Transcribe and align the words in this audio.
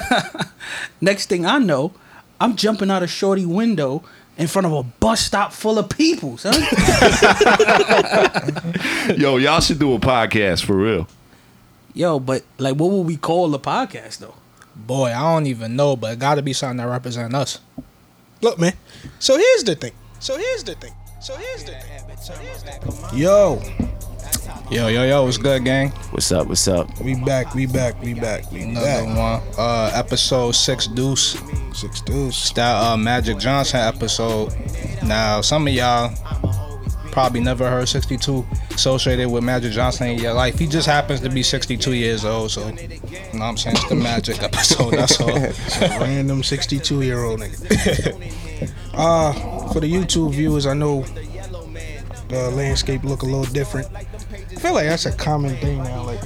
Next 1.00 1.28
thing 1.28 1.46
I 1.46 1.58
know, 1.58 1.92
I'm 2.40 2.56
jumping 2.56 2.90
out 2.90 3.02
a 3.02 3.06
shorty 3.06 3.46
window 3.46 4.02
in 4.36 4.46
front 4.46 4.66
of 4.66 4.72
a 4.72 4.82
bus 4.82 5.20
stop 5.20 5.52
full 5.52 5.78
of 5.78 5.88
people, 5.88 6.38
son. 6.38 6.54
Yo, 9.16 9.36
y'all 9.36 9.60
should 9.60 9.78
do 9.78 9.94
a 9.94 9.98
podcast 9.98 10.64
for 10.64 10.76
real. 10.76 11.06
Yo, 11.94 12.18
but 12.18 12.42
like, 12.58 12.76
what 12.76 12.90
would 12.90 13.06
we 13.06 13.16
call 13.16 13.48
the 13.48 13.58
podcast 13.58 14.18
though? 14.18 14.34
Boy, 14.74 15.10
I 15.10 15.34
don't 15.34 15.46
even 15.46 15.76
know, 15.76 15.96
but 15.96 16.14
it 16.14 16.18
got 16.18 16.36
to 16.36 16.42
be 16.42 16.54
something 16.54 16.78
that 16.78 16.88
represents 16.88 17.34
us. 17.34 17.60
Look, 18.40 18.58
man. 18.58 18.72
So 19.18 19.36
here's 19.36 19.64
the 19.64 19.74
thing. 19.74 19.92
So 20.18 20.38
here's 20.38 20.64
the 20.64 20.74
thing. 20.74 20.94
So 21.20 21.36
here's 21.36 21.64
the 21.64 21.72
thing. 21.72 22.16
So 22.20 22.32
here's 22.34 22.62
the 22.62 22.70
thing. 22.70 23.18
Yo, 23.18 23.62
Yo, 24.70 24.88
yo, 24.88 25.04
yo, 25.04 25.24
what's 25.24 25.36
good, 25.38 25.64
gang? 25.64 25.90
What's 26.10 26.32
up? 26.32 26.46
What's 26.46 26.66
up? 26.66 26.98
we 27.00 27.14
back. 27.14 27.54
We 27.54 27.66
back. 27.66 28.00
We 28.02 28.14
back. 28.14 28.50
We 28.50 28.62
Another 28.62 28.86
back. 28.86 29.06
one. 29.06 29.54
Uh, 29.58 29.90
episode 29.94 30.52
six 30.52 30.86
deuce. 30.86 31.38
Six 31.72 32.00
deuce. 32.00 32.40
It's 32.40 32.52
that 32.52 32.82
uh, 32.82 32.96
Magic 32.96 33.38
Johnson 33.38 33.80
episode. 33.80 34.52
Now, 35.04 35.42
some 35.42 35.68
of 35.68 35.74
y'all 35.74 36.14
probably 37.12 37.40
never 37.40 37.68
heard 37.68 37.86
62 37.88 38.44
associated 38.70 39.28
with 39.30 39.44
Magic 39.44 39.72
Johnson 39.72 40.08
in 40.08 40.18
your 40.18 40.32
life. 40.32 40.58
He 40.58 40.66
just 40.66 40.86
happens 40.86 41.20
to 41.20 41.28
be 41.28 41.42
62 41.42 41.92
years 41.92 42.24
old, 42.24 42.50
so 42.50 42.66
you 42.66 42.72
know 42.72 42.88
what 43.32 43.42
I'm 43.42 43.56
saying? 43.58 43.76
It's 43.76 43.88
the 43.90 43.94
Magic 43.94 44.42
episode, 44.42 44.94
that's 44.94 45.20
all. 45.20 46.00
Random 46.00 46.42
62 46.42 47.02
year 47.02 47.22
old 47.22 47.40
nigga. 47.40 48.72
uh, 48.94 49.72
for 49.72 49.80
the 49.80 49.92
YouTube 49.92 50.32
viewers, 50.32 50.66
I 50.66 50.72
know 50.74 51.02
the 52.28 52.50
landscape 52.54 53.04
look 53.04 53.22
a 53.22 53.26
little 53.26 53.44
different. 53.52 53.86
I 54.62 54.66
feel 54.66 54.74
like 54.74 54.86
that's 54.86 55.06
a 55.06 55.12
common 55.16 55.56
thing 55.56 55.78
now. 55.82 56.04
Like 56.04 56.20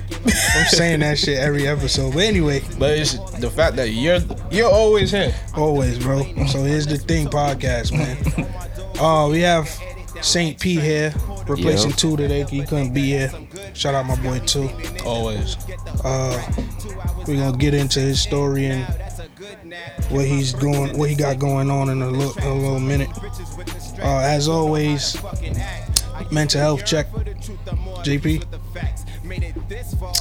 I'm 0.55 0.67
saying 0.67 1.01
that 1.01 1.17
shit 1.19 1.39
every 1.39 1.67
episode. 1.67 2.13
But 2.13 2.25
anyway, 2.25 2.61
But 2.79 2.99
it's 2.99 3.15
the 3.41 3.49
fact 3.49 3.77
that 3.77 3.93
you're 3.93 4.19
you're 4.51 4.71
always 4.71 5.11
here. 5.11 5.35
always, 5.55 5.99
bro. 5.99 6.23
So 6.49 6.62
here's 6.62 6.87
the 6.87 6.98
thing, 6.98 7.28
podcast, 7.28 7.93
man. 7.93 8.47
Uh, 9.01 9.31
we 9.31 9.41
have 9.41 9.70
Saint 10.20 10.61
P 10.61 10.78
here 10.78 11.15
replacing 11.48 11.93
Yo. 11.93 11.97
two 11.97 12.17
today. 12.19 12.45
He 12.45 12.61
couldn't 12.62 12.93
be 12.93 13.06
here. 13.06 13.33
Shout 13.73 13.95
out 13.95 14.05
my 14.05 14.17
boy 14.17 14.39
two. 14.41 14.69
Always. 15.03 15.56
Uh, 16.05 16.39
we're 17.27 17.37
gonna 17.37 17.56
get 17.56 17.73
into 17.73 18.00
his 18.00 18.21
story 18.21 18.67
and 18.67 18.84
what 20.11 20.27
he's 20.27 20.53
going, 20.53 20.98
what 20.98 21.09
he 21.09 21.17
got 21.17 21.39
going 21.39 21.71
on 21.71 21.89
in 21.89 22.03
a 22.03 22.11
little, 22.11 22.34
a 22.47 22.53
little 22.53 22.81
minute. 22.81 23.09
Uh, 23.98 24.19
as 24.19 24.47
always, 24.47 25.17
mental 26.31 26.61
health 26.61 26.84
check. 26.84 27.06
JP, 27.11 28.45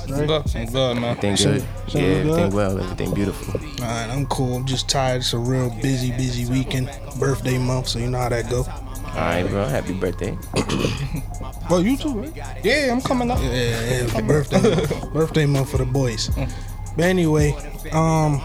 I'm 0.04 0.26
good, 0.26 0.56
I'm 0.56 0.66
good, 0.66 0.96
man. 0.96 1.18
Everything 1.18 1.36
good? 1.36 1.68
so 1.88 2.00
yeah, 2.00 2.06
you 2.06 2.10
everything 2.10 2.52
well. 2.52 2.80
Everything 2.80 3.14
beautiful. 3.14 3.62
alright, 3.84 4.10
I'm 4.10 4.26
cool. 4.28 4.56
I'm 4.56 4.66
just 4.66 4.90
tired. 4.90 5.18
It's 5.18 5.34
a 5.34 5.38
real 5.38 5.70
busy, 5.82 6.12
busy 6.12 6.52
weekend, 6.52 6.90
birthday 7.20 7.58
month, 7.58 7.90
so 7.90 8.00
you 8.00 8.10
know 8.10 8.20
how 8.20 8.30
that 8.30 8.50
go. 8.50 8.60
All 8.60 9.22
right, 9.22 9.48
bro. 9.48 9.66
Happy 9.66 9.94
birthday. 9.94 10.38
Well, 11.68 11.82
you 11.82 11.98
too, 11.98 12.22
right? 12.22 12.64
Yeah, 12.64 12.92
I'm 12.92 13.02
coming 13.02 13.32
up. 13.32 13.40
Yeah, 13.40 13.50
yeah, 13.50 14.04
the 14.04 14.22
birthday 14.22 14.62
month, 14.62 15.14
birthday 15.14 15.46
month 15.48 15.72
for 15.72 15.78
the 15.78 15.86
boys. 15.86 16.30
But 16.96 17.06
anyway, 17.06 17.56
um, 17.92 18.40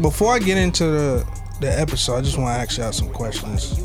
before 0.00 0.34
I 0.34 0.38
get 0.38 0.58
into 0.58 0.84
the 0.84 1.41
the 1.62 1.80
episode, 1.80 2.16
I 2.16 2.20
just 2.22 2.36
want 2.38 2.54
to 2.54 2.60
ask 2.60 2.78
y'all 2.78 2.92
some 2.92 3.08
questions. 3.08 3.80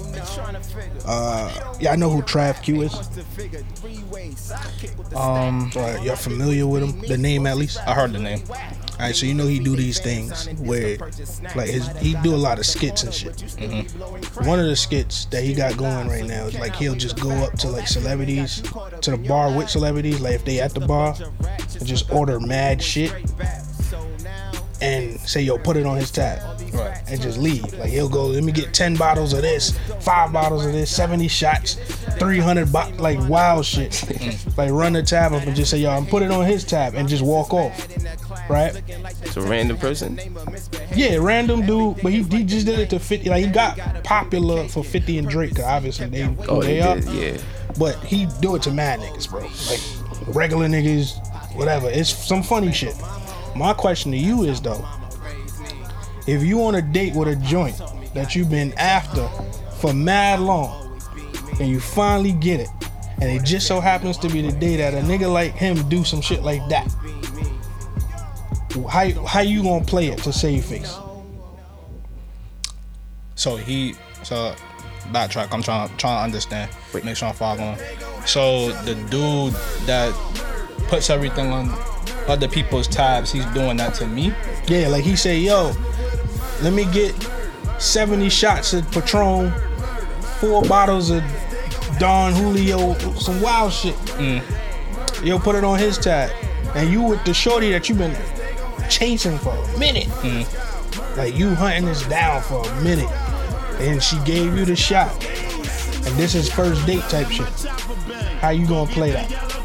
Uh, 1.05 1.75
yeah, 1.79 1.93
I 1.93 1.95
know 1.95 2.09
who 2.09 2.21
Trav 2.21 2.61
Q 2.61 2.81
is. 2.81 2.93
Um, 5.15 5.71
Uh, 5.75 5.99
y'all 6.03 6.15
familiar 6.15 6.67
with 6.67 6.83
him? 6.83 7.01
The 7.07 7.17
name 7.17 7.47
at 7.47 7.57
least. 7.57 7.79
I 7.87 7.93
heard 7.93 8.13
the 8.13 8.19
name. 8.19 8.43
All 8.49 9.05
right, 9.05 9.15
so 9.15 9.27
you 9.27 9.35
know 9.35 9.45
he 9.45 9.59
do 9.59 9.75
these 9.75 9.99
things 9.99 10.47
where, 10.57 10.97
like, 11.55 11.69
his 11.69 11.87
he 11.99 12.15
do 12.23 12.33
a 12.33 12.35
lot 12.35 12.57
of 12.57 12.65
skits 12.65 13.03
and 13.03 13.13
shit. 13.13 13.39
One 14.43 14.59
of 14.59 14.65
the 14.65 14.75
skits 14.75 15.25
that 15.25 15.43
he 15.43 15.53
got 15.53 15.77
going 15.77 16.07
right 16.07 16.25
now 16.25 16.45
is 16.45 16.57
like 16.57 16.75
he'll 16.75 16.95
just 16.95 17.19
go 17.19 17.29
up 17.29 17.53
to 17.59 17.69
like 17.69 17.87
celebrities, 17.87 18.63
to 19.01 19.11
the 19.11 19.17
bar 19.17 19.55
with 19.55 19.69
celebrities, 19.69 20.19
like 20.19 20.33
if 20.33 20.45
they 20.45 20.59
at 20.59 20.73
the 20.73 20.79
bar, 20.79 21.15
and 21.79 21.85
just 21.85 22.11
order 22.11 22.39
mad 22.39 22.81
shit, 22.81 23.13
and 24.81 25.19
say 25.21 25.41
yo 25.41 25.57
put 25.57 25.75
it 25.77 25.85
on 25.85 25.97
his 25.97 26.11
tab, 26.11 26.39
Right. 26.73 27.01
and 27.07 27.21
just 27.21 27.37
leave. 27.37 27.71
Like 27.73 27.89
he'll 27.89 28.09
go, 28.09 28.27
let 28.27 28.43
me 28.43 28.51
get 28.51 28.73
ten 28.73 28.95
bottles 28.95 29.33
of 29.33 29.41
this, 29.41 29.77
five 30.01 30.31
bottles 30.31 30.65
of 30.65 30.71
this, 30.73 30.89
seventy 30.95 31.27
shots, 31.27 31.75
three 32.19 32.39
hundred 32.39 32.71
bo- 32.71 32.91
like 32.97 33.17
wild 33.27 33.65
shit. 33.65 33.91
Mm. 33.91 34.57
like 34.57 34.71
run 34.71 34.93
the 34.93 35.03
tab 35.03 35.33
up 35.33 35.43
and 35.43 35.55
just 35.55 35.71
say 35.71 35.77
yo, 35.79 35.89
I'm 35.91 36.05
put 36.05 36.23
it 36.23 36.31
on 36.31 36.45
his 36.45 36.63
tab 36.63 36.95
and 36.95 37.07
just 37.07 37.23
walk 37.23 37.53
off, 37.53 37.87
right? 38.49 38.81
It's 39.23 39.37
a 39.37 39.41
random 39.41 39.77
person. 39.77 40.19
Yeah, 40.95 41.17
random 41.19 41.65
dude, 41.65 42.01
but 42.01 42.11
he, 42.11 42.23
he 42.23 42.43
just 42.43 42.65
did 42.65 42.79
it 42.79 42.89
to 42.91 42.99
50. 42.99 43.29
Like 43.29 43.45
he 43.45 43.51
got 43.51 44.03
popular 44.03 44.67
for 44.67 44.83
50 44.83 45.17
and 45.19 45.27
Drake, 45.29 45.55
'cause 45.55 45.65
obviously 45.65 46.07
they 46.07 46.23
Oh, 46.47 46.61
they 46.61 46.79
they 46.79 46.81
are. 46.81 46.97
Yeah. 46.99 47.37
But 47.77 47.97
he 48.03 48.27
do 48.41 48.55
it 48.55 48.63
to 48.63 48.71
mad 48.71 48.99
niggas, 48.99 49.29
bro. 49.29 49.41
Like 49.69 50.35
regular 50.35 50.67
niggas, 50.67 51.13
whatever. 51.55 51.89
It's 51.89 52.09
some 52.11 52.41
funny 52.41 52.71
shit. 52.71 52.95
My 53.57 53.73
question 53.73 54.11
to 54.11 54.17
you 54.17 54.43
is 54.43 54.61
though, 54.61 54.85
if 56.27 56.43
you 56.43 56.63
on 56.63 56.75
a 56.75 56.81
date 56.81 57.15
with 57.15 57.27
a 57.27 57.35
joint 57.37 57.81
that 58.13 58.35
you've 58.35 58.51
been 58.51 58.71
after 58.73 59.27
for 59.79 59.93
mad 59.93 60.39
long, 60.39 60.83
and 61.59 61.67
you 61.67 61.79
finally 61.79 62.33
get 62.33 62.59
it, 62.59 62.69
and 63.19 63.31
it 63.31 63.43
just 63.43 63.65
so 63.65 63.79
happens 63.79 64.17
to 64.19 64.29
be 64.29 64.41
the 64.41 64.51
day 64.51 64.75
that 64.75 64.93
a 64.93 64.97
nigga 64.97 65.31
like 65.31 65.53
him 65.53 65.87
do 65.89 66.03
some 66.03 66.21
shit 66.21 66.43
like 66.43 66.61
that. 66.69 66.87
How 68.87 69.09
how 69.25 69.39
you 69.39 69.63
gonna 69.63 69.83
play 69.83 70.07
it 70.07 70.19
to 70.19 70.31
save 70.31 70.65
face? 70.65 70.95
So 73.33 73.55
he, 73.55 73.95
so 74.21 74.53
backtrack. 75.11 75.51
I'm 75.51 75.63
trying, 75.63 75.89
trying 75.97 76.17
to 76.19 76.23
understand. 76.23 76.69
Wait. 76.93 77.03
Make 77.03 77.17
sure 77.17 77.29
I'm 77.29 77.33
following. 77.33 77.77
So 78.25 78.71
the 78.83 78.93
dude 79.09 79.53
that 79.87 80.13
puts 80.89 81.09
everything 81.09 81.51
on 81.51 81.69
other 82.29 82.47
people's 82.47 82.87
tabs, 82.87 83.31
he's 83.31 83.45
doing 83.47 83.77
that 83.77 83.93
to 83.95 84.07
me. 84.07 84.33
Yeah, 84.67 84.87
like 84.89 85.03
he 85.03 85.15
say, 85.15 85.39
yo, 85.39 85.73
let 86.61 86.73
me 86.73 86.85
get 86.91 87.13
70 87.79 88.29
shots 88.29 88.73
of 88.73 88.89
Patron, 88.91 89.51
four 90.39 90.63
bottles 90.63 91.09
of 91.09 91.23
Don 91.99 92.33
Julio, 92.33 92.93
some 93.15 93.41
wild 93.41 93.73
shit. 93.73 93.95
Mm. 94.17 94.43
Yo, 95.25 95.39
put 95.39 95.55
it 95.55 95.63
on 95.63 95.79
his 95.79 95.97
tab. 95.97 96.31
And 96.75 96.91
you 96.91 97.01
with 97.01 97.23
the 97.23 97.33
shorty 97.33 97.71
that 97.71 97.89
you 97.89 97.95
been 97.95 98.15
chasing 98.89 99.37
for 99.39 99.55
a 99.55 99.79
minute. 99.79 100.07
Mm. 100.21 101.17
Like 101.17 101.35
you 101.35 101.55
hunting 101.55 101.85
this 101.85 102.05
down 102.07 102.41
for 102.43 102.67
a 102.67 102.81
minute. 102.81 103.09
And 103.79 104.01
she 104.01 104.19
gave 104.19 104.55
you 104.55 104.65
the 104.65 104.75
shot. 104.75 105.11
And 106.05 106.15
this 106.15 106.35
is 106.35 106.51
first 106.51 106.85
date 106.85 107.01
type 107.03 107.29
shit. 107.29 107.47
How 108.41 108.49
you 108.49 108.67
gonna 108.67 108.91
play 108.91 109.11
that? 109.11 109.56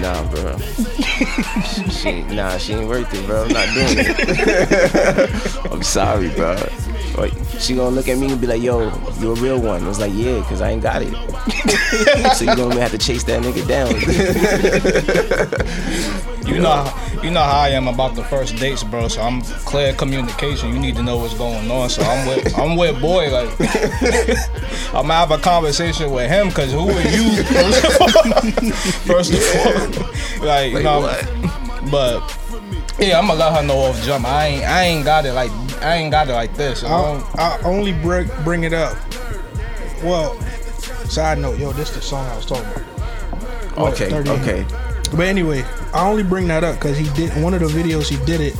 Nah, 0.00 0.22
bro. 0.30 0.58
she, 1.90 2.22
nah, 2.22 2.58
she 2.58 2.74
ain't 2.74 2.86
worth 2.86 3.12
it, 3.14 3.26
bro. 3.26 3.44
I'm 3.44 3.48
not 3.48 3.74
doing 3.74 3.98
it. 3.98 5.66
I'm 5.72 5.82
sorry, 5.82 6.28
bro. 6.30 6.56
Like, 7.16 7.32
she 7.58 7.74
gonna 7.74 7.94
look 7.94 8.08
at 8.08 8.18
me 8.18 8.30
and 8.30 8.40
be 8.40 8.46
like, 8.46 8.62
"Yo, 8.62 8.90
you 9.20 9.32
a 9.32 9.34
real 9.36 9.58
one." 9.60 9.82
I 9.84 9.88
was 9.88 9.98
like, 9.98 10.12
"Yeah, 10.14 10.42
cause 10.48 10.60
I 10.60 10.70
ain't 10.70 10.82
got 10.82 11.02
it." 11.02 11.12
so 12.36 12.44
you 12.44 12.54
gonna 12.56 12.80
have 12.80 12.90
to 12.92 12.98
chase 12.98 13.24
that 13.24 13.42
nigga 13.42 13.66
down. 13.66 13.92
You 16.46 16.60
know, 16.62 16.70
how- 16.70 17.22
you 17.22 17.30
know 17.32 17.40
how 17.42 17.58
I 17.62 17.70
am 17.70 17.88
about 17.88 18.14
the 18.14 18.22
first 18.22 18.54
dates, 18.56 18.84
bro. 18.84 19.08
So 19.08 19.20
I'm 19.20 19.42
clear 19.42 19.92
communication. 19.94 20.72
You 20.72 20.78
need 20.78 20.94
to 20.94 21.02
know 21.02 21.16
what's 21.16 21.34
going 21.34 21.68
on. 21.70 21.90
So 21.90 22.02
I'm 22.02 22.24
with, 22.28 22.56
I'm 22.56 22.76
with 22.76 23.00
boy. 23.00 23.30
Like, 23.32 23.50
I'm 24.94 25.02
gonna 25.08 25.14
have 25.14 25.32
a 25.32 25.38
conversation 25.38 26.12
with 26.12 26.30
him. 26.30 26.52
Cause 26.52 26.70
who 26.70 26.88
are 26.88 27.02
you? 27.02 27.42
First 29.10 29.32
of 29.34 29.42
all, 29.66 30.46
like, 30.46 30.72
you 30.72 30.82
know, 30.84 31.00
what? 31.00 31.90
but 31.90 32.20
yeah, 32.98 33.18
I'm 33.18 33.26
gonna 33.26 33.38
let 33.38 33.52
her 33.54 33.62
know 33.62 33.78
off 33.78 34.02
jump. 34.02 34.26
I 34.26 34.46
ain't, 34.46 34.64
I 34.64 34.82
ain't 34.84 35.04
got 35.04 35.26
it 35.26 35.32
like, 35.32 35.50
I 35.82 35.96
ain't 35.96 36.10
got 36.10 36.28
it 36.28 36.32
like 36.32 36.54
this. 36.54 36.82
I 36.84 36.88
I'll, 36.88 37.18
don't- 37.20 37.38
I'll 37.38 37.66
only 37.66 37.92
bring 37.92 38.28
bring 38.44 38.64
it 38.64 38.72
up. 38.72 38.96
Well, 40.02 40.38
side 41.08 41.38
note, 41.38 41.58
yo, 41.58 41.72
this 41.72 41.90
the 41.90 42.00
song 42.02 42.26
I 42.26 42.36
was 42.36 42.46
talking 42.46 42.64
about. 42.64 42.82
What, 43.78 43.92
okay, 44.00 44.08
30 44.10 44.30
okay. 44.30 44.66
But 45.12 45.26
anyway, 45.28 45.62
I 45.92 46.08
only 46.08 46.22
bring 46.22 46.48
that 46.48 46.64
up 46.64 46.76
because 46.76 46.96
he 46.98 47.08
did 47.10 47.30
one 47.42 47.54
of 47.54 47.60
the 47.60 47.66
videos. 47.66 48.08
He 48.08 48.16
did 48.24 48.40
it. 48.40 48.56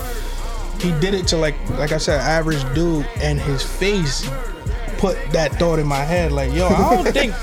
He 0.81 0.91
did 1.01 1.15
it 1.15 1.27
to 1.29 1.37
like, 1.39 1.55
like 1.71 1.93
I 1.93 1.99
said, 1.99 2.21
average 2.21 2.63
dude, 2.75 3.07
and 3.23 3.41
his 3.41 3.63
face 3.63 4.29
put 4.99 5.17
that 5.33 5.53
thought 5.59 5.79
in 5.79 5.87
my 5.87 6.03
head. 6.05 6.33
Like, 6.33 6.53
yo, 6.53 6.69
I 6.69 6.95
don't 7.03 7.13
think 7.13 7.35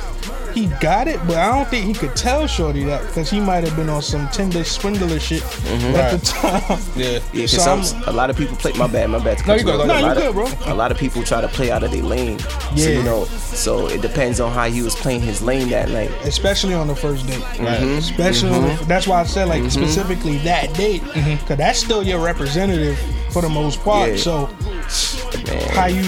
he 0.54 0.68
got 0.80 1.08
it, 1.08 1.20
but 1.28 1.38
I 1.38 1.54
don't 1.56 1.68
think 1.68 1.86
he 1.86 1.94
could 1.94 2.16
tell 2.16 2.46
Shorty 2.48 2.84
that 2.86 3.06
because 3.08 3.30
he 3.30 3.40
might 3.40 3.64
have 3.64 3.76
been 3.76 3.90
on 3.90 4.02
some 4.02 4.28
Tinder 4.30 4.64
swindler 4.64 5.20
shit 5.20 5.42
mm-hmm. 5.42 5.96
at 5.96 6.12
the 6.20 6.26
time. 6.26 6.80
Yeah. 6.96 7.20
Yeah, 7.34 7.46
So 7.48 7.58
because 7.76 7.94
I'm- 7.94 8.04
a 8.08 8.12
lot 8.12 8.30
of 8.30 8.38
people 8.38 8.56
play. 8.58 8.72
My 8.74 8.88
bad, 8.88 9.10
my 9.10 9.20
bad. 9.24 9.38
to 9.40 9.44
No, 9.44 9.54
cut 9.54 9.60
you 9.60 9.66
good, 9.66 9.80
off. 9.82 9.88
no, 9.88 9.94
A 9.94 10.10
you 10.10 10.14
good, 10.14 10.28
of- 10.28 10.36
bro. 10.36 10.74
A 10.74 10.76
lot 10.76 10.92
of 10.92 10.98
people 10.98 11.24
try 11.24 11.42
to 11.42 11.48
play 11.48 11.72
out 11.72 11.84
of 11.84 11.92
their 11.92 12.04
lane. 12.04 12.40
So 12.40 12.48
Yeah. 12.76 12.90
you 12.90 13.04
know, 13.04 13.26
so 13.26 13.88
it 13.88 14.02
depends 14.02 14.40
on 14.40 14.52
how 14.52 14.70
he 14.70 14.82
was 14.82 14.96
playing 14.96 15.22
his 15.22 15.42
lane 15.42 15.70
that 15.70 15.90
night. 15.90 16.12
especially 16.24 16.74
on 16.74 16.88
the 16.88 16.96
first 16.96 17.26
date. 17.28 17.40
Right. 17.42 17.80
Mm-hmm. 17.80 17.98
Especially 17.98 18.50
on 18.52 18.62
the, 18.64 18.68
mm-hmm. 18.70 18.86
that's 18.88 19.08
why 19.08 19.22
I 19.22 19.24
said 19.26 19.48
like 19.48 19.70
specifically 19.72 20.38
that 20.40 20.74
date, 20.76 21.02
because 21.14 21.58
that's 21.58 21.80
still 21.80 22.04
your 22.04 22.20
representative 22.20 22.98
for 23.32 23.42
the 23.42 23.50
most 23.50 23.82
part. 23.82 24.12
Yeah. 24.12 24.16
So 24.18 24.48
Man. 25.46 25.70
how 25.72 25.86
you 25.88 26.04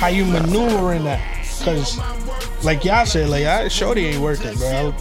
how 0.00 0.08
you 0.08 0.24
maneuver 0.24 0.94
in 0.94 1.04
that? 1.04 1.20
Because 1.58 1.98
like 2.62 2.84
y'all 2.84 3.06
said, 3.06 3.28
like 3.28 3.44
I, 3.44 3.68
Shorty 3.68 4.06
ain't 4.06 4.20
worth 4.22 4.44
it, 4.44 4.56
bro. 4.58 4.94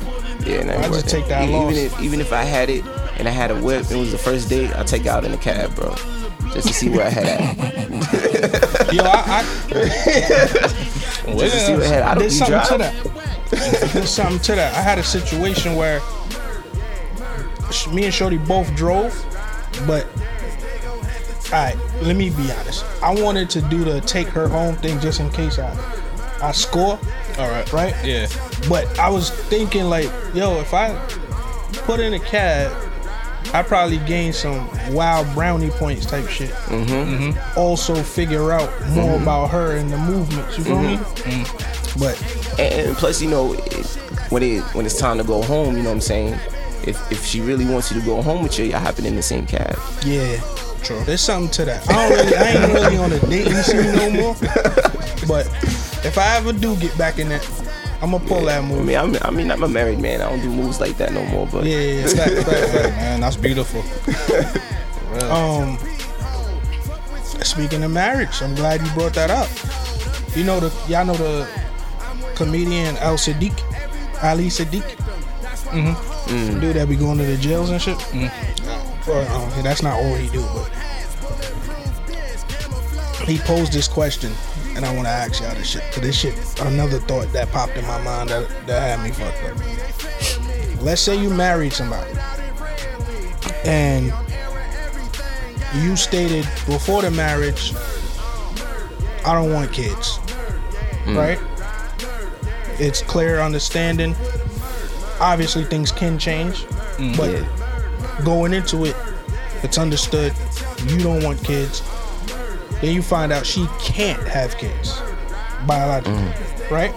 Yeah, 0.45 0.63
nah, 0.63 0.79
I 0.79 0.87
just 0.87 1.09
take 1.09 1.27
that 1.27 1.49
loss. 1.49 1.71
Even 1.71 1.85
if 1.85 2.01
even 2.01 2.19
if 2.21 2.33
I 2.33 2.43
had 2.43 2.69
it 2.69 2.85
and 3.17 3.27
I 3.27 3.31
had 3.31 3.51
a 3.51 3.61
whip, 3.61 3.89
it 3.91 3.95
was 3.95 4.11
the 4.11 4.17
first 4.17 4.49
date, 4.49 4.71
I'll 4.75 4.85
take 4.85 5.05
out 5.05 5.23
in 5.25 5.31
the 5.31 5.37
cab, 5.37 5.75
bro, 5.75 5.93
just 6.53 6.67
to 6.67 6.73
see 6.73 6.89
where 6.89 7.05
I 7.05 7.09
had 7.09 7.25
at. 7.27 8.93
Yo, 8.93 9.03
I, 9.05 9.43
Well, 11.27 11.37
Just 11.39 11.53
to 11.53 11.59
see 11.65 11.73
where 11.75 11.83
I 11.83 11.87
had. 11.87 12.03
I 12.03 12.11
I 12.11 12.13
don't 12.15 12.19
there's 12.19 12.37
something 12.37 12.55
drive. 12.55 12.67
to 12.69 12.77
that. 12.77 13.91
There's 13.93 14.09
something 14.09 14.39
to 14.39 14.55
that. 14.55 14.73
I 14.73 14.81
had 14.81 14.97
a 14.97 15.03
situation 15.03 15.75
where 15.75 16.01
me 17.93 18.05
and 18.05 18.13
Shorty 18.13 18.37
both 18.37 18.73
drove, 18.75 19.13
but 19.85 20.07
all 21.53 21.57
right, 21.65 21.77
let 22.01 22.15
me 22.15 22.29
be 22.29 22.51
honest. 22.51 22.85
I 23.03 23.13
wanted 23.13 23.49
to 23.51 23.61
do 23.61 23.83
the 23.83 24.01
take 24.01 24.27
her 24.29 24.47
home 24.47 24.75
thing 24.77 24.99
just 24.99 25.19
in 25.19 25.29
case 25.29 25.59
I 25.59 25.69
I 26.41 26.51
score, 26.53 26.97
All 27.39 27.49
right. 27.49 27.71
right? 27.73 27.95
Yeah. 28.05 28.27
But 28.69 28.99
I 28.99 29.09
was 29.09 29.29
thinking 29.29 29.85
like, 29.85 30.09
yo, 30.33 30.59
if 30.59 30.73
I 30.73 30.93
put 31.85 31.99
in 31.99 32.13
a 32.13 32.19
cab, 32.19 32.71
I 33.53 33.63
probably 33.63 33.97
gain 33.99 34.31
some 34.33 34.69
wild 34.93 35.31
brownie 35.33 35.71
points 35.71 36.05
type 36.05 36.27
shit. 36.29 36.51
Mm-hmm. 36.51 36.93
mm-hmm. 36.93 37.59
Also 37.59 37.95
figure 37.95 38.51
out 38.51 38.69
more 38.91 39.15
mm-hmm. 39.15 39.23
about 39.23 39.47
her 39.47 39.75
and 39.75 39.91
the 39.91 39.97
movements. 39.97 40.57
You 40.57 40.63
feel 40.63 40.81
me? 40.81 40.97
Mm-hmm. 40.97 41.99
But 41.99 42.59
And, 42.59 42.87
and 42.87 42.97
plus, 42.97 43.21
you 43.21 43.29
know, 43.29 43.53
it, 43.53 43.85
when 44.29 44.43
it 44.43 44.61
when 44.73 44.85
it's 44.85 44.97
time 44.97 45.17
to 45.17 45.23
go 45.23 45.41
home, 45.41 45.75
you 45.75 45.83
know 45.83 45.89
what 45.89 45.95
I'm 45.95 46.01
saying. 46.01 46.39
If 46.83 47.11
if 47.11 47.25
she 47.25 47.41
really 47.41 47.65
wants 47.65 47.91
you 47.91 47.99
to 47.99 48.05
go 48.05 48.21
home 48.21 48.41
with 48.41 48.57
you, 48.57 48.65
y'all 48.65 48.79
hopping 48.79 49.05
in 49.05 49.15
the 49.15 49.21
same 49.21 49.45
cab. 49.45 49.77
yeah, 50.03 50.39
True. 50.81 51.03
there's 51.03 51.21
something 51.21 51.51
to 51.51 51.65
that. 51.65 51.87
I 51.89 52.09
don't 52.09 52.17
really, 52.17 52.35
I 52.35 52.47
ain't 52.49 52.73
really 52.73 52.97
on 52.97 53.11
a 53.11 53.19
dating 53.27 53.53
scene 53.53 53.95
no 53.95 54.09
more. 54.09 54.35
But 55.27 55.47
if 56.03 56.17
I 56.17 56.37
ever 56.37 56.53
do 56.53 56.75
get 56.77 56.97
back 56.97 57.19
in 57.19 57.29
that, 57.29 57.47
I'm 58.01 58.11
gonna 58.11 58.25
pull 58.25 58.45
that 58.45 58.63
I 58.63 58.67
move. 58.67 58.85
mean, 58.85 58.97
I'm, 58.97 59.15
I 59.21 59.29
mean, 59.31 59.51
I'm 59.51 59.63
a 59.63 59.67
married 59.67 59.99
man. 59.99 60.21
I 60.21 60.29
don't 60.29 60.41
do 60.41 60.49
moves 60.49 60.79
like 60.79 60.97
that 60.97 61.13
no 61.13 61.23
more. 61.25 61.47
But 61.47 61.65
Yeah, 61.65 61.77
yeah, 61.77 61.99
yeah. 62.01 62.07
Fact, 62.07 62.31
fact, 62.47 62.69
fact. 62.71 62.95
Man, 62.97 63.21
that's 63.21 63.35
beautiful. 63.37 63.83
Um, 65.29 65.77
speaking 67.43 67.83
of 67.83 67.91
marriage, 67.91 68.41
I'm 68.41 68.55
glad 68.55 68.81
you 68.81 68.89
brought 68.93 69.13
that 69.15 69.29
up. 69.29 69.49
You 70.37 70.45
know 70.45 70.61
the 70.61 70.71
y'all 70.87 71.05
know 71.05 71.15
the 71.15 71.45
comedian 72.35 72.95
Al 72.97 73.15
Siddiq, 73.17 73.51
Ali 74.23 74.45
Siddiq. 74.47 74.83
Mm-hmm. 75.71 76.59
Dude 76.61 76.75
that 76.77 76.87
be 76.87 76.95
going 76.95 77.17
to 77.17 77.25
the 77.25 77.35
jails 77.35 77.71
and 77.71 77.81
shit. 77.81 77.97
Well, 79.05 79.27
um, 79.35 79.63
that's 79.63 79.83
not 79.83 79.95
all 79.95 80.15
he 80.15 80.29
do, 80.29 80.41
but 80.53 80.71
he 83.27 83.37
posed 83.39 83.73
this 83.73 83.87
question, 83.89 84.31
and 84.75 84.85
I 84.85 84.93
want 84.93 85.07
to 85.07 85.11
ask 85.11 85.41
y'all 85.41 85.53
this 85.55 85.67
shit. 85.67 85.83
Cause 85.91 86.01
this 86.01 86.15
shit, 86.15 86.61
another 86.61 86.99
thought 86.99 87.31
that 87.33 87.51
popped 87.51 87.77
in 87.77 87.85
my 87.85 88.01
mind 88.01 88.29
that 88.29 88.47
that 88.67 88.97
had 88.97 89.03
me 89.03 89.11
fucked 89.11 89.43
up. 89.43 90.81
Let's 90.81 91.01
say 91.01 91.21
you 91.21 91.29
married 91.29 91.73
somebody, 91.73 92.11
and 93.65 94.13
you 95.75 95.95
stated 95.95 96.45
before 96.65 97.01
the 97.01 97.11
marriage, 97.11 97.73
I 99.25 99.33
don't 99.33 99.53
want 99.53 99.71
kids. 99.71 100.17
Hmm. 101.05 101.17
Right? 101.17 101.39
It's 102.79 103.01
clear 103.01 103.39
understanding. 103.39 104.15
Obviously, 105.19 105.65
things 105.65 105.91
can 105.91 106.17
change, 106.17 106.63
hmm. 106.97 107.13
but 107.15 107.45
going 108.23 108.53
into 108.53 108.85
it, 108.85 108.95
it's 109.63 109.77
understood 109.77 110.33
you 110.87 110.97
don't 110.99 111.23
want 111.23 111.43
kids. 111.43 111.83
Then 112.81 112.95
you 112.95 113.01
find 113.03 113.31
out 113.31 113.45
she 113.45 113.67
can't 113.79 114.27
have 114.27 114.57
kids 114.57 114.99
biologically, 115.67 116.13
mm. 116.13 116.71
right? 116.71 116.93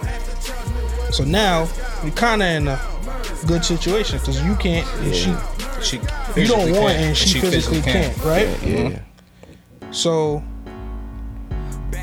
So 1.12 1.25
now 1.25 1.69
you're 2.02 2.12
kind 2.12 2.42
of 2.42 2.48
in 2.48 2.69
a 2.69 2.81
good 3.46 3.64
situation 3.64 4.19
because 4.19 4.42
you 4.42 4.54
can't, 4.56 4.86
and 5.00 5.14
she 5.14 5.34
She 5.82 5.96
you 6.40 6.46
don't 6.46 6.70
want 6.72 6.96
can't, 6.96 7.00
and 7.00 7.16
she, 7.16 7.40
physically, 7.40 7.82
can't, 7.82 8.16
right? 8.25 8.48
yeah, 8.62 9.00
mm-hmm. 9.00 9.92
So 9.92 10.42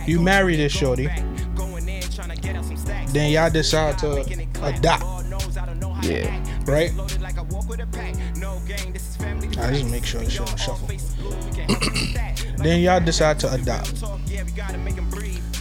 you 0.06 0.22
marry 0.22 0.56
this 0.56 0.72
shorty, 0.72 1.10
then 3.08 3.32
y'all 3.32 3.50
decide 3.50 3.98
to 4.00 4.22
adopt, 4.62 5.04
yeah, 6.06 6.44
right? 6.66 6.92
I 9.58 9.72
just 9.74 9.90
make 9.90 10.06
sure 10.06 10.22
this 10.22 10.34
shit 10.34 10.42
on 10.42 10.58
shuffle. 10.58 10.88
then 12.64 12.82
y'all 12.82 13.00
decide 13.00 13.40
to 13.40 13.52
adopt, 13.54 14.02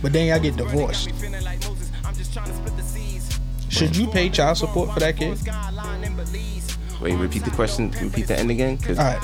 but 0.02 0.12
then 0.12 0.26
y'all 0.28 0.38
get 0.40 0.56
divorced. 0.56 1.10
Should 3.68 3.96
you 3.96 4.06
pay 4.08 4.28
child 4.28 4.58
support 4.58 4.92
for 4.92 5.00
that 5.00 5.16
kid? 5.16 5.38
Wait, 7.00 7.14
repeat 7.14 7.44
the 7.44 7.50
question. 7.50 7.90
Repeat 8.02 8.26
the 8.26 8.38
end 8.38 8.50
again. 8.50 8.76
'cause- 8.78 8.98
All 8.98 9.04
right. 9.04 9.22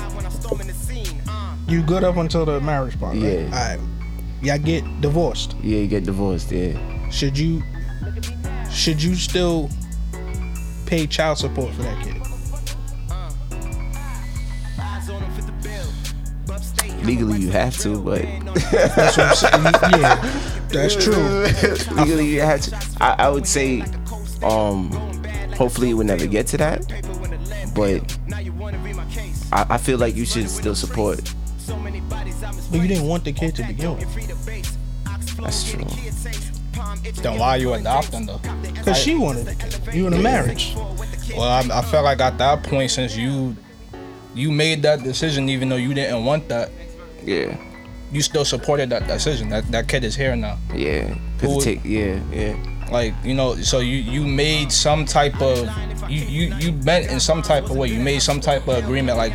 You 1.67 1.83
good 1.83 2.03
up 2.03 2.15
until 2.17 2.45
the 2.45 2.59
marriage 2.61 2.97
part, 2.99 3.15
right? 3.15 3.23
Yeah. 3.23 3.43
All 3.45 3.49
right. 3.51 3.79
Y'all 4.41 4.57
get 4.57 5.01
divorced. 5.01 5.55
yeah, 5.61 5.79
you 5.79 5.87
get 5.87 6.05
divorced. 6.05 6.51
Yeah. 6.51 6.73
should 7.09 7.37
you 7.37 7.61
should 8.71 9.01
you 9.01 9.15
still 9.15 9.69
pay 10.85 11.07
child 11.07 11.37
support 11.37 11.73
for 11.73 11.83
that 11.83 12.03
kid? 12.03 12.16
Legally, 17.07 17.39
you 17.39 17.51
have 17.51 17.77
to, 17.77 17.97
but 18.01 18.21
That's 18.71 19.17
what 19.17 19.53
I'm 19.53 19.73
saying. 19.73 20.01
Yeah, 20.01 20.83
that's 20.83 20.95
true. 21.01 21.15
legally 21.95 22.25
you 22.25 22.41
have 22.41 22.59
to. 22.61 22.77
I, 22.99 23.15
I 23.25 23.29
would 23.29 23.47
say, 23.47 23.81
um, 24.43 24.91
hopefully 25.55 25.91
it 25.91 25.93
would 25.93 26.07
never 26.07 26.27
get 26.27 26.47
to 26.47 26.57
that, 26.57 26.85
but 27.73 28.17
I, 29.53 29.75
I 29.75 29.77
feel 29.77 29.97
like 29.97 30.15
you 30.17 30.25
should 30.25 30.49
still 30.49 30.75
support. 30.75 31.33
But 31.67 32.81
you 32.81 32.87
didn't 32.89 33.07
want 33.07 33.23
the 33.23 33.31
kid 33.31 33.55
to 33.55 33.63
begin 33.63 33.95
with, 33.95 35.37
That's 35.37 35.71
true. 35.71 35.85
Then 37.21 37.39
why 37.39 37.51
are 37.51 37.57
you 37.57 37.73
adopting 37.73 38.25
though? 38.25 38.41
because 38.73 38.97
she 38.97 39.15
wanted 39.15 39.45
the 39.45 39.55
kid. 39.55 39.95
You 39.95 40.07
in 40.07 40.13
a 40.13 40.19
marriage. 40.19 40.73
Well, 40.75 41.43
I, 41.43 41.59
I 41.71 41.81
felt 41.83 42.03
like 42.03 42.19
at 42.19 42.37
that 42.37 42.63
point, 42.63 42.91
since 42.91 43.15
you 43.15 43.55
you 44.35 44.51
made 44.51 44.81
that 44.83 45.03
decision, 45.03 45.47
even 45.47 45.69
though 45.69 45.77
you 45.77 45.93
didn't 45.93 46.25
want 46.25 46.49
that, 46.49 46.69
Yeah, 47.27 47.57
you 48.11 48.21
still 48.21 48.45
supported 48.45 48.89
that 48.91 49.05
decision. 49.07 49.49
That 49.49 49.69
that 49.71 49.87
kid 49.87 50.03
is 50.03 50.15
here 50.15 50.35
now. 50.35 50.57
yeah. 50.73 51.13
Who 51.41 51.47
Cause 51.55 51.65
take, 51.65 51.83
yeah, 51.83 52.19
yeah, 52.31 52.55
Like 52.89 53.13
you 53.23 53.35
know, 53.35 53.55
so 53.57 53.79
you 53.79 53.97
you 53.97 54.25
made 54.25 54.71
some 54.71 55.05
type 55.05 55.39
of 55.41 55.69
you 56.09 56.21
you 56.23 56.55
you 56.55 56.71
bent 56.71 57.11
in 57.11 57.19
some 57.19 57.41
type 57.43 57.65
of 57.65 57.75
way. 57.77 57.89
You 57.89 57.99
made 57.99 58.21
some 58.21 58.39
type 58.39 58.67
of 58.67 58.77
agreement. 58.83 59.17
Like 59.17 59.33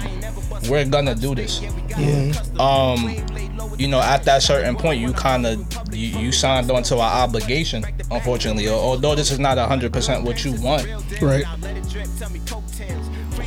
we're 0.69 0.85
gonna 0.87 1.15
do 1.15 1.35
this. 1.35 1.61
Yeah. 1.99 2.33
Um, 2.59 3.15
you 3.79 3.89
know, 3.89 4.01
at 4.01 4.25
that 4.25 4.43
certain 4.43 4.75
point, 4.75 5.01
you 5.01 5.13
kind 5.13 5.47
of 5.47 5.59
you, 5.95 6.09
you 6.19 6.33
signed 6.33 6.71
on 6.71 6.83
to 6.85 6.95
an 6.95 7.01
obligation. 7.01 7.85
Unfortunately, 8.11 8.69
although 8.69 9.15
this 9.15 9.31
is 9.31 9.39
not 9.39 9.59
hundred 9.59 9.93
percent 9.93 10.25
what 10.25 10.45
you 10.45 10.53
want, 10.61 10.87
Right. 11.21 11.45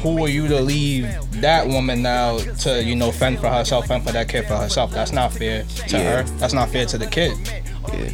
Who 0.06 0.24
are 0.24 0.30
you 0.30 0.48
to 0.48 0.62
leave 0.62 1.08
that 1.42 1.68
woman 1.68 2.04
now 2.04 2.38
to 2.38 2.84
you 2.84 2.96
know 2.96 3.12
fend 3.12 3.40
for 3.40 3.50
herself, 3.50 3.88
fend 3.88 4.06
for 4.06 4.12
that 4.12 4.30
kid 4.30 4.46
for 4.46 4.56
herself? 4.56 4.92
That's 4.92 5.12
not 5.12 5.34
fair 5.34 5.64
to 5.88 5.98
Yeah. 5.98 6.22
her. 6.22 6.24
That's 6.38 6.54
not 6.54 6.70
fair 6.70 6.86
to 6.86 6.98
the 7.00 7.08
kid. 7.08 7.34
yeah. 7.92 8.12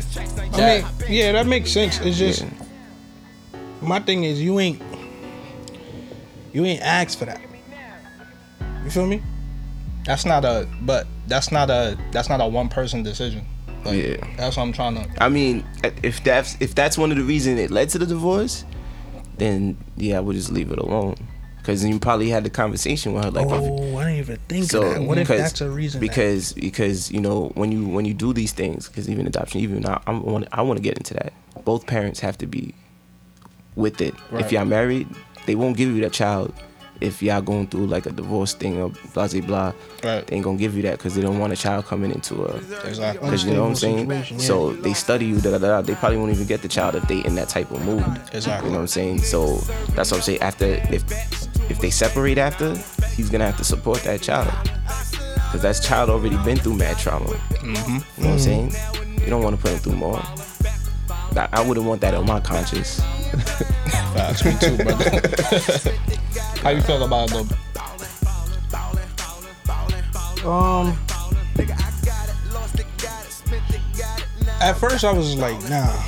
I 0.53 0.83
mean, 0.83 0.86
yeah, 1.10 1.33
that 1.33 1.48
makes 1.48 1.69
sense. 1.69 2.00
It's 2.00 2.17
just 2.17 2.43
Yeah. 2.43 3.60
my 3.81 4.00
thing 4.00 4.24
is 4.24 4.41
you 4.41 4.57
ain't 4.62 4.81
you 6.53 6.63
ain't 6.63 6.81
asked 6.81 7.19
for 7.19 7.25
that. 7.25 7.41
You 8.86 8.89
feel 8.89 9.05
me? 9.05 9.21
That's 10.05 10.25
not 10.25 10.45
a 10.45 10.67
but 10.83 11.07
that's 11.27 11.51
not 11.51 11.69
a 11.69 11.98
that's 12.12 12.29
not 12.29 12.39
a 12.39 12.48
one 12.48 12.69
person 12.69 13.03
decision. 13.03 13.45
Like, 13.83 14.01
Yeah. 14.01 14.15
That's 14.38 14.55
what 14.55 14.63
I'm 14.63 14.71
trying 14.71 14.95
to. 14.95 15.10
I 15.21 15.27
mean, 15.27 15.65
if 16.03 16.24
that's 16.24 16.55
if 16.62 16.74
that's 16.74 16.98
one 16.98 17.12
of 17.12 17.17
the 17.17 17.24
reasons 17.24 17.60
it 17.60 17.69
led 17.69 17.89
to 17.89 17.98
the 18.00 18.05
divorce, 18.05 18.63
then 19.38 19.75
yeah, 19.98 20.17
I 20.17 20.21
would 20.21 20.38
just 20.38 20.51
leave 20.53 20.71
it 20.71 20.79
alone. 20.79 21.15
Cause 21.63 21.84
you 21.86 22.00
probably 22.00 22.30
had 22.30 22.44
the 22.44 22.50
conversation 22.50 23.13
with 23.13 23.24
her 23.24 23.32
like, 23.32 23.46
if, 23.46 23.51
oh, 23.51 23.98
I 23.98 24.06
didn't 24.06 24.18
even 24.20 24.39
think 24.50 24.65
so 24.65 24.82
of 24.82 24.94
that. 24.96 25.01
What 25.03 25.18
if 25.20 25.27
because- 25.27 25.41
that's 25.41 25.62
a 25.62 25.70
reason? 25.70 26.01
that- 26.01 26.08
Because 26.08 26.53
because 26.53 27.12
you 27.12 27.20
know 27.22 27.51
when 27.56 27.72
you 27.72 27.88
when 27.88 28.06
you 28.06 28.13
do 28.15 28.34
these 28.34 28.51
things, 28.51 28.88
because 28.88 29.08
even 29.10 29.27
adoption, 29.27 29.62
even 29.62 29.86
I, 29.86 30.01
I 30.08 30.12
want 30.12 30.48
I 30.51 30.62
want 30.63 30.77
to 30.77 30.84
get 30.84 30.98
into 30.98 31.13
that. 31.15 31.34
Both 31.63 31.86
parents 31.86 32.20
have 32.22 32.38
to 32.39 32.48
be 32.48 32.74
with 33.75 34.01
it. 34.01 34.15
Right. 34.32 34.44
If 34.44 34.51
y'all 34.51 34.65
married, 34.65 35.08
they 35.46 35.53
won't 35.56 35.77
give 35.77 35.89
you 35.96 36.01
that 36.01 36.13
child. 36.13 36.53
If 37.01 37.22
y'all 37.24 37.41
going 37.41 37.65
through 37.67 37.88
like 37.88 38.05
a 38.05 38.12
divorce 38.12 38.53
thing 38.53 38.79
or 38.79 38.89
blah 39.13 39.27
blah 39.27 39.41
blah, 39.41 39.74
Right. 40.03 40.25
they 40.27 40.36
ain't 40.36 40.46
gonna 40.46 40.58
give 40.58 40.75
you 40.75 40.84
that 40.84 40.98
because 41.00 41.15
they 41.15 41.22
don't 41.22 41.39
want 41.39 41.51
a 41.51 41.55
child 41.55 41.86
coming 41.86 42.12
into 42.12 42.43
a. 42.46 42.55
Exactly. 42.88 43.25
Because 43.27 43.43
you 43.43 43.53
know 43.53 43.63
what 43.63 43.70
I'm 43.70 43.75
saying. 43.75 44.10
Yeah. 44.10 44.24
So 44.38 44.74
they 44.74 44.93
study 44.93 45.25
you. 45.25 45.41
Da, 45.41 45.51
da, 45.51 45.58
da, 45.58 45.67
da. 45.67 45.81
They 45.81 45.96
probably 45.96 46.17
won't 46.20 46.31
even 46.31 46.46
get 46.46 46.62
the 46.62 46.67
child 46.67 46.96
if 46.96 47.08
they 47.08 47.20
in 47.25 47.34
that 47.36 47.50
type 47.50 47.72
of 47.72 47.84
mood. 47.86 48.05
Exactly. 48.34 48.67
You 48.70 48.74
know 48.74 48.77
what 48.79 48.81
I'm 48.81 48.88
saying. 48.88 49.20
So 49.24 49.58
that's 49.96 50.12
what 50.12 50.17
I'm 50.17 50.22
saying. 50.24 50.41
After 50.41 50.65
if 50.91 51.03
if 51.72 51.79
they 51.79 51.89
separate 51.89 52.38
after, 52.38 52.75
he's 53.15 53.29
gonna 53.29 53.46
have 53.46 53.58
to 53.58 53.63
support 53.63 54.00
that 54.03 54.22
child 54.22 54.51
because 55.51 55.62
that 55.63 55.81
child 55.84 56.10
already 56.10 56.38
been 56.46 56.58
through 56.58 56.75
mad 56.75 56.98
trauma. 56.98 57.25
Mm-hmm. 57.25 57.93
You 58.22 58.24
know 58.24 58.29
what 58.29 58.34
I'm 58.34 58.39
saying? 58.39 58.72
You 59.22 59.27
don't 59.27 59.43
want 59.43 59.55
to 59.55 59.62
put 59.62 59.72
him 59.72 59.79
through 59.79 59.96
more. 59.96 60.22
I, 61.38 61.50
I 61.52 61.62
wouldn't 61.66 61.86
want 61.86 62.02
that 62.02 62.14
on 62.14 62.26
my 62.26 62.40
conscience. 62.40 63.00
Facts, 64.14 64.44
me 64.46 64.56
too, 64.60 64.78
brother. 64.78 65.22
How 66.62 66.70
you 66.70 66.82
feel 66.82 67.04
about 67.04 67.32
it 67.32 67.48
though? 70.44 70.50
Um. 70.50 70.98
At 74.62 74.74
first, 74.74 75.04
I 75.04 75.12
was 75.12 75.36
like, 75.38 75.60
nah. 75.70 76.04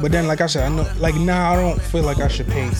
But 0.00 0.12
then, 0.12 0.26
like 0.26 0.40
I 0.40 0.46
said, 0.46 0.64
I 0.64 0.74
know, 0.74 0.90
like 0.96 1.14
now, 1.14 1.52
I 1.52 1.56
don't 1.56 1.80
feel 1.80 2.02
like 2.02 2.18
I 2.18 2.28
should 2.28 2.48
pay 2.48 2.70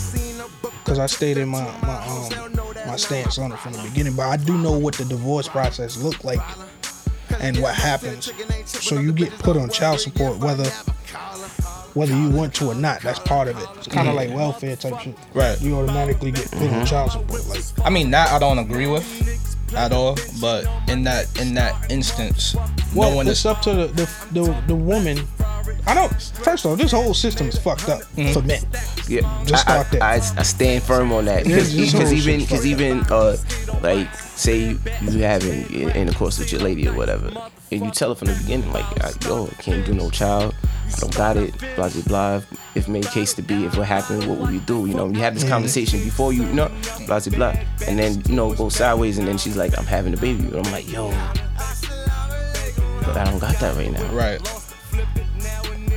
because 0.82 0.98
I 0.98 1.06
stayed 1.06 1.36
in 1.36 1.48
my 1.48 1.64
my 1.82 2.06
um 2.06 2.54
my 2.86 2.96
stance 2.96 3.38
on 3.38 3.52
it 3.52 3.58
from 3.58 3.72
the 3.72 3.82
beginning. 3.82 4.14
But 4.14 4.28
I 4.28 4.36
do 4.36 4.56
know 4.56 4.72
what 4.72 4.94
the 4.94 5.04
divorce 5.04 5.48
process 5.48 5.96
looked 5.96 6.24
like 6.24 6.40
and 7.40 7.58
what 7.58 7.74
happens. 7.74 8.32
So 8.64 8.98
you 9.00 9.12
get 9.12 9.32
put 9.38 9.56
on 9.56 9.68
child 9.70 10.00
support 10.00 10.38
whether 10.38 10.70
whether 11.94 12.14
you 12.16 12.30
want 12.30 12.54
to 12.54 12.68
or 12.68 12.74
not. 12.74 13.00
That's 13.02 13.18
part 13.18 13.48
of 13.48 13.58
it. 13.58 13.68
It's 13.76 13.88
kind 13.88 14.08
of 14.08 14.14
like 14.14 14.30
welfare 14.30 14.76
type 14.76 14.98
shit. 15.00 15.16
Right. 15.34 15.60
You 15.60 15.76
automatically 15.78 16.30
get 16.32 16.50
put 16.50 16.70
on 16.70 16.86
child 16.86 17.12
support. 17.12 17.46
Like 17.48 17.62
I 17.84 17.90
mean, 17.90 18.10
that 18.12 18.30
I 18.32 18.38
don't 18.38 18.58
agree 18.58 18.86
with 18.86 19.04
at 19.76 19.92
all. 19.92 20.16
But 20.40 20.66
in 20.88 21.04
that 21.04 21.40
in 21.40 21.54
that 21.54 21.90
instance, 21.90 22.54
Well, 22.94 23.10
no 23.10 23.16
one 23.16 23.28
it's 23.28 23.40
is. 23.40 23.46
up 23.46 23.62
to 23.62 23.74
the, 23.74 23.86
the 23.88 24.10
the 24.32 24.62
the 24.68 24.74
woman. 24.76 25.18
I 25.86 25.94
don't. 25.94 26.12
First 26.44 26.64
of 26.64 26.70
all, 26.72 26.76
this 26.76 26.92
whole 26.92 27.14
system 27.14 27.48
is 27.48 27.58
fucked 27.58 27.88
up 27.88 28.02
Mm-hmm. 28.16 28.32
for 28.32 28.42
men. 28.42 28.62
Yeah, 29.08 29.22
Just 29.44 29.68
I, 29.68 29.82
start. 29.82 30.02
I, 30.02 30.06
I, 30.14 30.14
I 30.16 30.42
stand 30.42 30.82
firm 30.84 31.12
on 31.12 31.24
that 31.24 31.44
Yeah, 31.46 31.56
because 31.56 31.74
this 31.92 32.12
even 32.12 32.40
because 32.40 32.64
even 32.66 33.00
uh 33.10 33.36
like 33.82 34.12
say 34.14 34.58
you, 34.70 34.78
you 35.02 35.18
having 35.22 35.64
i- 35.64 35.92
intercourse 35.96 36.38
with 36.38 36.52
your 36.52 36.60
lady 36.60 36.86
or 36.88 36.94
whatever, 36.94 37.28
and 37.72 37.84
you 37.84 37.90
tell 37.90 38.10
her 38.10 38.14
from 38.14 38.28
the 38.28 38.34
beginning 38.42 38.70
like 38.72 38.84
I- 39.04 39.12
yo 39.26 39.46
can't 39.58 39.84
do 39.84 39.92
no 39.92 40.08
child, 40.10 40.54
I 40.64 40.71
don't 41.00 41.14
got 41.16 41.36
it, 41.36 41.54
blah 41.76 41.88
blah 41.88 42.02
blah. 42.06 42.42
If 42.74 42.88
made 42.88 43.06
case 43.06 43.32
to 43.34 43.42
be, 43.42 43.64
if 43.66 43.76
what 43.76 43.86
happened, 43.86 44.26
what 44.28 44.38
would 44.38 44.50
we 44.50 44.58
do? 44.60 44.86
You 44.86 44.94
know, 44.94 45.08
you 45.08 45.18
have 45.20 45.34
this 45.34 45.48
conversation 45.48 46.00
before 46.02 46.32
you, 46.32 46.44
you 46.44 46.52
know, 46.54 46.70
blah 47.06 47.20
blah 47.20 47.36
blah, 47.36 47.54
and 47.86 47.98
then 47.98 48.22
you 48.28 48.34
know 48.34 48.52
go 48.54 48.68
sideways, 48.68 49.18
and 49.18 49.26
then 49.28 49.38
she's 49.38 49.56
like 49.56 49.76
I'm 49.78 49.86
having 49.86 50.14
a 50.14 50.16
baby, 50.16 50.44
and 50.44 50.66
I'm 50.66 50.72
like 50.72 50.90
yo, 50.90 51.08
but 53.00 53.16
I 53.16 53.24
don't 53.24 53.38
got 53.38 53.56
that 53.58 53.74
right 53.76 53.90
now 53.92 54.12
Right. 54.12 54.40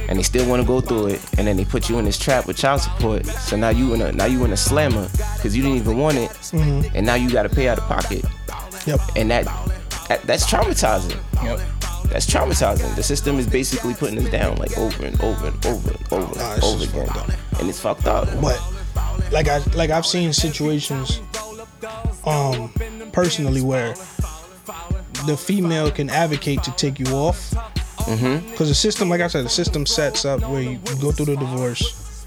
and 0.10 0.20
they 0.20 0.24
still 0.24 0.48
want 0.50 0.62
to 0.62 0.68
go 0.68 0.82
through 0.82 1.08
it, 1.08 1.22
and 1.38 1.48
then 1.48 1.58
they 1.58 1.66
put 1.66 1.90
you 1.90 1.98
in 2.00 2.06
this 2.06 2.18
trap 2.18 2.46
with 2.48 2.58
child 2.58 2.82
support. 2.82 3.26
So 3.26 3.56
now 3.58 3.70
you 3.70 3.94
in 3.94 4.02
a 4.02 4.12
now 4.12 4.26
you 4.26 4.44
in 4.46 4.52
a 4.54 4.58
slammer 4.58 5.08
because 5.36 5.56
you 5.56 5.64
didn't 5.64 5.78
even 5.78 5.98
want 5.98 6.18
it, 6.18 6.30
Mm-hmm. 6.32 6.96
and 6.96 7.06
now 7.06 7.16
you 7.16 7.30
got 7.32 7.44
to 7.44 7.50
pay 7.50 7.68
out 7.68 7.78
of 7.78 7.86
pocket, 7.86 8.24
Yep. 8.86 9.00
and 9.16 9.32
that, 9.32 9.46
that 10.10 10.22
that's 10.24 10.46
traumatizing. 10.46 11.18
Yep. 11.44 11.60
That's 12.16 12.28
traumatizing. 12.28 12.96
The 12.96 13.04
system 13.04 13.40
is 13.40 13.46
basically 13.46 13.94
putting 13.94 14.18
us 14.20 14.30
down 14.30 14.56
like 14.56 14.78
over 14.78 15.06
and 15.06 15.20
over 15.20 15.48
and 15.48 15.66
over 15.66 15.92
and 15.92 16.14
over 16.14 16.38
Nah, 16.38 16.54
and 16.54 16.64
it's 16.64 16.66
over 16.66 17.02
again, 17.02 17.38
and 17.60 17.68
it's 17.68 17.78
fucked 17.82 18.08
up. 18.08 18.30
But 18.40 18.58
like 19.34 19.50
I 19.50 19.58
like 19.76 19.90
I've 19.90 20.06
seen 20.06 20.32
situations, 20.32 21.20
um, 22.26 22.72
personally 23.12 23.62
where 23.62 23.96
the 25.26 25.36
female 25.38 25.92
can 25.92 26.10
advocate 26.10 26.64
to 26.64 26.72
take 26.78 27.00
you 27.00 27.08
off. 27.08 27.52
Mm-hmm. 28.08 28.50
Because 28.50 28.70
the 28.70 28.76
system, 28.76 29.10
like 29.10 29.20
I 29.20 29.28
said, 29.28 29.44
the 29.44 29.50
system 29.50 29.86
sets 29.86 30.24
up 30.24 30.40
where 30.50 30.62
you 30.62 30.78
go 31.02 31.12
through 31.12 31.26
the 31.26 31.36
divorce. 31.36 32.26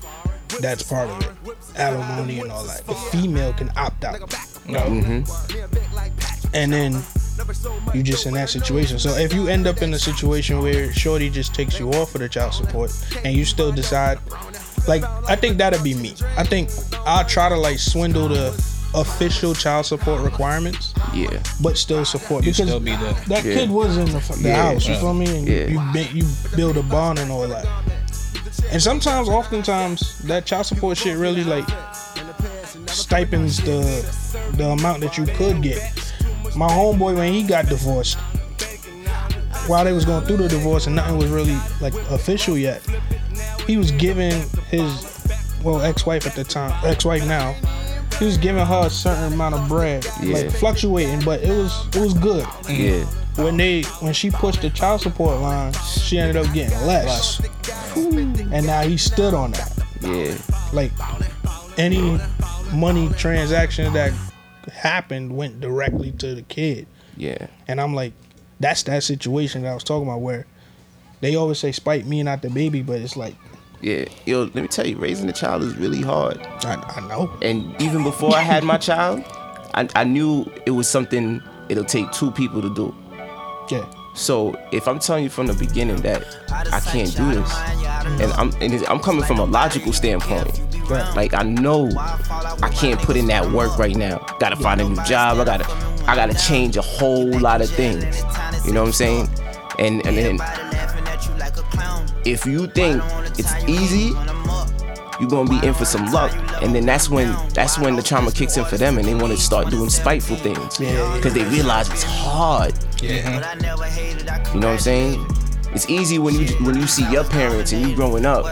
That's 0.61 0.83
part 0.83 1.09
of 1.09 1.23
it. 1.23 1.57
Alimony 1.77 2.41
and 2.41 2.53
all 2.53 2.65
that. 2.65 2.85
The 2.85 2.95
female 2.95 3.55
can 3.55 3.73
opt 3.75 4.05
out. 4.05 4.21
No. 4.69 4.81
Mm-hmm. 4.81 6.55
and 6.55 6.75
then 6.75 7.03
you 7.95 8.03
just 8.03 8.27
in 8.27 8.35
that 8.35 8.49
situation. 8.51 8.99
So 8.99 9.11
if 9.17 9.33
you 9.33 9.49
end 9.49 9.67
up 9.67 9.83
in 9.83 9.93
a 9.95 9.99
situation 9.99 10.61
where 10.63 10.93
Shorty 10.93 11.31
just 11.31 11.55
takes 11.55 11.79
you 11.79 11.91
off 11.93 12.15
of 12.15 12.21
the 12.21 12.29
child 12.29 12.55
support 12.55 12.91
and 13.25 13.35
you 13.35 13.45
still 13.45 13.73
decide, 13.73 14.19
like 14.87 15.03
I 15.29 15.37
think 15.37 15.59
that'd 15.59 15.83
be 15.83 15.95
me. 15.95 16.15
I 16.37 16.45
think 16.45 16.71
I'll 17.07 17.25
try 17.25 17.49
to 17.49 17.57
like 17.57 17.79
swindle 17.79 18.29
the 18.29 18.49
official 18.95 19.55
child 19.55 19.85
support 19.87 20.23
requirements, 20.23 20.95
Yeah, 21.13 21.43
but 21.63 21.77
still 21.77 22.05
support 22.07 22.45
You 22.45 22.53
because 22.53 22.69
still 22.69 22.81
be 22.81 22.97
there. 22.97 23.13
that 23.29 23.45
Yeah. 23.45 23.55
kid 23.55 23.71
was 23.71 23.97
in 23.99 24.07
the, 24.07 24.19
the 24.43 24.49
Yeah. 24.49 24.73
house. 24.73 24.87
You 24.89 24.95
feel 24.97 25.15
me? 25.15 25.27
And 25.39 25.47
Yeah. 25.49 25.67
you 25.67 25.79
ba- 25.93 26.13
you 26.15 26.27
build 26.57 26.77
a 26.79 26.83
bond 26.83 27.19
and 27.19 27.31
all 27.31 27.47
that. 27.49 27.67
And 28.71 28.83
sometimes, 28.83 29.29
oftentimes, 29.29 30.19
that 30.25 30.45
child 30.47 30.67
support 30.67 30.97
shit 30.99 31.17
really 31.19 31.45
like 31.45 31.67
stipends 32.87 33.59
the 33.59 33.83
the 34.57 34.69
amount 34.71 35.01
that 35.03 35.19
you 35.19 35.27
could 35.27 35.63
get. 35.63 35.79
My 36.57 36.67
homeboy 36.69 37.17
when 37.17 37.33
he 37.33 37.43
got 37.43 37.67
divorced, 37.67 38.19
while 39.67 39.85
they 39.85 39.93
was 39.93 40.05
going 40.05 40.25
through 40.25 40.39
the 40.39 40.49
divorce 40.49 40.87
and 40.87 40.97
nothing 40.97 41.19
was 41.19 41.29
really 41.31 41.57
like 41.81 41.95
official 42.11 42.57
yet, 42.57 42.83
he 43.67 43.77
was 43.77 43.91
giving 43.93 44.33
his 44.71 45.15
well 45.63 45.83
ex-wife 45.83 46.27
at 46.27 46.35
the 46.35 46.45
time, 46.45 46.73
ex-wife 46.85 47.27
now, 47.27 47.55
he 48.19 48.25
was 48.25 48.39
giving 48.39 48.65
her 48.65 48.87
a 48.87 48.91
certain 48.91 49.33
amount 49.33 49.55
of 49.55 49.69
bread, 49.69 50.07
Yeah. 50.23 50.35
like 50.39 50.51
fluctuating, 50.53 51.21
but 51.25 51.43
it 51.43 51.51
was 51.51 51.87
it 51.95 52.01
was 52.01 52.15
good. 52.15 52.47
yeah, 52.69 53.05
When 53.37 53.57
they 53.57 53.83
when 54.01 54.13
she 54.13 54.31
pushed 54.31 54.63
the 54.63 54.71
child 54.71 55.01
support 55.03 55.41
line, 55.41 55.73
she 55.75 56.19
ended 56.19 56.37
up 56.37 56.53
getting 56.55 56.77
less, 56.87 57.41
and 57.97 58.67
now 58.67 58.83
he 58.83 58.97
stood 58.97 59.35
on 59.35 59.53
that. 59.53 59.73
yeah, 60.01 60.35
Like 60.73 60.93
any 61.77 62.19
money 62.73 63.09
transaction 63.11 63.93
that 63.93 64.13
happened 64.79 65.37
went 65.37 65.61
directly 65.61 66.13
to 66.13 66.35
the 66.35 66.43
kid. 66.43 66.87
yeah, 67.17 67.49
And 67.67 67.81
I'm 67.81 67.95
like, 67.95 68.13
that's 68.61 68.83
that 68.85 69.03
situation 69.03 69.63
that 69.63 69.71
I 69.71 69.75
was 69.75 69.85
talking 69.85 70.09
about 70.09 70.21
where 70.21 70.47
they 71.21 71.35
always 71.37 71.59
say 71.59 71.73
spite 71.73 72.07
me, 72.07 72.23
not 72.23 72.43
the 72.43 72.51
baby, 72.51 72.83
but 72.83 73.01
it's 73.01 73.17
like, 73.17 73.35
yeah. 73.81 74.07
Yo, 74.27 74.43
let 74.43 74.57
me 74.57 74.67
tell 74.69 74.87
you, 74.87 74.97
raising 74.97 75.29
a 75.29 75.33
child 75.33 75.63
is 75.63 75.77
really 75.77 76.03
hard. 76.03 76.39
I, 76.65 76.75
I 76.97 77.09
know. 77.09 77.31
And 77.43 77.81
even 77.81 78.03
before 78.03 78.35
I 78.35 78.41
had 78.41 78.65
my 78.65 78.77
child, 78.77 79.23
I, 79.75 79.89
I 79.95 80.05
knew 80.05 80.51
it 80.67 80.73
was 80.73 80.89
something 80.89 81.41
it'll 81.69 81.85
take 81.85 82.11
two 82.11 82.31
people 82.33 82.61
to 82.63 82.75
do. 82.75 82.95
Yeah. 83.71 83.89
So 84.15 84.59
if 84.73 84.89
I'm 84.89 84.99
telling 84.99 85.23
you 85.23 85.31
from 85.31 85.47
the 85.47 85.55
beginning 85.55 86.03
that 86.03 86.25
I 86.73 86.81
can't 86.81 87.15
do 87.17 87.35
this, 87.35 87.55
and 88.21 88.33
I'm 88.33 88.51
and 88.61 88.85
I'm 88.87 88.99
coming 88.99 89.25
from 89.25 89.39
a 89.39 89.45
logical 89.45 89.93
standpoint, 89.93 90.61
Right. 90.89 91.17
like 91.17 91.35
I 91.35 91.43
know 91.43 91.91
I 91.97 92.71
can't 92.75 93.01
put 93.01 93.17
in 93.17 93.27
that 93.27 93.51
work 93.51 93.79
right 93.79 93.95
now. 93.97 94.19
Gotta 94.41 94.57
find 94.57 94.81
a 94.81 94.89
new 94.89 95.03
job. 95.05 95.39
I 95.39 95.45
gotta 95.45 95.67
I 96.07 96.15
gotta 96.15 96.35
change 96.35 96.77
a 96.77 96.83
whole 96.83 97.39
lot 97.41 97.61
of 97.61 97.71
things. 97.71 98.23
You 98.65 98.73
know 98.73 98.81
what 98.81 98.89
I'm 98.89 98.93
saying? 98.93 99.29
And 99.79 100.05
and 100.07 100.17
then 100.17 100.39
if 102.25 102.47
you 102.47 102.67
think 102.69 103.03
it's 103.39 103.55
easy, 103.69 104.13
you're 105.21 105.29
gonna 105.29 105.49
be 105.49 105.67
in 105.67 105.75
for 105.75 105.85
some 105.85 106.07
luck. 106.13 106.33
And 106.63 106.75
then 106.75 106.87
that's 106.87 107.09
when 107.09 107.35
that's 107.55 107.79
when 107.79 107.97
the 107.97 108.03
trauma 108.03 108.33
kicks 108.33 108.57
in 108.57 108.65
for 108.65 108.77
them 108.77 108.99
and 108.99 109.07
they 109.07 109.15
wanna 109.15 109.37
start 109.37 109.71
doing 109.71 109.91
spiteful 109.91 110.37
things. 110.37 110.81
Yeah, 110.81 110.93
yeah, 110.93 111.17
Because 111.17 111.35
they 111.35 111.45
realize 111.45 111.91
it's 111.91 112.03
hard. 112.03 112.75
Yeah. 113.03 113.55
You 114.55 114.61
know 114.61 114.69
what 114.69 114.75
I'm 114.75 114.79
saying? 114.79 115.27
It's 115.75 115.89
easy 115.89 116.19
when 116.19 116.35
you 116.35 116.47
when 116.65 116.77
you 116.77 116.87
see 116.87 117.09
your 117.11 117.25
parents 117.25 117.73
and 117.73 117.87
you 117.87 117.95
growing 117.95 118.25
up, 118.25 118.45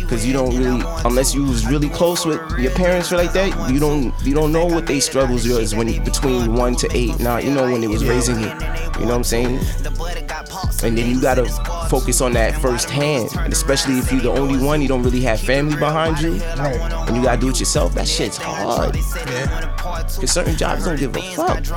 because 0.00 0.26
you 0.26 0.32
don't 0.32 0.56
really, 0.56 0.82
unless 1.04 1.34
you 1.34 1.44
was 1.44 1.66
really 1.66 1.88
close 1.88 2.26
with 2.26 2.40
your 2.58 2.70
parents 2.72 3.10
or 3.12 3.16
like 3.16 3.32
that, 3.32 3.70
you 3.72 3.80
don't 3.80 4.12
you 4.22 4.34
don't 4.34 4.52
know 4.52 4.66
what 4.66 4.86
they 4.86 5.00
struggles 5.00 5.46
is 5.46 5.74
when 5.74 5.86
between 6.04 6.54
one 6.54 6.76
to 6.76 6.88
eight. 6.94 7.18
Now 7.18 7.38
you 7.38 7.50
know 7.50 7.64
when 7.70 7.80
they 7.80 7.88
was 7.88 8.04
raising 8.04 8.40
you. 8.40 8.46
You 8.46 9.06
know 9.06 9.06
what 9.06 9.14
I'm 9.16 9.24
saying? 9.24 9.58
And 10.82 10.96
then 10.98 11.10
you 11.10 11.20
gotta 11.20 11.46
focus 11.88 12.20
on 12.20 12.32
that 12.34 12.54
firsthand, 12.60 13.30
and 13.38 13.52
especially 13.52 13.98
if 13.98 14.12
you're 14.12 14.20
the 14.20 14.30
only 14.30 14.62
one, 14.62 14.82
you 14.82 14.88
don't 14.88 15.02
really 15.02 15.22
have 15.22 15.40
family 15.40 15.76
behind 15.76 16.20
you, 16.20 16.32
Right. 16.56 16.76
and 17.08 17.16
you 17.16 17.22
gotta 17.22 17.40
do 17.40 17.48
it 17.48 17.58
yourself. 17.58 17.94
That 17.94 18.06
shit's 18.06 18.36
hard. 18.36 18.96
Yeah. 18.96 19.70
Cause 19.94 20.32
certain 20.32 20.56
jobs 20.56 20.84
don't 20.84 20.98
give 20.98 21.16
a 21.16 21.22
fuck. 21.34 21.62
They, 21.62 21.68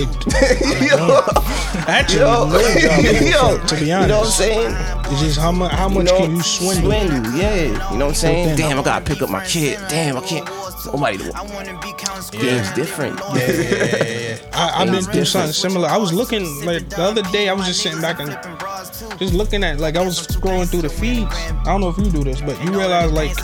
yo, 0.86 1.20
actually, 1.86 2.20
yo, 2.20 2.48
no 2.48 2.58
job 2.80 3.02
give 3.02 3.22
a 3.22 3.30
yo, 3.30 3.58
fuck, 3.58 3.68
to 3.68 3.76
be 3.76 3.92
honest. 3.92 4.02
you 4.02 4.08
know 4.08 4.18
what 4.18 4.26
I'm 4.26 4.32
saying? 4.32 4.76
It's 5.12 5.20
just 5.20 5.38
how 5.38 5.52
much 5.52 5.72
how 5.72 5.88
much 5.88 6.06
know, 6.06 6.16
can 6.18 6.36
you 6.36 6.42
swindle? 6.42 6.92
yeah. 6.92 7.62
You 7.92 7.98
know 7.98 8.06
what 8.06 8.08
I'm 8.08 8.14
saying? 8.14 8.56
Damn, 8.56 8.80
I 8.80 8.82
gotta 8.82 9.04
pick 9.04 9.22
up 9.22 9.30
my 9.30 9.44
kid. 9.46 9.78
Damn, 9.88 10.16
I 10.16 10.20
can't. 10.20 10.48
Nobody. 10.86 11.24
Yeah, 12.32 12.60
it's 12.60 12.72
different. 12.74 13.18
Yeah, 13.18 13.36
yeah, 13.36 13.62
yeah, 13.62 14.18
yeah. 14.18 14.50
I, 14.52 14.82
I've 14.82 14.90
been 14.90 15.04
doing 15.12 15.24
something 15.24 15.52
similar. 15.52 15.88
I 15.88 15.96
was 15.96 16.12
looking 16.12 16.44
like 16.64 16.88
the 16.88 17.02
other 17.02 17.22
day. 17.30 17.48
I 17.48 17.52
was 17.52 17.66
just 17.66 17.82
sitting 17.82 18.00
back 18.00 18.20
and 18.20 18.30
just 19.18 19.34
looking 19.34 19.64
at 19.64 19.78
like 19.78 19.96
I 19.96 20.04
was 20.04 20.26
scrolling 20.26 20.68
through 20.68 20.82
the 20.82 20.88
feeds. 20.88 21.34
I 21.34 21.64
don't 21.64 21.80
know 21.80 21.88
if 21.88 21.98
you 21.98 22.10
do 22.10 22.24
this, 22.24 22.40
but 22.40 22.62
you 22.64 22.70
realize 22.70 23.12
like 23.12 23.36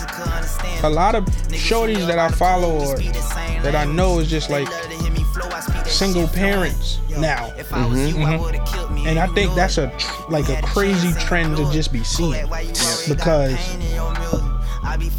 a 0.83 0.89
lot 0.89 1.15
of 1.15 1.25
shorties 1.49 2.05
that 2.07 2.19
I 2.19 2.29
follow 2.29 2.75
or 2.75 2.97
that 3.63 3.75
I 3.75 3.85
know 3.85 4.19
is 4.19 4.29
just 4.29 4.49
like 4.49 4.67
single 5.85 6.27
parents 6.27 6.99
now, 7.17 7.49
mm-hmm, 7.51 8.23
mm-hmm. 8.23 9.07
and 9.07 9.19
I 9.19 9.27
think 9.27 9.53
that's 9.53 9.77
a 9.77 9.91
like 10.29 10.49
a 10.49 10.61
crazy 10.63 11.13
trend 11.19 11.57
to 11.57 11.71
just 11.71 11.93
be 11.93 12.03
seen 12.03 12.33
because 13.07 13.53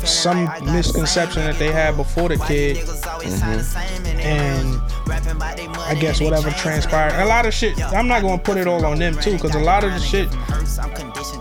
some 0.04 0.44
misconception 0.64 1.42
that 1.44 1.58
they 1.58 1.72
had 1.72 1.96
before 1.96 2.28
the 2.28 2.36
kid 2.38 2.76
mm-hmm. 2.76 4.06
and 4.20 4.80
I 5.80 5.94
guess 5.94 6.20
whatever 6.20 6.50
transpired. 6.50 7.20
A 7.22 7.26
lot 7.26 7.46
of 7.46 7.54
shit. 7.54 7.78
I'm 7.92 8.08
not 8.08 8.22
gonna 8.22 8.38
put 8.38 8.56
it 8.56 8.66
all 8.66 8.84
on 8.84 8.98
them 8.98 9.14
too, 9.14 9.32
because 9.32 9.54
a 9.54 9.60
lot 9.60 9.84
of 9.84 9.92
the 9.92 10.00
shit, 10.00 10.28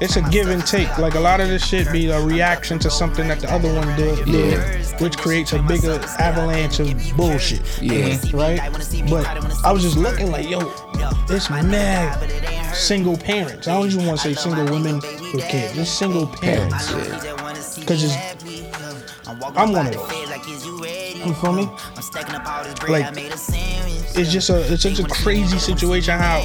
it's 0.02 0.16
a 0.16 0.22
give 0.30 0.50
and 0.50 0.66
take. 0.66 0.98
Like 0.98 1.16
a 1.16 1.20
lot 1.20 1.40
of 1.40 1.48
this 1.48 1.66
shit 1.66 1.92
be 1.92 2.10
a 2.10 2.22
reaction 2.22 2.80
to 2.80 2.90
something 2.90 3.28
that 3.28 3.40
the 3.40 3.52
other 3.52 3.74
one 3.74 3.88
did, 3.98 4.26
did 4.26 5.02
which 5.02 5.18
creates 5.18 5.54
a 5.54 5.62
bigger 5.62 6.00
avalanche 6.20 6.80
of 6.80 6.94
bullshit. 7.18 7.82
Yeah. 7.82 8.18
Right. 8.34 8.60
But 9.10 9.26
I 9.64 9.72
was 9.72 9.84
just 9.84 9.98
looking 9.98 10.32
like, 10.32 10.50
yo, 10.50 10.72
it's 11.30 11.50
mad 11.50 12.76
single 12.76 13.18
parents. 13.18 13.68
I 13.68 13.78
don't 13.78 13.88
even 13.88 14.06
want 14.06 14.20
to 14.20 14.24
say 14.24 14.34
single 14.34 14.66
women 14.66 14.96
with 14.96 15.48
kids. 15.48 15.78
It's 15.78 15.90
single 15.90 16.28
parents. 16.28 16.92
Because 17.84 18.04
it's 18.04 18.16
I'm 19.28 19.72
one 19.74 19.88
of 19.88 19.94
those. 19.94 20.12
You 21.26 21.34
feel 21.34 21.54
me? 21.54 21.68
Like, 22.88 23.06
it's 24.16 24.32
just 24.32 24.50
a 24.50 24.72
it's 24.74 24.84
such 24.84 25.00
a 25.00 25.04
crazy 25.08 25.58
situation 25.60 26.18
how 26.18 26.40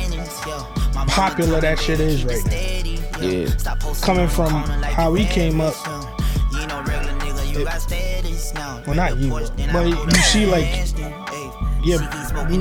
popular 1.07 1.61
that 1.61 1.78
shit 1.78 2.00
is 2.00 2.25
right 2.25 2.45
now. 2.45 3.21
Yeah. 3.21 3.49
Coming 4.02 4.28
from 4.28 4.50
how 4.83 5.11
we 5.11 5.25
came 5.26 5.61
up, 5.61 5.75
well 8.87 8.95
not 8.95 9.16
you, 9.18 9.30
but 9.30 9.87
you 9.87 10.23
see 10.23 10.47
like 10.47 10.88
your 11.85 12.00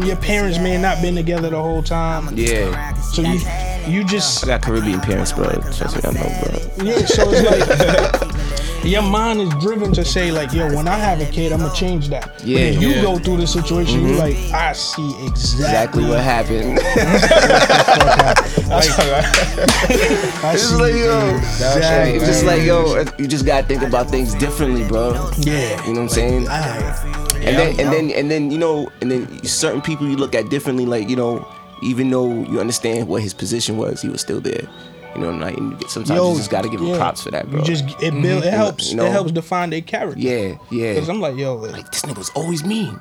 your 0.04 0.16
parents 0.18 0.60
may 0.60 0.80
not 0.80 1.02
been 1.02 1.16
together 1.16 1.50
the 1.50 1.62
whole 1.62 1.82
time, 1.84 2.30
Yeah. 2.38 2.94
so 3.02 3.22
you 3.22 3.40
you 3.88 4.04
just 4.04 4.44
I 4.44 4.48
got 4.48 4.62
Caribbean 4.62 5.00
parents, 5.00 5.32
bro. 5.32 5.46
Trust 5.50 5.96
me, 5.96 6.02
I 6.04 6.12
know, 6.12 6.24
bro. 6.44 6.86
Yeah, 6.86 7.06
so 7.06 7.24
it's 7.32 8.22
like 8.22 8.22
your 8.88 9.02
mind 9.02 9.42
is 9.42 9.50
driven 9.56 9.92
to 9.94 10.06
say 10.06 10.32
like, 10.32 10.54
yo, 10.54 10.74
when 10.76 10.88
I 10.88 10.96
have 10.96 11.22
a 11.22 11.26
kid, 11.26 11.52
I'm 11.52 11.60
gonna 11.60 11.74
change 11.74 12.10
that. 12.10 12.26
But 12.38 12.46
Yeah. 12.46 12.70
you 12.70 12.90
Yeah. 12.90 13.02
go 13.02 13.18
through 13.20 13.38
the 13.38 13.48
situation, 13.48 14.02
you're 14.08 14.18
mm-hmm. 14.18 14.52
like, 14.52 14.54
I 14.54 14.74
see 14.74 15.10
exactly, 15.26 15.66
Exactly 15.66 16.06
what 16.06 16.20
happened. 16.20 16.80
I 20.44 20.56
see 20.56 20.76
like, 20.76 20.94
yo, 20.96 21.36
exactly. 21.36 22.20
Just 22.20 22.46
like, 22.46 22.62
yo, 22.64 23.04
you 23.18 23.28
just 23.28 23.46
gotta 23.46 23.66
think 23.68 23.82
about 23.84 24.10
things 24.10 24.34
differently, 24.36 24.84
bro. 24.88 25.14
yeah. 25.38 25.86
You 25.86 25.94
know 25.94 26.02
what 26.02 26.04
I'm 26.04 26.10
saying? 26.10 26.48
Alright. 26.48 27.28
And 27.36 27.58
then, 27.58 27.80
and 27.80 27.94
then, 27.94 28.12
and 28.12 28.32
then, 28.32 28.52
you 28.52 28.58
know, 28.58 28.90
and 29.02 29.12
then 29.12 29.44
certain 29.44 29.82
people 29.82 30.08
you 30.08 30.18
look 30.18 30.36
at 30.36 30.50
differently. 30.50 30.86
Like, 30.86 31.08
you 31.10 31.16
know, 31.16 31.48
even 31.84 32.10
though 32.10 32.44
you 32.44 32.60
understand 32.60 33.08
what 33.08 33.22
his 33.22 33.34
position 33.34 33.78
was, 33.78 34.02
he 34.02 34.10
was 34.10 34.22
still 34.22 34.42
there. 34.42 34.68
You 35.18 35.24
know, 35.24 35.32
like, 35.32 35.56
sometimes 35.90 36.10
Yo, 36.18 36.32
you 36.32 36.38
just 36.38 36.52
gotta 36.52 36.70
give 36.70 36.80
him 36.80 36.88
yeah. 36.88 36.98
props 36.98 37.24
for 37.24 37.32
that, 37.32 37.50
bro. 37.50 37.60
You 37.60 37.66
just 37.66 37.84
it 38.02 38.12
build 38.22 38.44
it 38.44 38.54
helps 38.54 38.92
You 38.92 38.98
know? 38.98 39.06
it 39.06 39.12
helps 39.12 39.32
define 39.32 39.72
their 39.72 39.82
character. 39.82 40.20
yeah, 40.20 40.58
yeah. 40.70 40.94
Cause 40.96 41.10
I'm 41.10 41.20
like, 41.20 41.36
yo, 41.36 41.56
like 41.56 41.90
this 41.92 42.04
nigga 42.04 42.18
was 42.18 42.30
always 42.36 42.64
mean. 42.64 43.00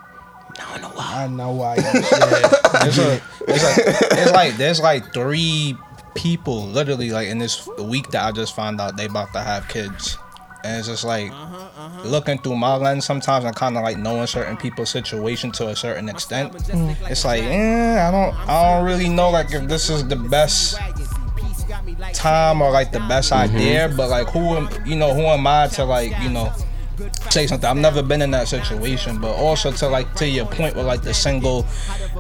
Now 0.59 0.73
I 0.73 0.79
know 0.79 0.89
why. 0.89 1.25
I 1.25 1.27
know 1.29 1.53
why. 1.53 1.77
Yeah. 1.77 1.93
There's, 2.83 2.99
a, 2.99 3.21
there's 3.47 3.63
like 3.63 4.11
there's 4.11 4.33
like 4.33 4.57
there's 4.57 4.81
like 4.81 5.13
three 5.13 5.77
people 6.15 6.67
literally 6.69 7.11
like 7.11 7.29
in 7.29 7.39
this 7.39 7.69
week 7.79 8.09
that 8.13 8.25
I 8.25 8.33
just 8.33 8.57
found 8.57 8.81
out 8.81 8.97
they 8.97 9.05
about 9.05 9.33
to 9.35 9.41
have 9.41 9.69
kids. 9.69 10.17
And 10.65 10.79
it's 10.79 10.89
just 10.89 11.05
like 11.05 11.31
looking 12.05 12.39
through 12.39 12.57
my 12.57 12.75
lens 12.77 13.05
sometimes 13.05 13.45
and 13.45 13.55
kind 13.55 13.77
of 13.77 13.83
like 13.85 13.99
knowing 13.99 14.27
certain 14.27 14.57
people's 14.57 14.91
situation 14.91 15.53
to 15.53 15.69
a 15.69 15.77
certain 15.77 16.09
extent. 16.09 16.55
It's 17.09 17.25
like, 17.25 17.43
eh, 17.43 18.09
I 18.09 18.11
don't 18.11 18.35
I 18.49 18.75
don't 18.75 18.85
really 18.85 19.09
know 19.09 19.31
like 19.31 19.53
if 19.53 19.69
this 19.69 19.91
is 19.91 20.09
the 20.09 20.17
best 20.17 20.77
time 22.13 22.61
or 22.63 22.71
like 22.71 22.93
the 22.93 23.01
best 23.01 23.33
mm-hmm. 23.33 23.57
idea, 23.57 23.93
but 23.97 24.09
like 24.09 24.29
who 24.29 24.57
am 24.57 24.69
you 24.87 24.97
know 24.97 25.15
who 25.15 25.23
am 25.23 25.47
I 25.47 25.69
to 25.69 25.85
like 25.85 26.19
you 26.21 26.31
know 26.31 26.53
say 27.31 27.47
something. 27.47 27.69
I've 27.69 27.77
never 27.77 28.03
been 28.03 28.23
in 28.23 28.31
that 28.31 28.49
situation, 28.49 29.21
but 29.21 29.35
also 29.35 29.71
to 29.73 29.89
like 29.89 30.15
to 30.15 30.29
your 30.29 30.47
point 30.47 30.77
with 30.77 30.87
like 30.87 31.03
the 31.03 31.15
single 31.15 31.67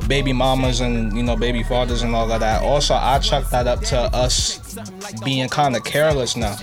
baby 0.06 0.32
mamas 0.32 0.80
and 0.80 1.16
you 1.16 1.22
know 1.22 1.36
baby 1.36 1.62
fathers 1.62 2.02
and 2.02 2.14
all 2.14 2.30
of 2.30 2.40
that. 2.40 2.62
Also, 2.62 2.94
I 2.94 3.18
chuck 3.18 3.48
that 3.50 3.66
up 3.66 3.80
to 3.82 3.98
us 3.98 4.65
being 5.24 5.48
kind 5.48 5.76
of 5.76 5.84
careless 5.84 6.36
now. 6.36 6.56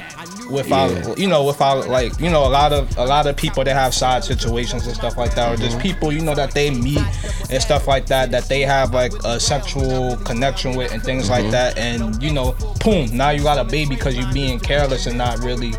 with 0.50 0.68
Yeah. 0.68 1.16
you 1.18 1.28
know, 1.28 1.44
without 1.44 1.88
like 1.88 2.20
you 2.20 2.30
know, 2.30 2.46
a 2.46 2.50
lot 2.50 2.74
of 2.74 2.98
a 2.98 3.06
lot 3.06 3.28
of 3.28 3.36
people 3.36 3.64
that 3.64 3.76
have 3.76 3.94
side 3.94 4.24
situations 4.24 4.86
and 4.88 4.96
stuff 4.96 5.18
like 5.18 5.34
that, 5.36 5.54
or 5.54 5.56
just 5.56 5.78
mm-hmm. 5.78 5.88
people 5.88 6.12
you 6.12 6.22
know 6.22 6.36
that 6.36 6.52
they 6.52 6.70
meet 6.70 7.06
and 7.50 7.62
stuff 7.62 7.88
like 7.88 8.06
that, 8.08 8.32
that 8.32 8.46
they 8.46 8.62
have 8.62 8.94
like 8.94 9.14
a 9.24 9.40
sexual 9.40 10.18
connection 10.18 10.76
with 10.76 10.92
and 10.94 11.02
things 11.02 11.30
like 11.30 11.44
mm-hmm. 11.44 11.52
that, 11.52 11.78
and 11.78 12.22
you 12.22 12.32
know, 12.32 12.56
boom, 12.84 13.16
now 13.16 13.30
you 13.30 13.42
got 13.42 13.58
a 13.58 13.64
baby 13.64 13.96
because 13.96 14.18
you 14.18 14.26
being 14.34 14.60
careless 14.60 15.06
and 15.08 15.18
not 15.18 15.40
really 15.40 15.74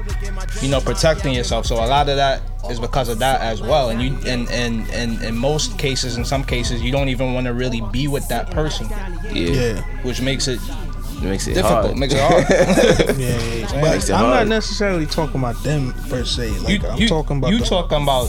you 0.63 0.69
know 0.69 0.81
protecting 0.81 1.35
yourself 1.35 1.67
so 1.67 1.77
a 1.77 1.87
lot 1.87 2.09
of 2.09 2.17
that 2.17 2.41
is 2.71 2.81
because 2.81 3.09
of 3.09 3.19
that 3.19 3.41
as 3.41 3.61
well 3.61 3.91
and 3.91 4.01
you 4.01 4.17
and 4.27 4.49
and 4.51 4.89
and 4.91 5.23
in 5.23 5.37
most 5.37 5.79
cases 5.79 6.17
in 6.17 6.25
some 6.25 6.45
cases 6.45 6.83
you 6.83 6.93
don't 6.93 7.09
even 7.09 7.35
want 7.35 7.47
to 7.47 7.53
really 7.53 7.83
be 7.93 8.09
with 8.09 8.27
that 8.29 8.51
person 8.51 8.89
Yeah, 9.33 9.51
yeah. 9.51 9.81
which 10.03 10.21
makes 10.21 10.49
it 10.49 10.61
it 11.25 11.29
makes 11.29 11.47
it 11.47 11.55
difficult 11.55 11.85
hard. 11.87 11.99
makes 11.99 12.15
it 12.15 12.21
hard 12.21 12.45
Yeah, 13.19 13.29
yeah. 13.29 13.61
Makes 13.61 13.73
But 13.73 14.11
it 14.11 14.13
I'm 14.13 14.31
not 14.31 14.47
necessarily 14.49 15.07
talking 15.07 15.41
about 15.41 15.63
them 15.63 15.93
per 16.09 16.25
se. 16.25 16.51
Like 16.61 16.83
you, 16.83 16.89
I'm 16.89 16.99
you, 16.99 17.09
talking 17.09 17.39
about 17.39 17.51
you 17.53 17.59
the, 17.59 17.65
talking 17.65 18.03
about 18.03 18.29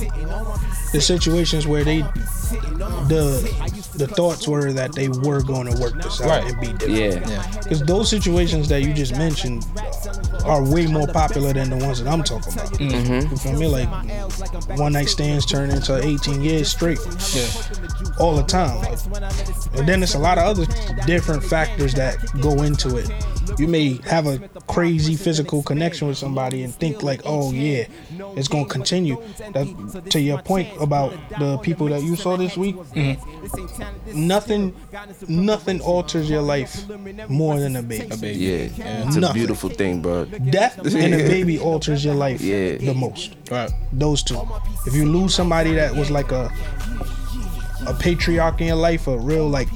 the 0.91 1.01
situations 1.01 1.67
where 1.67 1.83
they 1.83 2.01
the 3.07 3.41
the 3.95 4.07
thoughts 4.07 4.47
were 4.47 4.71
that 4.73 4.93
they 4.93 5.09
were 5.09 5.41
going 5.41 5.71
to 5.73 5.79
work 5.81 5.93
this 6.01 6.21
out 6.21 6.29
Right. 6.29 6.51
and 6.51 6.59
be 6.61 6.67
different. 6.73 6.93
yeah, 6.93 7.29
yeah 7.29 7.59
Because 7.63 7.81
those 7.83 8.09
situations 8.09 8.67
that 8.69 8.81
you 8.81 8.93
just 8.93 9.15
mentioned 9.17 9.65
are 10.45 10.63
way 10.63 10.87
more 10.87 11.07
popular 11.07 11.53
than 11.53 11.69
the 11.69 11.77
ones 11.77 12.01
that 12.01 12.11
I'm 12.11 12.23
talking 12.23 12.53
about. 12.53 12.71
Mm-hmm. 12.73 13.31
You 13.31 13.37
feel 13.37 13.59
me? 13.59 13.67
Like 13.67 14.77
one 14.77 14.93
night 14.93 15.09
stands 15.09 15.45
turn 15.45 15.69
into 15.69 15.97
18 15.97 16.41
years 16.41 16.69
straight 16.69 16.99
yeah 17.33 17.47
all 18.19 18.35
the 18.35 18.43
time. 18.43 18.77
Like, 18.79 18.99
and 19.77 19.87
then 19.87 19.99
there's 19.99 20.15
a 20.15 20.19
lot 20.19 20.37
of 20.37 20.45
other 20.45 20.65
different 21.05 21.43
factors 21.43 21.93
that 21.95 22.17
go 22.41 22.63
into 22.63 22.97
it. 22.97 23.09
You 23.57 23.67
may 23.67 23.99
have 24.05 24.27
a 24.27 24.39
crazy 24.67 25.15
physical 25.15 25.63
connection 25.63 26.07
with 26.07 26.17
somebody 26.17 26.63
and 26.63 26.73
think 26.73 27.03
like, 27.03 27.21
oh 27.25 27.51
yeah, 27.51 27.85
it's 28.35 28.47
gonna 28.47 28.65
continue. 28.65 29.21
That, 29.53 30.07
to 30.09 30.19
your 30.19 30.41
point 30.41 30.69
about 30.79 31.13
the 31.39 31.57
people 31.59 31.87
that 31.87 32.03
you 32.03 32.15
saw 32.15 32.35
this 32.35 32.57
week, 32.57 32.75
mm-hmm. 32.75 34.27
nothing, 34.27 34.75
nothing 35.27 35.81
alters 35.81 36.29
your 36.29 36.41
life 36.41 36.87
more 37.29 37.59
than 37.59 37.75
a 37.75 37.83
baby. 37.83 38.07
a 38.11 38.17
baby 38.17 38.39
yeah. 38.39 39.07
It's 39.07 39.15
a 39.15 39.33
beautiful 39.33 39.69
thing, 39.69 40.01
bro. 40.01 40.25
Death 40.25 40.77
and 40.79 41.13
a 41.13 41.27
baby 41.27 41.59
alters 41.59 42.03
your 42.03 42.15
life 42.15 42.41
Yeah. 42.41 42.77
the 42.77 42.93
most. 42.93 43.35
right 43.49 43.71
Those 43.91 44.23
two. 44.23 44.41
If 44.85 44.93
you 44.93 45.05
lose 45.05 45.33
somebody 45.33 45.73
that 45.75 45.95
was 45.95 46.11
like 46.11 46.31
a 46.31 46.51
a 47.87 47.93
patriarch 47.93 48.61
in 48.61 48.67
your 48.67 48.75
life, 48.75 49.07
a 49.07 49.17
real 49.17 49.47
like 49.47 49.69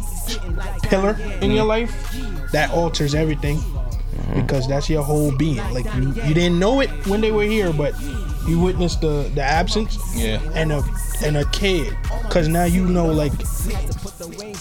pillar 0.84 1.18
in 1.42 1.52
your 1.52 1.66
mm-hmm. 1.66 1.68
life, 1.68 2.39
that 2.52 2.72
alters 2.72 3.14
everything 3.16 3.60
because 4.34 4.68
that's 4.68 4.90
your 4.90 5.04
whole 5.04 5.36
being. 5.36 5.58
Like 5.74 5.86
you, 5.96 6.10
you 6.24 6.34
didn't 6.34 6.60
know 6.60 6.82
it 6.82 6.90
when 7.08 7.22
they 7.22 7.32
were 7.32 7.44
here, 7.44 7.72
but 7.74 7.94
you 8.48 8.60
witnessed 8.60 9.02
the 9.02 9.32
the 9.36 9.42
absence 9.44 9.98
Yeah. 10.16 10.40
and 10.56 10.72
a 10.72 10.82
and 11.24 11.38
a 11.38 11.46
kid. 11.46 11.96
Cause 12.30 12.48
now 12.48 12.66
you 12.66 12.86
know 12.86 13.08
like 13.08 13.32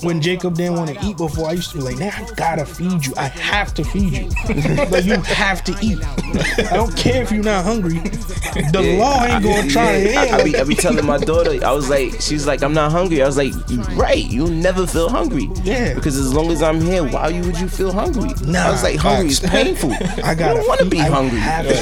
when 0.03 0.21
Jacob 0.21 0.55
didn't 0.55 0.75
want 0.77 0.91
to 0.91 1.07
eat 1.07 1.17
before, 1.17 1.49
I 1.49 1.53
used 1.53 1.71
to 1.73 1.79
be 1.79 1.83
like, 1.83 1.99
"Now 1.99 2.11
I 2.15 2.27
gotta 2.37 2.65
feed 2.65 3.05
you. 3.07 3.13
I 3.17 3.29
have 3.29 3.75
to 3.75 3.85
feed 3.85 4.13
you. 4.13 4.29
like 4.91 5.05
you 5.05 5.19
have 5.21 5.63
to 5.65 5.77
eat. 5.83 5.99
I 6.71 6.75
don't 6.75 6.97
care 6.97 7.23
if 7.23 7.31
you're 7.31 7.43
not 7.43 7.65
hungry. 7.65 7.99
The 7.99 8.81
Yeah, 8.83 9.03
law 9.05 9.25
ain't 9.25 9.43
gonna 9.45 9.63
I- 9.63 9.69
try 9.69 9.97
yeah, 9.97 10.25
to 10.25 10.33
I, 10.33 10.39
I, 10.39 10.45
be. 10.45 10.57
I 10.57 10.65
be 10.65 10.75
telling 10.75 11.05
my 11.05 11.19
daughter, 11.19 11.59
I 11.65 11.73
was 11.73 11.89
like, 11.91 12.21
she 12.21 12.35
was 12.35 12.47
like, 12.47 12.63
I'm 12.63 12.73
not 12.75 12.91
hungry. 12.93 13.23
I 13.23 13.27
was 13.27 13.37
like, 13.37 13.53
right, 13.97 14.25
you'll 14.25 14.49
never 14.49 14.87
feel 14.87 15.09
hungry. 15.09 15.49
Yeah. 15.65 15.95
Because 15.95 16.17
as 16.17 16.33
long 16.33 16.51
as 16.51 16.63
I'm 16.63 16.81
here, 16.81 17.05
why 17.05 17.29
you- 17.29 17.43
would 17.43 17.59
you 17.61 17.69
feel 17.69 17.93
hungry? 17.93 18.31
Nah, 18.47 18.69
I 18.69 18.71
was 18.71 18.83
like, 18.83 18.97
hungry 18.97 19.29
is 19.31 19.41
painful. 19.41 19.93
I 20.25 20.35
gotta 20.35 20.57
don't 20.59 20.69
want 20.69 20.81
to 20.81 20.87
be 20.87 21.01
I 21.01 21.09
hungry. 21.09 21.39
Have 21.39 21.67
to. 21.67 21.75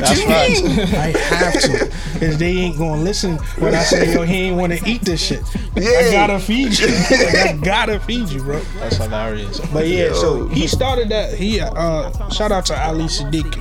that's 0.00 0.24
right 0.24 1.14
I 1.16 1.18
have 1.36 1.60
to, 1.62 2.18
cause 2.18 2.38
they 2.38 2.50
ain't 2.56 2.78
gonna 2.78 3.02
listen 3.06 3.36
when 3.62 3.74
I 3.74 3.82
say, 3.82 4.12
"Yo, 4.12 4.22
he 4.22 4.34
ain't 4.34 4.56
want 4.56 4.72
to 4.72 4.88
eat 4.88 5.02
this 5.02 5.22
shit." 5.24 5.42
I 5.76 6.10
gotta 6.12 6.38
feed 6.38 6.78
you. 6.78 6.88
Like, 6.88 7.34
I 7.36 7.58
gotta 7.62 8.00
feed 8.00 8.28
you, 8.28 8.42
bro. 8.42 8.60
that's 8.80 8.96
hilarious 8.96 9.60
But 9.72 9.86
yeah, 9.88 10.12
so 10.12 10.48
he 10.48 10.66
started 10.66 11.08
that. 11.10 11.34
He 11.34 11.60
uh, 11.60 12.28
shout 12.30 12.52
out 12.52 12.66
to 12.66 12.86
Ali 12.86 13.04
Siddiq. 13.04 13.56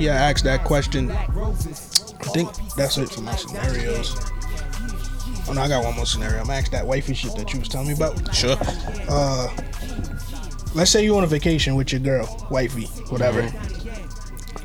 Yeah, 0.00 0.14
asked 0.14 0.44
that 0.44 0.64
question 0.64 1.10
I 1.10 2.30
think 2.30 2.50
that's 2.76 2.98
it 2.98 3.10
for 3.10 3.22
my 3.22 3.34
scenarios. 3.34 4.14
Oh 5.48 5.52
no, 5.54 5.62
I 5.62 5.68
got 5.68 5.82
one 5.84 5.96
more 5.96 6.06
scenario. 6.06 6.42
I'm 6.42 6.50
ask 6.50 6.70
that 6.72 6.86
wifey 6.86 7.14
shit 7.14 7.34
that 7.36 7.52
you 7.52 7.58
was 7.58 7.68
telling 7.68 7.88
me 7.88 7.94
about. 7.94 8.34
Sure. 8.34 8.56
Uh, 9.08 9.48
Let's 10.74 10.90
say 10.90 11.02
you 11.02 11.16
on 11.16 11.24
a 11.24 11.26
vacation 11.26 11.74
with 11.76 11.92
your 11.92 12.00
girl, 12.00 12.46
wifey, 12.50 12.84
whatever. 13.08 13.40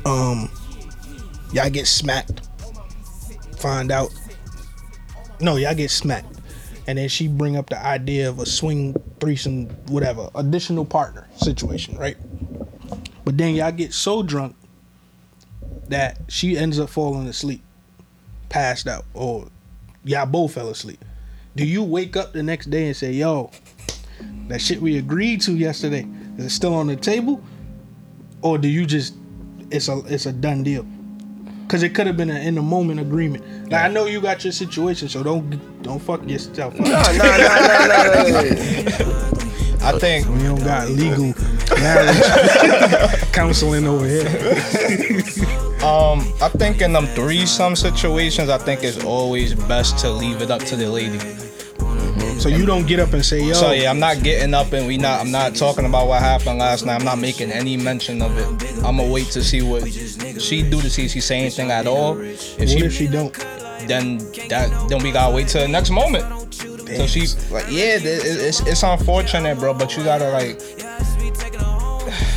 Um, 0.04 0.50
y'all 1.52 1.70
get 1.70 1.86
smacked. 1.86 2.42
Find 3.64 3.90
out. 3.90 4.12
No, 5.40 5.56
y'all 5.56 5.74
get 5.74 5.90
smacked, 5.90 6.38
and 6.86 6.98
then 6.98 7.08
she 7.08 7.28
bring 7.28 7.56
up 7.56 7.70
the 7.70 7.82
idea 7.82 8.28
of 8.28 8.38
a 8.38 8.44
swing 8.44 8.94
threesome, 9.20 9.70
whatever, 9.88 10.28
additional 10.34 10.84
partner 10.84 11.26
situation, 11.34 11.96
right? 11.96 12.18
But 13.24 13.38
then 13.38 13.54
y'all 13.54 13.72
get 13.72 13.94
so 13.94 14.22
drunk 14.22 14.54
that 15.88 16.20
she 16.28 16.58
ends 16.58 16.78
up 16.78 16.90
falling 16.90 17.26
asleep, 17.26 17.62
passed 18.50 18.86
out, 18.86 19.06
or 19.14 19.48
y'all 20.04 20.26
both 20.26 20.52
fell 20.52 20.68
asleep. 20.68 21.02
Do 21.56 21.64
you 21.64 21.82
wake 21.82 22.18
up 22.18 22.34
the 22.34 22.42
next 22.42 22.66
day 22.66 22.88
and 22.88 22.94
say, 22.94 23.12
"Yo, 23.12 23.50
that 24.48 24.60
shit 24.60 24.78
we 24.78 24.98
agreed 24.98 25.40
to 25.40 25.52
yesterday 25.52 26.06
is 26.36 26.44
it 26.44 26.50
still 26.50 26.74
on 26.74 26.86
the 26.86 26.96
table 26.96 27.42
or 28.42 28.58
do 28.58 28.68
you 28.68 28.84
just 28.84 29.14
it's 29.70 29.88
a 29.88 30.02
it's 30.06 30.26
a 30.26 30.32
done 30.32 30.62
deal 30.62 30.84
because 31.74 31.82
it 31.82 31.92
could 31.92 32.06
have 32.06 32.16
been 32.16 32.30
an 32.30 32.36
in 32.36 32.54
the 32.54 32.62
moment 32.62 33.00
agreement 33.00 33.44
now 33.68 33.82
i 33.82 33.88
know 33.88 34.06
you 34.06 34.20
got 34.20 34.44
your 34.44 34.52
situation 34.52 35.08
so 35.08 35.24
don't 35.24 35.82
don't 35.82 35.98
fuck 35.98 36.22
yourself 36.24 36.72
up. 36.74 36.86
Nah, 36.86 37.02
nah, 37.02 37.36
nah, 37.36 37.48
nah, 37.48 37.86
nah, 37.88 38.42
nah. 38.42 39.24
I 39.90 39.98
think 39.98 40.28
we 40.28 40.44
don't 40.44 40.62
got 40.62 40.88
legal 40.88 41.34
marriage 41.80 43.32
counseling 43.32 43.88
over 43.88 44.06
here 44.06 44.20
um 45.82 46.20
I 46.40 46.48
think 46.54 46.80
in 46.80 46.92
them 46.92 47.06
threesome 47.08 47.74
situations, 47.74 48.50
I 48.50 48.58
think 48.58 48.84
it's 48.84 49.02
always 49.04 49.54
best 49.54 49.98
to 49.98 50.10
leave 50.10 50.42
it 50.42 50.52
up 50.52 50.62
to 50.66 50.76
the 50.76 50.88
lady. 50.88 51.18
so 52.38 52.48
you 52.48 52.66
don't 52.66 52.86
get 52.86 53.00
up 53.00 53.12
and 53.14 53.26
say 53.26 53.42
yo 53.44 53.52
So 53.52 53.72
yeah, 53.72 53.90
I'm 53.90 53.98
not 53.98 54.22
getting 54.22 54.54
up 54.54 54.72
and 54.72 54.86
we 54.86 54.96
not. 54.96 55.20
I'm 55.20 55.32
not 55.32 55.56
talking 55.56 55.86
about 55.86 56.06
what 56.06 56.20
happened 56.20 56.58
last 56.58 56.86
night. 56.86 57.00
I'm 57.00 57.04
not 57.04 57.18
making 57.18 57.50
any 57.50 57.76
mention 57.76 58.22
of 58.22 58.38
it. 58.38 58.46
I'm 58.84 58.96
gonna 58.98 59.10
wait 59.10 59.26
to 59.32 59.42
see 59.42 59.60
what 59.62 59.82
she 60.38 60.62
do 60.62 60.80
to 60.80 60.90
see 60.90 61.04
if 61.06 61.10
she 61.12 61.20
say 61.20 61.38
anything 61.40 61.70
at 61.70 61.86
all. 61.86 62.18
If 62.20 62.58
what 62.58 62.68
she, 62.68 62.78
if 62.84 62.92
she 62.92 63.06
don't 63.06 63.32
then 63.86 64.18
that 64.48 64.86
then 64.88 65.02
we 65.02 65.12
gotta 65.12 65.34
wait 65.34 65.48
till 65.48 65.60
the 65.62 65.68
next 65.68 65.90
moment. 65.90 66.24
So 66.96 67.06
she 67.06 67.26
like 67.50 67.66
yeah, 67.70 67.96
it- 67.96 68.04
it- 68.06 68.40
it's 68.40 68.60
it's 68.60 68.82
unfortunate, 68.82 69.58
bro. 69.58 69.74
But 69.74 69.96
you 69.96 70.04
gotta 70.04 70.30
like. 70.30 70.60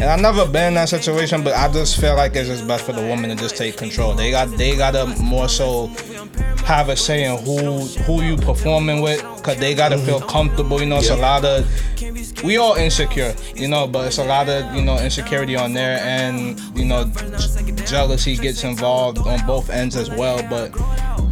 And 0.00 0.10
I've 0.10 0.20
never 0.20 0.46
been 0.50 0.68
in 0.68 0.74
that 0.74 0.88
situation, 0.88 1.44
but 1.44 1.54
I 1.54 1.70
just 1.72 2.00
feel 2.00 2.16
like 2.16 2.34
it's 2.34 2.48
just 2.48 2.66
best 2.66 2.84
for 2.84 2.92
the 2.92 3.02
woman 3.06 3.30
to 3.30 3.36
just 3.36 3.56
take 3.56 3.76
control. 3.76 4.14
They 4.14 4.32
got 4.32 4.48
they 4.56 4.74
gotta 4.76 5.06
more 5.22 5.48
so 5.48 5.88
have 6.64 6.88
a 6.88 6.96
say 6.96 7.24
in 7.24 7.38
who 7.44 7.80
who 8.04 8.22
you 8.22 8.36
performing 8.36 9.00
with, 9.02 9.20
cause 9.42 9.56
they 9.58 9.74
gotta 9.74 9.98
feel 9.98 10.20
comfortable. 10.20 10.80
You 10.80 10.86
know, 10.86 10.98
it's 10.98 11.10
a 11.10 11.16
lot 11.16 11.44
of 11.44 11.66
we 12.44 12.56
all 12.56 12.74
insecure, 12.74 13.34
you 13.54 13.68
know, 13.68 13.86
but 13.86 14.06
it's 14.06 14.18
a 14.18 14.24
lot 14.24 14.48
of 14.48 14.74
you 14.74 14.82
know 14.82 14.98
insecurity 14.98 15.56
on 15.56 15.72
there, 15.74 15.98
and 16.00 16.58
you 16.76 16.84
know 16.84 17.04
j- 17.04 17.72
jealousy 17.84 18.36
gets 18.36 18.64
involved 18.64 19.18
on 19.18 19.44
both 19.46 19.70
ends 19.70 19.96
as 19.96 20.10
well. 20.10 20.42
But 20.48 20.74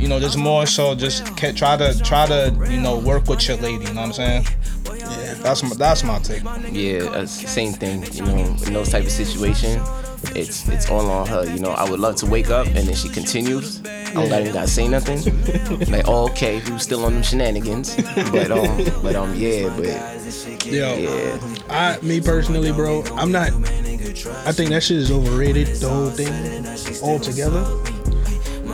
you 0.01 0.09
know, 0.09 0.19
there's 0.19 0.37
more 0.37 0.67
so 0.67 0.95
just 0.95 1.37
ca- 1.37 1.53
try 1.53 1.77
to 1.77 1.99
try 2.03 2.27
to 2.27 2.55
you 2.71 2.81
know 2.81 2.99
work 2.99 3.27
with 3.29 3.47
your 3.49 3.57
lady. 3.59 3.85
You 3.87 3.95
know 3.95 4.01
what 4.03 4.07
I'm 4.07 4.13
saying? 4.13 4.45
Yeah, 4.99 5.35
that's 5.35 5.63
my 5.63 5.71
that's 5.77 6.05
my 6.05 6.19
take. 6.21 6.43
Yeah, 6.71 7.05
uh, 7.11 7.27
same 7.27 7.73
thing. 7.73 8.05
You 8.13 8.25
know, 8.25 8.37
in 8.67 8.73
those 8.73 8.91
type 8.91 9.05
of 9.05 9.11
situation, 9.11 9.81
it's 10.37 10.69
it's 10.69 10.91
all 10.91 11.11
on 11.11 11.27
her. 11.27 11.45
You 11.45 11.61
know, 11.61 11.71
I 11.71 11.89
would 11.89 12.01
love 12.01 12.17
to 12.17 12.27
wake 12.27 12.51
up 12.51 12.67
and 12.67 12.89
then 12.89 12.95
she 12.95 13.09
continues. 13.09 13.81
I 13.85 14.13
don't 14.15 14.33
even 14.41 14.53
gotta 14.53 14.69
say 14.69 14.89
nothing. 14.89 15.19
like, 15.91 16.07
oh, 16.09 16.29
okay, 16.31 16.59
who's 16.59 16.83
still 16.83 17.05
on 17.05 17.15
them 17.15 17.23
shenanigans? 17.23 17.97
But 18.31 18.51
um, 18.51 18.85
but 19.03 19.15
um, 19.17 19.35
yeah, 19.35 19.69
but 19.77 19.87
yo 20.67 20.97
yeah, 20.97 21.39
I, 21.69 21.99
me 22.03 22.21
personally, 22.21 22.73
bro, 22.73 23.03
I'm 23.13 23.33
not. 23.33 23.51
I 23.51 24.53
think 24.53 24.71
that 24.71 24.83
shit 24.83 24.99
is 24.99 25.11
overrated. 25.11 25.69
The 25.69 25.89
whole 25.89 26.11
thing 26.11 26.67
altogether. 27.03 27.65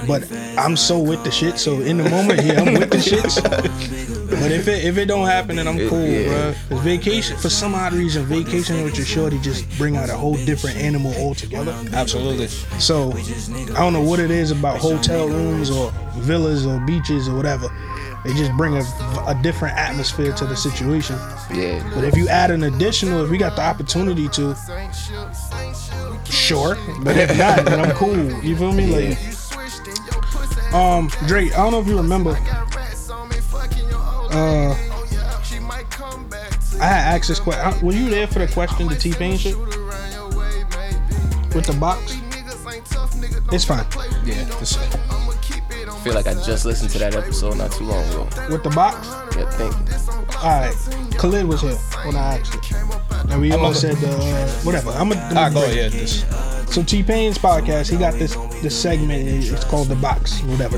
But 0.07 0.31
I'm 0.59 0.77
so 0.77 0.99
with 0.99 1.25
the 1.25 1.31
shit. 1.31 1.59
So 1.59 1.81
in 1.81 1.99
the 1.99 2.09
moment, 2.09 2.43
yeah, 2.45 2.61
I'm 2.61 2.75
with 2.75 2.91
the 2.91 2.99
shits. 2.99 4.13
But 4.29 4.51
if 4.53 4.69
it 4.69 4.85
if 4.85 4.99
it 4.99 5.07
don't 5.07 5.27
happen, 5.27 5.57
then 5.57 5.67
I'm 5.69 5.79
It- 5.79 5.89
cool, 5.89 6.07
yeah. 6.07 6.29
bro. 6.29 6.55
'Cause 6.69 6.81
vacation, 6.85 7.37
for 7.37 7.49
some 7.51 7.75
odd 7.75 7.93
reason, 7.93 8.25
vacation 8.27 8.83
with 8.85 8.97
your 8.97 9.07
shorty 9.07 9.39
just 9.41 9.69
bring 9.79 9.97
out 9.97 10.09
a 10.11 10.17
whole 10.17 10.37
different 10.45 10.77
animal 10.79 11.15
altogether. 11.19 11.75
Absolutely. 11.93 12.49
So 12.79 13.13
I 13.75 13.79
don't 13.81 13.93
know 13.93 14.01
what 14.01 14.19
it 14.21 14.31
is 14.31 14.51
about 14.51 14.79
hotel 14.79 15.29
rooms 15.29 15.71
or 15.71 15.93
villas 16.17 16.67
or 16.67 16.79
beaches 16.81 17.29
or 17.29 17.35
whatever. 17.37 17.69
They 18.25 18.33
just 18.33 18.51
bring 18.57 18.77
a, 18.77 18.81
a 19.29 19.39
different 19.43 19.77
atmosphere 19.79 20.33
to 20.33 20.47
the 20.47 20.57
situation. 20.57 21.17
yeah. 21.55 21.81
But 21.95 22.03
if 22.03 22.17
you 22.17 22.29
add 22.29 22.51
an 22.51 22.65
additional, 22.65 23.25
if 23.25 23.31
we 23.31 23.39
got 23.39 23.55
the 23.55 23.63
opportunity 23.63 24.29
to, 24.31 24.57
sure. 26.29 26.77
But 27.03 27.17
if 27.17 27.37
not, 27.39 27.65
then 27.65 27.81
I'm 27.81 27.93
cool. 27.93 28.17
You 28.43 28.57
feel 28.57 28.73
me? 28.73 28.87
Like, 28.87 30.75
um, 30.75 31.09
Drake. 31.29 31.53
I 31.53 31.59
don't 31.59 31.71
know 31.73 31.81
if 31.81 31.87
you 31.87 31.97
remember. 31.97 32.37
Uh, 34.37 34.75
I 36.79 36.87
had 36.87 37.17
asked 37.17 37.29
this 37.29 37.41
question. 37.41 37.87
Were 37.87 37.95
you 37.95 38.11
there 38.11 38.27
for 38.27 38.41
the 38.41 38.47
question, 38.49 38.87
the 38.87 38.95
T 38.95 39.15
Pain 39.15 39.39
shit 39.39 39.57
with 41.55 41.65
the 41.65 41.77
box? 41.81 42.19
It's 43.51 43.65
fine. 43.65 43.87
Yeah. 44.27 44.45
This, 44.61 44.77
I 44.77 46.01
feel 46.05 46.13
like 46.13 46.27
I 46.27 46.35
just 46.35 46.67
listened 46.67 46.91
to 46.91 46.99
that 46.99 47.15
episode 47.15 47.57
not 47.57 47.73
too 47.73 47.85
long 47.85 48.05
ago. 48.11 48.29
With 48.51 48.63
the 48.63 48.71
box. 48.71 49.09
Yeah, 49.37 49.49
think. 49.53 49.75
All 50.45 50.61
right. 50.61 50.75
Khalid 51.17 51.47
was 51.47 51.63
here 51.63 51.77
when 52.05 52.15
I 52.15 52.37
asked 52.37 52.55
it, 52.57 52.73
and 53.31 53.41
we 53.41 53.53
all 53.53 53.73
said 53.73 53.97
uh, 54.05 54.49
whatever. 54.65 54.91
I'm 54.91 55.09
gonna 55.09 55.51
go 55.51 55.65
yeah. 55.67 55.89
This. 55.89 56.27
So 56.75 56.83
T 56.83 57.03
Pain's 57.03 57.39
podcast, 57.39 57.91
he 57.91 57.97
got 57.97 58.13
this 58.15 58.37
this 58.61 58.79
segment. 58.79 59.27
It's 59.27 59.65
called 59.65 59.89
the 59.89 59.97
box, 59.97 60.43
whatever. 60.43 60.77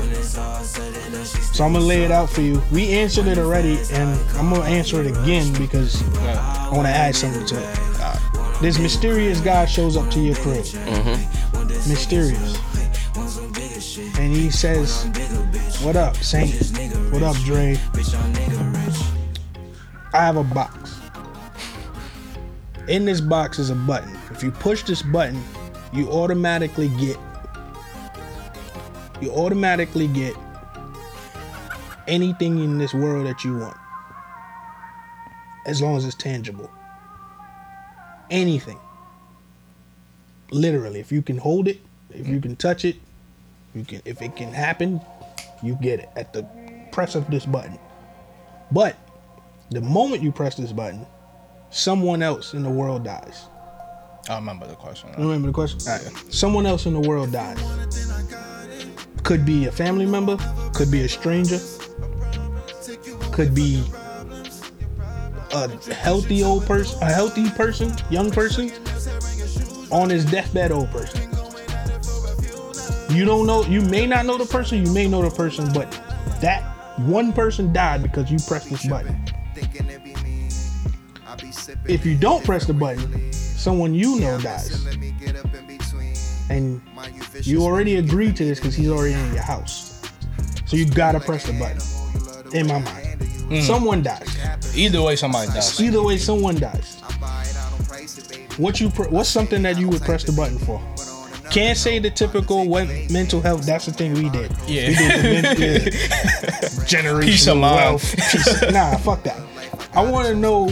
So 1.59 1.65
I'm 1.65 1.73
gonna 1.73 1.83
lay 1.83 2.03
it 2.03 2.11
out 2.11 2.29
for 2.29 2.39
you. 2.39 2.63
We 2.71 2.87
answered 2.91 3.27
it 3.27 3.37
already, 3.37 3.77
and 3.91 4.17
I'm 4.37 4.49
gonna 4.49 4.63
answer 4.63 5.01
it 5.01 5.07
again 5.07 5.51
because 5.55 6.01
I 6.19 6.69
want 6.71 6.87
to 6.87 6.93
add 6.93 7.13
something 7.13 7.45
to 7.47 7.55
it. 7.61 8.61
This 8.61 8.79
mysterious 8.79 9.41
guy 9.41 9.65
shows 9.65 9.97
up 9.97 10.09
to 10.11 10.21
your 10.21 10.35
crib. 10.35 10.63
Mm-hmm. 10.63 11.89
Mysterious. 11.89 12.57
And 14.17 14.33
he 14.33 14.49
says, 14.49 15.03
"What 15.83 15.97
up, 15.97 16.15
Saint? 16.15 16.55
What 17.11 17.23
up, 17.23 17.35
Dre? 17.43 17.77
I 20.13 20.23
have 20.23 20.37
a 20.37 20.45
box. 20.45 20.97
In 22.87 23.03
this 23.03 23.19
box 23.19 23.59
is 23.59 23.69
a 23.69 23.75
button. 23.75 24.17
If 24.31 24.43
you 24.43 24.51
push 24.51 24.83
this 24.83 25.01
button, 25.01 25.43
you 25.91 26.09
automatically 26.09 26.87
get 26.87 27.17
you 29.19 29.29
automatically 29.33 30.07
get 30.07 30.37
anything 32.09 32.59
in 32.59 32.77
this 32.77 32.93
world 32.93 33.25
that 33.27 33.43
you 33.45 33.57
want. 33.57 33.77
As 35.65 35.81
long 35.81 35.95
as 35.95 36.05
it's 36.05 36.15
tangible. 36.15 36.69
Anything. 38.29 38.79
Literally, 40.51 40.99
if 40.99 41.11
you 41.11 41.21
can 41.21 41.37
hold 41.37 41.67
it, 41.67 41.79
if 42.09 42.27
you 42.27 42.41
can 42.41 42.55
touch 42.55 42.83
it, 42.83 42.95
you 43.75 43.85
can 43.85 44.01
if 44.03 44.21
it 44.21 44.35
can 44.35 44.51
happen, 44.51 44.99
you 45.61 45.75
get 45.75 45.99
it 45.99 46.09
at 46.15 46.33
the 46.33 46.43
press 46.91 47.13
of 47.15 47.29
this 47.29 47.45
button. 47.45 47.77
But 48.71 48.95
the 49.69 49.81
moment 49.81 50.23
you 50.23 50.31
press 50.31 50.55
this 50.55 50.71
button, 50.71 51.05
someone 51.69 52.23
else 52.23 52.53
in 52.53 52.63
the 52.63 52.69
world 52.69 53.03
dies. 53.03 53.45
I 54.27 54.35
remember 54.35 54.67
the 54.67 54.75
question. 54.75 55.11
Remember 55.17 55.47
the 55.47 55.53
question? 55.53 55.79
Right. 55.87 56.33
Someone 56.33 56.65
else 56.65 56.85
in 56.85 56.93
the 56.93 56.99
world 56.99 57.31
dies. 57.31 57.59
Could 59.23 59.45
be 59.45 59.65
a 59.67 59.71
family 59.71 60.05
member, 60.05 60.37
could 60.73 60.89
be 60.91 61.01
a 61.03 61.09
stranger, 61.09 61.59
could 63.31 63.53
be 63.53 63.83
a 65.53 65.67
healthy 65.93 66.43
old 66.43 66.65
person, 66.65 67.01
a 67.01 67.11
healthy 67.11 67.49
person, 67.51 67.93
young 68.09 68.31
person, 68.31 68.71
on 69.91 70.09
his 70.09 70.25
deathbed 70.25 70.71
old 70.71 70.89
person. 70.91 71.29
You 73.09 73.25
don't 73.25 73.47
know, 73.47 73.63
you 73.63 73.81
may 73.81 74.05
not 74.05 74.25
know 74.25 74.37
the 74.37 74.45
person, 74.45 74.85
you 74.85 74.93
may 74.93 75.07
know 75.07 75.21
the 75.21 75.35
person, 75.35 75.71
but 75.73 75.91
that 76.41 76.63
one 76.99 77.33
person 77.33 77.73
died 77.73 78.03
because 78.03 78.31
you 78.31 78.37
pressed 78.47 78.69
this 78.69 78.85
button. 78.85 79.19
If 81.85 82.05
you 82.05 82.17
don't 82.17 82.43
press 82.43 82.65
the 82.65 82.73
button, 82.73 83.31
someone 83.33 83.93
you 83.93 84.19
know 84.19 84.39
dies. 84.39 84.85
And 86.49 86.81
you 87.47 87.63
already 87.63 87.97
agreed 87.97 88.35
to 88.37 88.45
this 88.45 88.59
because 88.59 88.75
he's 88.75 88.89
already 88.89 89.13
in 89.13 89.33
your 89.33 89.43
house. 89.43 90.01
So 90.65 90.75
you 90.77 90.85
gotta 90.89 91.19
press 91.19 91.45
the 91.45 91.53
button. 91.53 91.81
In 92.55 92.67
my 92.67 92.79
mind. 92.79 93.21
Hmm. 93.49 93.61
Someone 93.61 94.03
dies. 94.03 94.27
Either 94.75 95.01
way, 95.01 95.15
somebody 95.15 95.47
dies. 95.51 95.79
Either 95.81 96.01
way, 96.03 96.17
someone 96.17 96.55
dies. 96.59 96.97
What 98.57 98.79
you 98.79 98.89
pr- 98.89 99.07
what's 99.09 99.29
something 99.29 99.61
that 99.63 99.77
you 99.79 99.87
would 99.87 100.01
press 100.01 100.23
the 100.23 100.31
button 100.31 100.59
for? 100.59 100.81
Can't 101.49 101.77
say 101.77 101.97
the 101.97 102.11
typical 102.11 102.67
what 102.67 102.87
mental 103.09 103.41
health. 103.41 103.65
That's 103.65 103.85
the 103.87 103.91
thing 103.93 104.13
we 104.13 104.29
did. 104.29 104.51
Yeah. 104.67 104.89
We 104.89 104.95
did 104.95 105.11
the 105.19 105.23
men- 105.23 105.43
yeah. 105.57 105.89
generational 106.85 107.21
Peace 107.23 107.47
of 107.47 107.57
mind. 107.57 107.75
wealth. 107.75 108.15
Peace- 108.15 108.71
nah, 108.71 108.97
fuck 108.97 109.23
that. 109.23 109.39
I 109.93 110.03
want 110.03 110.27
to 110.27 110.35
know. 110.35 110.67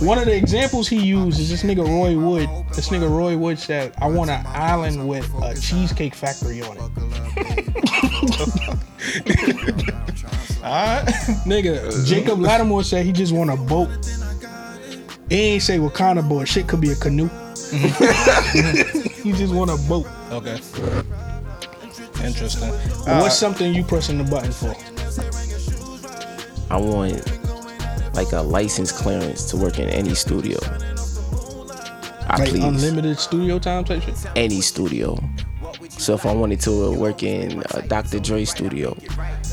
One 0.00 0.18
of 0.18 0.26
the 0.26 0.34
examples 0.34 0.88
he 0.88 1.04
used 1.04 1.38
is 1.38 1.50
this 1.50 1.62
nigga 1.62 1.86
Roy 1.86 2.18
Wood. 2.18 2.48
This 2.74 2.88
nigga 2.88 3.08
Roy 3.08 3.36
Wood 3.36 3.58
said, 3.58 3.94
"I 4.00 4.08
want 4.08 4.30
an 4.30 4.44
island 4.46 5.08
with 5.08 5.30
a 5.42 5.54
cheesecake 5.54 6.14
factory 6.14 6.62
on 6.62 6.76
it." 6.76 6.84
Alright. 10.64 11.04
Nigga, 11.44 12.06
Jacob 12.06 12.38
Latimore 12.38 12.84
said 12.84 13.04
he 13.04 13.12
just 13.12 13.34
want 13.34 13.50
a 13.50 13.56
boat. 13.56 13.90
He 15.28 15.36
ain't 15.36 15.62
say 15.62 15.78
what 15.78 15.92
kind 15.92 16.18
of 16.18 16.26
boat. 16.28 16.48
Shit 16.48 16.66
could 16.66 16.80
be 16.80 16.90
a 16.90 16.94
canoe. 16.94 17.28
he 19.22 19.32
just 19.32 19.54
want 19.54 19.70
a 19.70 19.76
boat. 19.88 20.06
Okay. 20.30 20.58
Interesting. 22.24 22.70
What's 22.70 23.08
uh, 23.08 23.28
something 23.28 23.74
you 23.74 23.84
pressing 23.84 24.16
the 24.16 24.24
button 24.24 24.52
for? 24.52 24.74
I 26.72 26.78
want 26.78 27.12
like 28.14 28.32
a 28.32 28.40
license 28.42 28.92
clearance 28.92 29.44
to 29.50 29.56
work 29.56 29.78
in 29.78 29.88
any 29.88 30.14
studio. 30.14 30.58
I 32.26 32.38
Like 32.38 32.48
please 32.50 32.64
unlimited 32.64 33.18
studio 33.18 33.58
time 33.58 33.84
type 33.84 34.02
shit. 34.02 34.14
any 34.36 34.60
studio. 34.60 35.18
So 35.88 36.14
if 36.14 36.26
I 36.26 36.32
wanted 36.32 36.60
to 36.62 36.92
work 36.96 37.22
in 37.22 37.62
a 37.74 37.82
Dr. 37.82 38.18
Dre 38.20 38.44
studio, 38.44 38.96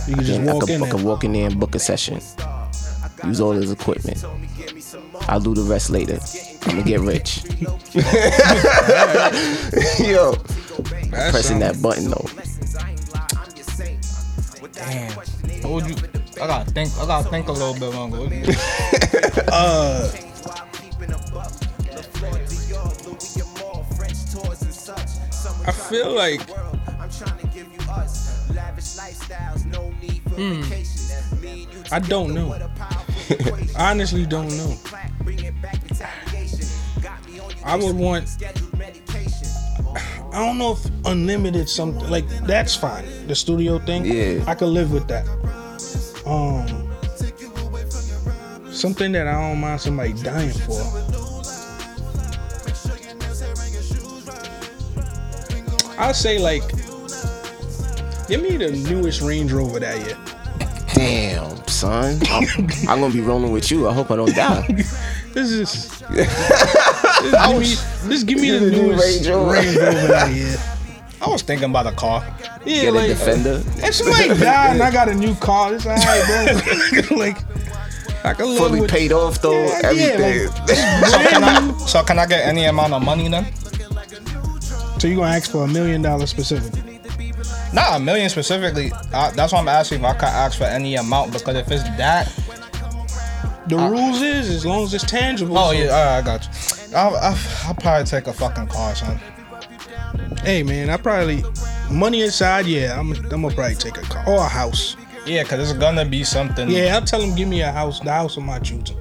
You 0.08 0.16
can 0.16 0.24
just 0.24 0.40
then 0.40 0.50
I 0.50 0.54
walk 0.54 0.62
could, 0.62 0.70
in 0.72 0.84
I 0.84 0.90
could 0.90 1.00
there. 1.00 1.06
walk 1.06 1.24
in 1.24 1.34
there 1.34 1.48
and 1.48 1.60
book 1.60 1.76
a 1.76 1.80
session. 1.80 2.20
Use 3.26 3.40
all 3.42 3.52
his 3.52 3.72
equipment. 3.72 4.24
I'll 5.28 5.40
do 5.40 5.54
the 5.54 5.64
rest 5.64 5.90
later. 5.90 6.20
I'm 6.64 6.70
gonna 6.78 6.84
get 6.84 7.00
rich. 7.02 7.44
Yo, 10.00 10.34
pressing 11.32 11.60
that 11.60 11.80
button 11.82 12.10
though. 12.10 12.26
Damn. 14.74 15.12
What 15.64 15.72
would 15.72 15.90
you? 15.90 16.21
I 16.40 16.48
gotta 16.48 16.72
think. 16.72 16.92
I 16.98 17.06
gotta 17.06 17.30
think 17.30 17.48
a 17.48 17.52
little 17.52 17.74
bit 17.74 17.94
longer. 17.96 18.20
What 18.20 18.30
would 18.30 18.48
you- 18.48 19.62
I 25.68 25.72
feel 25.72 26.12
like 26.12 26.42
Hmm. 30.36 30.64
I 31.92 32.00
don't 32.00 32.34
know. 32.34 32.56
Honestly, 33.78 34.26
don't 34.26 34.48
know. 34.58 34.76
I 37.64 37.76
would 37.76 37.96
want. 37.96 38.38
I 40.34 40.46
don't 40.46 40.58
know 40.58 40.72
if 40.74 40.80
unlimited 41.06 41.68
something 41.70 42.10
like 42.10 42.28
that's 42.48 42.76
fine. 42.76 43.06
The 43.28 43.36
studio 43.36 43.80
thing, 43.80 44.06
Yeah. 44.06 44.44
I 44.48 44.56
could 44.56 44.70
live 44.70 44.92
with 44.92 45.08
that. 45.10 45.26
Um, 46.32 46.90
something 48.72 49.12
that 49.12 49.28
I 49.28 49.34
don't 49.34 49.60
mind 49.60 49.82
somebody 49.82 50.14
dying 50.14 50.52
for. 50.52 50.80
I'll 56.00 56.14
say 56.14 56.40
like, 56.40 56.66
give 58.30 58.42
me 58.42 58.56
the 58.56 58.72
newest 58.90 59.22
Range 59.22 59.52
Rover 59.52 59.82
that 59.82 60.00
year. 60.06 60.18
Damn, 60.94 61.68
son. 61.68 62.20
I'm, 62.30 62.48
I'm 62.88 63.02
gonna 63.02 63.14
be 63.14 63.20
rolling 63.20 63.52
with 63.52 63.70
you. 63.70 63.90
I 63.90 63.94
hope 63.94 64.10
I 64.10 64.16
don't 64.16 64.34
die. 64.34 64.68
This 65.34 65.50
is. 65.52 66.04
Just 67.22 67.48
give 67.48 67.60
me, 67.60 68.10
just 68.10 68.26
give 68.28 68.42
me 68.42 68.50
the 68.52 68.60
The 68.66 68.72
new 68.72 68.82
newest 68.88 69.06
Range 69.06 69.30
Rover. 69.30 69.52
Range 69.54 69.78
Rover 69.78 70.08
that 70.08 70.36
year. 70.36 70.58
I 71.22 71.30
was 71.30 71.42
thinking 71.42 71.70
about 71.70 71.88
a 71.88 71.92
car. 71.94 72.26
Yeah, 72.66 72.82
Get 72.84 72.88
a 72.90 72.92
like 72.92 73.08
defender. 73.08 73.64
if 73.78 73.96
somebody 73.96 74.28
died 74.30 74.74
and 74.74 74.84
I 74.84 74.92
got 74.92 75.10
a 75.10 75.14
new 75.16 75.34
car, 75.36 75.74
it's 75.74 75.86
alright, 75.86 77.10
bro. 77.10 77.18
like 77.18 77.38
I 78.24 78.34
can 78.36 78.46
live 78.50 78.58
Fully 78.60 78.82
with 78.82 78.92
paid 78.92 79.12
off 79.12 79.42
though. 79.42 79.52
Yeah, 79.66 79.92
yeah, 79.92 80.48
like- 80.48 80.70
So 81.10 81.18
can 81.30 81.44
I? 81.44 81.78
So 81.88 82.04
can 82.04 82.20
I 82.20 82.26
get 82.28 82.46
any 82.48 82.66
amount 82.66 82.94
of 82.94 83.04
money 83.04 83.28
then? 83.30 83.52
So 85.00 85.08
you 85.08 85.16
gonna 85.16 85.36
ask 85.36 85.50
for 85.50 85.64
a 85.64 85.68
million 85.68 86.04
dollars 86.04 86.30
specifically? 86.30 87.00
Not 87.74 87.96
a 87.96 88.00
million 88.04 88.30
specifically. 88.30 88.92
Uh, 89.14 89.32
that's 89.32 89.54
why 89.54 89.60
I'm 89.60 89.68
asking 89.68 90.00
if 90.02 90.06
I 90.06 90.14
could 90.14 90.26
ask 90.26 90.58
for 90.58 90.66
any 90.66 90.96
amount 90.98 91.34
because 91.34 91.56
if 91.56 91.72
it's 91.72 91.84
that, 91.98 92.28
The 93.68 93.78
rules 93.78 94.22
is 94.22 94.50
as 94.50 94.66
long 94.66 94.84
as 94.84 94.94
it's 94.94 95.06
tangible. 95.06 95.58
oh 95.58 95.68
so- 95.68 95.72
yeah, 95.72 95.86
all 95.90 96.06
right, 96.06 96.18
I 96.18 96.22
got 96.22 96.44
you. 96.44 96.96
I'll, 96.96 97.16
I'll, 97.16 97.38
I'll 97.66 97.74
probably 97.76 98.04
take 98.06 98.28
a 98.28 98.34
fucking 98.34 98.68
car, 98.68 98.94
son. 98.94 99.20
Hey 100.44 100.62
man, 100.62 100.90
I 100.90 100.98
probably 100.98 101.44
money 101.92 102.22
aside, 102.24 102.66
yeah, 102.66 103.00
I'm 103.00 103.12
I'm 103.12 103.30
gonna 103.30 103.52
probably 103.54 103.76
take 103.76 103.98
a 103.98 104.02
car 104.02 104.24
or 104.28 104.38
a 104.40 104.48
house. 104.48 104.96
Yeah, 105.26 105.44
cause 105.44 105.60
it's 105.60 105.78
gonna 105.78 106.06
be 106.06 106.24
something. 106.24 106.70
Yeah, 106.70 106.96
I'll 106.96 107.04
tell 107.06 107.22
him 107.22 107.36
give 107.36 107.48
me 107.48 107.62
a 107.62 107.72
house, 107.72 108.00
the 108.00 108.12
house 108.12 108.38
of 108.38 108.44
my 108.44 108.60
choosing. 108.60 108.98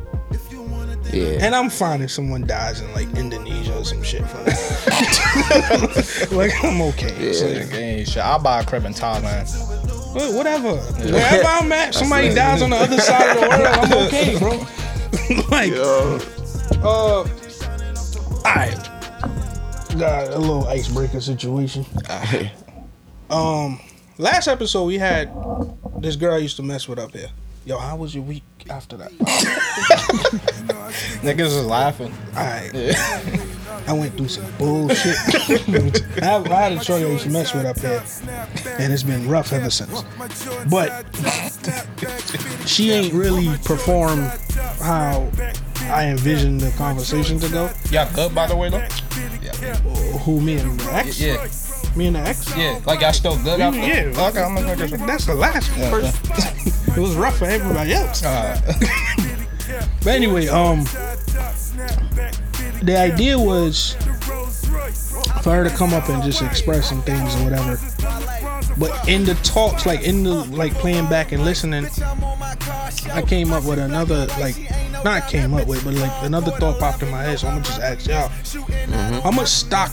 Yeah. 1.13 1.39
And 1.45 1.57
I'm 1.57 1.71
fine 1.71 2.03
if 2.03 2.11
someone 2.13 2.47
dies 2.47 2.81
in 2.83 2.93
like 2.93 3.09
Indonesia 3.17 3.77
or 3.77 3.85
some 3.85 4.01
shit. 4.03 4.25
For 4.29 4.37
that. 4.45 6.29
like 6.33 6.53
I'm 6.63 6.81
okay. 6.83 7.33
So, 7.33 7.47
Like, 7.47 7.69
hey, 7.71 8.05
shit, 8.05 8.19
I'll 8.19 8.39
buy 8.39 8.61
a 8.61 8.65
crib 8.65 8.85
in 8.85 8.93
Thailand. 8.93 9.49
Wha- 10.15 10.37
whatever. 10.37 10.77
Wherever 10.77 11.45
I'm 11.49 11.73
at, 11.73 11.95
somebody 11.95 12.33
dies 12.33 12.63
on 12.63 12.71
the 12.71 12.77
other 12.77 12.99
side 13.01 13.29
of 13.37 13.41
the 13.41 13.49
world, 13.49 13.67
I'm 13.67 13.93
okay, 14.07 14.39
bro. 14.39 14.67
like, 15.51 15.73
uh, 15.73 17.27
alright. 18.45 18.89
Got 19.99 20.29
a 20.33 20.39
little 20.39 20.69
icebreaker 20.69 21.21
situation. 21.21 21.85
Um, 23.31 23.79
last 24.19 24.49
episode 24.49 24.85
we 24.87 24.99
had 24.99 25.33
this 26.01 26.17
girl 26.17 26.35
I 26.35 26.39
used 26.39 26.57
to 26.57 26.63
mess 26.63 26.89
with 26.89 26.99
up 26.99 27.13
here. 27.13 27.29
Yo, 27.65 27.79
how 27.79 27.97
was 27.97 28.15
your 28.15 28.25
week 28.25 28.43
after 28.69 28.97
that? 28.97 29.13
Niggas 31.23 31.41
is 31.41 31.65
laughing. 31.67 32.13
Alright. 32.35 32.75
I 33.87 33.93
went 33.93 34.17
through 34.17 34.29
some 34.29 34.51
bullshit. 34.59 35.17
I, 36.23 36.43
I 36.43 36.63
had 36.63 36.73
a 36.73 36.83
shorty 36.83 37.05
I 37.05 37.09
used 37.09 37.25
to 37.25 37.31
mess 37.31 37.55
with 37.55 37.67
up 37.67 37.79
here, 37.79 38.03
and 38.79 38.93
it's 38.93 39.05
been 39.05 39.29
rough 39.29 39.53
ever 39.53 39.71
since. 39.71 40.03
But 40.69 41.07
she 42.67 42.91
ain't 42.91 43.15
really 43.15 43.57
performed 43.65 44.25
how 44.81 45.31
I 45.83 46.07
envisioned 46.07 46.61
the 46.61 46.71
conversation 46.73 47.39
to 47.41 47.49
go. 47.49 47.71
Y'all 47.91 48.13
good, 48.13 48.35
by 48.35 48.47
the 48.49 48.57
way, 48.57 48.71
though? 48.71 48.81
Who 50.21 50.41
me 50.41 50.57
and 50.59 50.81
the 50.81 50.95
ex? 50.95 51.21
Yeah, 51.21 51.47
Me 51.97 52.07
and 52.07 52.17
the 52.17 52.21
ex? 52.21 52.57
yeah. 52.57 52.81
Like 52.87 53.01
y'all 53.01 53.13
still 53.13 53.37
good 53.43 53.61
after? 53.61 53.81
Yeah. 53.81 54.29
Okay, 54.29 54.43
I'm 54.43 54.55
gonna 54.55 54.77
get 54.77 54.91
That's 55.07 55.27
the 55.27 55.35
last 55.35 55.71
one. 55.77 55.91
First, 55.91 56.89
it 56.97 57.01
was 57.01 57.15
rough 57.17 57.39
for 57.39 57.47
everybody 57.47 57.95
else. 57.95 58.23
But 60.03 60.15
anyway, 60.15 60.49
um, 60.49 60.85
the 62.83 62.97
idea 62.99 63.39
was 63.39 63.95
for 65.43 65.53
her 65.55 65.65
to 65.65 65.71
come 65.71 65.93
up 65.93 66.09
and 66.09 66.23
just 66.23 66.43
express 66.43 66.89
some 66.89 67.03
things 67.03 67.35
or 67.37 67.45
whatever. 67.45 67.77
But 68.81 69.07
in 69.07 69.25
the 69.25 69.35
talks, 69.45 69.85
like 69.85 70.01
in 70.01 70.23
the 70.25 70.37
like 70.47 70.73
playing 70.73 71.07
back 71.11 71.33
and 71.33 71.45
listening, 71.45 71.85
I 73.13 73.23
came 73.27 73.53
up 73.53 73.65
with 73.65 73.79
another 73.79 74.27
like 74.41 74.57
not 75.05 75.29
came 75.29 75.53
up 75.53 75.67
with, 75.67 75.85
but 75.85 75.93
like 75.93 76.23
another 76.23 76.51
thought 76.53 76.81
popped 76.81 77.03
in 77.03 77.11
my 77.11 77.23
head. 77.23 77.39
So 77.39 77.49
I'm 77.49 77.63
gonna 77.63 77.67
just 77.67 77.81
ask 77.81 78.07
y'all, 78.07 78.31
mm-hmm. 78.31 79.19
how 79.21 79.31
much 79.33 79.49
stock, 79.49 79.93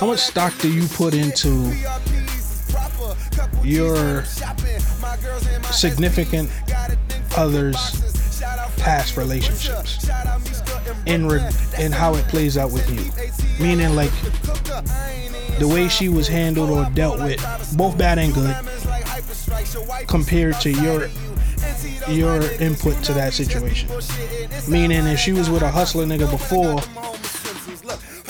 how 0.00 0.06
much 0.06 0.20
stock 0.20 0.56
do 0.60 0.72
you 0.72 0.88
put 0.88 1.12
into 1.12 1.70
your 3.62 4.24
significant 5.70 6.50
others' 7.36 8.21
past 8.82 9.16
relationships 9.16 10.08
in 11.06 11.26
re- 11.28 11.48
in 11.78 11.92
how 11.92 12.14
it 12.14 12.26
plays 12.26 12.58
out 12.58 12.72
with 12.72 12.88
you. 12.90 13.64
Meaning 13.64 13.94
like 13.94 14.10
the 15.58 15.68
way 15.68 15.88
she 15.88 16.08
was 16.08 16.26
handled 16.26 16.68
or 16.70 16.84
dealt 16.94 17.20
with, 17.20 17.40
both 17.76 17.96
bad 17.96 18.18
and 18.18 18.34
good, 18.34 18.56
compared 20.08 20.60
to 20.60 20.70
your 20.70 21.08
your 22.08 22.42
input 22.60 23.00
to 23.04 23.12
that 23.14 23.32
situation. 23.32 23.88
Meaning 24.68 25.06
if 25.06 25.18
she 25.20 25.32
was 25.32 25.48
with 25.48 25.62
a 25.62 25.70
hustler 25.70 26.04
nigga 26.04 26.28
before 26.30 26.80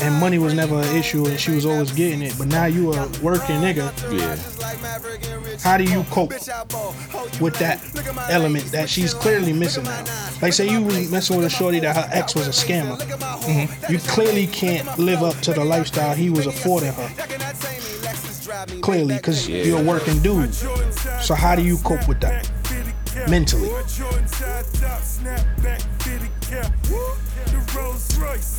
and 0.04 0.14
money 0.20 0.38
was 0.38 0.52
never 0.52 0.80
an 0.80 0.96
issue 0.96 1.26
and 1.26 1.40
she 1.40 1.52
was 1.52 1.64
always 1.64 1.92
getting 1.92 2.20
it, 2.22 2.34
but 2.36 2.48
now 2.48 2.66
you 2.66 2.92
a 2.92 3.06
working 3.22 3.60
nigga, 3.60 3.90
Yeah. 4.12 4.36
How 5.62 5.77
do 5.77 5.85
you 5.85 6.03
cope 6.05 6.31
with 7.40 7.55
that 7.59 7.81
element 8.29 8.64
that 8.72 8.88
she's 8.88 9.14
clearly 9.14 9.53
missing 9.53 9.85
now? 9.85 10.05
Like, 10.40 10.53
say 10.53 10.68
you 10.68 10.83
was 10.83 11.11
messing 11.11 11.37
with 11.37 11.46
a 11.46 11.51
shorty 11.51 11.79
that 11.81 11.94
her 11.94 12.09
ex 12.12 12.35
was 12.35 12.48
a 12.48 12.51
scammer. 12.51 12.98
Mm-hmm. 12.98 13.92
You 13.92 13.98
clearly 14.01 14.46
can't 14.48 14.98
live 14.98 15.22
up 15.22 15.37
to 15.42 15.53
the 15.53 15.64
lifestyle 15.64 16.14
he 16.14 16.31
was 16.31 16.46
affording 16.46 16.92
her. 16.92 17.09
Clearly, 18.81 19.16
because 19.16 19.48
you're 19.48 19.81
a 19.81 19.85
working 19.85 20.20
dude. 20.20 20.55
So, 20.55 21.35
how 21.35 21.55
do 21.55 21.62
you 21.62 21.79
cope 21.79 22.09
with 22.09 22.20
that 22.20 22.51
mentally? 23.29 23.68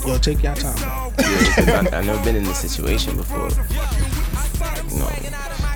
Yo, 0.06 0.18
take 0.18 0.42
your 0.44 0.56
time. 0.56 0.78
Yeah, 1.20 1.88
I've 1.94 2.06
never 2.06 2.24
been 2.24 2.36
in 2.36 2.44
this 2.44 2.60
situation 2.60 3.18
before. 3.18 3.50
You 4.90 5.00
know, 5.00 5.10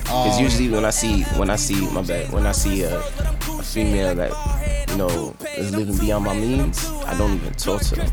because 0.08 0.38
um, 0.38 0.42
usually 0.42 0.70
when 0.70 0.86
I 0.86 0.90
see 0.90 1.22
when 1.36 1.50
I 1.50 1.56
see 1.56 1.86
my 1.90 2.00
bad 2.00 2.32
when 2.32 2.46
I 2.46 2.52
see 2.52 2.82
a, 2.82 2.98
a 2.98 3.62
female 3.62 4.14
that 4.14 4.88
you 4.88 4.96
know 4.96 5.34
is 5.54 5.74
living 5.76 5.98
beyond 5.98 6.24
my 6.24 6.34
means, 6.34 6.88
I 7.04 7.16
don't 7.18 7.34
even 7.34 7.52
talk 7.52 7.82
to 7.82 7.96
them. 7.96 8.10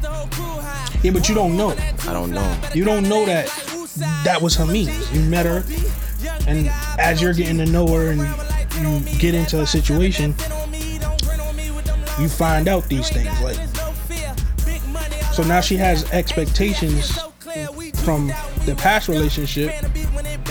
Yeah, 1.03 1.11
but 1.11 1.29
you 1.29 1.35
don't 1.35 1.55
know. 1.55 1.69
I 2.01 2.11
don't 2.11 2.31
know. 2.31 2.57
You 2.73 2.83
don't 2.83 3.07
know 3.07 3.25
that 3.25 3.47
that 4.25 4.41
was 4.41 4.55
her 4.55 4.65
means. 4.65 5.09
You 5.13 5.21
met 5.21 5.45
her, 5.45 5.63
and 6.47 6.69
as 6.99 7.21
you're 7.21 7.33
getting 7.33 7.59
to 7.59 7.65
know 7.65 7.87
her 7.87 8.11
and 8.11 8.19
you 8.81 9.17
get 9.17 9.33
into 9.33 9.61
a 9.61 9.65
situation, 9.65 10.35
you 12.19 12.27
find 12.27 12.67
out 12.67 12.83
these 12.89 13.09
things. 13.09 13.39
Like, 13.41 13.55
so 15.33 15.43
now 15.43 15.61
she 15.61 15.77
has 15.77 16.11
expectations 16.11 17.17
from 18.03 18.27
the 18.65 18.75
past 18.77 19.07
relationship. 19.07 19.71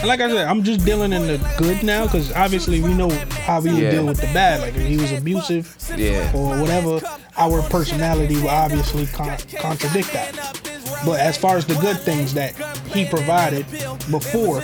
Like 0.07 0.21
I 0.21 0.29
said, 0.29 0.47
I'm 0.47 0.63
just 0.63 0.85
dealing 0.85 1.13
in 1.13 1.27
the 1.27 1.39
good 1.59 1.83
now 1.83 2.05
because 2.05 2.31
obviously 2.33 2.81
we 2.81 2.93
know 2.95 3.09
how 3.47 3.61
we 3.61 3.73
would 3.73 3.83
Yeah. 3.83 3.91
deal 3.93 4.07
with 4.07 4.21
the 4.21 4.27
bad. 4.29 4.61
Like 4.61 4.75
if 4.77 4.87
he 4.87 4.97
was 4.97 5.11
abusive 5.13 5.75
Yeah. 5.97 6.31
or 6.35 6.59
whatever, 6.61 7.01
our 7.37 7.63
personality 7.63 8.37
will 8.37 8.51
obviously 8.51 9.07
con- 9.07 9.37
contradict 9.59 10.13
that. 10.13 10.61
But 11.07 11.21
as 11.21 11.37
far 11.37 11.57
as 11.57 11.65
the 11.67 11.75
good 11.77 11.99
things 12.01 12.35
that 12.35 12.55
he 12.93 13.07
provided 13.07 13.67
before, 14.11 14.61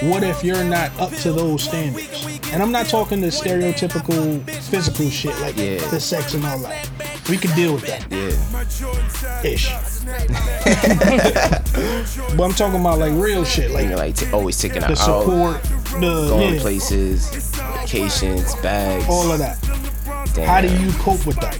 what 0.00 0.22
if 0.22 0.42
you're 0.44 0.64
not 0.64 0.90
up 1.00 1.12
to 1.16 1.32
those 1.32 1.64
standards? 1.64 2.08
And 2.52 2.62
I'm 2.62 2.72
not 2.72 2.86
talking 2.86 3.20
the 3.20 3.28
stereotypical 3.28 4.48
physical 4.70 5.10
shit 5.10 5.38
like 5.40 5.56
Yeah. 5.56 5.78
the 5.90 6.00
sex 6.00 6.32
and 6.34 6.44
all 6.46 6.58
that. 6.58 6.88
We 7.28 7.36
can 7.36 7.54
deal 7.56 7.74
with 7.74 7.84
that 7.86 8.06
Yeah. 8.10 9.42
ish. 9.42 9.68
but 12.36 12.44
I'm 12.44 12.52
talking 12.52 12.80
about 12.80 12.98
like 13.00 13.12
real 13.14 13.44
shit, 13.44 13.70
like 13.72 13.88
you're 13.88 13.96
like 13.96 14.14
t- 14.14 14.30
always 14.32 14.56
taking 14.58 14.82
her 14.82 14.94
the 14.94 15.00
out, 15.00 15.22
support, 15.24 15.62
the 16.00 16.28
going 16.28 16.54
yeah, 16.54 16.60
places, 16.60 17.28
vacations, 17.80 18.54
bags. 18.56 19.04
all 19.08 19.30
of 19.32 19.38
that. 19.40 19.58
Damn, 20.34 20.46
How 20.46 20.60
do 20.60 20.68
you 20.68 20.92
cope 21.00 21.26
with 21.26 21.40
that? 21.40 21.58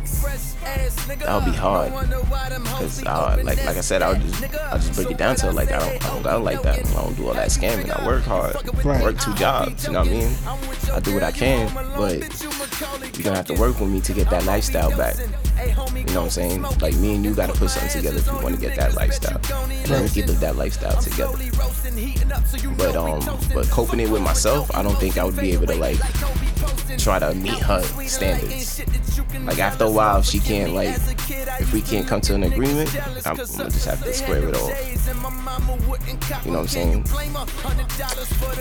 That'll 1.19 1.41
be 1.41 1.57
hard. 1.57 1.93
Cause 1.93 3.05
I, 3.07 3.37
like 3.43 3.65
like 3.65 3.77
I 3.77 3.81
said, 3.81 4.03
I'll 4.03 4.15
just 4.15 4.45
I'll 4.61 4.79
just 4.79 4.95
break 4.95 5.11
it 5.11 5.17
down 5.19 5.35
to 5.37 5.51
like 5.51 5.73
I 5.73 5.79
don't 5.79 6.05
I 6.05 6.09
don't 6.11 6.23
go 6.23 6.41
like 6.43 6.63
that. 6.63 6.79
I 6.87 6.93
don't 6.95 7.15
do 7.17 7.27
all 7.29 7.35
that 7.35 7.49
scamming. 7.49 7.91
I 7.91 8.07
work 8.07 8.23
hard. 8.25 8.55
Right. 8.85 9.01
I 9.01 9.03
work 9.03 9.19
two 9.19 9.35
jobs. 9.35 9.87
You 9.87 9.93
know 9.95 10.01
what 10.01 10.09
I 10.09 10.13
mean? 10.13 10.37
I 10.93 11.01
do 11.01 11.15
what 11.15 11.23
I 11.23 11.33
can, 11.33 11.73
but 11.97 12.21
you're 13.17 13.25
gonna 13.25 13.37
have 13.37 13.47
to 13.47 13.55
work 13.55 13.81
with 13.81 13.89
me 13.91 14.01
to 14.03 14.13
get 14.13 14.29
that 14.31 14.45
lifestyle 14.45 14.97
back. 14.97 15.17
You 15.59 16.05
know 16.15 16.21
what 16.21 16.25
I'm 16.25 16.31
saying? 16.31 16.63
Like 16.81 16.95
me 16.97 17.15
and 17.15 17.25
you 17.25 17.35
gotta 17.35 17.53
put 17.53 17.71
something 17.71 17.91
together 17.91 18.19
if 18.19 18.27
you 18.27 18.33
want 18.35 18.55
to 18.55 18.61
get 18.61 18.77
that 18.77 18.95
lifestyle. 18.95 19.41
And 19.93 20.03
we 20.05 20.09
can 20.11 20.27
live 20.27 20.41
that 20.41 20.57
lifestyle 20.57 21.01
together. 21.01 21.37
But 22.77 22.97
um, 22.97 23.21
but 23.55 23.69
coping 23.71 24.01
it 24.01 24.11
with 24.11 24.23
myself, 24.23 24.75
I 24.75 24.83
don't 24.83 24.97
think 24.99 25.17
I 25.19 25.25
would 25.25 25.37
be 25.37 25.53
able 25.53 25.67
to 25.69 25.75
like 25.77 25.99
try 26.99 27.19
to 27.19 27.35
meet 27.35 27.59
her 27.63 27.83
standards. 28.07 28.83
Like 29.45 29.59
after 29.59 29.85
a 29.85 29.91
while, 29.91 30.19
if 30.19 30.27
she 30.27 30.41
can't 30.41 30.73
like, 30.73 30.97
if 31.61 31.73
we 31.73 31.81
can't 31.81 32.07
come 32.07 32.21
to 32.23 32.35
an 32.35 32.43
agreement, 32.45 32.95
I'm, 33.27 33.33
I'm 33.33 33.37
gonna 33.37 33.71
just 33.71 33.87
have 33.87 34.03
to 34.03 34.13
square 34.13 34.49
it 34.49 34.55
off. 34.55 34.71
You 36.45 36.53
know 36.53 36.59
what 36.59 36.77
I'm 36.77 37.05
saying? 37.05 37.05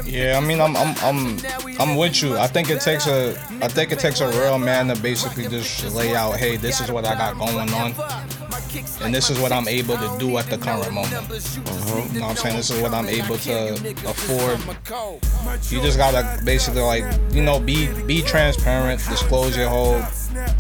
Yeah, 0.06 0.38
I 0.38 0.46
mean, 0.46 0.62
I'm, 0.62 0.76
I'm, 0.78 0.96
I'm, 1.02 1.38
I'm 1.80 1.96
with 1.98 2.22
you. 2.22 2.38
I 2.38 2.48
think 2.48 2.70
it 2.70 2.82
takes 2.82 3.08
a, 3.08 3.32
I 3.62 3.68
think 3.68 3.92
it 3.92 4.00
takes 4.00 4.22
a 4.22 4.30
real 4.30 4.60
man 4.60 4.88
to 4.88 4.96
basically 5.02 5.48
just 5.48 5.94
lay 5.96 6.16
out, 6.16 6.36
hey, 6.38 6.58
this 6.58 6.80
is 6.80 6.85
what 6.92 7.06
I 7.06 7.16
got 7.16 7.38
going 7.38 7.70
on, 7.72 7.94
and 9.02 9.14
this 9.14 9.30
is 9.30 9.40
what 9.40 9.52
I'm 9.52 9.68
able 9.68 9.98
to 9.98 10.16
do 10.20 10.38
at 10.38 10.46
the 10.48 10.58
current 10.58 10.94
moment. 10.94 11.14
Uh-huh. 11.14 12.08
You 12.12 12.20
know 12.20 12.28
what 12.28 12.32
I'm 12.32 12.36
saying? 12.36 12.56
This 12.58 12.70
is 12.70 12.82
what 12.82 12.94
I'm 12.94 13.08
able 13.08 13.38
to 13.38 13.74
afford. 14.08 14.60
You 15.72 15.82
just 15.82 15.98
gotta 15.98 16.44
basically 16.44 16.82
like, 16.82 17.04
you 17.32 17.42
know, 17.44 17.60
be, 17.60 17.88
be 18.04 18.22
transparent, 18.22 19.02
disclose 19.10 19.56
your 19.56 19.70
whole, 19.70 20.02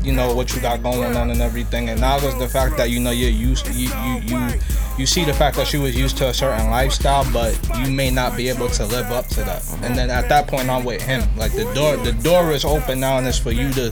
you 0.03 0.13
know, 0.13 0.33
what 0.33 0.55
you 0.55 0.61
got 0.61 0.81
going 0.83 1.15
on 1.15 1.29
and 1.31 1.41
everything. 1.41 1.89
And 1.89 1.99
now 1.99 2.19
there's 2.19 2.37
the 2.37 2.47
fact 2.47 2.77
that 2.77 2.89
you 2.89 2.99
know 2.99 3.11
you're 3.11 3.29
used, 3.29 3.67
you, 3.67 3.89
you, 3.89 4.37
you, 4.37 4.59
you 4.97 5.05
see 5.05 5.25
the 5.25 5.33
fact 5.33 5.57
that 5.57 5.67
she 5.67 5.77
was 5.77 5.95
used 5.95 6.17
to 6.17 6.29
a 6.29 6.33
certain 6.33 6.69
lifestyle, 6.69 7.25
but 7.33 7.59
you 7.79 7.91
may 7.91 8.09
not 8.09 8.37
be 8.37 8.47
able 8.47 8.69
to 8.69 8.85
live 8.85 9.07
up 9.07 9.27
to 9.27 9.41
that. 9.41 9.61
And 9.81 9.97
then 9.97 10.09
at 10.09 10.29
that 10.29 10.47
point, 10.47 10.69
I'm 10.69 10.85
with 10.85 11.01
him. 11.01 11.23
Like 11.35 11.51
the 11.51 11.65
door, 11.73 11.97
the 11.97 12.13
door 12.13 12.51
is 12.51 12.63
open 12.63 12.99
now, 13.01 13.17
and 13.17 13.27
it's 13.27 13.37
for 13.37 13.51
you 13.51 13.71
to 13.73 13.91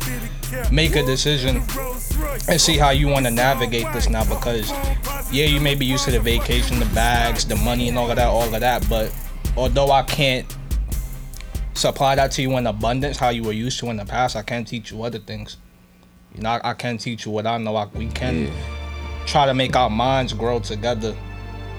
make 0.71 0.95
a 0.95 1.05
decision 1.05 1.61
and 2.47 2.59
see 2.59 2.77
how 2.77 2.89
you 2.89 3.07
want 3.07 3.25
to 3.25 3.31
navigate 3.31 3.91
this 3.93 4.09
now. 4.09 4.23
Because 4.23 4.71
yeah, 5.31 5.45
you 5.45 5.59
may 5.59 5.75
be 5.75 5.85
used 5.85 6.05
to 6.05 6.11
the 6.11 6.19
vacation, 6.19 6.79
the 6.79 6.85
bags, 6.87 7.45
the 7.45 7.55
money, 7.55 7.89
and 7.89 7.97
all 7.97 8.09
of 8.09 8.15
that, 8.15 8.27
all 8.27 8.53
of 8.53 8.59
that. 8.59 8.87
But 8.89 9.13
although 9.57 9.91
I 9.91 10.03
can't 10.03 10.45
supply 11.73 12.15
that 12.15 12.31
to 12.31 12.41
you 12.41 12.57
in 12.57 12.67
abundance, 12.67 13.17
how 13.17 13.29
you 13.29 13.43
were 13.43 13.53
used 13.53 13.79
to 13.79 13.89
in 13.89 13.97
the 13.97 14.05
past, 14.05 14.35
I 14.35 14.41
can 14.41 14.65
teach 14.65 14.91
you 14.91 15.03
other 15.03 15.19
things. 15.19 15.57
You 16.35 16.41
know, 16.41 16.49
I, 16.49 16.71
I 16.71 16.73
can 16.73 16.97
teach 16.97 17.25
you 17.25 17.31
what 17.31 17.45
I 17.45 17.57
know. 17.57 17.75
I, 17.75 17.85
we 17.85 18.07
can 18.07 18.51
try 19.25 19.45
to 19.45 19.53
make 19.53 19.75
our 19.75 19.89
minds 19.89 20.33
grow 20.33 20.59
together. 20.59 21.15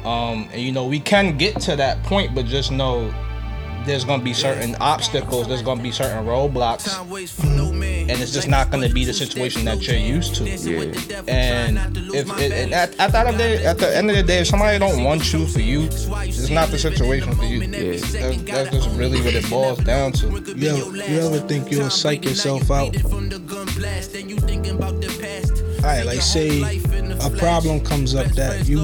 Um, 0.04 0.48
and 0.52 0.60
you 0.60 0.72
know, 0.72 0.87
we 0.87 1.00
can 1.00 1.37
get 1.38 1.60
to 1.62 1.76
that 1.76 2.02
point, 2.02 2.34
but 2.34 2.46
just 2.46 2.70
know 2.70 3.12
there's 3.87 4.04
gonna 4.04 4.22
be 4.22 4.34
certain 4.34 4.74
obstacles, 4.76 5.48
there's 5.48 5.62
gonna 5.62 5.82
be 5.82 5.90
certain 5.90 6.24
roadblocks, 6.26 6.88
and 8.10 8.20
it's 8.20 8.32
just 8.32 8.48
not 8.48 8.70
gonna 8.70 8.88
be 8.88 9.04
the 9.04 9.12
situation 9.12 9.64
that 9.64 9.86
you're 9.86 9.96
used 9.96 10.34
to. 10.36 10.44
Yeah. 10.44 10.82
And 11.26 11.78
if 12.14 12.28
it, 12.38 12.52
and 12.52 12.74
at, 12.74 12.98
at, 12.98 13.12
the 13.12 13.18
end 13.18 13.28
of 13.28 13.38
the 13.38 13.38
day, 13.38 13.64
at 13.64 13.78
the 13.78 13.96
end 13.96 14.10
of 14.10 14.16
the 14.16 14.22
day, 14.22 14.38
if 14.40 14.46
somebody 14.46 14.78
don't 14.78 15.02
want 15.02 15.32
you 15.32 15.46
for 15.46 15.60
you, 15.60 15.82
it's 15.84 16.50
not 16.50 16.68
the 16.68 16.78
situation 16.78 17.34
for 17.34 17.44
you. 17.44 17.60
Yeah. 17.62 17.98
That's, 17.98 18.42
that's 18.42 18.70
just 18.70 18.90
really 18.98 19.20
what 19.22 19.34
it 19.34 19.48
boils 19.48 19.78
down 19.78 20.12
to. 20.12 20.26
Yo, 20.56 20.92
you 20.92 21.20
ever 21.20 21.40
think 21.40 21.70
you'll 21.70 21.90
psych 21.90 22.24
yourself 22.24 22.70
out? 22.70 22.94
Alright, 25.84 26.06
like 26.06 26.22
say 26.22 26.62
a 27.20 27.30
problem 27.36 27.78
comes 27.78 28.14
up 28.14 28.26
that 28.28 28.66
you 28.66 28.78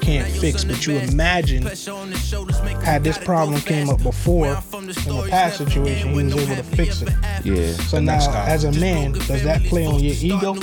can't 0.00 0.26
fix, 0.26 0.64
but 0.64 0.86
you 0.86 0.96
imagine 0.96 1.62
had 2.82 3.04
this 3.04 3.18
problem 3.18 3.60
came 3.60 3.90
up 3.90 4.02
before 4.02 4.46
in 4.72 4.86
the 4.86 5.26
past 5.28 5.58
situation, 5.58 6.08
he 6.08 6.14
was 6.24 6.34
able 6.34 6.56
to 6.56 6.62
fix 6.62 7.02
it. 7.02 7.10
Yeah. 7.44 7.72
So 7.72 8.00
now, 8.00 8.18
as 8.46 8.64
a 8.64 8.72
man, 8.72 9.12
does 9.12 9.42
that 9.44 9.62
play 9.64 9.84
on 9.84 10.00
your 10.00 10.14
ego? 10.14 10.54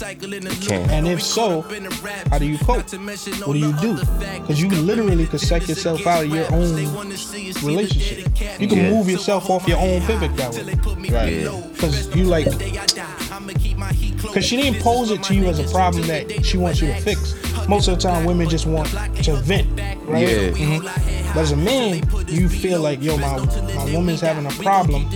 Can. 0.00 0.88
And 0.90 1.06
if 1.06 1.22
so, 1.22 1.60
how 2.30 2.38
do 2.38 2.46
you 2.46 2.56
cope? 2.58 2.90
What 3.44 3.52
do 3.52 3.58
you 3.58 3.72
do? 3.80 3.96
Because 4.40 4.60
you 4.60 4.68
literally 4.70 5.26
could 5.26 5.40
psych 5.40 5.68
yourself 5.68 6.06
out 6.06 6.24
of 6.24 6.30
your 6.30 6.50
own 6.54 6.74
relationship. 7.62 8.28
You 8.58 8.66
can 8.66 8.78
Yeah. 8.78 8.90
move 8.90 9.10
yourself 9.10 9.50
off 9.50 9.68
your 9.68 9.76
own 9.78 10.00
pivot 10.06 10.34
that 10.38 10.54
way. 10.54 10.62
Right. 11.10 11.32
Yeah. 11.42 11.60
Because 11.72 12.14
you 12.16 12.24
like, 12.24 12.46
because 14.22 14.44
she 14.44 14.56
didn't 14.56 14.80
pose 14.82 15.10
it 15.10 15.22
to 15.24 15.34
you 15.34 15.44
as 15.46 15.58
a 15.58 15.64
problem 15.70 16.06
that 16.06 16.44
she 16.46 16.56
wants 16.56 16.80
you 16.80 16.88
to 16.88 16.94
fix. 17.00 17.34
Most 17.68 17.86
of 17.88 17.96
the 17.96 18.00
time, 18.08 18.24
women 18.24 18.48
just 18.48 18.64
want 18.66 18.88
to 19.22 19.34
vent, 19.36 19.68
right? 20.06 20.26
Yeah. 20.28 20.50
Mhm. 20.50 20.82
But 21.34 21.40
as 21.42 21.52
a 21.52 21.56
man, 21.56 22.02
you 22.26 22.48
feel 22.48 22.80
like, 22.80 23.02
yo, 23.02 23.16
my, 23.18 23.36
my 23.74 23.84
woman's 23.92 24.20
having 24.22 24.46
a 24.46 24.50
problem. 24.62 25.08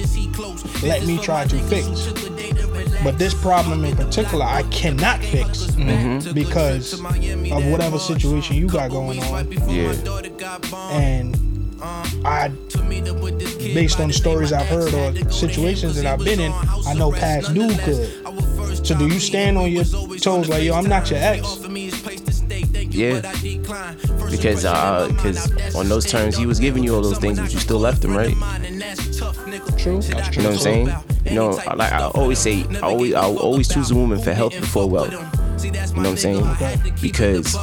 Let 0.82 1.06
me 1.06 1.16
try 1.18 1.46
to 1.46 1.58
fix. 1.64 1.88
But 3.04 3.18
this 3.18 3.34
problem 3.34 3.84
in 3.84 3.94
particular, 3.94 4.46
I 4.46 4.62
cannot 4.64 5.22
fix 5.22 5.70
because 6.32 6.94
of 6.94 7.66
whatever 7.70 7.98
situation 7.98 8.56
you 8.56 8.66
got 8.66 8.90
going 8.90 9.22
on. 9.24 9.52
Yeah. 9.68 9.94
And 10.90 11.36
I, 12.24 12.48
based 13.74 14.00
on 14.00 14.10
stories 14.10 14.54
I've 14.54 14.66
heard 14.66 14.94
or 14.94 15.30
situations 15.30 15.96
that 15.96 16.06
I've 16.06 16.24
been 16.24 16.40
in, 16.40 16.52
I 16.86 16.94
know 16.94 17.12
past 17.12 17.52
dude 17.52 17.78
could. 17.80 18.86
So 18.86 18.96
do 18.96 19.06
you 19.06 19.20
stand 19.20 19.58
on 19.58 19.70
your 19.70 19.84
toes 19.84 20.48
like, 20.48 20.62
yo, 20.62 20.74
I'm 20.74 20.88
not 20.88 21.10
your 21.10 21.20
ex? 21.20 21.58
Yeah. 22.88 23.20
Because 24.30 24.64
uh, 24.64 25.08
because 25.14 25.74
on 25.74 25.88
those 25.90 26.06
terms, 26.06 26.36
he 26.36 26.46
was 26.46 26.58
giving 26.58 26.82
you 26.82 26.94
all 26.94 27.02
those 27.02 27.18
things, 27.18 27.38
but 27.38 27.52
you 27.52 27.58
still 27.58 27.78
left 27.78 28.02
him, 28.02 28.16
right? 28.16 28.34
True. 29.76 30.00
You 30.00 30.14
know 30.14 30.22
what 30.22 30.46
I'm 30.46 30.58
saying? 30.58 30.94
You 31.24 31.34
know, 31.34 31.50
like 31.50 31.92
I 31.92 32.10
always 32.14 32.38
say, 32.38 32.64
I 32.74 32.80
always 32.80 33.14
I 33.14 33.24
always 33.24 33.68
choose 33.68 33.90
a 33.90 33.94
woman 33.94 34.18
for 34.20 34.32
health 34.32 34.52
before 34.52 34.88
wealth. 34.88 35.12
You 35.64 35.70
know 35.70 35.80
what 35.80 36.06
I'm 36.06 36.16
saying? 36.16 36.44
Because 37.00 37.56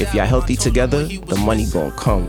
if 0.00 0.14
y'all 0.14 0.26
healthy 0.26 0.56
together, 0.56 1.04
the 1.04 1.36
money 1.36 1.66
gonna 1.66 1.92
come. 1.92 2.26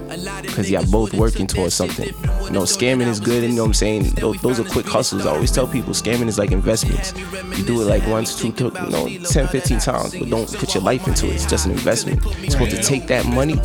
Cause 0.47 0.69
y'all 0.69 0.85
both 0.91 1.13
working 1.13 1.47
towards 1.47 1.73
something. 1.73 2.07
You 2.43 2.51
know, 2.51 2.63
scamming 2.63 3.07
is 3.07 3.19
good, 3.19 3.43
and 3.43 3.53
you 3.53 3.57
know 3.57 3.63
what 3.63 3.69
I'm 3.69 3.73
saying? 3.73 4.09
Those, 4.15 4.41
those 4.41 4.59
are 4.59 4.63
quick 4.63 4.85
hustles. 4.85 5.25
I 5.25 5.31
always 5.31 5.51
tell 5.51 5.67
people 5.67 5.93
scamming 5.93 6.27
is 6.27 6.37
like 6.37 6.51
investments. 6.51 7.13
You 7.57 7.63
do 7.63 7.81
it 7.81 7.85
like 7.85 8.05
once, 8.07 8.35
two, 8.37 8.47
you 8.58 8.71
know, 8.89 9.08
10, 9.08 9.47
15 9.47 9.79
times, 9.79 10.15
but 10.15 10.29
don't 10.29 10.51
put 10.54 10.73
your 10.73 10.83
life 10.83 11.08
into 11.08 11.27
it. 11.27 11.35
It's 11.35 11.45
just 11.45 11.65
an 11.65 11.71
investment. 11.71 12.23
You're 12.39 12.51
supposed 12.51 12.75
to 12.75 12.83
take 12.83 13.08
that 13.08 13.25
money 13.25 13.56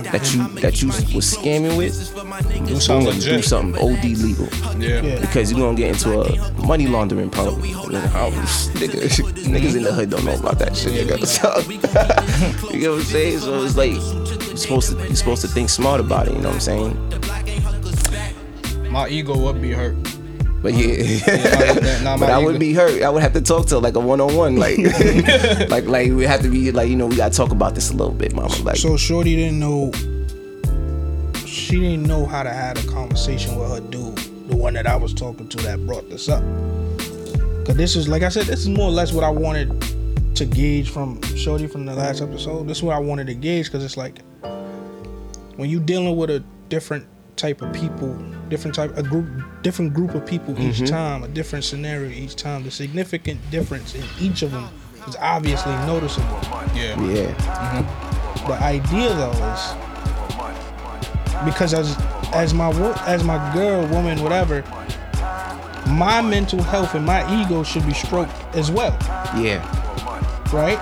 that 0.00 0.32
you 0.34 0.48
that 0.60 0.80
you 0.82 0.88
was 0.88 1.34
scamming 1.36 1.76
with, 1.76 1.94
Do 2.66 2.80
something 2.80 3.10
boom, 3.12 3.20
do 3.20 3.42
something 3.42 3.82
OD 3.82 4.04
legal 4.16 4.48
Yeah. 4.78 5.02
Yeah. 5.02 5.20
because 5.20 5.50
you're 5.50 5.60
gonna 5.60 5.76
get 5.76 5.90
into 5.90 6.20
a 6.20 6.66
money 6.66 6.86
laundering 6.86 7.30
problem. 7.30 7.60
Nigga, 7.62 8.14
I 8.14 8.30
don't- 8.30 8.34
nigga, 8.80 9.08
niggas 9.44 9.76
in 9.76 9.82
the 9.82 9.92
hood 9.92 10.10
don't 10.10 10.24
know 10.24 10.34
about 10.34 10.58
that 10.60 10.76
shit, 10.76 11.06
nigga. 11.06 11.26
So, 11.26 12.70
you 12.72 12.84
know 12.84 12.90
what 12.92 12.98
I'm 13.00 13.04
saying? 13.04 13.38
So 13.40 13.62
it's 13.64 13.76
like 13.76 13.92
you're 13.92 14.56
supposed 14.56 14.90
to 14.92 14.96
you're 15.06 15.16
supposed 15.16 15.42
to 15.42 15.48
think 15.48 15.68
smart 15.68 16.00
about 16.00 16.28
it. 16.28 16.34
You 16.34 16.40
know 16.40 16.48
what 16.48 16.54
I'm 16.54 16.60
saying? 16.60 16.96
My 18.90 19.08
ego 19.08 19.36
would 19.36 19.60
be 19.60 19.72
hurt. 19.72 19.96
But 20.62 20.74
yeah, 20.74 21.98
nah, 22.04 22.16
but 22.16 22.30
I 22.30 22.38
would 22.38 22.60
be 22.60 22.72
hurt. 22.72 23.02
I 23.02 23.10
would 23.10 23.22
have 23.22 23.32
to 23.32 23.40
talk 23.40 23.66
to 23.66 23.74
her 23.74 23.80
like 23.80 23.96
a 23.96 24.00
one 24.00 24.20
on 24.20 24.36
one, 24.36 24.56
like, 24.56 24.78
like, 25.68 25.86
like 25.86 26.12
we 26.12 26.24
have 26.24 26.42
to 26.42 26.48
be 26.48 26.70
like, 26.70 26.88
you 26.88 26.94
know, 26.94 27.06
we 27.06 27.16
gotta 27.16 27.34
talk 27.34 27.50
about 27.50 27.74
this 27.74 27.90
a 27.90 27.94
little 27.94 28.14
bit, 28.14 28.32
mama. 28.32 28.54
Like, 28.62 28.76
So 28.76 28.96
Shorty 28.96 29.34
didn't 29.34 29.58
know. 29.58 29.90
She 31.44 31.80
didn't 31.80 32.04
know 32.04 32.26
how 32.26 32.44
to 32.44 32.50
have 32.50 32.82
a 32.82 32.88
conversation 32.88 33.58
with 33.58 33.70
her 33.70 33.80
dude, 33.80 34.16
the 34.48 34.56
one 34.56 34.74
that 34.74 34.86
I 34.86 34.94
was 34.94 35.12
talking 35.12 35.48
to 35.48 35.56
that 35.58 35.84
brought 35.84 36.08
this 36.08 36.28
up. 36.28 36.42
Cause 37.66 37.76
this 37.76 37.96
is 37.96 38.08
like 38.08 38.22
I 38.22 38.28
said, 38.28 38.46
this 38.46 38.60
is 38.60 38.68
more 38.68 38.86
or 38.86 38.92
less 38.92 39.12
what 39.12 39.24
I 39.24 39.30
wanted 39.30 39.84
to 40.36 40.44
gauge 40.44 40.90
from 40.90 41.20
Shorty 41.36 41.66
from 41.66 41.86
the 41.86 41.94
last 41.94 42.22
episode. 42.22 42.68
This 42.68 42.78
is 42.78 42.82
what 42.84 42.94
I 42.94 43.00
wanted 43.00 43.26
to 43.26 43.34
gauge 43.34 43.66
because 43.66 43.84
it's 43.84 43.96
like 43.96 44.20
when 45.56 45.68
you 45.68 45.80
dealing 45.80 46.16
with 46.16 46.30
a 46.30 46.42
different 46.68 47.06
type 47.36 47.62
of 47.62 47.72
people, 47.72 48.14
different 48.52 48.74
type 48.74 48.94
a 48.98 49.02
group, 49.02 49.26
different 49.62 49.94
group 49.94 50.14
of 50.14 50.26
people 50.26 50.52
each 50.60 50.76
mm-hmm. 50.76 50.84
time, 50.84 51.24
a 51.24 51.28
different 51.28 51.64
scenario 51.64 52.10
each 52.10 52.36
time. 52.36 52.62
The 52.62 52.70
significant 52.70 53.40
difference 53.50 53.94
in 53.94 54.04
each 54.20 54.42
of 54.42 54.52
them 54.52 54.68
is 55.08 55.16
obviously 55.16 55.72
noticeable. 55.86 56.38
Yeah. 56.74 57.00
yeah, 57.00 57.32
mm-hmm. 57.32 58.48
The 58.48 58.62
idea 58.62 59.08
though 59.14 59.32
is 59.54 59.62
because 61.46 61.72
as 61.72 61.96
as 62.34 62.52
my 62.52 62.68
wo- 62.68 62.94
as 63.06 63.24
my 63.24 63.38
girl, 63.54 63.86
woman, 63.86 64.22
whatever, 64.22 64.60
my 65.88 66.20
mental 66.20 66.62
health 66.62 66.94
and 66.94 67.06
my 67.06 67.20
ego 67.42 67.62
should 67.62 67.86
be 67.86 67.94
stroked 67.94 68.32
as 68.54 68.70
well, 68.70 68.94
yeah, 69.40 69.64
right? 70.52 70.78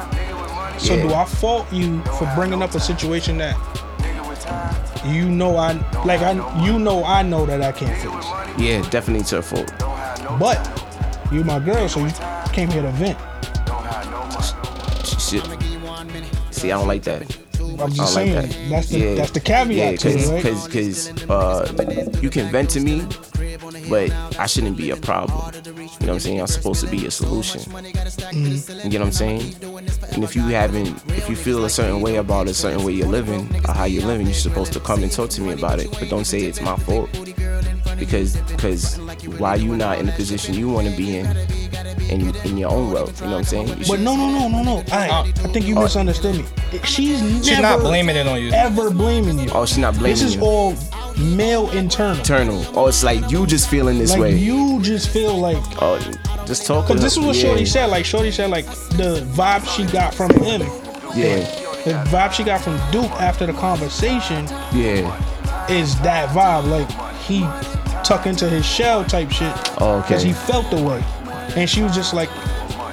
So 0.81 0.97
Yeah. 0.97 1.03
do 1.07 1.15
I 1.15 1.25
fault 1.25 1.73
you 1.73 2.03
for 2.19 2.29
bringing 2.35 2.63
up 2.63 2.75
a 2.75 2.81
situation 2.81 3.39
that 3.39 3.55
you 5.07 5.29
know 5.29 5.57
I 5.57 5.73
like 6.05 6.21
I 6.21 6.33
you 6.65 6.79
know 6.79 7.05
I 7.05 7.23
know 7.23 7.47
that 7.47 7.63
I 7.63 7.73
can't 7.73 7.97
fix, 8.01 8.27
yeah, 8.61 8.83
definitely 8.91 9.25
to 9.25 9.37
her 9.37 9.43
fault. 9.43 9.73
but 10.39 10.59
you 11.33 11.45
my 11.45 11.59
girl, 11.59 11.89
so 11.89 12.01
you 12.05 12.13
came 12.53 12.69
here 12.71 12.83
to 12.83 12.91
vent. 12.93 13.19
Shit. 15.21 15.45
See, 16.51 16.73
I 16.73 16.77
don't 16.79 16.89
like 16.89 17.03
that. 17.05 17.23
I'm 17.81 17.93
just 17.93 18.13
saying 18.15 18.35
like 18.37 18.51
that. 18.51 18.69
that's 18.69 18.89
the 18.89 19.15
that's 19.15 19.31
the 19.31 19.41
caveat 19.41 19.77
Yeah, 19.93 19.97
to 19.97 20.09
it, 20.11 20.27
right? 20.29 20.43
because 20.43 20.67
because 20.67 21.31
uh, 21.31 22.19
you 22.21 22.29
can 22.31 22.51
vent 22.51 22.69
to 22.71 22.81
me, 22.81 23.07
but 23.89 24.11
I 24.39 24.47
shouldn't 24.47 24.77
be 24.77 24.91
a 24.91 24.97
problem. 24.97 25.41
You 26.01 26.07
know 26.07 26.13
what 26.13 26.15
I'm 26.15 26.21
saying? 26.21 26.41
I'm 26.41 26.47
supposed 26.47 26.81
to 26.83 26.91
be 26.91 27.07
a 27.07 27.11
solution. 27.11 27.61
Mm-hmm. 27.61 28.81
You 28.85 28.91
get 28.91 29.01
what 29.01 29.07
I'm 29.07 29.13
saying? 29.13 29.55
And 30.13 30.25
if 30.25 30.35
you 30.35 30.43
haven't, 30.43 30.89
if 31.11 31.29
you 31.29 31.37
feel 31.37 31.65
a 31.67 31.71
certain 31.71 32.01
way 32.01 32.17
about 32.17 32.49
a 32.49 32.55
certain 32.55 32.83
way 32.85 32.93
you're 32.93 33.07
living 33.07 33.49
or 33.69 33.73
how 33.75 33.85
you're 33.85 34.07
living, 34.07 34.27
you're 34.27 34.35
supposed 34.35 34.73
to 34.73 34.81
come 34.81 35.03
and 35.03 35.13
talk 35.13 35.29
to 35.31 35.43
me 35.43 35.53
about 35.53 35.79
it. 35.79 35.91
But 35.91 36.09
don't 36.09 36.25
say 36.25 36.41
it's 36.41 36.61
my 36.63 36.77
fault 36.77 37.11
because 37.99 38.37
because 38.51 38.97
why 39.39 39.57
you 39.57 39.77
not 39.77 39.99
in 39.99 40.07
the 40.07 40.13
position 40.13 40.55
you 40.55 40.71
want 40.71 40.89
to 40.89 40.97
be 40.97 41.19
in, 41.19 41.27
in 42.09 42.35
in 42.47 42.57
your 42.57 42.71
own 42.71 42.91
wealth? 42.93 43.21
You 43.21 43.27
know 43.27 43.33
what 43.33 43.39
I'm 43.41 43.45
saying? 43.45 43.69
You 43.69 43.85
But 43.87 44.01
no, 44.01 44.17
no, 44.17 44.31
no, 44.31 44.49
no, 44.49 44.63
no. 44.63 44.85
I, 44.91 45.21
I 45.21 45.33
think 45.53 45.67
you 45.67 45.75
misunderstood 45.75 46.37
me. 46.37 46.45
She's 46.85 47.21
never 47.21 47.45
She's 47.45 47.59
not 47.61 47.81
blaming 47.81 48.17
it 48.17 48.27
on 48.27 48.41
you. 48.41 48.51
ever 48.53 48.91
blaming 48.91 49.39
you. 49.39 49.51
oh, 49.53 49.67
she's 49.67 49.79
not 49.79 49.95
blaming 49.95 50.13
this 50.13 50.23
is 50.23 50.37
you. 50.37 50.43
all 50.43 50.75
male 51.21 51.71
internal. 51.71 52.19
Internal. 52.19 52.65
Oh, 52.75 52.87
it's 52.89 53.03
like 53.05 53.31
you 53.31 53.47
just 53.47 53.69
feeling 53.71 53.99
this 53.99 54.11
like 54.13 54.21
way. 54.21 54.37
you 54.37 54.81
just 54.83 55.09
feel 55.11 55.37
like 55.39 55.59
Oh, 55.83 55.99
just 56.47 56.67
talk. 56.67 56.87
because 56.89 57.03
this 57.03 57.13
is 57.17 57.21
what 57.25 57.37
yeah. 57.37 57.43
Shorty 57.43 57.67
said. 57.67 57.87
Like 57.87 58.05
Shorty 58.05 58.31
said, 58.31 58.51
like 58.51 58.67
the 58.67 59.27
vibe 59.35 59.67
she 59.69 59.85
got 59.93 60.15
from 60.15 60.31
him, 60.31 60.63
Yeah, 61.15 61.39
the 61.85 62.05
vibe 62.11 62.33
she 62.33 62.45
got 62.45 62.61
from 62.61 62.77
Duke 62.91 63.11
after 63.21 63.47
the 63.47 63.53
conversation 63.55 64.47
yeah. 64.75 65.67
is 65.71 65.99
that 66.01 66.29
vibe. 66.31 66.69
Like 66.69 66.91
he 67.23 67.41
tuck 68.05 68.27
into 68.27 68.49
his 68.49 68.65
shell 68.67 69.05
type 69.05 69.31
shit. 69.31 69.53
Oh, 69.81 69.99
okay. 69.99 70.09
Because 70.09 70.23
he 70.23 70.33
felt 70.33 70.71
the 70.71 70.83
way, 70.83 71.03
and 71.57 71.69
she 71.69 71.83
was 71.83 71.95
just 71.95 72.13
like, 72.15 72.29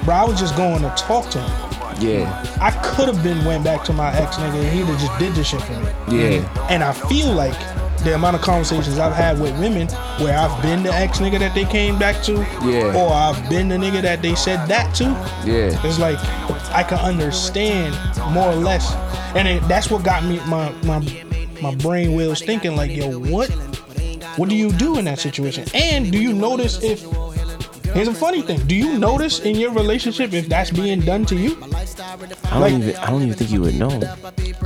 bro, 0.04 0.14
I 0.14 0.24
was 0.24 0.38
just 0.38 0.56
going 0.56 0.82
to 0.82 0.90
talk 0.96 1.28
to 1.30 1.40
him. 1.40 1.64
Yeah, 2.00 2.44
I 2.60 2.70
could 2.94 3.12
have 3.12 3.24
been 3.24 3.44
went 3.44 3.64
back 3.64 3.82
to 3.86 3.92
my 3.92 4.14
ex 4.14 4.36
nigga 4.36 4.62
and 4.62 4.68
he'd 4.68 4.84
have 4.84 5.00
just 5.00 5.18
did 5.18 5.34
this 5.34 5.48
shit 5.48 5.60
for 5.62 5.72
me. 5.72 5.90
yeah, 6.20 6.66
And 6.70 6.84
I 6.84 6.92
feel 6.92 7.32
like 7.32 7.56
the 8.04 8.14
amount 8.14 8.36
of 8.36 8.42
conversations 8.42 8.98
I've 8.98 9.14
had 9.14 9.40
with 9.40 9.58
women 9.58 9.88
where 10.20 10.36
I've 10.38 10.60
been 10.62 10.82
the 10.82 10.92
ex 10.92 11.18
nigga 11.18 11.38
that 11.40 11.54
they 11.54 11.64
came 11.64 11.98
back 11.98 12.22
to, 12.24 12.32
Yeah. 12.64 12.94
or 12.96 13.12
I've 13.12 13.48
been 13.50 13.68
the 13.68 13.76
nigga 13.76 14.02
that 14.02 14.22
they 14.22 14.34
said 14.34 14.66
that 14.68 14.94
to, 14.96 15.04
yeah, 15.44 15.78
it's 15.84 15.98
like 15.98 16.18
I 16.72 16.82
can 16.82 16.98
understand 16.98 17.94
more 18.32 18.48
or 18.52 18.56
less, 18.56 18.94
and 19.34 19.46
it, 19.48 19.66
that's 19.68 19.90
what 19.90 20.02
got 20.04 20.24
me 20.24 20.40
my 20.46 20.70
my 20.84 21.00
my 21.60 21.74
brain 21.76 22.14
wheels 22.14 22.40
thinking 22.40 22.76
like, 22.76 22.90
yo, 22.94 23.18
what 23.18 23.50
what 24.36 24.48
do 24.48 24.54
you 24.54 24.70
do 24.72 24.98
in 24.98 25.04
that 25.06 25.18
situation? 25.18 25.64
And 25.74 26.12
do 26.12 26.18
you 26.22 26.32
notice 26.32 26.82
if 26.82 27.04
Here's 27.94 28.08
a 28.08 28.14
funny 28.14 28.42
thing. 28.42 28.60
Do 28.66 28.74
you 28.74 28.98
notice 28.98 29.40
in 29.40 29.56
your 29.56 29.72
relationship 29.72 30.32
if 30.32 30.48
that's 30.48 30.70
being 30.70 31.00
done 31.00 31.24
to 31.26 31.36
you? 31.36 31.56
I 31.62 32.50
don't 32.50 32.60
Like- 32.60 32.72
even. 32.74 32.96
I 32.96 33.10
don't 33.10 33.22
even 33.22 33.34
think 33.34 33.50
you 33.50 33.60
would 33.62 33.74
know. 33.74 34.00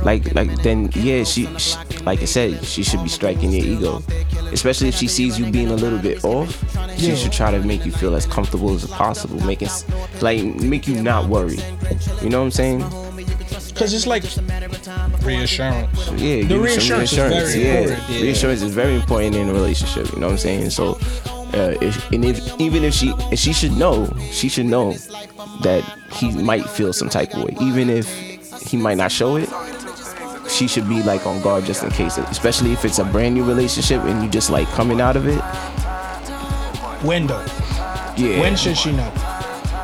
Like, 0.03 0.33
like 0.35 0.61
then, 0.63 0.89
yeah. 0.95 1.23
She, 1.23 1.47
she, 1.57 1.77
like 2.03 2.21
I 2.21 2.25
said, 2.25 2.63
she 2.65 2.83
should 2.83 3.01
be 3.03 3.09
striking 3.09 3.51
your 3.51 3.65
ego, 3.65 4.03
especially 4.51 4.89
if 4.89 4.95
she 4.95 5.07
sees 5.07 5.39
you 5.39 5.49
being 5.51 5.69
a 5.69 5.75
little 5.75 5.99
bit 5.99 6.23
off. 6.25 6.49
She 6.97 7.09
Yeah. 7.09 7.15
should 7.15 7.31
try 7.31 7.51
to 7.51 7.59
make 7.59 7.85
you 7.85 7.91
feel 7.91 8.15
as 8.15 8.25
comfortable 8.25 8.73
as 8.73 8.85
possible, 8.85 9.39
make 9.45 9.61
it 9.61 9.71
like 10.21 10.43
make 10.43 10.87
you 10.87 11.01
not 11.01 11.27
worry. 11.27 11.59
You 12.21 12.29
know 12.29 12.39
what 12.39 12.45
I'm 12.45 12.51
saying? 12.51 12.79
Because 13.69 13.93
it's 13.93 14.05
like 14.05 14.23
Reassurance. 15.23 16.11
Yeah, 16.17 16.41
give 16.43 16.49
you 16.51 16.67
some 16.79 16.99
reassurance 16.99 17.11
is 17.11 17.15
very 17.55 17.63
yeah. 17.63 17.79
important, 17.79 18.09
yeah. 18.09 18.21
reassurance 18.21 18.61
is 18.61 18.73
very 18.73 18.95
important 18.95 19.35
in 19.35 19.49
a 19.49 19.53
relationship. 19.53 20.11
You 20.13 20.19
know 20.19 20.27
what 20.27 20.33
I'm 20.33 20.37
saying? 20.37 20.69
So, 20.69 20.99
uh, 21.53 21.77
if, 21.81 22.11
and 22.11 22.25
if 22.25 22.59
even 22.59 22.83
if 22.83 22.93
she, 22.93 23.13
if 23.31 23.39
she 23.39 23.53
should 23.53 23.73
know, 23.73 24.11
she 24.31 24.49
should 24.49 24.65
know 24.65 24.93
that 25.61 25.83
he 26.11 26.31
might 26.31 26.67
feel 26.69 26.93
some 26.93 27.09
type 27.09 27.33
of 27.35 27.43
way, 27.43 27.55
even 27.61 27.89
if 27.89 28.07
he 28.67 28.77
might 28.77 28.97
not 28.97 29.11
show 29.11 29.35
it. 29.37 29.49
She 30.49 30.67
should 30.67 30.87
be 30.87 31.01
like 31.01 31.25
on 31.25 31.41
guard 31.41 31.65
just 31.65 31.83
in 31.83 31.89
case, 31.89 32.17
especially 32.17 32.73
if 32.73 32.85
it's 32.85 32.99
a 32.99 33.05
brand 33.05 33.33
new 33.33 33.43
relationship 33.43 34.01
and 34.03 34.21
you 34.23 34.29
just 34.29 34.49
like 34.51 34.67
coming 34.69 35.01
out 35.01 35.15
of 35.15 35.27
it. 35.27 35.41
window. 37.03 37.43
Yeah, 38.15 38.39
When 38.39 38.55
should 38.55 38.77
she 38.77 38.91
know? 38.91 39.11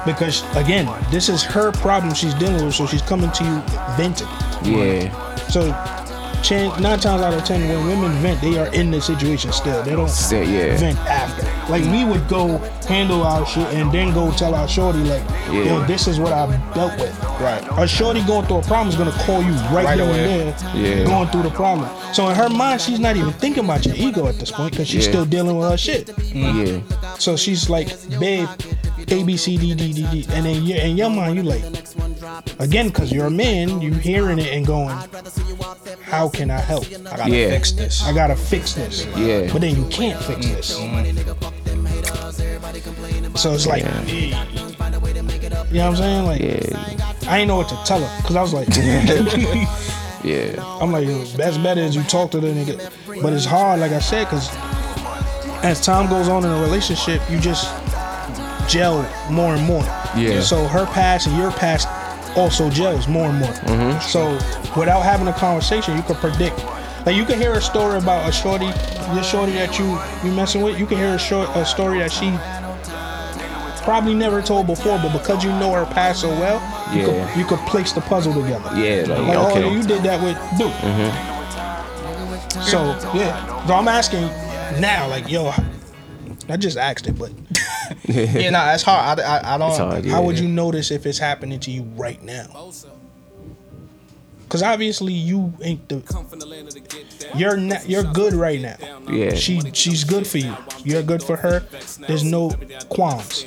Because 0.05 0.43
again, 0.55 0.85
this 1.11 1.27
is 1.29 1.43
her 1.43 1.71
problem 1.71 2.13
she's 2.13 2.33
dealing 2.35 2.63
with, 2.65 2.75
so 2.75 2.85
she's 2.85 3.01
coming 3.01 3.31
to 3.31 3.43
you 3.43 3.61
venting. 3.97 4.27
yeah, 4.63 5.35
So, 5.47 5.65
nine 6.79 6.99
times 6.99 7.21
out 7.21 7.33
of 7.33 7.43
ten, 7.45 7.67
when 7.67 7.87
women 7.87 8.11
vent, 8.21 8.39
they 8.41 8.57
are 8.59 8.71
in 8.73 8.91
the 8.91 9.01
situation 9.01 9.51
still. 9.51 9.81
They 9.83 9.91
don't 9.95 10.09
yeah. 10.31 10.77
vent 10.77 10.99
after. 10.99 11.48
Like 11.69 11.83
we 11.85 12.03
would 12.03 12.27
go 12.27 12.57
handle 12.87 13.23
our 13.23 13.45
shit 13.45 13.67
and 13.73 13.91
then 13.91 14.13
go 14.13 14.31
tell 14.31 14.55
our 14.55 14.67
shorty, 14.67 14.99
like, 14.99 15.23
yo, 15.51 15.83
this 15.85 16.07
is 16.07 16.19
what 16.19 16.33
I 16.33 16.47
dealt 16.73 16.99
with. 16.99 17.17
Right. 17.39 17.63
A 17.77 17.87
shorty 17.87 18.21
going 18.23 18.45
through 18.47 18.57
a 18.57 18.61
problem 18.63 18.89
is 18.89 18.95
gonna 18.95 19.11
call 19.11 19.41
you 19.43 19.51
right, 19.73 19.85
Right 19.85 19.99
away. 19.99 20.49
and 20.49 20.53
there, 20.73 20.99
Yeah. 20.99 21.05
going 21.05 21.27
through 21.29 21.43
the 21.43 21.51
problem. 21.51 21.87
So 22.13 22.27
in 22.29 22.35
her 22.35 22.49
mind, 22.49 22.81
she's 22.81 22.99
not 22.99 23.15
even 23.17 23.31
thinking 23.33 23.65
about 23.65 23.85
your 23.85 23.95
ego 23.95 24.27
at 24.27 24.39
this 24.39 24.51
point 24.51 24.71
because 24.71 24.87
she's 24.87 25.05
Yeah. 25.05 25.11
still 25.11 25.25
dealing 25.25 25.57
with 25.57 25.69
her 25.69 25.77
shit. 25.77 26.07
Mm. 26.33 26.83
yeah, 26.91 27.15
So 27.19 27.35
she's 27.37 27.69
like, 27.69 27.89
babe, 28.19 28.47
A 29.09 29.23
B 29.23 29.37
C 29.37 29.57
D 29.57 29.75
D 29.75 29.93
D 29.93 30.05
D, 30.11 30.25
and 30.33 30.45
then 30.45 30.63
you 30.63 30.75
in 30.75 30.97
your 30.97 31.09
mind 31.09 31.35
you 31.37 31.43
like, 31.43 31.63
again, 32.59 32.87
because 32.87 33.11
you're 33.11 33.27
a 33.27 33.31
man, 33.31 33.79
you 33.81 33.93
hearing 33.93 34.39
it 34.39 34.53
and 34.53 34.65
going, 34.65 34.95
how 36.03 36.29
can 36.29 36.49
I 36.51 36.59
help? 36.59 36.85
I 37.11 37.17
gotta 37.17 37.31
Yeah. 37.31 37.49
fix 37.49 37.71
this. 37.71 38.03
I 38.05 38.13
gotta 38.13 38.35
fix 38.35 38.73
this. 38.73 39.05
Yeah. 39.15 39.47
But 39.51 39.61
then 39.61 39.75
you 39.75 39.85
can't 39.89 40.19
fix 40.23 40.45
this. 40.45 40.77
Mm. 40.79 41.45
So 43.39 43.53
it's 43.53 43.65
like, 43.65 43.83
Yeah. 43.83 44.01
you 44.05 44.31
know 44.31 44.39
what 45.69 45.79
I'm 45.79 45.95
saying? 45.95 46.25
Like, 46.25 46.41
yeah, 46.41 47.29
I 47.31 47.39
ain't 47.39 47.47
know 47.47 47.55
what 47.55 47.69
to 47.69 47.79
tell 47.85 48.01
her 48.05 48.17
because 48.21 48.35
I 48.35 48.41
was 48.41 48.53
like, 48.53 48.67
yeah, 50.25 50.61
I'm 50.81 50.91
like, 50.91 51.07
that's 51.37 51.57
better 51.57 51.79
as 51.79 51.95
you 51.95 52.03
talk 52.03 52.31
to 52.31 52.41
the 52.41 52.47
nigga. 52.47 53.21
But 53.21 53.31
it's 53.31 53.45
hard, 53.45 53.79
like 53.79 53.93
I 53.93 53.99
said, 53.99 54.25
because 54.25 54.49
as 55.63 55.79
time 55.79 56.09
goes 56.09 56.27
on 56.27 56.43
in 56.43 56.51
a 56.51 56.61
relationship, 56.61 57.21
you 57.29 57.39
just 57.39 57.63
gel 58.69 59.03
more 59.31 59.55
and 59.55 59.65
more. 59.65 59.83
Yeah. 60.17 60.41
So 60.41 60.67
her 60.67 60.85
past 60.87 61.27
and 61.27 61.37
your 61.37 61.51
past 61.51 61.87
also 62.37 62.69
gels 62.69 63.07
more 63.07 63.29
and 63.29 63.39
more. 63.39 63.53
Mm-hmm. 63.53 64.01
So 64.01 64.33
without 64.77 65.03
having 65.03 65.29
a 65.29 65.33
conversation, 65.33 65.95
you 65.95 66.03
could 66.03 66.17
predict. 66.17 66.61
Like 67.05 67.15
you 67.15 67.23
can 67.23 67.39
hear 67.39 67.53
a 67.53 67.61
story 67.61 67.97
about 67.97 68.27
a 68.27 68.33
shorty, 68.33 68.65
your 69.13 69.23
shorty 69.23 69.53
that 69.53 69.79
you 69.79 69.97
you 70.27 70.35
messing 70.35 70.61
with. 70.61 70.77
You 70.77 70.85
can 70.85 70.97
hear 70.97 71.15
a 71.15 71.19
short 71.19 71.47
a 71.55 71.65
story 71.65 71.99
that 71.99 72.11
she 72.11 72.27
probably 73.89 74.13
never 74.13 74.39
told 74.39 74.67
before, 74.67 74.99
but 74.99 75.11
because 75.11 75.43
you 75.43 75.49
know 75.53 75.73
her 75.73 75.83
past 75.87 76.21
so 76.21 76.29
well, 76.29 76.61
you 76.93 77.01
Yeah. 77.01 77.05
could 77.33 77.39
you 77.39 77.45
could 77.45 77.57
place 77.71 77.91
the 77.91 78.01
puzzle 78.01 78.33
together. 78.39 78.69
yeah. 78.75 79.03
Like, 79.07 79.27
Like, 79.27 79.37
oh, 79.37 79.49
okay, 79.49 79.63
oh, 79.63 79.71
you 79.71 79.81
did 79.81 80.03
that 80.03 80.21
with 80.21 80.37
Duke. 80.59 80.73
So 82.65 82.83
yeah, 83.15 83.65
so 83.65 83.73
I'm 83.73 83.87
asking 83.87 84.21
now, 84.79 85.07
like, 85.07 85.27
yo, 85.27 85.51
I 86.47 86.57
just 86.57 86.77
asked 86.77 87.07
it, 87.07 87.17
but 87.17 87.31
Yeah, 88.03 88.51
nah, 88.51 88.73
it's 88.73 88.83
hard. 88.83 89.19
I, 89.19 89.23
I, 89.37 89.55
I 89.55 89.57
don't. 89.57 89.71
Hard. 89.75 90.05
Yeah. 90.05 90.11
how 90.13 90.21
would 90.21 90.37
you 90.37 90.47
notice 90.47 90.91
if 90.91 91.07
it's 91.07 91.17
happening 91.17 91.59
to 91.61 91.71
you 91.71 91.81
right 91.95 92.21
now? 92.23 92.45
Because 94.49 94.63
obviously 94.63 95.13
you 95.13 95.53
ain't 95.61 95.87
the. 95.89 96.01
You're 97.35 97.55
not, 97.55 97.87
you're 97.87 98.03
good 98.03 98.33
right 98.33 98.59
now. 98.59 98.77
Yeah. 99.07 99.35
She 99.35 99.61
she's 99.73 100.03
good 100.03 100.25
for 100.25 100.39
you. 100.39 100.57
You're 100.83 101.03
good 101.03 101.21
for 101.21 101.35
her. 101.35 101.59
There's 102.07 102.23
no 102.23 102.49
qualms. 102.89 103.45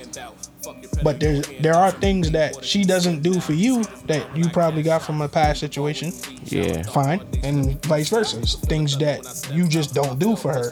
But 1.03 1.19
there's 1.19 1.45
there 1.59 1.75
are 1.75 1.91
things 1.91 2.31
that 2.31 2.65
she 2.65 2.85
doesn't 2.85 3.21
do 3.21 3.41
for 3.41 3.53
you 3.53 3.83
that 4.07 4.37
you 4.37 4.49
probably 4.51 4.85
got 4.85 5.03
from 5.03 5.21
a 5.23 5.29
past 5.29 5.59
situation. 5.59 6.13
Yeah. 6.45 6.85
Fine, 6.85 7.27
and 7.43 7.85
vice 7.85 8.09
versa. 8.09 8.39
It's 8.39 8.55
things 8.55 8.97
that 8.99 9.51
you 9.53 9.67
just 9.67 9.95
don't 9.95 10.21
do 10.21 10.37
for 10.37 10.53
her 10.53 10.71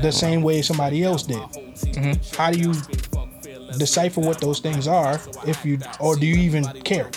the 0.00 0.10
same 0.10 0.40
way 0.40 0.62
somebody 0.62 1.04
else 1.04 1.24
did. 1.24 1.36
Mm-hmm. 1.36 2.34
How 2.34 2.50
do 2.50 2.58
you 2.58 2.72
decipher 3.78 4.20
what 4.20 4.40
those 4.40 4.60
things 4.60 4.86
are 4.86 5.20
if 5.46 5.64
you 5.64 5.78
or 6.00 6.16
do 6.16 6.26
you 6.26 6.36
even 6.36 6.64
care? 6.82 7.10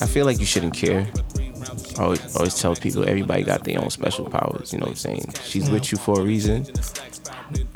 I 0.00 0.06
feel 0.06 0.26
like 0.26 0.38
you 0.38 0.46
shouldn't 0.46 0.74
care. 0.74 1.06
I 1.98 2.02
always, 2.02 2.36
always 2.36 2.60
tell 2.60 2.74
people 2.76 3.08
everybody 3.08 3.42
got 3.42 3.64
their 3.64 3.80
own 3.80 3.90
special 3.90 4.28
powers. 4.28 4.72
You 4.72 4.78
know 4.78 4.84
what 4.84 4.90
I'm 4.90 4.96
saying? 4.96 5.34
She's 5.42 5.70
with 5.70 5.92
you 5.92 5.98
for 5.98 6.20
a 6.20 6.24
reason. 6.24 6.66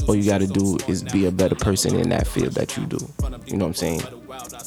All 0.06 0.14
you 0.14 0.24
got 0.24 0.38
to 0.38 0.46
do 0.46 0.78
is 0.88 1.02
be 1.02 1.26
a 1.26 1.30
better 1.30 1.54
person 1.54 1.96
in 1.96 2.08
that 2.10 2.26
field 2.26 2.52
that 2.54 2.76
you 2.76 2.86
do. 2.86 2.98
You 3.46 3.56
know 3.56 3.66
what 3.66 3.68
I'm 3.68 3.74
saying? 3.74 4.02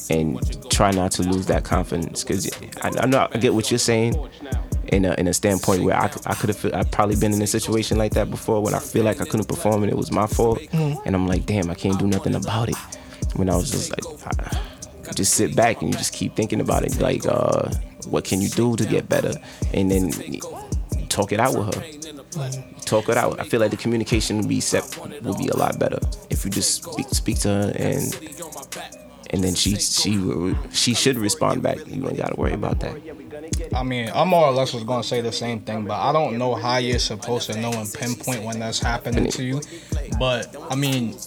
And 0.10 0.72
try 0.72 0.92
not 0.92 1.12
to 1.14 1.24
lose 1.24 1.48
that 1.48 1.64
confidence 1.64 2.24
because 2.24 2.50
I, 2.82 2.92
I 3.00 3.06
know 3.06 3.28
I 3.32 3.38
get 3.38 3.54
what 3.54 3.72
you're 3.72 3.78
saying. 3.78 4.16
In 4.92 5.06
a, 5.06 5.14
in 5.14 5.28
a 5.30 5.34
standpoint 5.34 5.84
where 5.84 5.96
I 5.96 6.10
could 6.10 6.50
have 6.50 6.74
I've 6.74 6.92
probably 6.92 7.16
been 7.16 7.32
in 7.32 7.42
a 7.42 7.48
situation 7.48 7.98
like 7.98 8.14
that 8.16 8.30
before 8.30 8.62
when 8.62 8.74
I 8.74 8.80
feel 8.80 9.06
like 9.06 9.22
I 9.22 9.26
couldn't 9.26 9.48
perform 9.48 9.84
and 9.84 9.92
it 9.92 9.96
was 9.96 10.12
my 10.12 10.28
fault. 10.28 10.60
And 10.74 11.16
I'm 11.16 11.28
like 11.28 11.46
damn 11.46 11.70
I 11.70 11.76
can't 11.76 11.98
do 11.98 12.08
nothing 12.08 12.36
about 12.36 12.68
it. 12.68 12.76
When 13.36 13.50
I 13.50 13.56
was 13.56 13.72
just 13.72 13.90
like 13.90 14.06
I, 15.08 15.14
just 15.14 15.34
sit 15.34 15.56
back 15.56 15.82
and 15.82 15.92
you 15.92 15.98
just 15.98 16.12
keep 16.14 16.36
thinking 16.36 16.60
about 16.60 16.84
it. 16.84 17.00
Like 17.00 17.26
uh 17.26 17.72
what 18.08 18.26
can 18.26 18.42
you 18.42 18.50
do 18.50 18.76
to 18.76 18.86
get 18.86 19.08
better? 19.08 19.34
And 19.74 19.90
then 19.90 20.12
talk 21.08 21.32
it 21.32 21.40
out 21.40 21.56
with 21.58 21.74
her. 21.74 21.82
Talk 22.86 23.08
it 23.08 23.16
out. 23.16 23.40
I 23.40 23.44
feel 23.46 23.62
like 23.62 23.72
the 23.72 23.78
communication 23.78 24.38
would 24.38 24.50
be 24.50 24.60
set 24.60 24.84
would 25.22 25.38
be 25.38 25.48
a 25.48 25.56
lot 25.56 25.80
better 25.80 26.00
if 26.30 26.44
you 26.44 26.52
just 26.52 26.84
speak, 26.84 27.08
speak 27.10 27.40
to 27.40 27.48
her 27.48 27.74
and 27.78 28.14
and 29.32 29.44
then 29.44 29.56
she 29.56 29.76
she 29.76 30.56
she 30.72 30.94
should 30.94 31.18
respond 31.18 31.64
back 31.64 31.78
you 31.88 32.08
ain't 32.08 32.18
gotta 32.18 32.36
worry 32.40 32.54
about 32.54 32.80
that 32.80 32.96
I 33.74 33.84
mean, 33.84 34.10
I 34.14 34.24
more 34.26 34.46
or 34.46 34.52
less 34.52 34.74
was 34.74 34.84
gonna 34.84 35.04
say 35.04 35.22
the 35.22 35.32
same 35.32 35.62
thing, 35.62 35.86
but 35.86 36.00
I 36.00 36.12
don't 36.12 36.38
know 36.38 36.56
how 36.56 36.78
you're 36.78 37.00
supposed 37.00 37.50
to 37.52 37.60
know 37.60 37.72
and 37.72 37.92
pinpoint 37.92 38.44
when 38.44 38.60
that's 38.60 38.80
happening 38.80 39.30
to 39.32 39.44
you. 39.44 39.62
But 40.20 40.56
I 40.70 40.76
mean, 40.76 41.18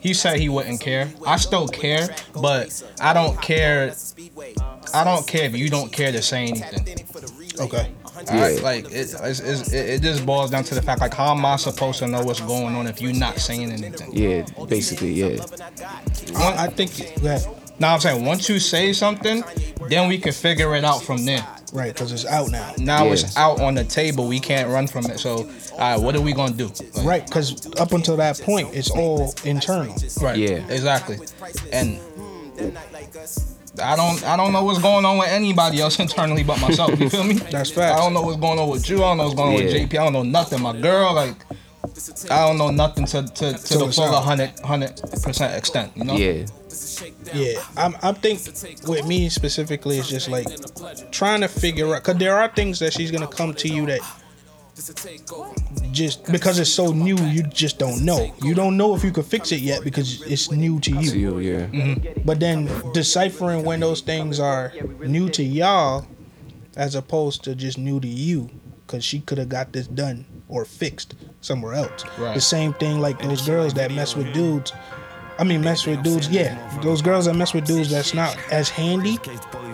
he 0.00 0.14
said 0.14 0.38
he 0.38 0.48
wouldn't 0.48 0.80
care. 0.80 1.12
I 1.26 1.36
still 1.36 1.68
care, 1.68 2.08
but 2.34 2.82
I 3.00 3.12
don't 3.12 3.40
care. 3.40 3.94
I 4.94 5.04
don't 5.04 5.26
care 5.26 5.44
if 5.44 5.56
you 5.56 5.68
don't 5.68 5.92
care 5.92 6.12
to 6.12 6.22
say 6.22 6.46
anything. 6.46 7.06
Okay. 7.60 7.92
Alright, 8.16 8.62
like 8.62 8.84
it, 8.86 8.92
it's, 8.94 9.40
it's, 9.40 9.72
it, 9.72 9.90
it 9.90 10.02
just 10.02 10.24
boils 10.24 10.50
down 10.50 10.64
to 10.64 10.74
the 10.74 10.82
fact 10.82 11.00
like 11.00 11.14
how 11.14 11.32
am 11.34 11.44
I 11.44 11.56
supposed 11.56 11.98
to 12.00 12.08
know 12.08 12.22
what's 12.22 12.40
going 12.40 12.74
on 12.74 12.86
if 12.86 13.00
you're 13.00 13.12
not 13.12 13.38
saying 13.38 13.70
anything? 13.70 14.10
yeah 14.12 14.46
basically 14.68 15.12
yeah 15.12 15.44
I, 16.36 16.64
I 16.64 16.68
think 16.68 16.90
that 17.22 17.46
Now 17.78 17.94
I'm 17.94 18.00
saying 18.00 18.24
once 18.24 18.48
you 18.48 18.58
say 18.58 18.92
something, 18.94 19.44
then 19.90 20.08
we 20.08 20.16
can 20.18 20.32
figure 20.32 20.74
it 20.74 20.84
out 20.84 21.02
from 21.02 21.24
there. 21.26 21.46
right 21.74 21.92
because 21.92 22.10
it's 22.10 22.24
out 22.24 22.50
now. 22.50 22.72
Now 22.78 23.04
Yeah. 23.04 23.12
it's 23.12 23.36
out 23.36 23.60
on 23.60 23.74
the 23.74 23.84
table. 23.84 24.26
We 24.28 24.40
can't 24.40 24.70
run 24.70 24.86
from 24.86 25.04
it. 25.06 25.18
So, 25.20 25.50
all 25.72 25.78
right, 25.78 26.00
what 26.00 26.16
are 26.16 26.22
we 26.22 26.32
gonna 26.32 26.54
do? 26.54 26.68
Like, 26.94 27.04
Right, 27.06 27.26
because 27.26 27.66
up 27.78 27.92
until 27.92 28.16
that 28.16 28.40
point, 28.40 28.74
it's 28.74 28.90
all 28.90 29.34
internal. 29.44 29.94
Right. 30.22 30.38
Yeah. 30.38 30.64
Exactly. 30.70 31.18
And 31.70 32.00
I 33.82 33.96
don't 33.96 34.22
I 34.24 34.36
don't 34.36 34.52
know 34.52 34.64
what's 34.64 34.80
going 34.80 35.04
on 35.04 35.18
with 35.18 35.28
anybody 35.28 35.80
else 35.80 35.98
internally 36.06 36.42
but 36.42 36.60
myself. 36.60 36.98
You 36.98 37.10
feel 37.10 37.24
me? 37.24 37.34
That's 37.34 37.70
fact. 37.70 37.94
I 37.98 38.02
don't 38.02 38.14
know 38.14 38.22
what's 38.22 38.38
going 38.38 38.58
on 38.58 38.68
with 38.68 38.88
you. 38.88 38.96
I 38.98 39.00
don't 39.08 39.16
know 39.18 39.24
what's 39.24 39.34
going 39.36 39.54
on 39.56 39.58
Yeah. 39.62 39.64
with 39.72 39.90
JP. 39.90 39.98
I 39.98 40.04
don't 40.04 40.12
know 40.12 40.22
nothing. 40.22 40.62
My 40.62 40.78
girl, 40.78 41.14
like 41.14 41.34
I 42.30 42.46
don't 42.46 42.58
know 42.58 42.70
nothing 42.70 43.06
to 43.06 43.22
to, 43.22 43.52
to 43.52 43.58
So 43.58 43.86
the 43.86 43.92
full 43.92 44.04
out. 44.06 44.24
100 44.26 45.00
percent 45.22 45.56
extent. 45.56 45.92
You 45.96 46.04
know? 46.04 46.14
yeah 46.16 46.46
Yeah, 47.32 47.62
I'm. 47.76 47.96
I 48.02 48.12
think 48.12 48.40
with 48.86 49.06
me 49.06 49.28
specifically, 49.28 49.98
it's 49.98 50.08
just 50.08 50.28
like 50.28 50.46
trying 51.10 51.40
to 51.42 51.48
figure 51.48 51.94
out 51.94 52.02
because 52.04 52.18
there 52.18 52.36
are 52.38 52.48
things 52.48 52.78
that 52.80 52.92
she's 52.92 53.10
gonna 53.10 53.26
come 53.28 53.54
to 53.54 53.68
you 53.68 53.86
that 53.86 54.00
just 55.92 56.30
because 56.30 56.58
it's 56.58 56.70
so 56.70 56.92
new, 56.92 57.16
you 57.16 57.42
just 57.44 57.78
don't 57.78 58.04
know. 58.04 58.34
You 58.42 58.54
don't 58.54 58.76
know 58.76 58.94
if 58.94 59.02
you 59.02 59.10
could 59.10 59.24
fix 59.24 59.50
it 59.52 59.60
yet 59.60 59.82
because 59.82 60.22
it's 60.22 60.50
new 60.50 60.78
to 60.80 60.90
you. 60.90 61.10
to 61.10 61.18
you 61.18 61.38
yeah 61.38 61.66
mm-hmm. 61.66 62.20
But 62.24 62.40
then 62.40 62.68
deciphering 62.92 63.64
when 63.64 63.80
those 63.80 64.02
things 64.02 64.38
are 64.38 64.72
new 65.00 65.28
to 65.30 65.42
y'all, 65.42 66.06
as 66.76 66.94
opposed 66.94 67.42
to 67.44 67.54
just 67.54 67.78
new 67.78 68.00
to 68.00 68.08
you, 68.08 68.50
because 68.86 69.02
she 69.02 69.20
could 69.20 69.38
have 69.38 69.48
got 69.48 69.72
this 69.72 69.86
done 69.86 70.26
or 70.48 70.64
fixed 70.64 71.14
somewhere 71.40 71.74
else. 71.74 72.04
Right. 72.18 72.34
The 72.34 72.40
same 72.40 72.74
thing 72.74 73.00
like 73.00 73.20
those 73.20 73.46
girls 73.46 73.74
that 73.74 73.90
mess 73.90 74.14
with 74.14 74.32
dudes. 74.32 74.72
I 75.38 75.44
mean, 75.44 75.60
mess 75.60 75.86
with 75.86 76.02
dudes. 76.02 76.28
Yeah, 76.30 76.56
those 76.82 77.02
girls 77.02 77.26
that 77.26 77.34
mess 77.34 77.52
with 77.52 77.66
dudes 77.66 77.90
that's 77.90 78.14
not 78.14 78.36
as 78.50 78.70
handy, 78.70 79.18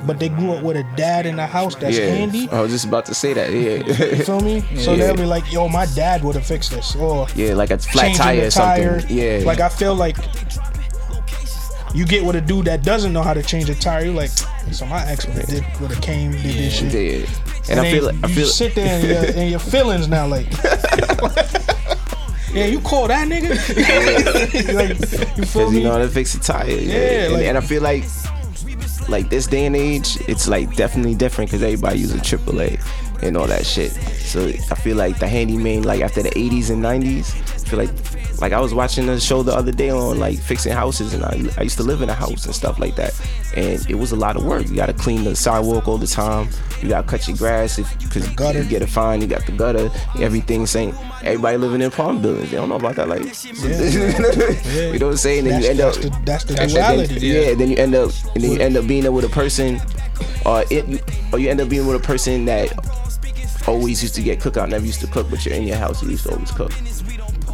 but 0.07 0.19
they 0.19 0.29
grew 0.29 0.53
up 0.55 0.63
with 0.65 0.77
a 0.77 0.83
dad 0.97 1.25
in 1.25 1.37
the 1.37 1.47
house 1.47 1.77
that's 1.77 1.97
yeah 1.97 2.07
handy. 2.07 2.49
i 2.51 2.61
was 2.61 2.73
just 2.73 2.85
about 2.85 3.07
to 3.07 3.15
say 3.15 3.33
that 3.33 3.51
yeah 3.53 3.77
You 4.17 4.25
feel 4.25 4.41
me? 4.41 4.61
So 4.77 4.93
Yeah. 4.95 5.07
they'll 5.07 5.17
be 5.17 5.25
like, 5.25 5.51
"Yo, 5.53 5.69
my 5.69 5.87
dad 5.95 6.25
would 6.25 6.35
have 6.35 6.45
fixed 6.47 6.73
this," 6.73 6.97
or 6.97 7.29
yeah 7.37 7.55
like 7.55 7.71
a 7.71 7.79
flat 7.79 8.17
tire 8.17 8.47
or 8.47 8.51
something 8.51 8.83
tire. 8.85 9.01
yeah 9.09 9.45
Like 9.47 9.61
I 9.61 9.69
feel 9.69 9.95
like 9.95 10.17
you 11.95 12.07
get 12.07 12.25
with 12.25 12.35
a 12.37 12.41
dude 12.41 12.65
that 12.67 12.83
doesn't 12.83 13.13
know 13.13 13.23
how 13.23 13.35
to 13.35 13.43
change 13.43 13.69
a 13.69 13.75
tire. 13.75 14.07
You're 14.07 14.15
like, 14.15 14.31
so 14.31 14.87
my 14.87 15.05
ex 15.07 15.27
would 15.27 15.37
have 15.37 15.47
did 15.47 15.65
would 15.81 15.91
have 15.93 16.03
came 16.03 16.33
did 16.33 16.43
this 16.43 16.79
shit. 16.79 16.93
yeah 16.93 17.27
and 17.71 17.79
i 17.79 17.89
feel 17.93 18.05
like 18.07 18.17
i 18.25 18.29
you 18.29 18.35
feel 18.35 18.47
sit 18.47 18.75
there 18.75 18.87
and 18.99 19.07
your, 19.07 19.43
and 19.43 19.51
your 19.51 19.61
feelings 19.61 20.09
now 20.09 20.27
like. 20.27 20.47
Yeah, 22.53 22.67
you 22.67 22.81
call 22.81 23.09
that 23.09 23.29
nigga? 23.29 23.51
like, 24.75 25.37
you 25.39 25.45
feel 25.45 25.71
me? 25.71 25.79
you 25.79 25.85
know 25.85 25.93
how 25.93 25.99
to 25.99 26.09
fix 26.09 26.35
a 26.35 26.41
tire. 26.41 26.69
Yeah, 26.69 26.77
Yeah, 26.77 27.25
and, 27.25 27.33
like- 27.35 27.45
and 27.47 27.59
I 27.59 27.61
feel 27.61 27.83
like 27.83 28.05
like 29.09 29.29
this 29.31 29.47
day 29.47 29.67
and 29.67 29.75
age, 29.75 30.19
it's 30.29 30.47
like 30.49 30.75
definitely 30.77 31.15
different 31.15 31.51
because 31.51 31.63
everybody 31.63 31.99
using 31.99 32.21
AAA 32.21 32.81
and 33.23 33.37
all 33.37 33.47
that 33.47 33.67
shit. 33.67 33.91
So 33.93 34.47
I 34.49 34.75
feel 34.77 34.97
like 34.97 35.19
the 35.19 35.29
handyman, 35.29 35.83
like 35.83 36.01
after 36.03 36.23
the 36.23 36.31
80s 36.31 36.71
and 36.71 36.83
90s, 36.83 37.35
I 37.35 37.69
feel 37.69 37.79
like 37.81 37.91
like 38.43 38.53
I 38.53 38.61
was 38.61 38.75
watching 38.75 39.09
a 39.09 39.21
show 39.21 39.43
the 39.45 39.55
other 39.55 39.71
day 39.73 39.89
on 39.91 40.19
like 40.19 40.39
fixing 40.39 40.73
houses, 40.73 41.15
and 41.15 41.25
I, 41.25 41.41
I 41.57 41.63
used 41.63 41.77
to 41.79 41.85
live 41.85 42.03
in 42.03 42.11
a 42.11 42.15
house 42.15 42.45
and 42.45 42.55
stuff 42.55 42.79
like 42.81 42.97
that, 42.97 43.15
and 43.57 43.89
it 43.89 43.95
was 43.95 44.11
a 44.11 44.17
lot 44.17 44.37
of 44.37 44.45
work. 44.45 44.69
You 44.69 44.75
got 44.75 44.87
to 44.87 44.93
clean 44.93 45.23
the 45.23 45.37
sidewalk 45.37 45.87
all 45.87 45.97
the 45.97 46.09
time. 46.09 46.49
You 46.83 46.89
got 46.89 47.03
to 47.03 47.07
cut 47.09 47.29
your 47.29 47.37
grass 47.37 47.79
if 47.79 47.99
because 48.01 48.29
gutter. 48.31 48.63
you 48.63 48.69
get 48.69 48.83
a 48.83 48.87
fine. 48.89 49.21
You 49.21 49.29
got 49.29 49.47
the 49.47 49.53
gutter, 49.53 49.91
everything. 50.19 50.67
Saying 50.67 50.93
everybody 51.23 51.57
living 51.57 51.81
in 51.83 51.87
apartment 51.87 52.23
buildings, 52.23 52.51
they 52.51 52.57
don't 52.57 52.69
know 52.69 52.75
about 52.77 52.97
that. 52.97 53.09
Like, 53.09 53.23
you 54.93 54.99
know 54.99 55.07
what 55.07 55.13
I'm 55.13 55.17
saying? 55.17 55.47
And 55.47 55.63
That's, 55.63 55.65
you 55.65 55.71
end 55.71 55.79
that's 55.79 55.97
up 55.97 56.03
the 56.03 56.23
that's 56.25 56.45
the 56.45 56.61
and 56.61 56.71
then- 56.71 56.97
duality. 56.97 57.27
yeah. 57.27 57.55
then 57.55 57.71
you 57.71 57.77
end 57.77 57.95
up 57.95 58.11
and 58.35 58.43
then 58.43 58.51
you 58.53 58.59
end 58.59 58.77
up 58.77 58.87
being 58.89 59.03
there 59.05 59.13
with 59.13 59.25
a 59.25 59.29
person 59.29 59.81
or 60.45 60.65
it 60.69 60.87
you, 60.89 60.99
or 61.33 61.39
you 61.39 61.49
end 61.49 61.61
up 61.61 61.69
being 61.69 61.87
with 61.87 61.95
a 61.97 62.05
person 62.05 62.45
that 62.47 62.73
always 63.69 64.03
used 64.03 64.17
to 64.17 64.23
get 64.23 64.41
cookout, 64.41 64.69
never 64.69 64.85
used 64.85 65.01
to 65.01 65.07
cook, 65.07 65.31
but 65.31 65.47
you're 65.47 65.55
in 65.55 65.63
your 65.63 65.77
house, 65.77 66.03
you 66.03 66.11
used 66.11 66.25
to 66.25 66.33
always 66.33 66.51
cook. 66.51 66.73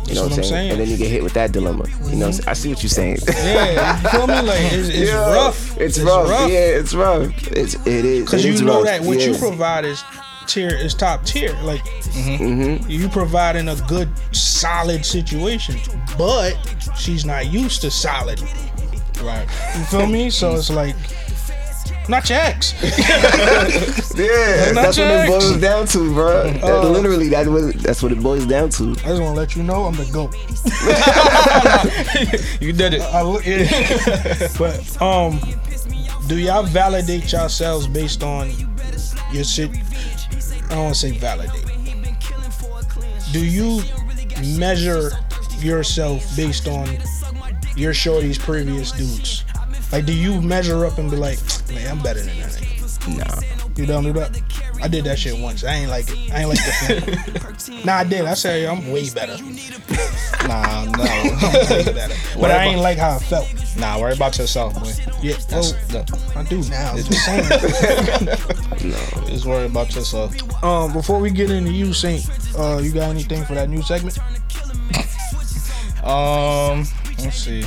You 0.08 0.14
know 0.14 0.22
what 0.22 0.30
what 0.30 0.38
I'm 0.38 0.44
saying? 0.44 0.44
saying. 0.44 0.70
And 0.72 0.80
then 0.80 0.88
you 0.88 0.96
get 0.96 1.10
hit 1.10 1.22
with 1.22 1.34
that 1.34 1.52
dilemma. 1.52 1.84
You 1.88 2.16
know, 2.16 2.26
what 2.26 2.26
I'm 2.26 2.32
saying? 2.32 2.48
I 2.48 2.52
see 2.54 2.68
what 2.70 2.82
you're 2.82 2.90
saying. 2.90 3.18
Yeah, 3.28 4.02
you 4.02 4.08
feel 4.08 4.26
me? 4.26 4.34
Like 4.34 4.72
it's, 4.72 4.88
it's 4.88 5.10
Yeah, 5.10 5.34
rough. 5.34 5.78
It's, 5.80 5.98
rough. 6.00 6.28
Yeah, 6.50 6.58
it's 6.58 6.94
rough. 6.94 7.48
It's 7.52 7.74
it 7.86 8.04
is. 8.04 8.24
Because 8.24 8.44
you 8.44 8.62
know 8.64 8.76
rough. 8.78 8.84
that 8.86 9.02
what 9.02 9.20
you 9.20 9.36
provide 9.36 9.84
is 9.84 10.02
tier 10.46 10.68
is 10.74 10.94
top 10.94 11.24
tier. 11.24 11.52
Like 11.62 11.82
Mm-hmm. 12.18 12.90
you 12.90 13.08
providing 13.08 13.68
a 13.68 13.76
good 13.86 14.08
solid 14.34 15.04
situation, 15.06 15.76
but 16.18 16.54
she's 16.98 17.24
not 17.24 17.46
used 17.46 17.80
to 17.82 17.90
solid. 17.90 18.40
Right. 19.22 19.48
You 19.76 19.84
feel 19.84 20.06
me? 20.06 20.30
So 20.30 20.54
it's 20.54 20.70
like 20.70 20.96
not 22.08 22.28
your 22.30 22.38
ex. 22.38 22.72
Yeah, 22.82 24.72
not 24.72 24.82
that's 24.82 24.98
what 24.98 24.98
your 24.98 25.08
it 25.08 25.20
ex. 25.20 25.28
boils 25.30 25.56
down 25.60 25.86
to, 25.88 26.12
bro. 26.14 26.50
That- 26.50 26.64
Uh, 26.64 26.88
literally, 26.88 27.28
that 27.28 27.46
was, 27.46 27.74
that's 27.74 28.02
what 28.02 28.12
it 28.12 28.22
boils 28.22 28.46
down 28.46 28.70
to. 28.70 28.90
I 28.90 28.94
just 28.94 29.20
want 29.22 29.34
to 29.34 29.40
let 29.40 29.56
you 29.56 29.62
know 29.62 29.84
I'm 29.84 29.94
the 29.94 30.08
goat. 30.12 30.34
You 32.60 32.72
did 32.72 32.94
it. 32.94 33.02
I 33.02 33.22
look, 33.22 33.46
yeah. 33.46 34.48
but 34.58 35.00
um, 35.02 35.40
do 36.26 36.36
y'all 36.38 36.62
validate 36.64 37.30
yourselves 37.32 37.86
based 37.86 38.22
on 38.22 38.50
your 39.32 39.44
shit? 39.44 39.70
I 39.70 40.74
don't 40.74 40.84
want 40.84 40.94
to 40.94 41.00
say 41.00 41.12
validate. 41.12 41.64
Do 43.32 43.44
you 43.44 43.82
measure 44.58 45.10
yourself 45.60 46.24
based 46.36 46.66
on 46.66 46.88
your 47.76 47.94
shorty's 47.94 48.38
previous 48.38 48.92
dudes? 48.92 49.44
Like, 49.92 50.04
do 50.06 50.12
you 50.12 50.40
measure 50.42 50.84
up 50.84 50.98
and 50.98 51.10
be 51.10 51.16
like, 51.16 51.38
man, 51.72 51.88
I'm 51.90 52.02
better 52.02 52.20
than 52.20 52.36
that 52.38 52.50
nigga? 52.52 52.74
Nah. 53.16 53.40
You 53.76 53.86
don't 53.86 54.02
do 54.04 54.12
that? 54.14 54.40
I 54.82 54.88
did 54.88 55.04
that 55.04 55.18
shit 55.18 55.38
once. 55.38 55.62
I 55.64 55.74
ain't 55.74 55.90
like 55.90 56.08
it. 56.10 56.32
I 56.32 56.40
ain't 56.40 56.48
like 56.48 56.58
the 56.58 57.54
film. 57.62 57.80
nah, 57.86 57.96
I 57.98 58.04
did. 58.04 58.24
I 58.24 58.34
said 58.34 58.68
I'm 58.68 58.90
way 58.90 59.08
better. 59.10 59.36
Nah, 60.46 60.84
no. 60.84 61.02
I'm 61.04 61.52
way 61.68 61.84
better. 61.92 62.14
But 62.40 62.50
I 62.52 62.64
ain't 62.64 62.80
like 62.80 62.96
how 62.96 63.16
it 63.16 63.22
felt. 63.22 63.48
nah, 63.76 63.98
worry 64.00 64.12
about 64.14 64.38
yourself, 64.38 64.72
boy. 64.74 64.92
Yeah, 65.20 65.34
That's 65.50 65.72
well, 65.72 66.04
the, 66.04 66.32
I 66.36 66.44
do 66.44 66.62
now. 66.70 66.92
I'm 66.92 66.96
just 66.98 67.24
saying. 67.24 67.44
just 69.28 69.44
worry 69.46 69.66
about 69.66 69.94
yourself. 69.94 70.32
um, 70.64 70.92
before 70.92 71.18
we 71.18 71.30
get 71.30 71.50
into 71.50 71.72
you, 71.72 71.92
Saint, 71.92 72.24
uh, 72.56 72.78
you 72.82 72.92
got 72.92 73.10
anything 73.10 73.44
for 73.44 73.54
that 73.54 73.68
new 73.68 73.82
segment? 73.82 74.16
Um, 76.04 76.86
let's 77.18 77.36
see. 77.36 77.64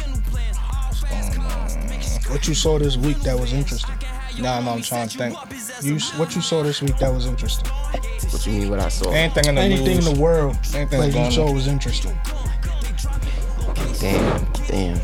What's 2.31 2.31
going 2.31 2.31
on? 2.31 2.37
What 2.37 2.47
you 2.47 2.55
saw 2.55 2.79
this 2.79 2.97
week 2.97 3.19
that 3.21 3.39
was 3.39 3.53
interesting? 3.53 3.95
Nah, 4.39 4.61
no, 4.61 4.71
I'm 4.71 4.81
trying 4.81 5.07
to 5.09 5.17
think. 5.17 5.37
You 5.83 5.99
what 6.17 6.35
you 6.35 6.41
saw 6.41 6.63
this 6.63 6.81
week 6.81 6.97
that 6.97 7.13
was 7.13 7.25
interesting? 7.25 7.67
What 7.67 8.45
you 8.45 8.53
mean? 8.53 8.69
What 8.69 8.79
I 8.79 8.89
saw? 8.89 9.11
Anything 9.11 9.45
in 9.45 9.55
the 9.55 9.61
Anything 9.61 9.95
news. 9.97 10.07
in 10.07 10.13
the 10.15 10.21
world 10.21 10.57
Anything 10.73 11.01
that 11.01 11.13
you 11.13 11.31
saw 11.31 11.51
was 11.51 11.67
interesting. 11.67 12.17
Damn, 13.99 14.45
damn. 14.67 14.99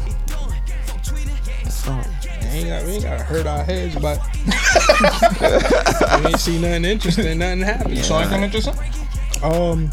We 2.42 2.64
ain't 2.64 2.70
got, 2.70 2.86
we 2.86 2.92
ain't 2.94 3.04
got 3.04 3.18
to 3.18 3.24
hurt 3.24 3.46
our 3.46 3.64
heads, 3.64 3.96
but 3.96 4.20
we 6.22 6.28
ain't 6.28 6.40
see 6.40 6.60
nothing 6.60 6.86
interesting. 6.86 7.38
Nothing 7.38 7.62
happened. 7.62 7.98
You 7.98 8.04
saw 8.04 8.20
anything 8.20 8.44
interesting? 8.44 8.74
Um, 9.44 9.90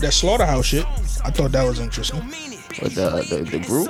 that 0.00 0.12
slaughterhouse 0.12 0.66
shit. 0.66 0.86
I 1.24 1.30
thought 1.30 1.52
that 1.52 1.64
was 1.64 1.78
interesting. 1.78 2.20
But 2.82 2.94
the, 2.94 3.24
the 3.30 3.58
the 3.58 3.58
group 3.60 3.88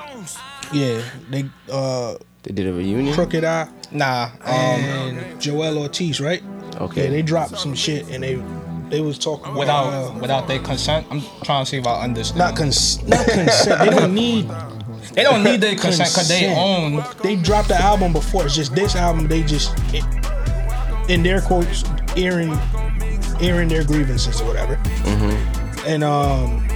Yeah, 0.72 1.02
they 1.30 1.44
uh 1.70 2.14
they 2.42 2.52
did 2.52 2.66
a 2.66 2.72
reunion. 2.72 3.14
Crooked 3.14 3.44
I 3.44 3.68
Nah. 3.90 4.30
Um, 4.42 4.50
and 4.50 5.40
Joell 5.40 5.78
Ortiz, 5.78 6.20
right? 6.20 6.42
Okay. 6.80 7.04
Yeah, 7.04 7.10
they 7.10 7.22
dropped 7.22 7.58
some 7.58 7.74
shit 7.74 8.08
and 8.10 8.22
they 8.22 8.42
they 8.90 9.00
was 9.00 9.18
talking 9.18 9.46
about, 9.46 9.58
without 9.58 9.86
uh, 9.86 10.18
without 10.18 10.48
their 10.48 10.58
consent. 10.58 11.06
I'm 11.10 11.22
trying 11.42 11.64
to 11.64 11.70
see 11.70 11.78
if 11.78 11.86
I 11.86 12.02
understand. 12.02 12.38
not 12.38 12.56
cons 12.56 13.02
not 13.04 13.26
consent. 13.26 13.80
They 13.80 13.90
don't 13.90 14.14
need 14.14 14.48
they 15.14 15.22
don't 15.22 15.44
need 15.44 15.60
their 15.60 15.76
consent 15.76 16.10
because 16.10 16.28
they 16.28 16.54
own. 16.54 17.04
they 17.22 17.36
dropped 17.36 17.68
the 17.68 17.80
album 17.80 18.12
before. 18.12 18.44
It's 18.44 18.56
just 18.56 18.74
this 18.74 18.96
album. 18.96 19.28
They 19.28 19.42
just 19.42 19.76
in 21.08 21.22
their 21.22 21.40
quotes 21.40 21.84
airing 22.16 22.58
airing 23.40 23.68
their 23.68 23.84
grievances 23.84 24.40
or 24.40 24.46
whatever. 24.46 24.78
And 25.86 26.02
um, 26.02 26.66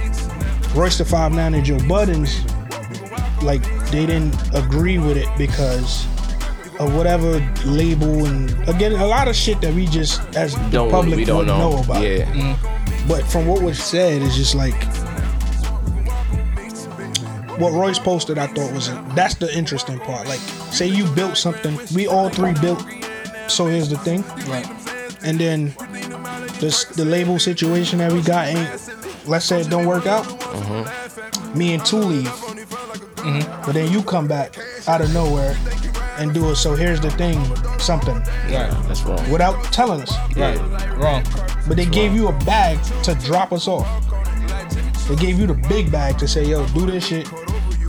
Royce 0.73 0.97
the 0.97 1.05
Five 1.05 1.33
Nine 1.33 1.53
and 1.53 1.65
Joe 1.65 1.79
Buttons, 1.87 2.43
like 3.43 3.63
they 3.91 4.05
didn't 4.05 4.35
agree 4.55 4.97
with 4.99 5.17
it 5.17 5.27
because 5.37 6.05
of 6.79 6.95
whatever 6.95 7.39
label 7.65 8.25
and 8.25 8.51
again 8.69 8.93
a 8.93 9.05
lot 9.05 9.27
of 9.27 9.35
shit 9.35 9.59
that 9.61 9.73
we 9.73 9.85
just 9.87 10.21
as 10.37 10.55
the 10.55 10.69
Don't 10.69 10.91
public 10.91 11.17
we 11.17 11.25
don't 11.25 11.45
know. 11.45 11.71
know, 11.71 11.83
about. 11.83 12.01
Yeah. 12.01 12.25
Mm. 12.31 13.07
But 13.07 13.23
from 13.25 13.47
what 13.47 13.61
was 13.61 13.77
said, 13.81 14.21
it's 14.21 14.35
just 14.35 14.55
like 14.55 14.75
what 17.59 17.73
Royce 17.73 17.99
posted. 17.99 18.37
I 18.37 18.47
thought 18.47 18.71
was 18.71 18.89
that's 19.15 19.35
the 19.35 19.53
interesting 19.57 19.99
part. 19.99 20.27
Like, 20.27 20.39
say 20.71 20.87
you 20.87 21.05
built 21.13 21.37
something, 21.37 21.77
we 21.93 22.07
all 22.07 22.29
three 22.29 22.53
built. 22.61 22.83
So 23.47 23.65
here's 23.65 23.89
the 23.89 23.97
thing, 23.97 24.23
Right. 24.47 24.67
and 25.23 25.39
then 25.39 25.73
this 26.59 26.85
the 26.85 27.03
label 27.05 27.39
situation 27.39 27.99
that 27.99 28.11
we 28.13 28.21
got 28.21 28.47
ain't. 28.47 28.69
Let's 29.27 29.45
say 29.45 29.61
it 29.61 29.69
don't 29.69 29.85
work 29.85 30.05
out. 30.07 30.25
Mm-hmm. 30.25 31.57
Me 31.57 31.73
and 31.73 31.85
two 31.85 31.97
leave, 31.97 32.31
Mm-hmm. 33.19 33.61
but 33.65 33.73
then 33.73 33.91
you 33.91 34.01
come 34.03 34.27
back 34.27 34.57
out 34.87 35.01
of 35.01 35.13
nowhere 35.13 35.55
and 36.17 36.33
do 36.33 36.49
it. 36.51 36.55
So 36.57 36.73
here's 36.75 36.99
the 36.99 37.11
thing, 37.11 37.43
something 37.79 38.15
Right. 38.15 38.69
That's 38.87 39.01
wrong. 39.03 39.29
without 39.31 39.61
telling 39.71 40.01
us. 40.01 40.13
Right. 40.35 40.57
Wrong. 40.97 41.23
But 41.67 41.77
they 41.77 41.85
gave 41.85 42.13
you 42.13 42.27
a 42.27 42.33
bag 42.45 42.81
to 43.03 43.15
drop 43.15 43.51
us 43.53 43.67
off. 43.67 43.87
They 45.07 45.15
gave 45.15 45.39
you 45.39 45.47
the 45.47 45.53
big 45.69 45.91
bag 45.91 46.17
to 46.19 46.27
say, 46.27 46.45
yo, 46.45 46.65
do 46.67 46.85
this 46.85 47.07
shit. 47.07 47.27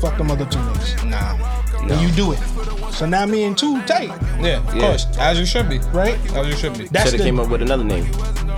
Fuck 0.00 0.16
them 0.16 0.30
other 0.30 0.46
two 0.46 0.58
niggas. 0.58 1.04
Nah. 1.10 1.36
And 1.82 2.00
you 2.00 2.10
do 2.14 2.32
it. 2.32 2.38
So 2.92 3.06
now 3.06 3.26
me 3.26 3.44
and 3.44 3.56
two 3.56 3.80
tight, 3.82 4.08
Yeah. 4.40 4.58
Of 4.66 4.74
Yeah. 4.74 4.80
course. 4.80 5.06
As 5.18 5.38
you 5.38 5.46
should 5.46 5.68
be. 5.68 5.78
right? 5.92 6.18
As 6.34 6.46
you 6.46 6.56
should 6.56 6.76
be. 6.78 6.86
That's 6.88 7.10
Should 7.10 7.12
have 7.14 7.18
the 7.20 7.24
came 7.24 7.40
up 7.40 7.48
with 7.48 7.62
another 7.62 7.84
name. 7.84 8.06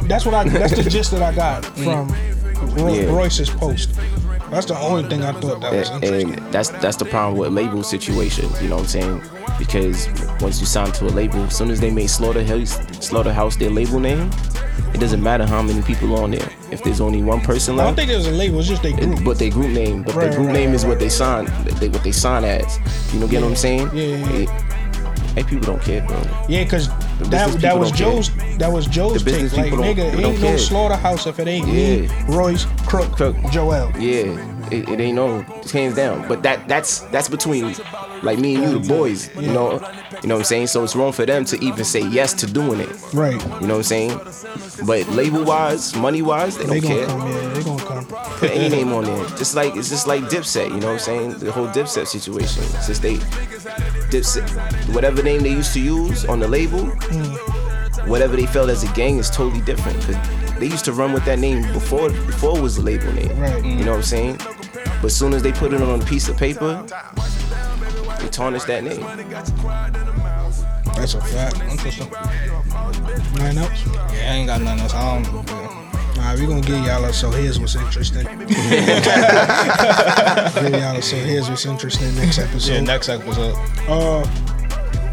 that's 0.09 0.25
what 0.27 0.35
I 0.35 0.45
that's 0.49 0.75
the 0.77 0.89
gist 0.91 1.11
that 1.13 1.23
I 1.23 1.33
got 1.35 1.63
mm-hmm. 1.77 1.85
from 2.65 2.75
Roy, 2.77 3.01
Yeah. 3.03 3.11
Royce's 3.11 3.51
post. 3.51 3.91
That's 4.53 4.67
the 4.67 4.79
only 4.79 5.09
thing 5.09 5.23
I 5.23 5.33
thought 5.33 5.63
that 5.63 5.73
was 5.73 5.89
and, 5.89 6.05
interesting. 6.05 6.35
and 6.45 6.53
that's 6.53 6.69
that's 6.69 6.97
the 6.99 7.07
problem 7.07 7.39
with 7.39 7.53
label 7.53 7.83
situations. 7.83 8.61
You 8.63 8.69
know 8.69 8.77
what 8.77 8.83
I'm 8.83 8.89
saying? 8.89 9.23
Because 9.59 10.09
once 10.43 10.61
you 10.61 10.67
sign 10.67 10.93
to 10.93 11.07
a 11.07 11.09
label, 11.09 11.43
as 11.45 11.57
soon 11.57 11.71
as 11.71 11.81
they 11.81 11.91
make 11.91 12.11
Slaughterhouse 12.11 12.73
Slaughterhouse 13.01 13.57
their 13.57 13.71
label 13.71 13.99
name, 13.99 14.31
it 14.93 15.01
doesn't 15.01 15.23
matter 15.23 15.47
how 15.47 15.63
many 15.63 15.81
people 15.81 16.15
on 16.17 16.33
there. 16.33 16.49
If 16.71 16.83
there's 16.85 17.01
only 17.01 17.23
one 17.23 17.41
person 17.41 17.77
left, 17.77 17.87
I 17.87 17.89
don't 17.89 17.97
think 17.97 18.11
there's 18.11 18.27
a 18.27 18.31
label, 18.31 18.59
it's 18.59 18.69
just 18.69 18.83
they 18.83 18.93
group. 18.93 19.21
it, 19.21 19.25
but 19.25 19.39
their 19.39 19.51
group 19.51 19.71
name, 19.71 20.03
but 20.03 20.15
Right, 20.15 20.25
their 20.25 20.35
group 20.37 20.49
right, 20.49 20.53
name 20.55 20.69
right, 20.69 20.75
is 20.75 20.85
what 20.85 20.99
they 20.99 21.09
sign. 21.09 21.47
They, 21.81 21.89
what 21.89 22.05
they 22.05 22.13
sign 22.13 22.45
as. 22.45 22.79
You 23.15 23.21
know, 23.21 23.29
get 23.29 23.41
what 23.41 23.49
I'm 23.49 23.57
saying? 23.57 23.91
Yeah, 23.95 24.05
yeah, 24.05 24.39
yeah. 24.39 25.33
Hey, 25.35 25.45
people 25.45 25.65
don't 25.65 25.83
care, 25.83 26.07
bro. 26.07 26.23
Yeah, 26.47 26.67
cause 26.67 26.89
business 26.89 27.12
that 27.31 27.61
that 27.61 27.79
was 27.79 27.91
don't 27.91 27.99
care. 27.99 28.13
Joe's 28.13 28.59
that 28.59 28.73
was 28.73 28.87
Joe's 28.87 29.25
The 29.25 29.31
take. 29.49 29.53
Like 29.53 29.73
nigga, 29.73 30.13
ain't 30.13 30.21
no 30.21 30.35
care. 30.37 30.59
slaughterhouse 30.59 31.27
if 31.27 31.39
it 31.39 31.49
ain't 31.49 31.67
me, 31.69 32.09
Royce, 32.29 32.67
Crook, 32.87 33.13
Crook. 33.13 33.37
Joel. 33.51 33.91
Yeah, 33.99 34.69
it, 34.71 34.89
it 34.89 35.01
ain't 35.01 35.17
no 35.17 35.43
hands 35.73 35.97
down. 35.97 36.27
But 36.29 36.43
that 36.43 36.69
that's 36.69 37.01
that's 37.11 37.29
between 37.29 37.75
like 38.23 38.39
me 38.39 38.57
and 38.57 38.65
you, 38.73 38.79
the 38.79 38.89
boys. 38.89 39.35
You 39.37 39.53
know, 39.53 39.73
you 40.23 40.29
know 40.29 40.35
what 40.37 40.41
I'm 40.41 40.45
saying. 40.45 40.67
So 40.69 40.85
it's 40.85 40.95
wrong 40.97 41.13
for 41.13 41.27
them 41.27 41.45
to 41.47 41.59
even 41.65 41.85
say 41.85 42.01
yes 42.07 42.33
to 42.35 42.47
doing 42.47 42.81
it. 42.81 42.89
Right. 43.13 43.33
You 43.61 43.67
know 43.67 43.79
what 43.79 43.93
I'm 43.93 44.11
saying? 44.11 44.19
But 44.87 45.09
label 45.09 45.45
wise, 45.45 45.95
money 45.97 46.23
wise, 46.23 46.57
they 46.59 46.65
They 46.65 46.81
don't 46.81 46.91
care. 46.91 47.07
come, 47.07 47.29
yeah, 47.31 47.49
they 47.55 47.63
gonna 47.63 47.83
come. 47.85 48.07
Put 48.07 48.51
any 48.51 48.69
name 48.69 48.93
on 48.93 49.05
there. 49.05 49.25
Just 49.37 49.55
like 49.55 49.77
it's 49.77 49.89
just 49.89 50.07
like 50.07 50.23
Dipset. 50.25 50.69
You 50.71 50.81
know 50.81 50.87
what 50.89 50.93
I'm 50.95 50.99
saying? 50.99 51.39
The 51.39 51.53
whole 51.53 51.67
Dipset 51.69 52.07
situation. 52.07 52.63
Since 52.83 52.99
they 53.01 53.17
Dipset, 54.13 54.95
whatever 54.95 55.23
name 55.23 55.41
they 55.41 55.51
used 55.51 55.73
to 55.73 55.81
use 55.81 56.27
on 56.27 56.39
the 56.39 56.47
label, 56.47 56.85
whatever 58.07 58.37
they 58.37 58.45
felt 58.45 58.69
as 58.69 58.85
a 58.85 58.93
gang 58.93 59.17
is 59.17 59.31
totally 59.31 59.63
different. 59.63 59.99
Cause 60.03 60.17
they 60.59 60.67
used 60.67 60.85
to 60.85 60.93
run 60.93 61.15
with 61.15 61.25
that 61.25 61.39
name 61.39 61.63
before 61.73 62.11
before 62.11 62.59
it 62.59 62.61
was 62.61 62.77
the 62.77 62.83
label 62.83 63.11
name. 63.15 63.35
Right. 63.41 63.65
You 63.65 63.87
know 63.87 63.93
what 63.93 63.97
I'm 63.97 64.03
saying? 64.03 64.37
But 64.37 65.05
as 65.05 65.17
soon 65.17 65.33
as 65.33 65.43
they 65.43 65.51
put 65.53 65.73
it 65.73 65.81
on 65.81 66.03
a 66.03 66.05
piece 66.05 66.29
of 66.29 66.37
paper, 66.37 66.85
they 68.21 68.29
tarnish 68.29 68.65
that 68.65 68.85
name. 68.85 69.01
That's 70.95 71.15
a 71.15 71.21
fact. 71.23 71.59
Interesting. 71.71 72.11
Nothing 72.11 73.59
else? 73.59 73.87
Yeah, 73.87 74.31
I 74.31 74.35
ain't 74.35 74.47
got 74.47 74.61
nothing 74.61 74.81
else. 74.81 74.93
I 74.95 75.23
don't. 75.23 75.49
yeah. 75.49 75.72
Alright, 76.33 76.49
we 76.49 76.55
gonna 76.55 76.67
get 76.67 76.87
y'all 76.87 77.05
a 77.05 77.13
so 77.13 77.31
here's 77.31 77.61
what's 77.61 77.75
interesting. 77.75 78.25
get 78.49 79.05
y'all 80.73 80.97
a 80.97 81.03
so 81.03 81.17
here's 81.17 81.51
what's 81.51 81.67
interesting 81.67 82.15
next 82.15 82.39
episode. 82.39 82.73
Yeah, 82.73 82.81
next 82.81 83.11
episode. 83.11 83.55
uh, 83.87 84.25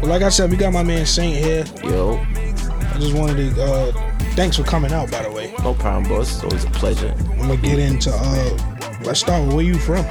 well, 0.00 0.06
like 0.06 0.22
I 0.22 0.30
said, 0.30 0.50
we 0.50 0.56
got 0.56 0.72
my 0.72 0.82
man 0.82 1.04
Saint 1.04 1.36
here. 1.36 1.66
Yo, 1.84 2.16
I 2.16 2.96
just 2.98 3.14
wanted 3.14 3.54
to 3.54 3.62
uh, 3.62 3.92
thanks 4.34 4.56
for 4.56 4.62
coming 4.62 4.92
out. 4.92 5.10
By 5.10 5.22
the 5.22 5.30
way, 5.30 5.52
no 5.62 5.74
problem, 5.74 6.08
boss. 6.08 6.36
It's 6.36 6.42
always 6.42 6.64
a 6.64 6.70
pleasure. 6.70 7.14
I'm 7.32 7.40
gonna 7.40 7.58
get 7.58 7.78
into 7.78 8.10
uh, 8.14 8.98
let's 9.02 9.20
start 9.20 9.44
with 9.44 9.56
where 9.56 9.64
you 9.66 9.74
from. 9.74 10.06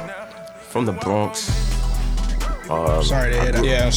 From 0.60 0.84
the 0.84 0.92
Bronx. 0.92 1.79
Sorry 3.02 3.32
to 3.32 3.42
hear 3.42 3.52
that. 3.52 3.64
Yeah, 3.64 3.90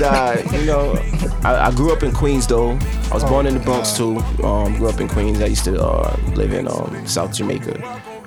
uh, 0.00 0.42
you 0.58 0.66
know, 0.66 0.94
I, 1.42 1.66
I 1.66 1.70
grew 1.72 1.92
up 1.92 2.02
in 2.02 2.12
Queens 2.12 2.46
though. 2.46 2.78
I 3.10 3.14
was 3.14 3.24
born 3.24 3.46
in 3.46 3.54
the 3.54 3.60
Bronx 3.60 3.96
too. 3.96 4.18
Um, 4.42 4.76
grew 4.76 4.88
up 4.88 5.00
in 5.00 5.08
Queens. 5.08 5.40
I 5.42 5.46
used 5.46 5.64
to 5.64 5.80
uh, 5.80 6.16
live 6.34 6.52
in 6.52 6.68
um, 6.68 7.06
South 7.06 7.34
Jamaica, 7.34 7.78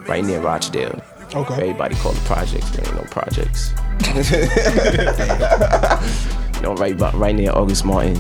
right 0.08 0.24
near 0.24 0.40
Rochdale. 0.40 1.02
Okay. 1.34 1.54
Everybody 1.54 1.96
call 1.96 2.14
it 2.14 2.24
projects, 2.26 2.70
but 2.70 2.88
ain't 2.88 2.96
no 2.96 3.04
projects. 3.10 3.74
you 6.56 6.62
know, 6.62 6.76
right 6.76 6.96
right 7.16 7.36
near 7.36 7.52
August 7.52 7.86
Martin. 7.86 8.18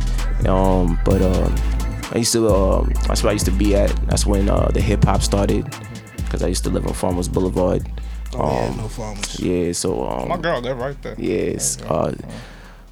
Um, 0.47 0.99
but 1.05 1.21
um, 1.21 1.55
I 2.11 2.17
used 2.17 2.33
to 2.33 2.49
um, 2.49 2.91
that's 3.07 3.23
where 3.23 3.29
I 3.29 3.33
used 3.33 3.45
to 3.45 3.51
be 3.51 3.75
at. 3.75 3.95
That's 4.07 4.25
when 4.25 4.49
uh, 4.49 4.69
the 4.73 4.81
hip 4.81 5.05
hop 5.05 5.21
started, 5.21 5.65
because 6.17 6.43
I 6.43 6.47
used 6.47 6.63
to 6.63 6.69
live 6.69 6.87
on 6.87 6.93
Farmers 6.93 7.27
Boulevard. 7.27 7.87
Oh, 8.33 8.37
yeah, 8.61 8.67
Um, 8.69 8.77
no 8.77 8.87
farmers. 8.87 9.39
Yeah, 9.39 9.71
so 9.73 10.07
um, 10.07 10.27
My 10.29 10.37
girl, 10.37 10.61
they're 10.61 10.75
right 10.75 11.01
there. 11.01 11.15
Yes. 11.17 11.81
Uh, 11.81 12.13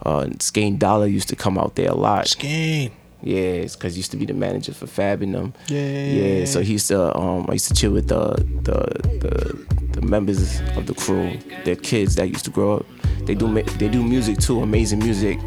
uh, 0.03 0.27
Skane 0.39 0.77
Dollar 0.77 1.07
used 1.07 1.29
to 1.29 1.35
come 1.35 1.57
out 1.57 1.75
there 1.75 1.89
a 1.89 1.95
lot. 1.95 2.27
Skane. 2.27 2.91
Yeah, 3.23 3.61
because 3.63 3.95
he 3.95 3.99
used 3.99 4.11
to 4.11 4.17
be 4.17 4.25
the 4.25 4.33
manager 4.35 4.71
for 4.73 4.85
Fab 4.85 5.21
and 5.23 5.33
them. 5.33 5.53
Yeah, 5.67 5.79
yeah, 5.79 5.87
Yeah. 5.87 6.05
yeah, 6.23 6.37
yeah. 6.39 6.45
So 6.45 6.61
he 6.61 6.73
used 6.73 6.87
to. 6.89 7.17
Um, 7.17 7.45
I 7.49 7.53
used 7.53 7.67
to 7.69 7.73
chill 7.73 7.91
with 7.91 8.07
the 8.07 8.35
the 8.61 8.77
the, 9.19 9.99
the 9.99 10.01
members 10.01 10.59
of 10.77 10.85
the 10.85 10.93
crew, 10.93 11.39
their 11.63 11.75
kids 11.75 12.15
that 12.15 12.27
used 12.29 12.45
to 12.45 12.51
grow 12.51 12.77
up. 12.77 12.85
They 13.25 13.33
do 13.33 13.51
they 13.63 13.87
do 13.89 14.03
music 14.03 14.37
too, 14.37 14.61
amazing 14.61 14.99
music. 14.99 15.39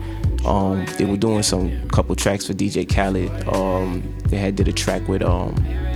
Um, 0.45 0.87
they 0.99 1.05
were 1.05 1.17
doing 1.17 1.43
some 1.45 1.89
couple 1.91 2.17
tracks 2.17 2.47
for 2.47 2.53
DJ 2.53 2.85
Khaled. 2.89 3.31
Um, 3.55 4.03
they 4.27 4.39
had 4.39 4.57
did 4.57 4.67
a 4.67 4.73
track 4.73 5.07
with 5.07 5.23
um 5.23 5.55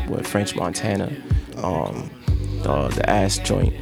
with 0.09 0.25
French 0.27 0.55
Montana, 0.55 1.11
um, 1.57 2.09
uh, 2.67 2.89
the 2.89 3.09
ass 3.09 3.39
joint. 3.39 3.75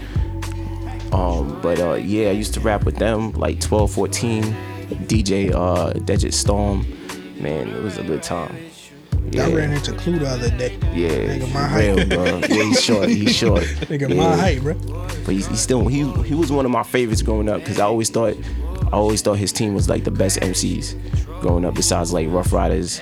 Um, 1.12 1.60
but 1.60 1.80
uh, 1.80 1.94
yeah, 1.94 2.28
I 2.28 2.32
used 2.32 2.54
to 2.54 2.60
rap 2.60 2.84
with 2.84 2.96
them 2.96 3.32
like 3.32 3.60
12, 3.60 3.90
14. 3.90 4.44
DJ 5.06 5.52
uh, 5.52 5.92
Dejit 6.00 6.32
Storm. 6.32 6.84
man, 7.40 7.68
it 7.68 7.82
was 7.82 7.98
a 7.98 8.02
good 8.02 8.22
time. 8.22 8.56
I 9.38 9.52
ran 9.52 9.72
into 9.72 9.92
Clue 9.92 10.18
the 10.18 10.26
other 10.26 10.50
day. 10.50 10.76
Yeah, 10.92 11.36
Nigga, 11.36 11.52
my 11.54 11.78
real, 11.78 11.98
height. 11.98 12.08
bro. 12.08 12.24
Yeah, 12.24 12.46
he's 12.64 12.82
short. 12.82 13.08
He's 13.08 13.36
short. 13.36 13.62
Nigga, 13.88 14.08
yeah. 14.08 14.16
my 14.16 14.36
height, 14.36 14.60
bro. 14.60 14.74
But 14.74 15.34
he's, 15.34 15.46
he's 15.46 15.60
still 15.60 15.86
he 15.86 16.10
he 16.22 16.34
was 16.34 16.50
one 16.50 16.64
of 16.64 16.72
my 16.72 16.82
favorites 16.82 17.22
growing 17.22 17.48
up 17.48 17.60
because 17.60 17.78
I 17.78 17.84
always 17.84 18.10
thought 18.10 18.36
I 18.92 18.96
always 18.96 19.22
thought 19.22 19.38
his 19.38 19.52
team 19.52 19.74
was 19.74 19.88
like 19.88 20.02
the 20.02 20.10
best 20.10 20.40
MCs 20.40 20.96
growing 21.40 21.64
up 21.64 21.74
besides 21.74 22.12
like 22.12 22.26
Ruff 22.28 22.52
Ryders 22.52 23.00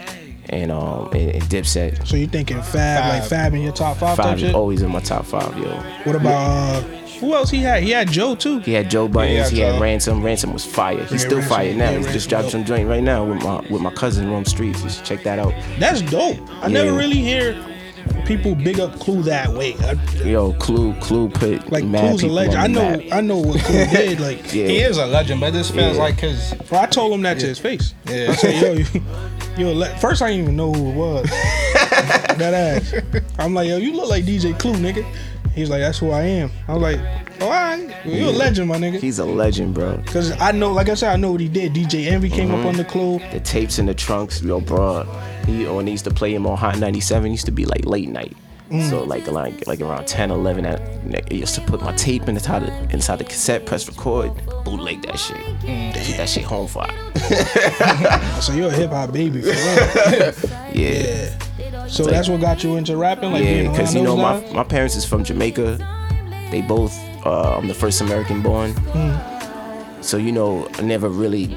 and 0.51 0.70
um 0.70 1.09
and, 1.12 1.30
and 1.32 1.42
Dipset. 1.44 2.07
So 2.07 2.16
you 2.16 2.26
thinking 2.26 2.61
Fab, 2.62 3.20
like 3.20 3.28
Fab 3.28 3.55
in 3.55 3.62
your 3.62 3.72
top 3.72 3.96
five, 3.99 4.16
type 4.16 4.26
Five 4.26 4.42
is 4.42 4.55
always 4.55 4.82
in 4.82 4.90
my 4.90 5.01
top 5.01 5.24
five, 5.26 5.57
yo. 5.59 5.68
What 6.05 6.16
about 6.16 6.32
uh, 6.34 6.80
who 7.20 7.34
else 7.34 7.51
he 7.51 7.59
had? 7.59 7.82
He 7.82 7.90
had 7.90 8.09
Joe 8.11 8.34
too. 8.34 8.61
He 8.61 8.72
had 8.72 8.88
Joe 8.90 9.09
Buttons. 9.09 9.34
Yeah, 9.34 9.49
he 9.57 9.61
had 9.61 9.74
Joe. 9.74 9.80
Ransom. 9.80 10.22
Ransom 10.22 10.53
was 10.53 10.64
fire. 10.64 11.03
He's 11.05 11.12
Yeah, 11.12 11.18
still 11.18 11.38
Ransom- 11.38 11.49
fire 11.57 11.74
now. 11.74 11.90
yeah, 11.90 11.96
He's 11.99 12.07
just 12.12 12.14
Ransom 12.14 12.30
dropped 12.30 12.51
some 12.53 12.64
joint 12.64 12.88
right 12.88 13.03
now 13.03 13.24
with 13.24 13.42
my 13.42 13.61
with 13.70 13.82
my 13.82 13.90
cousin 13.92 14.30
Rome 14.30 14.44
Streets. 14.44 14.82
You 14.84 14.90
should 14.90 15.05
check 15.05 15.22
that 15.24 15.38
out. 15.38 15.53
That's 15.78 16.01
dope. 16.03 16.38
I 16.62 16.68
never 16.68 16.92
really 16.92 17.16
hear 17.16 17.57
people 18.24 18.55
big 18.55 18.78
up 18.80 18.99
Clue 19.01 19.22
that 19.24 19.49
way. 19.53 19.74
I, 19.80 19.92
Yo, 20.24 20.53
Clue, 20.55 20.94
Clue 21.01 21.28
put 21.28 21.70
like 21.72 21.84
mad 21.84 22.11
Clue's 22.11 22.22
a 22.22 22.28
legend. 22.28 22.57
I 22.57 22.66
know. 22.68 22.90
map. 22.99 23.03
I 23.12 23.20
know 23.20 23.38
what 23.38 23.61
Clue 23.62 23.84
did. 23.86 24.20
Like, 24.20 24.38
Yeah. 24.55 24.66
He 24.68 24.78
is 24.78 24.96
a 24.99 25.07
legend, 25.07 25.40
but 25.40 25.53
this 25.53 25.70
feels 25.70 25.96
Yeah. 25.96 26.03
like 26.05 26.14
because 26.16 26.55
Well, 26.70 26.80
I 26.82 26.86
told 26.86 27.12
him 27.14 27.22
that 27.22 27.38
to 27.40 27.46
his 27.46 27.59
face. 27.59 27.94
Yeah. 28.07 28.28
I 28.30 28.34
said, 28.36 28.62
yo, 28.62 28.72
you, 28.74 29.03
yo, 29.59 29.84
first 29.96 30.22
I 30.22 30.28
didn't 30.30 30.42
even 30.44 30.56
know 30.56 30.72
who 30.72 30.90
it 30.90 30.94
was. 30.94 31.30
that 32.38 32.54
ass. 32.54 33.22
I'm 33.38 33.54
like, 33.54 33.68
yo, 33.68 33.76
you 33.78 33.92
look 33.94 34.09
like 34.09 34.24
DJ 34.24 34.59
Clue, 34.59 34.74
nigga. 34.74 35.04
He's 35.54 35.70
like, 35.70 35.80
that's 35.80 35.98
who 35.98 36.11
I 36.11 36.22
am. 36.22 36.50
I 36.68 36.74
was 36.74 36.82
like, 36.82 37.00
oh, 37.40 37.46
all 37.46 37.50
right. 37.50 37.88
Well, 38.06 38.14
you're 38.14 38.28
a 38.28 38.32
legend, 38.32 38.68
my 38.68 38.76
nigga. 38.76 39.00
He's 39.00 39.18
a 39.18 39.24
legend, 39.24 39.74
bro. 39.74 39.96
Because 39.96 40.30
I 40.40 40.52
know, 40.52 40.72
like 40.72 40.88
I 40.88 40.94
said, 40.94 41.12
I 41.12 41.16
know 41.16 41.32
what 41.32 41.40
he 41.40 41.48
did. 41.48 41.74
DJ 41.74 42.06
Envy 42.06 42.28
came 42.30 42.48
Mm-hmm. 42.50 42.61
up 42.61 42.66
on 42.66 42.76
the 42.76 42.84
Clue. 42.84 43.18
The 43.32 43.40
tapes 43.40 43.78
in 43.80 43.86
the 43.86 43.94
trunks, 43.94 44.40
yo, 44.40 44.61
bro. 44.61 45.02
He 45.46 45.66
when 45.66 45.86
they 45.86 45.90
used 45.90 46.04
to 46.04 46.12
play 46.12 46.32
him 46.32 46.46
on 46.46 46.56
Hot 46.56 46.78
97, 46.78 47.30
used 47.32 47.46
to 47.46 47.52
be 47.52 47.64
like 47.64 47.84
late 47.86 48.09
night. 48.09 48.36
Mm. 48.70 48.90
So 48.90 49.02
like 49.04 49.26
like 49.28 49.66
like 49.66 49.80
around 49.80 50.06
10, 50.06 50.30
11, 50.30 50.66
at, 50.66 50.80
I 51.30 51.34
used 51.34 51.54
to 51.54 51.60
put 51.62 51.80
my 51.80 51.92
tape 51.96 52.28
inside 52.28 52.60
the 52.62 52.66
top 52.70 52.92
inside 52.92 53.16
the 53.16 53.24
cassette, 53.24 53.64
press 53.66 53.88
record, 53.88 54.30
bootleg 54.64 55.02
that 55.02 55.18
shit, 55.18 55.36
Mm. 55.62 55.94
that 56.16 56.28
shit 56.28 56.44
home 56.44 56.66
fire. 56.66 56.92
So 58.42 58.52
you're 58.52 58.68
a 58.68 58.72
hip 58.72 58.90
hop 58.90 59.12
baby 59.12 59.40
for 59.40 59.48
real. 59.48 60.32
Yeah, 60.72 61.38
So 61.88 62.04
that's 62.04 62.28
what 62.28 62.40
got 62.40 62.62
you 62.62 62.76
into 62.76 62.96
rapping, 62.96 63.32
like 63.32 63.42
yeah, 63.44 63.70
because 63.70 63.94
you 63.94 64.02
know 64.02 64.16
my 64.16 64.40
guys? 64.40 64.52
my 64.52 64.64
parents 64.64 64.96
is 64.96 65.04
from 65.04 65.24
Jamaica. 65.24 65.78
They 66.50 66.60
both 66.62 66.94
uh, 67.26 67.56
I'm 67.58 67.68
the 67.68 67.74
first 67.74 68.00
American 68.00 68.42
born. 68.42 68.72
Hmm. 68.92 70.02
So 70.02 70.16
you 70.18 70.30
know, 70.32 70.68
I 70.78 70.82
never 70.82 71.08
really 71.08 71.56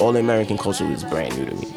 all 0.00 0.16
American 0.16 0.58
culture 0.58 0.86
was 0.86 1.04
brand 1.04 1.36
new 1.38 1.46
to 1.46 1.54
me. 1.54 1.68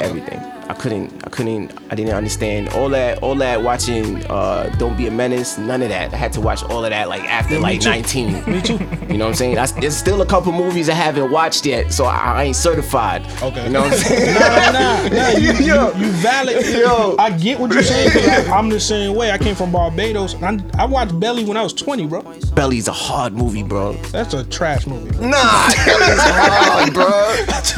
Everything. 0.00 0.40
I 0.68 0.74
couldn't 0.74 1.10
I 1.26 1.30
couldn't 1.30 1.72
I 1.90 1.94
didn't 1.94 2.14
understand 2.14 2.68
all 2.70 2.90
that 2.90 3.22
all 3.22 3.34
that 3.36 3.62
watching 3.62 4.24
uh 4.26 4.74
Don't 4.78 4.96
Be 4.96 5.06
a 5.06 5.10
Menace, 5.10 5.56
none 5.56 5.80
of 5.80 5.88
that. 5.88 6.12
I 6.12 6.16
had 6.16 6.32
to 6.34 6.40
watch 6.42 6.62
all 6.64 6.84
of 6.84 6.90
that 6.90 7.08
like 7.08 7.22
after 7.24 7.58
like 7.58 7.80
too. 7.80 7.88
19. 7.88 8.44
Me 8.46 8.60
too. 8.60 8.74
You 9.08 9.16
know 9.16 9.24
what 9.24 9.30
I'm 9.30 9.34
saying? 9.34 9.54
That's, 9.54 9.72
there's 9.72 9.96
still 9.96 10.20
a 10.20 10.26
couple 10.26 10.52
movies 10.52 10.90
I 10.90 10.94
haven't 10.94 11.30
watched 11.30 11.64
yet, 11.64 11.92
so 11.92 12.04
I, 12.04 12.16
I 12.16 12.42
ain't 12.44 12.56
certified. 12.56 13.22
Okay. 13.42 13.64
You 13.64 13.70
know 13.70 13.80
what 13.80 13.92
I'm 13.92 13.98
saying? 13.98 14.34
Nah, 14.38 14.70
nah, 14.72 15.08
nah. 15.08 15.28
You, 15.38 15.52
you, 15.52 15.74
Yo. 15.74 15.92
you 15.96 16.06
valid. 16.10 16.64
Yo. 16.66 17.16
I 17.18 17.30
get 17.30 17.58
what 17.58 17.72
you're 17.72 17.82
saying, 17.82 18.10
I, 18.28 18.52
I'm 18.52 18.68
the 18.68 18.78
same 18.80 19.14
way. 19.16 19.30
I 19.30 19.38
came 19.38 19.54
from 19.54 19.72
Barbados. 19.72 20.34
I, 20.42 20.58
I 20.78 20.84
watched 20.84 21.18
Belly 21.18 21.44
when 21.44 21.56
I 21.56 21.62
was 21.62 21.72
20, 21.72 22.06
bro. 22.06 22.22
Belly's 22.54 22.88
a 22.88 22.92
hard 22.92 23.32
movie, 23.32 23.62
bro. 23.62 23.94
That's 24.12 24.34
a 24.34 24.44
trash 24.44 24.86
movie. 24.86 25.10
Bro. 25.12 25.28
Nah, 25.28 25.68
Belly's 25.86 26.20
hard, 26.20 26.92
bro. 26.94 27.06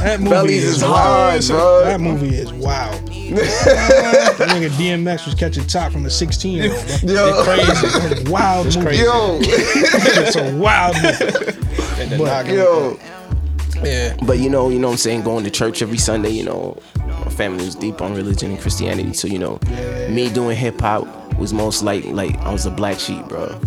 That 0.05 0.19
movie 0.19 0.31
Belly's 0.31 0.65
is 0.65 0.83
hard, 0.83 1.47
bro. 1.47 1.85
That 1.85 2.01
movie 2.01 2.35
is 2.35 2.53
wild. 2.53 2.80
That 3.37 4.49
nigga 4.51 4.69
DMX 4.71 5.27
was 5.27 5.35
catching 5.35 5.67
top 5.67 5.93
from 5.93 6.07
a 6.07 6.11
16 6.11 6.57
year 6.57 6.73
old. 6.73 7.01
Bro. 7.03 7.15
Yo. 7.15 7.45
Crazy. 7.45 7.73
It's 8.23 8.31
wild 8.31 8.67
movie. 8.67 8.81
crazy. 8.81 9.03
Yo, 9.05 9.39
It's 9.43 10.37
a 10.37 10.57
wild 10.57 10.97
movie. 10.97 12.17
But- 12.19 12.47
yo. 12.49 12.99
Yeah. 13.83 14.15
But 14.23 14.39
you 14.39 14.51
know, 14.51 14.69
you 14.69 14.79
know 14.79 14.89
what 14.89 14.93
I'm 14.95 14.99
saying, 14.99 15.23
going 15.23 15.43
to 15.45 15.51
church 15.51 15.81
every 15.81 15.97
Sunday, 15.97 16.29
you 16.31 16.45
know, 16.45 16.77
my 16.99 17.31
family 17.31 17.65
was 17.65 17.75
deep 17.75 18.03
on 18.03 18.15
religion 18.15 18.51
and 18.51 18.61
Christianity. 18.61 19.15
So, 19.15 19.27
you 19.27 19.39
know, 19.39 19.59
me 20.11 20.29
doing 20.31 20.55
hip 20.57 20.79
hop 20.81 21.07
was 21.39 21.55
most 21.55 21.83
like 21.83 22.05
like 22.07 22.37
I 22.41 22.53
was 22.53 22.67
a 22.67 22.71
black 22.71 22.99
sheep, 22.99 23.25
bro. 23.27 23.59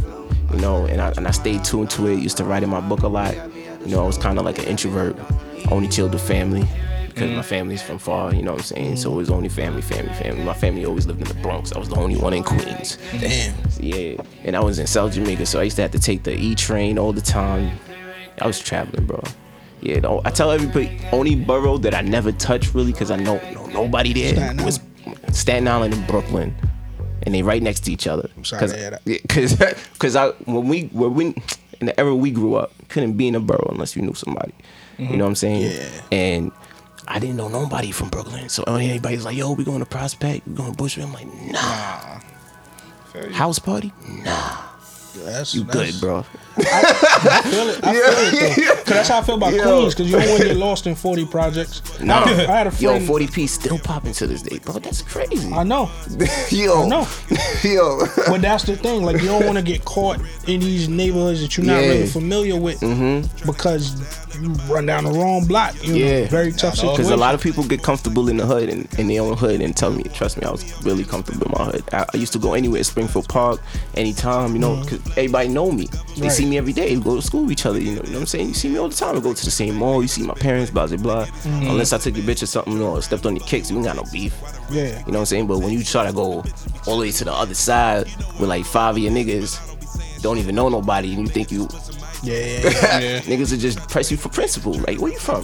You 0.51 0.59
know, 0.59 0.85
and 0.85 1.01
I 1.01 1.09
and 1.17 1.27
I 1.27 1.31
stayed 1.31 1.63
tuned 1.63 1.89
to 1.91 2.05
it, 2.07 2.19
used 2.19 2.37
to 2.37 2.43
write 2.43 2.61
in 2.61 2.69
my 2.69 2.79
book 2.79 3.01
a 3.01 3.07
lot. 3.07 3.33
You 3.85 3.95
know, 3.95 4.03
I 4.03 4.05
was 4.05 4.19
kinda 4.19 4.41
like 4.43 4.59
an 4.59 4.65
introvert. 4.65 5.17
Only 5.71 5.87
chilled 5.87 6.13
with 6.13 6.21
family. 6.21 6.67
Because 7.13 7.29
my 7.31 7.41
mm. 7.41 7.45
family's 7.45 7.81
from 7.81 7.99
far, 7.99 8.33
you 8.33 8.41
know 8.41 8.53
what 8.53 8.61
I'm 8.61 8.65
saying? 8.65 8.97
So 8.97 9.13
it 9.13 9.15
was 9.15 9.29
only 9.29 9.49
family, 9.49 9.81
family, 9.81 10.13
family. 10.13 10.43
My 10.43 10.53
family 10.53 10.85
always 10.85 11.05
lived 11.05 11.21
in 11.21 11.27
the 11.27 11.41
Bronx. 11.41 11.71
I 11.71 11.79
was 11.79 11.89
the 11.89 11.95
only 11.95 12.17
one 12.17 12.33
in 12.33 12.43
Queens. 12.43 12.97
Damn. 13.19 13.55
Yeah, 13.79 14.21
and 14.43 14.55
I 14.55 14.59
was 14.59 14.79
in 14.79 14.87
South 14.87 15.13
Jamaica, 15.13 15.45
so 15.45 15.59
I 15.59 15.63
used 15.63 15.75
to 15.75 15.83
have 15.83 15.91
to 15.91 15.99
take 15.99 16.23
the 16.23 16.35
E 16.35 16.55
train 16.55 16.97
all 16.97 17.13
the 17.13 17.21
time. 17.21 17.77
I 18.39 18.47
was 18.47 18.59
traveling, 18.59 19.05
bro. 19.05 19.21
Yeah, 19.81 19.99
no, 19.99 20.21
I 20.25 20.31
tell 20.31 20.49
everybody 20.49 20.97
only 21.11 21.35
borough 21.35 21.77
that 21.79 21.93
I 21.93 22.01
never 22.01 22.31
touched 22.31 22.73
really 22.73 22.93
because 22.93 23.11
I 23.11 23.17
know, 23.17 23.35
know 23.51 23.65
nobody 23.67 24.13
there 24.13 24.33
Staten 24.33 24.63
was 24.63 24.79
Staten 25.33 25.67
Island 25.67 25.93
and 25.93 26.07
Brooklyn, 26.07 26.55
and 27.23 27.35
they 27.35 27.43
right 27.43 27.61
next 27.61 27.81
to 27.81 27.91
each 27.91 28.07
other. 28.07 28.29
sorry 28.43 28.69
to 28.69 28.77
hear 28.77 28.91
that. 28.91 29.03
Because 29.03 29.55
because 29.55 30.15
I 30.15 30.29
when 30.45 30.67
we 30.67 30.83
when 30.93 31.13
we 31.13 31.35
in 31.81 31.87
the 31.87 31.99
era 31.99 32.15
we 32.15 32.31
grew 32.31 32.55
up, 32.55 32.71
couldn't 32.87 33.13
be 33.13 33.27
in 33.27 33.35
a 33.35 33.39
borough 33.39 33.69
unless 33.71 33.95
you 33.95 34.01
knew 34.01 34.13
somebody. 34.13 34.53
You 34.97 35.05
mm-hmm. 35.05 35.17
know 35.17 35.25
what 35.25 35.29
I'm 35.29 35.35
saying? 35.35 35.71
Yeah. 35.71 36.01
And 36.11 36.51
I 37.07 37.19
didn't 37.19 37.35
know 37.35 37.47
nobody 37.49 37.91
from 37.91 38.09
Brooklyn, 38.09 38.49
so 38.49 38.63
oh, 38.67 38.75
everybody's 38.75 39.25
like, 39.25 39.35
"Yo, 39.35 39.51
we 39.53 39.63
going 39.63 39.79
to 39.79 39.85
Prospect? 39.85 40.47
We 40.47 40.53
going 40.55 40.71
to 40.71 40.77
Bushwick?" 40.77 41.05
I'm 41.05 41.13
like, 41.13 41.27
"Nah." 41.51 42.19
House 43.33 43.59
party? 43.59 43.91
Nah. 44.23 44.57
That's, 45.15 45.53
You 45.53 45.63
that's- 45.65 45.91
good, 45.91 46.01
bro? 46.01 46.25
I 46.57 47.41
feel 47.43 47.69
it. 47.69 47.83
I 47.83 47.93
feel 47.93 48.03
it 48.51 48.55
though. 48.67 48.75
Cause 48.75 48.85
that's 48.85 49.09
how 49.09 49.19
I 49.19 49.23
feel 49.23 49.35
about 49.35 49.53
Yo. 49.53 49.63
Queens. 49.63 49.95
Cause 49.95 50.05
you 50.09 50.17
don't 50.19 50.29
want 50.29 50.41
to 50.41 50.47
get 50.49 50.57
lost 50.57 50.87
in 50.87 50.95
40 50.95 51.25
projects. 51.25 51.99
No. 52.01 52.15
I, 52.15 52.27
had- 52.27 52.49
I 52.49 52.57
had 52.57 52.67
a 52.67 52.75
Yo, 52.77 52.99
40p 52.99 53.47
still 53.49 53.79
popping 53.79 54.13
to 54.13 54.27
this 54.27 54.41
day, 54.41 54.59
bro. 54.59 54.79
That's 54.79 55.01
crazy. 55.01 55.51
I 55.53 55.63
know, 55.63 55.89
Yo, 56.49 56.87
know. 56.87 57.07
yo. 57.63 57.99
but 58.27 58.41
that's 58.41 58.63
the 58.65 58.75
thing. 58.75 59.03
Like 59.03 59.21
you 59.21 59.27
don't 59.27 59.45
want 59.45 59.57
to 59.57 59.63
get 59.63 59.83
caught 59.85 60.19
in 60.47 60.59
these 60.59 60.89
neighborhoods 60.89 61.41
that 61.41 61.57
you're 61.57 61.65
not 61.65 61.81
Yeah. 61.81 61.89
really 61.89 62.07
familiar 62.07 62.59
with, 62.59 62.79
mm-hmm. 62.81 63.45
because 63.49 63.95
you 64.41 64.49
run 64.73 64.85
down 64.85 65.03
the 65.05 65.11
wrong 65.11 65.45
block. 65.45 65.75
You 65.85 65.95
Yeah. 65.95 66.17
yeah, 66.19 66.27
very 66.27 66.51
tough 66.51 66.75
situation. 66.75 66.95
Because 66.97 67.11
a 67.11 67.17
lot 67.17 67.33
of 67.35 67.41
people 67.41 67.63
get 67.63 67.81
comfortable 67.83 68.29
in 68.29 68.37
the 68.37 68.45
hood 68.45 68.67
and 68.69 68.87
in 68.99 69.07
their 69.07 69.21
own 69.21 69.37
hood 69.37 69.61
and 69.61 69.75
tell 69.75 69.91
me, 69.91 70.03
trust 70.13 70.37
me, 70.37 70.43
I 70.45 70.51
was 70.51 70.83
really 70.83 71.03
comfortable 71.03 71.45
in 71.47 71.51
my 71.57 71.65
hood. 71.71 71.83
I, 71.93 72.05
I 72.13 72.17
used 72.17 72.33
to 72.33 72.39
go 72.39 72.53
anywhere, 72.53 72.83
Springfield 72.83 73.29
Park, 73.29 73.61
anytime, 73.95 74.53
you 74.53 74.59
know, 74.59 74.75
mm. 74.75 74.83
because 74.83 75.07
everybody 75.17 75.49
know 75.49 75.71
me. 75.71 75.87
They 76.17 76.23
Right. 76.23 76.31
see 76.31 76.42
me 76.49 76.57
every 76.57 76.73
day. 76.73 76.95
We 76.95 77.03
go 77.03 77.15
to 77.15 77.21
school 77.21 77.43
with 77.43 77.51
each 77.51 77.65
other, 77.65 77.79
you 77.79 77.95
know, 77.95 78.01
you 78.03 78.09
know 78.09 78.13
what 78.13 78.19
I'm 78.21 78.25
saying? 78.27 78.47
You 78.49 78.53
see 78.53 78.69
me 78.69 78.77
all 78.77 78.89
the 78.89 78.95
time. 78.95 79.15
We 79.15 79.21
go 79.21 79.33
to 79.33 79.45
the 79.45 79.51
same 79.51 79.75
mall. 79.75 80.01
You 80.01 80.07
see 80.07 80.23
my 80.23 80.33
parents, 80.33 80.71
blah, 80.71 80.87
blah, 80.87 80.97
blah. 80.97 81.27
Unless 81.45 81.93
I 81.93 81.97
took 81.97 82.15
your 82.15 82.25
bitch 82.25 82.43
or 82.43 82.47
something 82.47 82.81
or 82.81 83.01
stepped 83.01 83.25
on 83.25 83.35
your 83.35 83.45
kicks, 83.45 83.71
we 83.71 83.77
ain't 83.77 83.85
got 83.85 83.95
no 83.95 84.03
beef. 84.11 84.35
yeah, 84.69 84.99
You 84.99 85.11
know 85.11 85.13
what 85.13 85.19
I'm 85.19 85.25
saying? 85.25 85.47
But 85.47 85.59
when 85.59 85.71
you 85.71 85.83
try 85.83 86.05
to 86.05 86.13
go 86.13 86.43
all 86.87 86.95
the 86.97 87.01
way 87.01 87.11
to 87.11 87.23
the 87.23 87.33
other 87.33 87.53
side 87.53 88.05
with 88.39 88.49
like 88.49 88.65
five 88.65 88.95
of 88.95 88.99
your 88.99 89.11
niggas, 89.11 90.21
don't 90.21 90.37
even 90.37 90.55
know 90.55 90.69
nobody, 90.69 91.13
and 91.13 91.21
you 91.21 91.27
think 91.27 91.51
you 91.51 91.67
yeah, 92.23 92.35
yeah, 92.63 92.99
yeah. 92.99 93.19
niggas 93.21 93.51
will 93.51 93.59
just 93.59 93.79
press 93.89 94.09
you 94.09 94.15
for 94.17 94.29
principle. 94.29 94.73
Like, 94.73 94.99
where 94.99 95.11
you 95.11 95.19
from? 95.19 95.43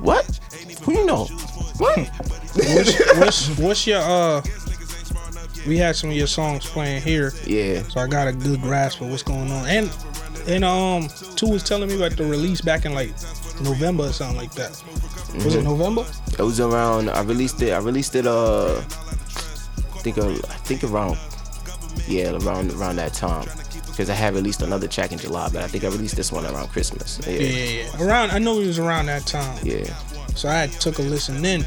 What? 0.00 0.24
Who 0.84 0.92
you 0.92 1.04
know? 1.06 1.24
What? 1.78 1.98
what's, 2.54 3.16
what's 3.18 3.58
what's 3.58 3.86
your 3.86 4.00
uh? 4.00 4.42
We 5.66 5.76
had 5.78 5.94
some 5.96 6.10
of 6.10 6.16
your 6.16 6.26
songs 6.26 6.66
playing 6.66 7.02
here, 7.02 7.32
yeah. 7.46 7.82
so 7.84 8.00
I 8.00 8.08
got 8.08 8.26
a 8.26 8.32
good 8.32 8.60
grasp 8.62 9.00
of 9.00 9.10
what's 9.10 9.22
going 9.22 9.50
on. 9.50 9.66
And 9.68 9.90
and 10.46 10.64
um, 10.64 11.08
two 11.36 11.48
was 11.48 11.62
telling 11.62 11.88
me 11.88 11.96
about 11.96 12.12
the 12.16 12.24
release 12.24 12.60
back 12.60 12.84
in 12.84 12.94
like 12.94 13.10
November 13.62 14.04
or 14.04 14.12
something 14.12 14.36
like 14.36 14.52
that. 14.54 14.70
Was 14.70 14.82
Mm-hmm. 15.32 15.58
it 15.60 15.62
November? 15.64 16.04
It 16.38 16.42
was 16.42 16.60
around. 16.60 17.08
I 17.08 17.22
released 17.22 17.62
it. 17.62 17.72
I 17.72 17.78
released 17.78 18.14
it. 18.14 18.26
Uh, 18.26 18.76
I 18.76 19.98
think. 20.02 20.18
Uh, 20.18 20.28
I 20.30 20.56
think 20.66 20.84
around. 20.84 21.16
Yeah, 22.06 22.32
around 22.32 22.70
around 22.72 22.96
that 22.96 23.14
time. 23.14 23.48
Because 23.88 24.08
I 24.10 24.14
had 24.14 24.34
released 24.34 24.62
another 24.62 24.88
track 24.88 25.12
in 25.12 25.18
July, 25.18 25.48
but 25.52 25.62
I 25.62 25.68
think 25.68 25.84
I 25.84 25.88
released 25.88 26.16
this 26.16 26.32
one 26.32 26.44
around 26.46 26.68
Christmas. 26.68 27.20
Yeah, 27.26 27.32
Yeah. 27.34 27.40
yeah, 27.40 27.82
yeah. 27.94 28.02
Around, 28.06 28.30
I 28.30 28.38
know 28.38 28.58
it 28.60 28.66
was 28.66 28.78
around 28.78 29.06
that 29.06 29.26
time. 29.26 29.58
Yeah. 29.62 29.84
So 30.34 30.48
I 30.48 30.66
took 30.66 30.98
a 30.98 31.02
listen 31.02 31.42
then. 31.42 31.66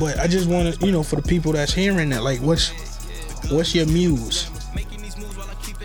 But 0.00 0.18
I 0.18 0.26
just 0.26 0.48
wanted, 0.48 0.82
you 0.82 0.90
know, 0.92 1.02
for 1.04 1.16
the 1.16 1.22
people 1.22 1.52
that's 1.52 1.72
hearing 1.72 2.10
that, 2.10 2.22
like, 2.22 2.40
what's 2.40 2.70
what's 3.50 3.74
your 3.74 3.86
muse? 3.86 4.50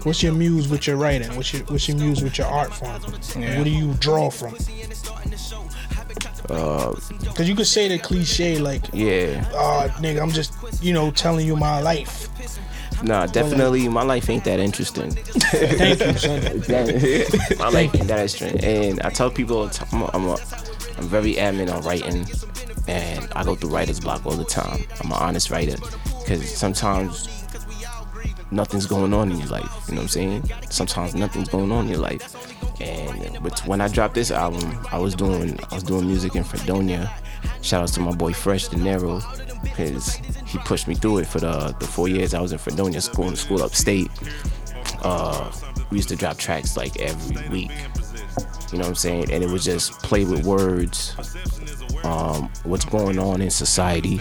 What's 0.03 0.21
your 0.21 0.33
muse 0.33 0.67
with 0.67 0.85
your 0.85 0.97
writing? 0.97 1.33
What's 1.35 1.53
your 1.53 1.63
what's 1.63 1.87
your 1.87 1.97
muse 1.97 2.21
with 2.21 2.37
your 2.37 2.47
art 2.47 2.73
form? 2.73 3.01
What 3.01 3.63
do 3.63 3.69
you 3.69 3.93
draw 3.95 4.29
from? 4.29 4.55
Uh, 6.49 6.93
Cause 7.35 7.47
you 7.47 7.55
could 7.55 7.67
say 7.67 7.87
the 7.87 7.97
cliche 7.97 8.59
like, 8.59 8.83
yeah. 8.93 9.49
"Oh, 9.53 9.87
nigga, 9.99 10.21
I'm 10.21 10.29
just, 10.29 10.53
you 10.83 10.93
know, 10.93 11.09
telling 11.09 11.47
you 11.47 11.55
my 11.55 11.81
life." 11.81 12.27
Nah, 13.01 13.25
definitely. 13.25 13.87
My 13.89 14.03
life 14.03 14.29
ain't 14.29 14.43
that 14.45 14.59
interesting. 14.59 15.11
Thank 15.11 15.99
you, 15.99 16.17
son. 16.17 17.57
my 17.59 17.69
life 17.69 17.95
ain't 17.95 18.07
that 18.07 18.19
interesting. 18.19 18.63
And 18.63 19.01
I 19.01 19.09
tell 19.09 19.29
people 19.29 19.57
all 19.57 19.67
the 19.67 19.73
time, 19.73 19.87
I'm, 19.91 20.01
a, 20.01 20.09
I'm, 20.13 20.25
a, 20.25 20.37
I'm 20.97 21.07
very 21.07 21.37
adamant 21.37 21.69
on 21.69 21.81
writing 21.83 22.25
and 22.87 23.27
I 23.35 23.43
go 23.43 23.55
through 23.55 23.71
writer's 23.71 23.99
block 23.99 24.25
all 24.25 24.33
the 24.33 24.45
time. 24.45 24.83
I'm 25.01 25.11
an 25.11 25.17
honest 25.17 25.49
writer 25.49 25.75
because 26.19 26.49
sometimes 26.55 27.42
nothing's 28.53 28.85
going 28.85 29.13
on 29.13 29.31
in 29.31 29.37
your 29.37 29.47
life. 29.47 29.71
You 29.87 29.95
know 29.95 30.01
what 30.01 30.03
I'm 30.03 30.07
saying? 30.07 30.51
Sometimes 30.69 31.15
nothing's 31.15 31.49
going 31.49 31.71
on 31.71 31.85
in 31.85 31.91
your 31.91 31.99
life. 31.99 32.35
And 32.81 33.41
but 33.41 33.59
when 33.67 33.81
I 33.81 33.87
dropped 33.87 34.15
this 34.15 34.31
album, 34.31 34.79
I 34.91 34.97
was 34.97 35.15
doing 35.15 35.59
I 35.71 35.75
was 35.75 35.83
doing 35.83 36.07
music 36.07 36.35
in 36.35 36.43
Fredonia. 36.43 37.13
Shout 37.61 37.81
outs 37.81 37.93
to 37.93 37.99
my 37.99 38.11
boy 38.11 38.33
Fresh 38.33 38.69
De 38.69 38.77
Niro 38.77 39.21
because 39.63 40.15
he 40.45 40.57
pushed 40.59 40.87
me 40.87 40.95
through 40.95 41.19
it 41.19 41.27
for 41.27 41.39
the 41.39 41.75
the 41.79 41.87
four 41.87 42.07
years 42.07 42.33
I 42.33 42.41
was 42.41 42.51
in 42.51 42.57
Fredonia 42.57 43.01
school 43.01 43.27
in 43.27 43.35
school 43.35 43.61
upstate. 43.63 44.09
Uh, 45.01 45.51
we 45.89 45.97
used 45.97 46.09
to 46.09 46.15
drop 46.15 46.37
tracks 46.37 46.77
like 46.77 46.99
every 46.99 47.49
week. 47.49 47.71
You 48.71 48.79
know 48.79 48.85
what 48.85 48.89
I'm 48.89 48.95
saying? 48.95 49.31
And 49.31 49.43
it 49.43 49.49
was 49.49 49.63
just 49.63 49.91
play 50.01 50.25
with 50.25 50.45
words, 50.45 51.15
um, 52.03 52.49
what's 52.63 52.85
going 52.85 53.19
on 53.19 53.41
in 53.41 53.51
society. 53.51 54.19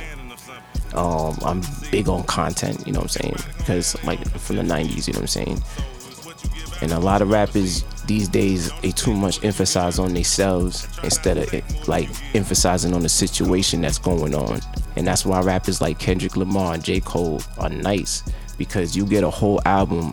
Um, 0.94 1.38
I'm 1.42 1.62
big 1.90 2.08
on 2.08 2.24
content, 2.24 2.86
you 2.86 2.92
know 2.92 3.00
what 3.00 3.16
I'm 3.16 3.22
saying? 3.22 3.36
Because 3.58 4.02
like 4.04 4.22
from 4.38 4.56
the 4.56 4.62
90s, 4.62 5.06
you 5.06 5.14
know 5.14 5.20
what 5.20 5.22
I'm 5.22 5.26
saying? 5.26 5.62
And 6.82 6.92
a 6.92 6.98
lot 6.98 7.22
of 7.22 7.30
rappers 7.30 7.84
these 8.06 8.28
days 8.28 8.72
they 8.80 8.90
too 8.90 9.14
much 9.14 9.42
emphasize 9.44 9.98
on 9.98 10.12
themselves 10.12 10.88
instead 11.02 11.38
of 11.38 11.52
it, 11.54 11.64
like 11.88 12.10
emphasizing 12.34 12.92
on 12.92 13.02
the 13.02 13.08
situation 13.08 13.80
that's 13.80 13.98
going 13.98 14.34
on. 14.34 14.60
And 14.96 15.06
that's 15.06 15.24
why 15.24 15.40
rappers 15.40 15.80
like 15.80 15.98
Kendrick 15.98 16.36
Lamar 16.36 16.74
and 16.74 16.84
J. 16.84 17.00
Cole 17.00 17.40
are 17.58 17.70
nice 17.70 18.22
because 18.58 18.96
you 18.96 19.06
get 19.06 19.24
a 19.24 19.30
whole 19.30 19.60
album 19.64 20.12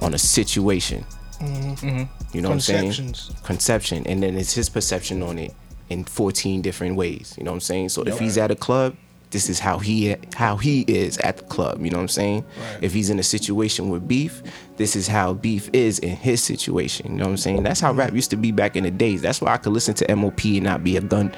on 0.00 0.14
a 0.14 0.18
situation. 0.18 1.04
Mm-hmm. 1.40 1.86
Mm-hmm. 1.86 2.36
You 2.36 2.42
know 2.42 2.48
what 2.48 2.54
I'm 2.54 2.60
saying? 2.60 3.14
Conception, 3.42 4.06
and 4.06 4.22
then 4.22 4.36
it's 4.36 4.52
his 4.54 4.68
perception 4.68 5.22
on 5.22 5.38
it 5.38 5.54
in 5.90 6.04
14 6.04 6.62
different 6.62 6.96
ways. 6.96 7.34
You 7.38 7.44
know 7.44 7.52
what 7.52 7.56
I'm 7.56 7.60
saying? 7.60 7.90
So 7.90 8.02
if 8.02 8.18
he's 8.18 8.36
eh. 8.38 8.44
at 8.44 8.50
a 8.50 8.56
club, 8.56 8.96
this 9.34 9.50
is 9.50 9.58
how 9.58 9.78
he 9.78 10.14
how 10.34 10.56
he 10.56 10.82
is 10.82 11.18
at 11.18 11.38
the 11.38 11.42
club. 11.44 11.84
You 11.84 11.90
know 11.90 11.96
what 11.96 12.02
I'm 12.02 12.08
saying? 12.08 12.44
If 12.80 12.92
he's 12.92 13.10
in 13.10 13.18
a 13.18 13.22
situation 13.24 13.90
with 13.90 14.06
beef, 14.06 14.44
this 14.76 14.94
is 14.94 15.08
how 15.08 15.34
beef 15.34 15.68
is 15.72 15.98
in 15.98 16.14
his 16.16 16.40
situation. 16.40 17.10
You 17.10 17.18
know 17.18 17.24
what 17.24 17.30
I'm 17.32 17.36
saying? 17.36 17.64
That's 17.64 17.80
how 17.80 17.90
mm-hmm. 17.90 17.98
rap 17.98 18.14
used 18.14 18.30
to 18.30 18.36
be 18.36 18.52
back 18.52 18.76
in 18.76 18.84
the 18.84 18.92
days. 18.92 19.22
That's 19.22 19.40
why 19.40 19.52
I 19.52 19.56
could 19.56 19.72
listen 19.72 19.92
to 19.96 20.14
MOP 20.14 20.44
and 20.44 20.62
not 20.62 20.84
be 20.84 20.96
a 20.96 21.00
gun 21.00 21.34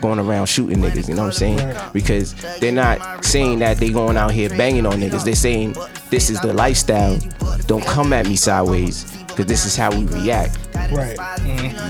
going 0.00 0.20
around 0.20 0.46
shooting 0.46 0.78
niggas. 0.78 1.08
You 1.08 1.16
know 1.16 1.22
what 1.22 1.42
I'm 1.42 1.58
saying? 1.58 1.76
Because 1.92 2.34
they're 2.60 2.70
not 2.70 3.24
saying 3.24 3.58
that 3.58 3.78
they 3.78 3.90
going 3.90 4.16
out 4.16 4.30
here 4.30 4.48
banging 4.50 4.86
on 4.86 5.00
niggas. 5.00 5.24
They're 5.24 5.34
saying 5.34 5.74
this 6.10 6.30
is 6.30 6.40
the 6.40 6.54
lifestyle. 6.54 7.18
Don't 7.66 7.84
come 7.84 8.12
at 8.12 8.28
me 8.28 8.36
sideways 8.36 9.10
because 9.26 9.46
this 9.46 9.66
is 9.66 9.74
how 9.74 9.90
we 9.90 10.06
react. 10.06 10.56
Right. 10.92 11.16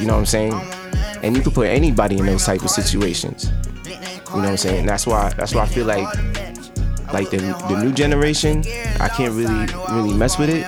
You 0.00 0.06
know 0.06 0.14
what 0.14 0.20
I'm 0.20 0.26
saying? 0.26 0.54
And 1.22 1.36
you 1.36 1.42
can 1.42 1.52
put 1.52 1.68
anybody 1.68 2.18
in 2.18 2.24
those 2.24 2.46
type 2.46 2.62
of 2.62 2.70
situations. 2.70 3.50
You 4.34 4.40
know 4.40 4.46
what 4.46 4.50
I'm 4.50 4.56
saying? 4.56 4.86
That's 4.86 5.06
why 5.06 5.30
that's 5.30 5.54
why 5.54 5.62
I 5.62 5.66
feel 5.66 5.86
like 5.86 6.08
like 7.12 7.30
the 7.30 7.36
the 7.68 7.80
new 7.80 7.92
generation, 7.92 8.64
I 8.98 9.08
can't 9.08 9.32
really 9.34 9.66
really 9.90 10.12
mess 10.12 10.38
with 10.38 10.50
it 10.50 10.66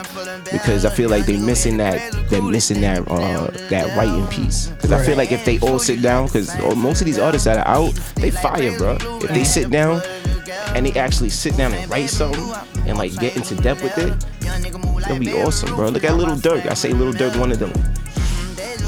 because 0.53 0.85
I 0.85 0.91
feel 0.91 1.11
like 1.11 1.27
they 1.27 1.37
missing 1.37 1.77
that 1.79 2.13
they're 2.31 2.43
missing 2.43 2.81
that 2.83 3.09
uh 3.11 3.49
that 3.71 3.97
writing 3.97 4.27
piece. 4.29 4.69
Because 4.69 4.93
I 4.93 5.05
feel 5.05 5.17
like 5.17 5.33
if 5.33 5.45
they 5.45 5.59
all 5.59 5.81
sit 5.81 6.01
down, 6.01 6.27
because 6.27 6.57
most 6.77 7.01
of 7.01 7.07
these 7.07 7.19
artists 7.19 7.47
that 7.47 7.67
are 7.67 7.69
out, 7.69 7.93
they 8.17 8.31
fire, 8.31 8.77
bro. 8.79 8.97
If 9.01 9.31
they 9.31 9.43
sit 9.45 9.71
down 9.71 10.01
and 10.75 10.87
they 10.87 10.93
actually 10.99 11.31
sit 11.31 11.57
down 11.57 11.75
and 11.75 11.91
write 11.91 12.11
something 12.11 12.45
and 12.87 12.97
like 12.97 13.17
get 13.19 13.37
into 13.37 13.57
depth 13.57 13.83
with 13.83 13.99
it, 13.99 14.15
it'll 15.11 15.19
be 15.19 15.33
awesome, 15.43 15.75
bro. 15.75 15.89
Look 15.89 16.05
at 16.05 16.17
Lil 16.17 16.37
Durk. 16.37 16.71
I 16.71 16.75
say 16.75 16.93
Lil 16.93 17.13
Durk 17.13 17.37
one 17.39 17.51
of 17.51 17.59
them. 17.59 17.73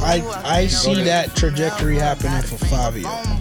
I 0.01 0.23
I 0.45 0.67
see 0.69 1.03
that 1.03 1.35
trajectory 1.35 1.97
happening 1.97 2.43
for 2.43 2.57
Fivio. 2.67 3.38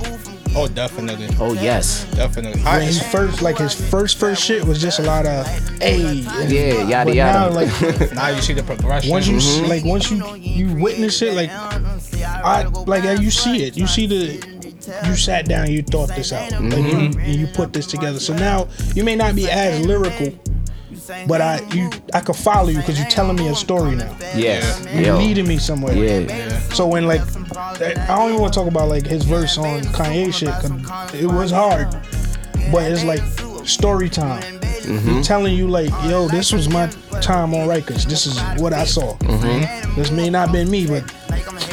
Oh, 0.60 0.68
definitely, 0.68 1.28
Oh 1.40 1.54
yes. 1.54 2.06
definitely. 2.16 2.62
When 2.64 2.82
his 2.82 3.02
first, 3.12 3.42
like 3.44 3.58
his 3.60 3.74
first 3.90 4.18
first 4.18 4.44
shit 4.44 4.66
was 4.66 4.82
just 4.82 4.98
a 5.00 5.04
lot 5.04 5.26
of 5.28 5.46
hey, 5.80 6.14
Yeah, 6.48 6.88
yada 6.88 7.06
but 7.06 7.16
yada. 7.16 7.40
Now, 7.40 7.50
like 7.56 8.12
now 8.14 8.30
you 8.30 8.42
see 8.42 8.54
the 8.54 8.64
progression. 8.64 9.12
once 9.12 9.28
you 9.28 9.38
Mm-hmm. 9.38 9.64
s 9.66 9.70
like 9.70 9.86
once 9.86 10.10
you 10.10 10.18
you 10.36 10.74
witness 10.82 11.22
it, 11.22 11.34
like 11.36 11.52
I 11.52 12.64
like 12.88 13.04
you 13.22 13.30
see 13.32 13.64
it, 13.66 13.78
you 13.78 13.88
see 13.88 14.08
the. 14.08 14.58
You 15.06 15.16
sat 15.18 15.50
down, 15.50 15.70
you 15.70 15.84
thought 15.84 16.08
this 16.16 16.32
out, 16.32 16.50
like 16.54 16.62
you, 16.64 17.12
Mm-hmm. 17.12 17.20
and 17.20 17.36
you 17.36 17.48
put 17.48 17.74
this 17.74 17.86
together. 17.86 18.20
So 18.20 18.34
now 18.34 18.70
you 18.96 19.04
may 19.04 19.18
not 19.18 19.36
be 19.36 19.50
as 19.50 19.86
lyrical, 19.86 20.32
but 21.28 21.42
I 21.42 21.62
you 21.74 21.90
I 22.14 22.20
could 22.22 22.36
follow 22.36 22.70
you 22.70 22.78
because 22.78 23.00
you're 23.00 23.10
telling 23.10 23.36
me 23.38 23.48
a 23.50 23.56
story 23.56 23.96
now. 23.96 24.16
Yes. 24.36 24.86
You're 24.94 25.04
Yo. 25.04 25.18
leading 25.18 25.48
me 25.48 25.58
somewhere. 25.58 25.96
Yeah. 25.96 26.60
So 26.74 26.88
when 26.88 27.08
like, 27.08 27.22
I 27.82 28.08
don't 28.16 28.30
even 28.30 28.42
want 28.42 28.54
to 28.54 28.60
talk 28.60 28.68
about 28.68 28.90
like 28.90 29.06
his 29.06 29.24
verse 29.24 29.58
on 29.58 29.82
Kanye 29.96 30.34
shit. 30.34 30.50
'cause 30.50 31.14
it 31.14 31.26
was 31.28 31.52
hard, 31.52 31.88
but 32.72 32.92
it's 32.92 33.04
like 33.04 33.22
story 33.68 34.10
time. 34.10 34.42
Mm-hmm. 34.88 35.22
Telling 35.22 35.54
you 35.54 35.68
like, 35.68 35.90
yo, 36.06 36.28
this 36.30 36.54
was 36.54 36.70
my 36.70 36.88
time 37.22 37.54
on 37.54 37.68
Rikers. 37.68 38.06
This 38.06 38.26
is 38.26 38.40
what 38.62 38.72
I 38.72 38.86
saw. 38.86 39.16
This 39.98 40.12
may 40.12 40.30
not 40.30 40.52
been 40.54 40.70
me, 40.72 40.88
but 40.88 41.04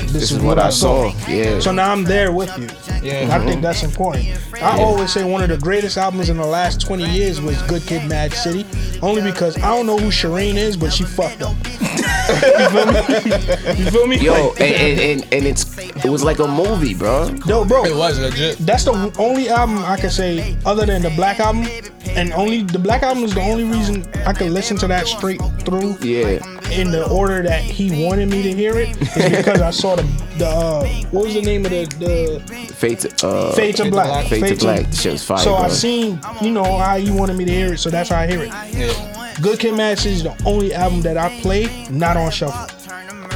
this, 0.08 0.32
is, 0.32 0.40
what, 0.40 0.58
I 0.58 0.70
saw. 0.70 1.12
Yeah. 1.28 1.60
So 1.60 1.70
now 1.72 1.92
I'm 1.92 2.02
there 2.04 2.32
with 2.32 2.50
you. 2.58 2.66
Yeah. 3.04 3.28
I 3.30 3.44
think 3.44 3.60
that's 3.62 3.82
important. 3.82 4.26
I 4.62 4.80
always 4.80 5.12
say 5.12 5.24
one 5.24 5.42
of 5.42 5.48
the 5.50 5.58
greatest 5.58 5.96
albums 5.98 6.28
in 6.30 6.36
the 6.38 6.46
last 6.46 6.80
20 6.80 7.04
years 7.10 7.40
was 7.40 7.60
Good 7.62 7.82
Kid, 7.82 8.08
Mad 8.08 8.32
City, 8.32 8.64
only 9.02 9.20
because 9.22 9.56
I 9.58 9.68
don't 9.76 9.86
know 9.86 9.98
who 9.98 10.08
Sherane 10.08 10.54
is, 10.56 10.76
but 10.76 10.92
she 10.92 11.04
fucked 11.04 11.42
up. 11.42 11.54
you 11.64 12.68
feel 12.70 12.86
me? 12.86 13.84
you 13.84 13.90
feel 13.90 14.06
me? 14.06 14.18
Yo, 14.18 14.32
Like- 14.32 14.60
and, 14.60 14.74
and, 14.74 15.00
and, 15.00 15.34
and 15.34 15.46
it's 15.46 15.76
it 15.78 16.10
was 16.10 16.24
like 16.24 16.38
a 16.38 16.46
movie, 16.48 16.94
bro. 16.94 17.28
Yo, 17.46 17.64
bro, 17.64 17.84
it 17.84 17.94
was 17.94 18.18
legit. 18.18 18.56
that's 18.58 18.84
the 18.84 18.92
only 19.18 19.48
album 19.48 19.78
I 19.78 19.96
can 19.96 20.10
say 20.10 20.56
other 20.64 20.86
than 20.86 21.02
the 21.02 21.10
Black 21.10 21.40
album, 21.40 21.66
and 22.10 22.32
only 22.32 22.62
the 22.62 22.78
Black 22.78 23.02
album 23.02 23.24
is 23.24 23.34
the 23.34 23.42
only 23.42 23.64
reason 23.64 24.06
I 24.26 24.32
can 24.32 24.52
listen 24.54 24.76
to 24.78 24.86
that 24.88 25.06
straight 25.06 25.40
through 25.60 25.96
Yeah. 26.00 26.38
In 26.72 26.90
the 26.90 27.08
order 27.08 27.42
that 27.42 27.62
he 27.62 28.04
wanted 28.04 28.28
me 28.28 28.42
to 28.42 28.52
hear 28.52 28.76
it. 28.76 28.90
Is 29.16 29.36
because 29.36 29.60
I 29.60 29.70
saw 29.70 29.96
the 29.96 30.02
the 30.38 30.46
uh, 30.46 30.86
what 31.10 31.24
was 31.24 31.34
the 31.34 31.42
name 31.42 31.64
of 31.64 31.70
the 31.70 31.84
the 31.98 32.74
Fate 32.74 33.00
to, 33.00 33.26
uh, 33.26 33.52
Fade 33.52 33.76
to 33.76 33.90
Black. 33.90 34.26
Fade 34.26 34.46
to 34.46 34.56
Black. 34.56 34.90
The 34.90 34.96
shit 34.96 35.12
was 35.12 35.24
fire, 35.24 35.38
So 35.38 35.54
bro. 35.54 35.64
I 35.64 35.68
seen 35.68 36.18
you 36.40 36.50
know 36.50 36.78
how 36.78 36.96
you 36.96 37.14
wanted 37.14 37.36
me 37.36 37.44
to 37.44 37.52
hear 37.52 37.74
it, 37.74 37.78
so 37.78 37.90
that's 37.90 38.10
how 38.10 38.20
I 38.20 38.26
hear 38.26 38.42
it. 38.42 38.48
Yeah. 38.72 39.34
Good 39.42 39.58
Kid, 39.58 39.74
Mad 39.76 39.98
City 39.98 40.14
is 40.14 40.22
the 40.22 40.36
only 40.46 40.72
album 40.74 41.00
that 41.02 41.16
I 41.16 41.40
play 41.40 41.88
not 41.90 42.16
on 42.16 42.30
shuffle. 42.30 42.68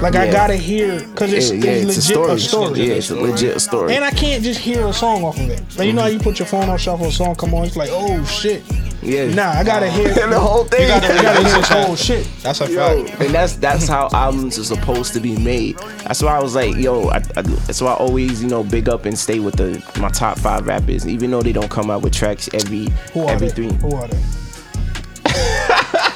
Like 0.00 0.14
I 0.14 0.30
gotta 0.30 0.54
hear 0.54 1.00
because 1.00 1.32
it's, 1.32 1.50
yeah, 1.50 1.56
yeah, 1.64 1.70
it's 1.72 1.96
it's 1.98 2.08
legit 2.10 2.30
a 2.30 2.38
story. 2.38 2.80
Yeah, 2.80 2.94
it's 2.94 3.10
a 3.10 3.16
legit 3.16 3.60
story. 3.60 3.94
And 3.96 4.04
I 4.04 4.10
can't 4.12 4.44
just 4.44 4.60
hear 4.60 4.86
a 4.86 4.92
song 4.92 5.24
off 5.24 5.38
of 5.40 5.50
it. 5.50 5.60
Like 5.76 5.86
you 5.88 5.92
know 5.92 6.02
how 6.02 6.06
you 6.08 6.20
put 6.20 6.38
your 6.38 6.46
phone 6.46 6.68
on 6.68 6.78
shuffle, 6.78 7.06
a 7.06 7.10
song 7.12 7.34
come 7.34 7.52
on, 7.54 7.64
it's 7.64 7.76
like, 7.76 7.90
oh 7.92 8.24
shit. 8.24 8.62
yeah. 9.02 9.26
Nah, 9.34 9.50
I 9.50 9.64
gotta 9.64 9.90
hear 9.90 10.08
the 10.28 10.38
whole 10.38 10.64
thing. 10.64 10.82
You 10.82 10.88
gotta 10.88 11.06
I 11.06 11.22
gotta 11.22 11.38
hear 11.40 11.56
revisit 11.56 11.60
this 11.60 11.68
whole 11.68 11.96
shit. 11.96 12.28
That's 12.44 12.60
a 12.60 12.70
Yo, 12.70 13.06
fact. 13.06 13.20
and 13.22 13.34
that's 13.34 13.56
that's 13.56 13.88
how 13.88 14.08
albums 14.12 14.56
are 14.60 14.64
supposed 14.64 15.14
to 15.14 15.20
be 15.20 15.36
made. 15.36 15.76
That's 16.04 16.22
why 16.22 16.36
I 16.36 16.40
was 16.42 16.54
like, 16.54 16.76
yo, 16.76 17.08
I, 17.08 17.16
I, 17.36 17.42
that's 17.42 17.80
why 17.80 17.90
I 17.92 17.96
always, 17.96 18.40
you 18.40 18.48
know, 18.48 18.62
big 18.62 18.88
up 18.88 19.04
and 19.04 19.18
stay 19.18 19.40
with 19.40 19.56
the 19.56 19.82
my 20.00 20.10
top 20.10 20.38
five 20.38 20.64
rappers, 20.68 21.08
even 21.08 21.32
though 21.32 21.42
they 21.42 21.52
don't 21.52 21.70
come 21.70 21.90
out 21.90 22.02
with 22.02 22.12
tracks 22.12 22.48
every 22.54 22.86
Who 23.14 23.22
are 23.24 23.30
every 23.32 23.48
they? 23.48 23.54
three. 23.54 23.72
Who 23.78 23.96
are 23.96 24.06
they? 24.06 24.22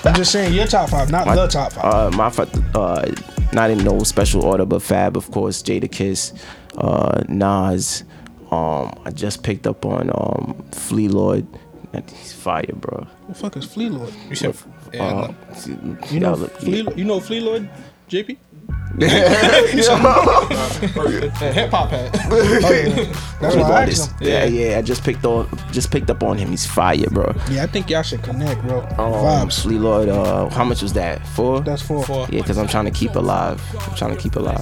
I'm 0.04 0.14
just 0.14 0.32
saying 0.32 0.52
your 0.52 0.66
top 0.66 0.90
five, 0.90 1.10
not 1.10 1.26
My- 1.26 1.36
the 1.36 1.46
top 1.46 1.72
five. 1.72 1.84
Uh, 1.84 2.10
my 2.16 2.26
uh, 2.74 3.06
not 3.52 3.70
in 3.70 3.78
no 3.84 4.00
special 4.04 4.42
order, 4.44 4.64
but 4.64 4.82
Fab, 4.82 5.16
of 5.16 5.30
course, 5.30 5.62
Jadakiss, 5.62 6.32
uh, 6.78 7.22
Nas. 7.28 8.04
Um, 8.50 8.92
I 9.04 9.10
just 9.10 9.42
picked 9.42 9.66
up 9.66 9.84
on 9.86 10.10
um, 10.14 10.62
Flee 10.72 11.08
Lord. 11.08 11.46
He's 12.08 12.32
fire, 12.32 12.64
bro. 12.74 13.06
What 13.26 13.28
the 13.28 13.34
fuck 13.34 13.56
is 13.56 13.64
Flee 13.66 13.88
Lord? 13.90 14.12
You 14.28 14.36
said, 14.36 14.56
Uh. 14.98 15.32
You 16.10 16.20
know 16.20 16.36
Flee, 16.36 16.86
you 16.96 17.04
know 17.04 17.20
Flee 17.20 17.40
Lord, 17.40 17.68
JP? 18.08 18.36
the 18.96 19.08
hip 21.54 21.70
hop 21.70 21.90
hat. 21.90 22.14
Yeah. 22.14 23.12
That's 23.40 23.56
why 23.56 23.62
I 23.62 23.82
asked 23.84 24.20
him. 24.20 24.28
Yeah, 24.28 24.44
yeah. 24.44 24.78
I 24.78 24.82
just 24.82 25.02
picked 25.02 25.24
on, 25.24 25.48
just 25.72 25.90
picked 25.90 26.10
up 26.10 26.22
on 26.22 26.36
him. 26.36 26.50
He's 26.50 26.66
fire, 26.66 27.08
bro. 27.10 27.34
Yeah, 27.50 27.64
I 27.64 27.66
think 27.66 27.88
y'all 27.88 28.02
should 28.02 28.22
connect, 28.22 28.60
bro. 28.62 28.80
Um, 28.82 29.48
Vibes. 29.48 29.62
Flee 29.62 29.78
Lord. 29.78 30.10
Uh, 30.10 30.50
how 30.50 30.64
much 30.64 30.82
was 30.82 30.92
that? 30.92 31.26
Four. 31.28 31.62
That's 31.62 31.80
four. 31.80 32.04
Four. 32.04 32.26
Yeah, 32.30 32.42
because 32.42 32.58
I'm 32.58 32.68
trying 32.68 32.84
to 32.84 32.90
keep 32.90 33.14
alive. 33.14 33.62
I'm 33.88 33.94
trying 33.96 34.14
to 34.14 34.20
keep 34.20 34.36
alive. 34.36 34.58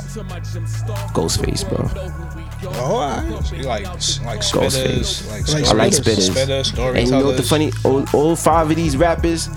Ghostface, 1.13 1.69
bro. 1.69 2.40
Oh, 2.63 3.01
right. 3.01 3.53
You 3.53 3.63
like 3.65 3.85
like 3.85 4.41
spitters, 4.41 5.29
like, 5.31 5.49
Like 5.49 5.67
I 5.67 5.73
like 5.73 5.93
Spitters. 5.93 6.31
spitters. 6.31 6.73
Spitters, 6.73 6.97
And 6.97 7.07
you 7.07 7.13
know 7.13 7.27
what 7.27 7.37
the 7.37 7.43
funny? 7.43 7.73
All, 7.85 8.05
all 8.13 8.37
five 8.37 8.71
of 8.71 8.77
these 8.77 8.97
rappers 8.97 9.49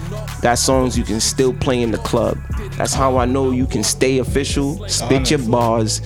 got 0.41 0.57
songs 0.57 0.97
you 0.97 1.03
can 1.03 1.19
still 1.19 1.53
play 1.53 1.81
in 1.81 1.91
the 1.91 1.97
club. 1.99 2.37
That's 2.77 2.93
how 2.93 3.17
I 3.17 3.25
know 3.25 3.51
you 3.51 3.67
can 3.67 3.83
stay 3.83 4.19
official, 4.19 4.87
spit 4.87 5.29
your 5.29 5.39
bars, 5.39 5.99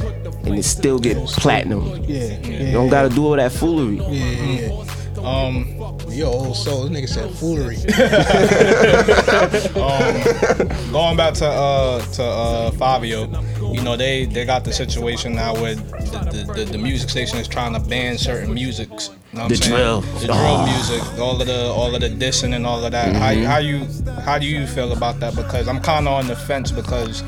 and 0.43 0.57
it 0.57 0.63
still 0.63 0.99
get 0.99 1.17
platinum. 1.27 1.85
Yeah, 2.03 2.23
yeah. 2.39 2.63
You 2.65 2.71
don't 2.71 2.89
gotta 2.89 3.09
do 3.09 3.25
all 3.25 3.35
that 3.35 3.51
foolery. 3.51 3.97
Yeah, 3.97 4.69
yeah. 4.69 4.83
Um, 5.23 5.86
Yo, 6.09 6.31
old 6.31 6.55
soul. 6.55 6.87
This 6.87 7.05
nigga 7.05 7.09
said 7.09 7.29
foolery. 7.35 7.77
going 10.91 11.17
back 11.17 11.33
to 11.35 11.45
uh 11.45 11.99
to 12.13 12.23
uh 12.23 12.71
Fivio, 12.71 13.73
you 13.75 13.81
know 13.81 13.95
they 13.95 14.25
they 14.25 14.45
got 14.45 14.63
the 14.63 14.73
situation 14.73 15.35
now 15.35 15.53
where 15.53 15.75
the, 15.75 16.45
the, 16.47 16.53
the, 16.53 16.65
the 16.71 16.77
music 16.77 17.09
station 17.09 17.37
is 17.37 17.47
trying 17.47 17.73
to 17.73 17.79
ban 17.89 18.17
certain 18.17 18.53
musics. 18.53 19.09
You 19.33 19.39
know 19.39 19.43
what 19.43 19.49
The 19.49 19.55
I'm 19.55 19.61
saying? 19.61 19.75
drill. 19.75 20.01
the 20.01 20.25
drill 20.25 20.37
Oh. 20.39 20.65
music, 20.65 21.19
all 21.19 21.41
of 21.41 21.47
the 21.47 21.65
all 21.67 21.93
of 21.93 22.01
the 22.01 22.09
dissing 22.09 22.55
and 22.55 22.65
all 22.65 22.83
of 22.83 22.91
that. 22.91 23.13
Mm-hmm. 23.13 23.45
how 23.45 23.57
you 23.57 23.85
how 24.21 24.37
do 24.39 24.45
you 24.45 24.65
feel 24.67 24.93
about 24.93 25.19
that? 25.19 25.35
Because 25.35 25.67
I'm 25.67 25.81
kind 25.81 26.07
of 26.07 26.13
on 26.13 26.27
the 26.27 26.35
fence 26.35 26.71
because 26.71 27.23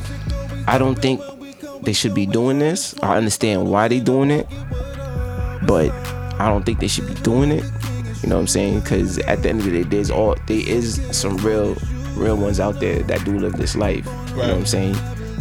I 0.67 0.77
don't 0.77 0.97
think 0.99 1.21
they 1.83 1.93
should 1.93 2.13
be 2.13 2.25
doing 2.25 2.59
this. 2.59 2.95
I 3.03 3.17
understand 3.17 3.69
why 3.69 3.87
they 3.87 3.99
doing 3.99 4.31
it, 4.31 4.47
but 5.67 5.91
I 6.39 6.47
don't 6.47 6.65
think 6.65 6.79
they 6.79 6.87
should 6.87 7.07
be 7.07 7.13
doing 7.15 7.51
it. 7.51 7.63
You 8.23 8.29
know 8.29 8.35
what 8.35 8.41
I'm 8.41 8.47
saying? 8.47 8.79
Because 8.81 9.17
at 9.19 9.43
the 9.43 9.49
end 9.49 9.59
of 9.59 9.65
the 9.65 9.71
day, 9.71 9.83
there's 9.83 10.11
all 10.11 10.35
there 10.47 10.59
is 10.67 11.01
some 11.11 11.37
real, 11.37 11.75
real 12.15 12.35
ones 12.37 12.59
out 12.59 12.79
there 12.79 13.01
that 13.03 13.23
do 13.25 13.37
live 13.39 13.53
this 13.53 13.75
life. 13.75 14.05
You 14.05 14.35
know 14.35 14.37
what 14.37 14.49
I'm 14.51 14.65
saying? 14.65 14.95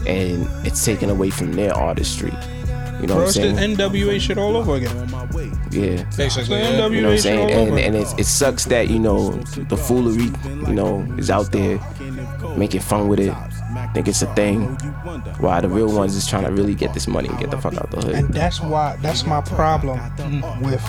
And 0.07 0.47
it's 0.67 0.85
taken 0.85 1.11
away 1.11 1.31
from 1.31 1.53
their 1.53 1.75
artistry. 1.75 2.33
You 3.01 3.07
know 3.07 3.15
Bro, 3.15 3.25
what 3.27 3.37
I'm 3.37 3.55
the 3.55 3.57
saying? 3.57 3.77
NWA 3.77 4.21
shit 4.21 4.39
all 4.39 4.57
over 4.57 4.75
again. 4.75 4.97
Yeah. 5.71 6.03
basically 6.17 6.59
The 6.59 6.65
yeah. 6.65 6.81
NWA 6.81 6.95
You 6.95 7.01
know 7.03 7.09
what 7.09 7.13
I'm 7.13 7.17
shit 7.17 7.23
saying? 7.23 7.39
all 7.39 7.49
And, 7.63 7.69
over. 7.71 7.79
and 7.79 7.97
it's, 7.97 8.13
it 8.19 8.27
sucks 8.27 8.65
that, 8.67 8.89
you 8.89 8.99
know, 8.99 9.31
the 9.69 9.77
foolery, 9.77 10.31
you 10.67 10.75
know, 10.75 11.03
is 11.17 11.31
out 11.31 11.53
there 11.53 11.79
making 12.57 12.81
fun 12.81 13.07
with 13.07 13.21
it. 13.21 13.33
Think 13.95 14.07
it's 14.07 14.21
a 14.23 14.33
thing. 14.35 14.65
Why 15.41 15.61
the 15.61 15.69
real 15.69 15.93
ones 15.93 16.15
is 16.15 16.27
trying 16.27 16.45
to 16.45 16.51
really 16.51 16.75
get 16.75 16.93
this 16.95 17.09
money 17.09 17.29
and 17.29 17.39
get 17.39 17.51
the 17.51 17.59
fuck 17.59 17.75
out 17.75 17.91
the 17.91 18.01
hood. 18.01 18.15
And 18.15 18.33
that's 18.35 18.61
why 18.61 18.97
that's 19.01 19.25
my 19.27 19.41
problem 19.41 19.99
with 20.63 20.81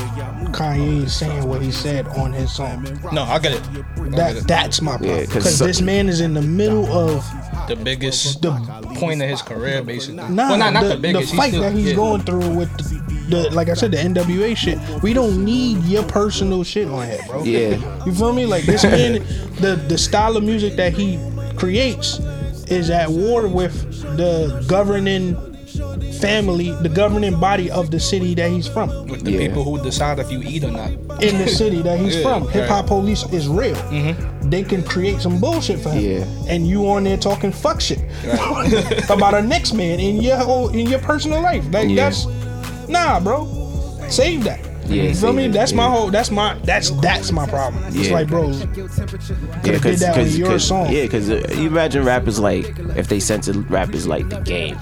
Kanye 0.52 1.10
saying 1.10 1.47
what 1.47 1.62
he 1.62 1.72
said 1.72 2.08
on 2.10 2.34
his 2.34 2.54
song. 2.54 2.84
no, 3.14 3.24
I 3.24 3.39
get 3.39 3.54
it. 3.54 3.62
I 3.70 3.74
get 4.04 4.12
That 4.12 4.36
it. 4.38 4.47
that's 4.47 4.82
my 4.82 4.97
problem. 4.97 5.18
'cause 5.18 5.28
Because 5.28 5.58
so- 5.58 5.66
this 5.68 5.82
man 5.82 6.10
is 6.10 6.20
in 6.22 6.34
the 6.34 6.41
middle 6.41 6.86
of 6.88 7.26
the 7.68 7.76
biggest 7.76 8.41
the 8.41 8.52
point 8.95 9.22
of 9.22 9.30
his 9.30 9.41
career, 9.41 9.82
basically. 9.84 10.16
nah, 10.16 10.50
well, 10.50 10.58
not, 10.58 10.74
not 10.74 10.84
the, 10.84 10.89
the, 10.89 10.97
biggest. 10.97 11.32
the 11.32 11.38
fight 11.38 11.50
still, 11.50 11.62
that 11.62 11.74
he's 11.74 11.89
yeah. 11.89 11.93
going 11.95 12.22
through 12.22 12.50
with 12.50 12.70
the, 12.78 13.36
the 13.43 13.50
like 13.52 13.70
I 13.70 13.76
said 13.76 13.91
the 13.91 13.97
NWA 13.97 14.56
shit. 14.58 14.78
We 15.04 15.14
don't 15.14 15.45
need 15.45 15.84
your 15.86 16.04
personal 16.04 16.64
shit 16.64 16.88
on 16.88 17.06
here, 17.08 17.20
bro. 17.28 17.43
Yeah. 17.43 18.04
You 18.06 18.14
feel 18.14 18.34
me? 18.34 18.45
Like 18.45 18.66
this 18.66 18.84
man, 18.84 19.24
the 19.62 19.76
the 19.88 19.97
style 19.97 20.36
of 20.36 20.43
music 20.43 20.76
that 20.78 20.93
he 20.93 21.20
creates 21.56 22.20
is 22.72 22.89
at 22.89 23.09
war 23.09 23.47
with 23.47 23.74
the 24.17 24.63
governing 24.67 25.36
family, 26.20 26.72
the 26.82 26.89
governing 26.89 27.39
body 27.39 27.72
of 27.72 27.91
the 27.91 27.99
city 27.99 28.34
that 28.36 28.51
he's 28.51 28.67
from. 28.67 28.89
with 29.07 29.24
the 29.24 29.32
Yeah. 29.32 29.39
people 29.47 29.63
who 29.63 29.82
decide 29.82 30.20
if 30.20 30.32
you 30.32 30.41
eat 30.43 30.63
or 30.63 30.72
not. 30.72 30.89
In 31.22 31.38
the 31.38 31.47
city 31.47 31.82
that 31.82 31.99
he's 31.99 32.15
Yeah, 32.17 32.24
from, 32.24 32.47
hip 32.49 32.67
hop 32.67 32.88
police 32.88 33.24
is 33.32 33.47
real. 33.47 33.76
Mm-hmm. 33.76 34.49
They 34.49 34.63
can 34.63 34.84
create 34.84 35.22
some 35.22 35.39
bullshit 35.39 35.80
for 35.80 35.89
him, 35.89 36.03
Yeah. 36.20 36.26
and 36.53 36.67
you 36.67 36.89
on 36.89 37.03
there 37.05 37.17
talking 37.17 37.51
fuck 37.51 37.80
shit 37.82 37.99
about 39.09 39.34
a 39.34 39.41
next 39.41 39.74
man 39.74 39.99
in 39.99 40.17
your 40.22 40.38
whole 40.38 40.70
in 40.70 40.88
your 40.89 40.99
personal 40.99 41.41
life. 41.41 41.63
Like 41.72 41.89
Yeah. 41.89 42.09
that's 42.09 42.28
nah, 42.89 43.20
bro. 43.20 43.47
Save 44.09 44.43
that. 44.45 44.59
Yeah, 44.90 45.04
you 45.04 45.14
feel 45.16 45.34
me? 45.34 45.48
That's 45.48 45.72
my 45.74 45.88
whole. 45.88 46.10
That's 46.10 46.32
my. 46.32 46.58
That's 46.64 46.90
that's 47.02 47.32
my 47.32 47.46
problem. 47.48 47.84
It's 47.88 48.08
Yeah. 48.08 48.14
like, 48.14 48.28
bro, 48.28 48.50
Yeah, 48.50 49.78
did 49.80 50.00
that 50.00 50.18
on 50.18 50.28
your 50.30 50.58
song. 50.60 50.92
Yeah, 50.92 51.04
because 51.04 51.30
uh, 51.30 51.46
you 51.56 51.68
imagine 51.68 52.04
rappers 52.04 52.40
like 52.40 52.66
if 52.96 53.08
they 53.08 53.20
censored 53.20 53.70
rappers 53.70 54.08
like 54.08 54.30
the 54.30 54.40
game, 54.40 54.78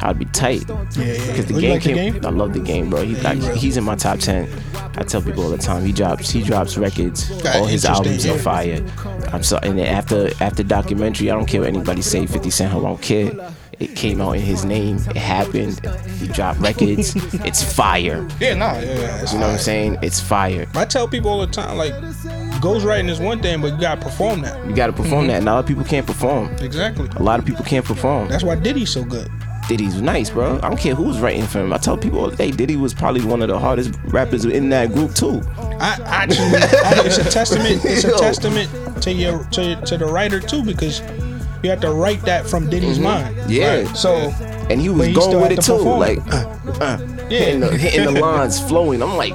I'd 0.00 0.18
be 0.18 0.24
tight. 0.26 0.64
Yeah, 0.68 1.04
yeah. 1.04 1.26
Because 1.26 1.46
the 1.46 1.54
Oh, 1.56 1.60
game 1.60 1.70
like 1.72 1.82
the 1.82 1.92
came. 1.94 2.12
game? 2.14 2.26
I 2.26 2.30
love 2.30 2.52
the 2.52 2.60
game, 2.60 2.90
bro. 2.90 3.04
He, 3.04 3.14
like, 3.16 3.40
he's 3.54 3.76
in 3.76 3.84
my 3.84 3.94
top 3.94 4.18
ten. 4.18 4.48
I 4.96 5.04
tell 5.04 5.22
people 5.22 5.44
all 5.44 5.50
the 5.50 5.58
time. 5.58 5.84
He 5.84 5.92
drops. 5.92 6.30
He 6.30 6.42
drops 6.42 6.76
records. 6.76 7.28
Got 7.42 7.56
all 7.56 7.66
his 7.66 7.84
albums 7.84 8.26
are 8.26 8.38
fire. 8.38 8.84
I'm 9.32 9.42
sorry. 9.42 9.68
And 9.68 9.78
then 9.78 9.86
after 9.86 10.30
after 10.40 10.62
documentary, 10.62 11.30
I 11.30 11.34
don't 11.34 11.46
care 11.46 11.60
what 11.60 11.68
anybody 11.68 12.02
say. 12.02 12.26
Fifty 12.26 12.50
Cent, 12.50 12.74
I 12.74 12.80
don't 12.80 13.00
care. 13.00 13.30
It 13.82 13.96
came 13.96 14.20
out 14.20 14.32
in 14.32 14.42
his 14.42 14.64
name. 14.64 14.96
It 14.96 15.16
happened. 15.16 15.80
He 16.18 16.28
dropped 16.28 16.60
records. 16.60 17.14
it's 17.44 17.62
fire. 17.62 18.26
Yeah, 18.38 18.54
nah, 18.54 18.74
yeah, 18.74 18.82
yeah. 18.82 19.32
You 19.32 19.38
know 19.38 19.46
what 19.46 19.54
I'm 19.54 19.58
saying? 19.58 19.98
It's 20.02 20.20
fire. 20.20 20.66
I 20.74 20.84
tell 20.84 21.08
people 21.08 21.30
all 21.30 21.40
the 21.40 21.52
time, 21.52 21.76
like, 21.76 21.92
ghostwriting 22.62 23.10
is 23.10 23.18
one 23.18 23.42
thing, 23.42 23.60
but 23.60 23.72
you 23.74 23.80
gotta 23.80 24.00
perform 24.00 24.42
that. 24.42 24.64
You 24.66 24.74
got 24.74 24.86
to 24.86 24.92
perform 24.92 25.24
mhm. 25.24 25.28
that. 25.28 25.38
And 25.38 25.48
a 25.48 25.52
lot 25.52 25.60
of 25.60 25.66
people 25.66 25.82
can't 25.84 26.06
perform. 26.06 26.54
Exactly. 26.60 27.08
A 27.16 27.22
lot 27.22 27.40
of 27.40 27.44
people 27.44 27.64
can't 27.64 27.84
perform. 27.84 28.28
That's 28.28 28.44
why 28.44 28.54
Diddy's 28.54 28.90
so 28.90 29.02
good. 29.04 29.28
Diddy's 29.68 30.00
nice, 30.00 30.30
bro. 30.30 30.56
I 30.56 30.68
don't 30.68 30.78
care 30.78 30.94
who's 30.94 31.18
writing 31.20 31.46
for 31.46 31.60
him. 31.60 31.72
I 31.72 31.78
tell 31.78 31.96
people 31.96 32.20
all 32.20 32.30
day, 32.30 32.50
Diddy 32.50 32.76
was 32.76 32.94
probably 32.94 33.24
one 33.24 33.42
of 33.42 33.48
the 33.48 33.58
hardest 33.58 33.94
rappers 34.06 34.44
in 34.44 34.68
that 34.70 34.92
group 34.92 35.14
too. 35.14 35.40
I 35.56 35.98
actually, 36.04 36.46
I- 36.46 37.02
it's 37.04 37.18
a 37.18 37.24
testament. 37.24 37.84
It's 37.84 38.04
a 38.04 38.12
testament 38.18 38.70
to 39.02 39.12
your 39.12 39.44
to, 39.46 39.74
to 39.82 39.96
the 39.98 40.06
writer 40.06 40.40
too, 40.40 40.64
because 40.64 41.00
you 41.62 41.70
have 41.70 41.80
to 41.80 41.92
write 41.92 42.20
that 42.22 42.46
from 42.48 42.68
Diddy's 42.70 42.98
mind. 42.98 43.36
Mm-hmm. 43.36 43.50
Yeah. 43.50 43.82
Right. 43.84 43.96
So 43.96 44.14
And 44.70 44.80
he 44.80 44.88
was 44.88 45.06
he 45.08 45.12
going 45.14 45.40
with 45.40 45.52
it 45.52 45.62
to 45.62 45.78
too, 45.78 45.78
like 45.78 46.18
uh, 46.32 46.46
uh, 46.80 46.96
hitting, 47.28 47.60
the, 47.60 47.76
hitting 47.76 48.04
the 48.14 48.20
lines, 48.20 48.60
flowing. 48.68 49.02
I'm 49.02 49.16
like, 49.16 49.34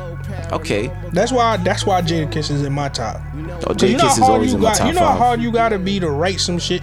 okay. 0.51 0.91
that's 1.13 1.31
why 1.31 1.57
that's 1.57 1.85
why 1.85 2.01
Jadakiss 2.01 2.51
is 2.51 2.63
in 2.63 2.73
my 2.73 2.89
top. 2.89 3.21
Oh, 3.67 3.73
'Cause 3.73 3.83
you 3.83 3.97
Jada 3.97 3.97
know 3.97 4.03
Kiss 4.07 4.17
is 4.17 4.23
always 4.23 4.53
in 4.53 4.59
my 4.59 4.69
got. 4.69 4.77
top 4.77 4.87
You 4.87 4.93
know 4.93 4.99
how 5.05 5.15
hard 5.17 5.41
you 5.41 5.51
gotta 5.51 5.79
be 5.79 5.99
to 5.99 6.09
write 6.11 6.39
some 6.39 6.59
shit 6.59 6.81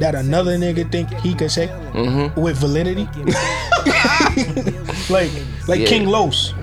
that 0.00 0.14
another 0.14 0.56
nigga 0.56 0.90
think 0.90 1.10
he 1.20 1.34
could 1.34 1.50
say 1.50 1.68
Mm-hmm. 1.92 2.40
with 2.40 2.56
validity. 2.56 3.06
like 5.10 5.30
like 5.68 5.80
Yeah. 5.80 5.86
King 5.86 6.06
Los, 6.06 6.54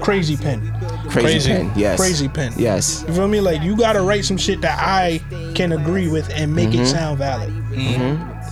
Crazy 0.00 0.36
Pen. 0.36 0.60
Crazy, 1.08 1.20
Crazy. 1.20 1.50
pen, 1.52 1.72
yes. 1.76 1.98
Crazy 1.98 2.28
pen. 2.28 2.52
Yes. 2.56 3.04
You 3.08 3.14
feel 3.14 3.28
me? 3.28 3.40
Like 3.40 3.62
you 3.62 3.76
gotta 3.76 4.00
write 4.00 4.24
some 4.24 4.36
shit 4.36 4.60
that 4.60 4.78
I 4.80 5.18
can 5.54 5.72
agree 5.72 6.08
with 6.08 6.30
and 6.30 6.54
make 6.54 6.70
Mm-hmm. 6.70 6.82
it 6.82 6.86
sound 6.86 7.18
valid. 7.18 7.52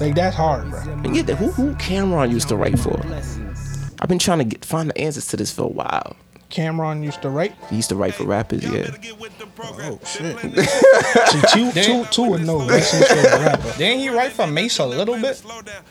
Like 0.00 0.14
that's 0.14 0.36
hard, 0.36 0.70
bro. 0.70 0.80
And 0.80 1.14
yeah, 1.16 1.22
who 1.34 1.50
who 1.52 1.74
Cam'ron 1.74 2.30
used 2.30 2.48
to 2.48 2.56
write 2.56 2.78
for? 2.78 3.00
I've 4.00 4.08
been 4.08 4.18
trying 4.18 4.38
to 4.38 4.44
get 4.44 4.64
find 4.64 4.90
the 4.90 4.98
answers 4.98 5.26
to 5.28 5.36
this 5.36 5.52
for 5.52 5.62
a 5.62 5.68
while. 5.68 6.16
Cam'ron 6.50 7.04
used 7.04 7.20
to 7.22 7.28
write. 7.28 7.54
He 7.68 7.76
used 7.76 7.90
to 7.90 7.96
write 7.96 8.14
for 8.14 8.24
rappers, 8.24 8.64
yeah. 8.64 8.90
Oh 9.60 9.98
shit. 10.04 10.38
See, 10.40 11.40
two, 11.52 11.72
two, 11.72 12.04
two 12.06 12.30
would 12.30 12.46
know. 12.46 12.64
That's 12.66 12.90
his 12.90 13.06
favorite 13.06 13.44
rapper. 13.46 13.72
Didn't 13.78 13.98
he 14.00 14.08
write 14.08 14.32
for 14.32 14.46
Mase 14.46 14.78
a 14.78 14.86
little 14.86 15.20
bit? 15.20 15.42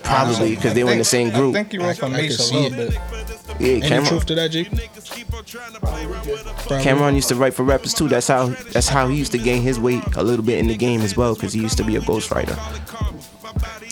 Probably 0.03 0.55
because 0.55 0.73
they 0.73 0.83
were 0.83 0.91
in 0.93 0.97
the 0.97 1.03
same 1.03 1.27
I 1.27 1.31
group. 1.37 1.53
think 1.53 1.71
he 1.71 1.77
wrote 1.77 1.97
for 1.97 2.05
I 2.07 2.09
Mase 2.09 2.39
a 2.39 2.43
see 2.43 2.69
little 2.69 2.79
it. 2.79 2.89
bit. 2.89 2.99
Yeah, 3.59 3.67
Any 3.67 3.81
Cam'ron. 3.81 4.07
truth 4.07 4.25
to 4.27 4.35
that, 4.35 4.51
G? 4.51 4.63
Probably. 4.65 6.83
Cam'ron 6.83 7.15
used 7.15 7.29
to 7.29 7.35
write 7.35 7.53
for 7.53 7.63
rappers 7.63 7.93
too. 7.93 8.07
That's 8.07 8.27
how 8.27 8.47
that's 8.73 8.87
how 8.87 9.07
he 9.07 9.17
used 9.17 9.31
to 9.33 9.37
gain 9.37 9.61
his 9.61 9.79
weight 9.79 10.03
a 10.15 10.23
little 10.23 10.45
bit 10.45 10.59
in 10.59 10.67
the 10.67 10.75
game 10.75 11.01
as 11.01 11.15
well, 11.15 11.35
because 11.35 11.53
he 11.53 11.61
used 11.61 11.77
to 11.77 11.83
be 11.83 11.95
a 11.95 12.01
ghostwriter. 12.01 12.57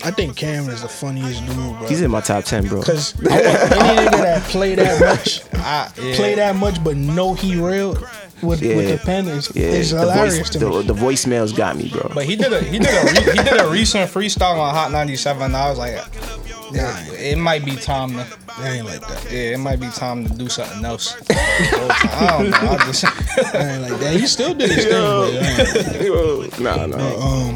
I 0.05 0.11
think 0.11 0.37
Cam'ron 0.37 0.69
is 0.69 0.81
the 0.83 0.87
funniest 0.87 1.45
dude, 1.45 1.55
bro. 1.55 1.87
He's 1.87 2.01
in 2.01 2.11
my 2.11 2.21
top 2.21 2.43
ten, 2.45 2.67
bro. 2.67 2.81
Cause 2.83 3.13
any 3.21 3.27
nigga 3.31 4.11
that 4.11 4.43
play 4.43 4.75
that 4.75 4.99
much, 5.17 5.41
I, 5.55 5.89
yeah. 6.01 6.15
play 6.15 6.35
that 6.35 6.55
much, 6.55 6.83
but 6.83 6.95
know 6.95 7.33
he 7.33 7.55
real 7.59 7.97
with, 8.41 8.61
Yeah. 8.61 8.75
with 8.75 8.89
the 8.89 9.03
pen 9.05 9.27
is, 9.27 9.51
Yeah, 9.55 9.63
is 9.67 9.91
the 9.91 10.01
hilarious 10.01 10.37
voice, 10.37 10.49
to 10.51 10.59
me. 10.69 10.81
the 10.83 10.93
voicemails 10.93 11.55
got 11.55 11.75
me, 11.77 11.89
bro. 11.89 12.11
But 12.13 12.25
he 12.25 12.35
did 12.35 12.53
a 12.53 12.61
he 12.61 12.77
did 12.79 12.87
a 12.89 13.03
re, 13.05 13.31
he 13.33 13.43
did 13.49 13.59
a 13.59 13.67
recent 13.69 14.09
freestyle 14.11 14.59
on 14.59 14.73
Hot 14.73 14.91
97. 14.91 15.41
And 15.43 15.55
I 15.55 15.69
was 15.69 15.79
like, 15.79 15.95
Nah, 16.71 16.93
it 17.13 17.37
might 17.37 17.63
be 17.63 17.75
time 17.75 18.11
to 18.13 18.25
I 18.57 18.69
ain't 18.71 18.85
like 18.85 19.01
that. 19.01 19.25
yeah, 19.31 19.53
it 19.53 19.59
might 19.59 19.79
be 19.79 19.87
time 19.89 20.25
to 20.27 20.33
do 20.33 20.49
something 20.49 20.83
else. 20.85 21.15
I 21.29 22.37
don't 22.37 22.49
know. 22.49 22.57
I 22.57 22.85
just 22.85 23.05
I 23.05 23.73
ain't 23.73 23.81
like 23.83 23.99
that. 24.01 24.15
He 24.19 24.27
still 24.27 24.53
did 24.53 24.71
his 24.71 24.85
thing, 24.85 24.93
but 24.93 25.99
I 25.99 26.43
ain't- 26.43 26.59
nah, 26.59 26.85
nah. 26.85 26.97
um, 26.97 27.55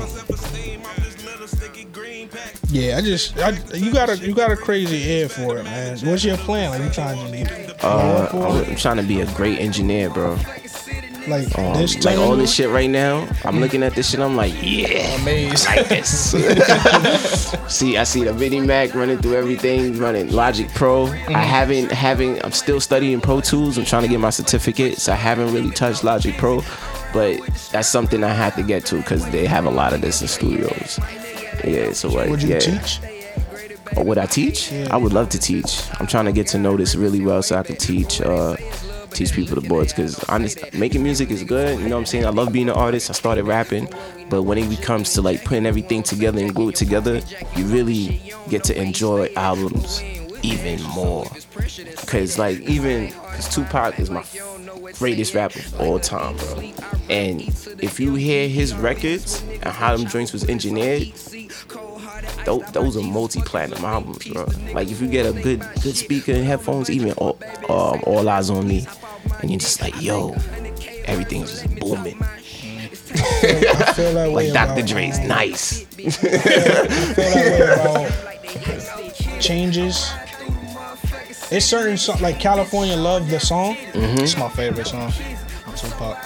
yeah, 2.70 2.98
I 2.98 3.02
just, 3.02 3.38
I, 3.40 3.52
you 3.74 3.92
got 3.92 4.10
a, 4.10 4.18
you 4.18 4.34
got 4.34 4.52
a 4.52 4.56
crazy 4.58 4.98
ear 5.10 5.30
for 5.30 5.58
it, 5.58 5.64
man. 5.64 5.98
What's 6.00 6.24
your 6.24 6.38
plan? 6.38 6.72
Like 6.72 6.82
you 6.84 6.90
trying 6.92 7.26
to 7.26 7.32
be, 7.32 7.74
Uh, 7.82 8.28
I'm. 8.32 8.70
I'm 8.70 8.76
trying 8.76 8.98
to 8.98 9.04
be 9.04 9.22
a 9.22 9.26
great 9.34 9.60
engineer, 9.60 10.10
bro. 10.10 10.38
like 11.28 11.58
Um, 11.58 11.74
this, 11.76 12.04
like 12.04 12.18
all 12.18 12.36
this 12.36 12.54
shit 12.54 12.70
right 12.70 12.90
now, 12.90 13.28
I'm 13.44 13.60
looking 13.60 13.82
at 13.84 13.96
this 13.96 14.12
shit. 14.12 14.20
I'm 14.20 14.36
like, 14.36 14.54
yeah, 14.62 15.16
amazed. 15.22 15.66
like 15.66 15.88
this. 15.88 16.32
see, 17.68 17.98
I 17.98 18.04
see 18.04 18.24
the 18.24 18.34
Mini 18.34 18.62
Mac 18.62 18.94
running 18.94 19.18
through 19.18 19.36
everything, 19.36 19.98
running 19.98 20.32
Logic 20.32 20.68
Pro. 20.76 21.08
I 21.08 21.40
haven't, 21.40 21.92
having, 21.92 22.44
I'm 22.44 22.52
still 22.52 22.80
studying 22.80 23.20
Pro 23.22 23.42
Tools. 23.42 23.78
I'm 23.78 23.86
trying 23.86 24.04
to 24.04 24.08
get 24.08 24.20
my 24.20 24.30
certificate, 24.30 24.98
so 25.00 25.12
I 25.14 25.16
haven't 25.16 25.54
really 25.54 25.72
touched 25.72 26.04
Logic 26.04 26.36
Pro. 26.38 26.62
But 27.12 27.40
that's 27.72 27.90
something 27.90 28.24
I 28.24 28.34
have 28.34 28.56
to 28.58 28.64
get 28.64 28.86
to 28.88 28.98
because 28.98 29.28
they 29.32 29.48
have 29.48 29.66
a 29.66 29.72
lot 29.72 29.94
of 29.94 30.02
this 30.02 30.22
in 30.22 30.28
studios. 30.28 31.00
Yeah, 31.64 31.94
so 31.94 32.10
like, 32.10 32.30
Would 32.30 32.42
you 32.42 32.50
yeah. 32.50 32.60
teach? 32.60 33.00
Or 33.98 34.04
would 34.04 34.18
I 34.18 34.26
teach? 34.26 34.72
I 34.92 34.98
would 34.98 35.14
love 35.14 35.30
to 35.30 35.40
teach. 35.40 35.82
I'm 36.00 36.08
trying 36.08 36.26
to 36.26 36.32
get 36.32 36.48
to 36.48 36.58
know 36.60 36.78
this 36.78 36.96
really 36.96 37.22
well 37.22 37.42
so 37.42 37.58
I 37.58 37.64
can 37.64 37.76
teach 37.76 38.22
uh 38.22 38.56
teach 39.12 39.34
people 39.34 39.60
the 39.60 39.68
boards 39.68 39.92
because 39.92 40.24
honest 40.26 40.72
making 40.74 41.02
music 41.02 41.32
is 41.32 41.44
good, 41.44 41.80
you 41.80 41.90
know 41.90 41.96
what 41.96 42.02
I'm 42.02 42.06
saying? 42.06 42.26
I 42.26 42.30
love 42.30 42.54
being 42.54 42.70
an 42.70 42.76
artist. 42.76 43.10
I 43.10 43.14
started 43.14 43.46
rapping, 43.46 43.90
but 44.30 44.44
when 44.44 44.60
it 44.60 44.82
comes 44.84 45.14
to 45.14 45.22
like 45.24 45.44
putting 45.44 45.66
everything 45.66 46.04
together 46.04 46.40
and 46.40 46.54
glue 46.54 46.70
it 46.70 46.76
together, 46.76 47.20
you 47.56 47.66
really 47.66 48.22
get 48.50 48.64
to 48.66 48.80
enjoy 48.80 49.30
albums 49.36 50.02
even 50.44 50.82
more. 50.84 51.26
Cause 52.08 52.38
like 52.38 52.60
even 52.62 53.12
cause 53.12 53.54
Tupac 53.54 54.00
is 54.00 54.10
my 54.10 54.24
greatest 54.94 55.34
rapper 55.34 55.60
of 55.60 55.82
all 55.82 56.00
time, 56.00 56.36
bro. 56.38 56.72
And 57.10 57.42
if 57.82 58.00
you 58.00 58.16
hear 58.16 58.48
his 58.48 58.74
records 58.74 59.42
and 59.42 59.68
how 59.68 59.96
them 59.96 60.08
joints 60.08 60.34
was 60.34 60.46
engineered, 60.46 61.12
those, 62.46 62.72
those 62.72 62.98
are 62.98 63.04
multi-platinum 63.04 63.84
albums, 63.84 64.28
bro. 64.28 64.46
Like 64.74 64.90
if 64.90 65.02
you 65.02 65.08
get 65.08 65.26
a 65.26 65.34
good 65.42 65.62
good 65.82 65.96
speaker 65.96 66.32
and 66.32 66.46
headphones, 66.46 66.90
even 66.90 67.12
all, 67.14 67.38
um, 67.70 68.02
All 68.04 68.24
Eyez 68.24 68.56
on 68.56 68.68
Me, 68.68 68.86
and 69.42 69.50
you're 69.50 69.60
just 69.60 69.82
like, 69.82 70.00
yo, 70.02 70.34
everything's 71.06 71.52
just 71.52 71.80
booming. 71.80 72.18
I 73.12 73.94
feel 73.96 74.14
that 74.14 74.32
way 74.32 74.52
Like 74.52 74.68
Dr. 74.68 74.86
Dre's 74.86 75.20
nice. 75.20 75.86
I 75.98 76.10
feel 76.12 77.26
way 77.26 77.64
about 77.64 78.30
changes. 79.42 80.12
It's 81.52 81.66
certain 81.66 81.98
song 81.98 82.22
like 82.22 82.40
California 82.40 82.96
Love 82.96 83.30
the 83.30 83.40
song 83.40 83.76
mm-hmm. 83.76 84.20
It's 84.20 84.38
my 84.38 84.50
favorite 84.50 84.88
song. 84.88 85.12
Tupac. 85.76 86.18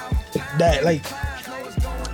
that 0.58 0.84
like 0.84 1.04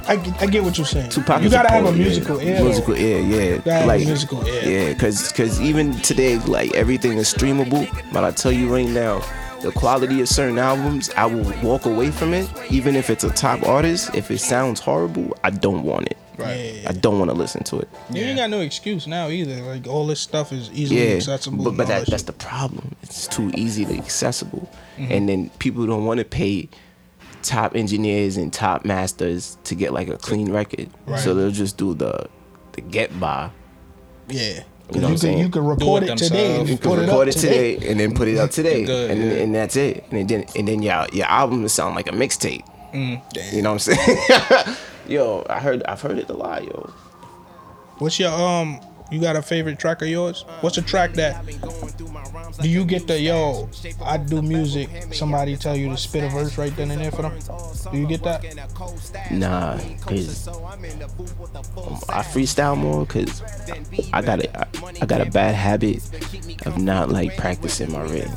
I, 0.07 0.15
get- 0.15 0.41
I 0.41 0.45
get 0.47 0.63
what 0.63 0.77
you're 0.77 0.87
saying. 0.87 1.11
Tupac 1.11 1.43
you 1.43 1.49
gotta 1.49 1.69
have 1.69 1.85
a 1.85 1.89
poet, 1.89 1.97
yeah. 1.97 2.03
musical 2.03 2.39
ear. 2.41 2.63
Musical 2.63 2.95
ear, 2.95 3.19
yeah. 3.21 3.85
a 3.85 3.85
like 3.85 4.05
musical 4.05 4.47
ear. 4.47 4.89
Yeah, 4.89 4.93
cause 4.95 5.31
cause 5.31 5.61
even 5.61 5.93
today, 6.01 6.39
like 6.39 6.73
everything 6.73 7.19
is 7.19 7.31
streamable. 7.31 7.87
But 8.11 8.23
I 8.23 8.31
tell 8.31 8.51
you 8.51 8.73
right 8.73 8.89
now, 8.89 9.21
the 9.61 9.71
quality 9.71 10.21
of 10.21 10.27
certain 10.27 10.57
albums, 10.57 11.11
I 11.15 11.27
will 11.27 11.53
walk 11.61 11.85
away 11.85 12.09
from 12.09 12.33
it, 12.33 12.49
even 12.71 12.95
if 12.95 13.09
it's 13.11 13.23
a 13.23 13.29
top 13.29 13.61
artist. 13.67 14.15
If 14.15 14.31
it 14.31 14.39
sounds 14.39 14.79
horrible, 14.79 15.37
I 15.43 15.51
don't 15.51 15.83
want 15.83 16.07
it. 16.07 16.17
Right. 16.39 16.83
I 16.87 16.91
don't 16.93 17.19
want 17.19 17.29
to 17.31 17.35
listen 17.37 17.63
to 17.65 17.79
it. 17.79 17.89
You 18.11 18.21
ain't 18.23 18.37
got 18.37 18.49
no 18.49 18.61
excuse 18.61 19.07
now 19.07 19.29
either. 19.29 19.61
Like 19.61 19.87
all 19.87 20.07
this 20.07 20.19
stuff 20.19 20.51
is 20.51 20.69
easily 20.71 21.07
Yeah, 21.09 21.15
accessible. 21.15 21.63
but, 21.63 21.77
but 21.77 21.87
that, 21.87 22.01
that 22.05 22.09
that's 22.11 22.23
the 22.23 22.33
problem. 22.33 22.95
It's 23.03 23.27
too 23.27 23.51
easily 23.55 23.97
accessible, 23.97 24.69
Mm-hmm. 24.97 25.11
and 25.13 25.29
then 25.29 25.49
people 25.59 25.85
don't 25.85 26.05
want 26.05 26.17
to 26.19 26.25
pay 26.25 26.67
top 27.41 27.73
engineers 27.75 28.35
and 28.35 28.51
top 28.51 28.83
masters 28.83 29.57
to 29.63 29.73
get 29.75 29.93
like 29.93 30.09
a 30.09 30.17
clean 30.17 30.51
record. 30.51 30.89
Right. 31.05 31.19
So 31.19 31.33
they'll 31.33 31.51
just 31.51 31.77
do 31.77 31.93
the 31.93 32.27
the 32.73 32.81
get 32.81 33.17
by. 33.19 33.49
yeah. 34.27 34.63
You 34.91 35.01
know 35.01 35.07
you, 35.09 35.13
can, 35.13 35.17
saying? 35.19 35.37
you 35.37 35.49
can 35.49 35.65
record 35.65 36.01
it 36.01 36.09
it, 36.09 36.17
today 36.17 36.55
and 36.59 36.67
themselves. 36.67 36.69
You 36.71 36.77
can 36.79 36.89
put 36.89 36.97
it 36.97 37.01
record 37.03 37.27
up 37.29 37.35
it 37.35 37.37
today. 37.39 37.75
today 37.75 37.91
and 37.91 37.99
then 37.99 38.13
put 38.15 38.27
it 38.27 38.37
up 38.39 38.49
today, 38.59 38.85
Good, 38.85 39.11
and 39.11 39.21
yeah. 39.23 39.31
and 39.43 39.53
that's 39.53 39.75
it. 39.75 40.03
And 40.09 40.27
then 40.27 40.45
and 40.55 40.67
then 40.67 40.81
your 40.81 41.05
your 41.13 41.27
album 41.27 41.61
will 41.61 41.69
sound 41.69 41.93
like 41.95 42.07
a 42.07 42.11
mixtape. 42.11 42.63
Mm. 42.91 43.53
You 43.53 43.61
know 43.61 43.73
what 43.73 43.87
I'm 43.87 43.95
saying? 43.95 44.75
yo, 45.09 45.45
I 45.49 45.59
heard 45.59 45.83
I've 45.83 46.01
heard 46.01 46.17
it 46.17 46.29
a 46.29 46.33
lot, 46.33 46.63
yo. 46.63 46.93
What's 47.97 48.19
your 48.19 48.31
um? 48.31 48.79
You 49.11 49.19
got 49.19 49.35
a 49.35 49.41
favorite 49.41 49.79
track 49.79 50.01
of 50.01 50.07
yours? 50.07 50.45
What's 50.61 50.77
a 50.77 50.81
track 50.81 51.13
that? 51.13 51.45
Do 52.61 52.69
you 52.69 52.85
get 52.85 53.07
the 53.07 53.19
yo? 53.19 53.69
I 54.03 54.17
do 54.17 54.41
music. 54.41 54.89
Somebody 55.13 55.55
tell 55.55 55.75
you 55.75 55.89
to 55.89 55.97
spit 55.97 56.23
a 56.23 56.29
verse 56.29 56.57
right 56.57 56.75
then 56.75 56.91
and 56.91 57.01
there 57.01 57.11
for 57.11 57.23
them. 57.23 57.39
Do 57.91 57.97
you 57.97 58.07
get 58.07 58.23
that? 58.23 58.43
Nah, 59.31 59.77
cause 60.01 60.47
I 62.09 62.21
freestyle 62.23 62.77
more 62.77 63.05
cause 63.05 63.41
I 64.13 64.21
got 64.21 64.43
a 64.43 64.67
I, 65.01 65.05
got 65.05 65.21
a 65.21 65.29
bad 65.31 65.55
habit 65.55 66.01
of 66.65 66.77
not 66.77 67.09
like 67.09 67.37
practicing 67.37 67.91
my 67.91 68.01
written. 68.01 68.33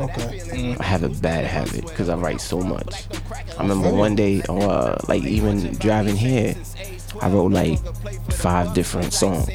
Okay. 0.00 0.76
I 0.78 0.84
have 0.84 1.02
a 1.02 1.08
bad 1.08 1.44
habit 1.44 1.86
because 1.86 2.08
I 2.08 2.16
write 2.16 2.40
so 2.40 2.60
much. 2.60 3.06
I 3.58 3.62
remember 3.62 3.92
one 3.92 4.14
day, 4.14 4.42
uh, 4.48 4.96
like 5.08 5.22
even 5.24 5.72
driving 5.74 6.16
here, 6.16 6.54
I 7.20 7.28
wrote 7.28 7.52
like 7.52 7.78
five 8.32 8.74
different 8.74 9.12
songs. 9.12 9.48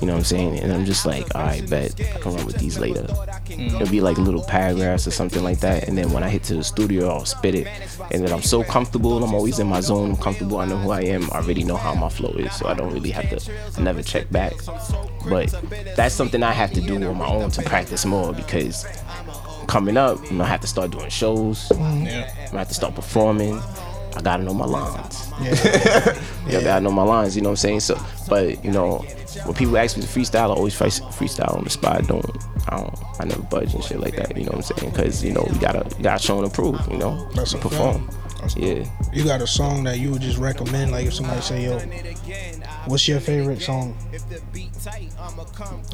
You 0.00 0.06
know 0.06 0.12
what 0.12 0.18
I'm 0.18 0.24
saying? 0.24 0.60
And 0.60 0.72
I'm 0.72 0.84
just 0.84 1.06
like, 1.06 1.34
all 1.34 1.42
right, 1.42 1.68
bet 1.68 1.98
I 2.00 2.18
can 2.18 2.34
run 2.34 2.46
with 2.46 2.58
these 2.58 2.78
later. 2.78 3.02
Mm. 3.02 3.74
It'll 3.74 3.90
be 3.90 4.00
like 4.00 4.18
little 4.18 4.42
paragraphs 4.42 5.06
or 5.06 5.10
something 5.10 5.42
like 5.42 5.60
that. 5.60 5.88
And 5.88 5.96
then 5.96 6.12
when 6.12 6.22
I 6.22 6.28
hit 6.28 6.42
to 6.44 6.54
the 6.54 6.64
studio, 6.64 7.08
I'll 7.08 7.24
spit 7.24 7.54
it. 7.54 7.66
And 8.10 8.22
then 8.22 8.32
I'm 8.32 8.42
so 8.42 8.62
comfortable. 8.62 9.22
I'm 9.24 9.34
always 9.34 9.58
in 9.58 9.66
my 9.66 9.80
zone. 9.80 10.10
I'm 10.10 10.16
comfortable. 10.16 10.58
I 10.58 10.66
know 10.66 10.76
who 10.76 10.90
I 10.90 11.02
am. 11.02 11.24
I 11.32 11.36
already 11.36 11.64
know 11.64 11.76
how 11.76 11.94
my 11.94 12.08
flow 12.08 12.30
is. 12.30 12.54
So 12.54 12.68
I 12.68 12.74
don't 12.74 12.92
really 12.92 13.10
have 13.10 13.28
to 13.30 13.82
never 13.82 14.02
check 14.02 14.30
back. 14.30 14.52
But 15.28 15.54
that's 15.96 16.14
something 16.14 16.42
I 16.42 16.52
have 16.52 16.72
to 16.72 16.80
do 16.80 17.02
on 17.08 17.16
my 17.16 17.26
own 17.26 17.50
to 17.52 17.62
practice 17.62 18.04
more 18.04 18.32
because 18.32 18.86
coming 19.66 19.96
up, 19.96 20.18
I'm 20.18 20.38
gonna 20.38 20.44
have 20.44 20.60
to 20.60 20.66
start 20.66 20.90
doing 20.90 21.10
shows. 21.10 21.66
Yeah. 21.70 21.78
I'm 21.78 22.04
gonna 22.46 22.58
have 22.58 22.68
to 22.68 22.74
start 22.74 22.94
performing. 22.94 23.60
I 24.16 24.22
gotta 24.22 24.42
know 24.42 24.54
my 24.54 24.64
lines. 24.64 25.30
Yeah. 25.40 26.18
Yeah, 26.48 26.58
I 26.58 26.62
gotta 26.62 26.80
know 26.84 26.92
my 26.92 27.02
lines. 27.02 27.34
You 27.34 27.42
know 27.42 27.48
what 27.48 27.64
I'm 27.64 27.80
saying? 27.80 27.80
So, 27.80 27.98
but 28.28 28.64
you 28.64 28.70
know, 28.70 28.98
when 29.44 29.54
people 29.54 29.76
ask 29.76 29.96
me 29.96 30.02
to 30.04 30.08
freestyle, 30.08 30.50
I 30.50 30.54
always 30.54 30.78
freestyle 30.78 31.56
on 31.56 31.64
the 31.64 31.70
spot. 31.70 31.96
I 31.96 32.00
don't, 32.02 32.24
I 32.68 32.76
don't, 32.76 32.94
I 33.20 33.24
never 33.24 33.42
budge 33.42 33.74
and 33.74 33.82
shit 33.82 33.98
like 33.98 34.14
that. 34.14 34.36
You 34.36 34.44
know 34.44 34.52
what 34.52 34.70
I'm 34.70 34.76
saying? 34.76 34.92
Because 34.92 35.24
you 35.24 35.32
know, 35.32 35.44
we 35.50 35.58
gotta, 35.58 35.84
gotta 36.00 36.22
show 36.22 36.36
and 36.36 36.44
improve. 36.46 36.80
You 36.88 36.98
know, 36.98 37.28
That's 37.34 37.52
perform. 37.54 38.06
fact. 38.06 38.56
Yeah. 38.56 38.84
You 39.12 39.24
got 39.24 39.40
a 39.42 39.46
song 39.46 39.82
that 39.84 39.98
you 39.98 40.12
would 40.12 40.22
just 40.22 40.38
recommend? 40.38 40.92
Like 40.92 41.06
if 41.06 41.14
somebody 41.14 41.40
say, 41.40 41.64
"Yo, 41.64 41.78
what's 42.86 43.06
your 43.08 43.20
favorite 43.20 43.60
song?" 43.62 43.96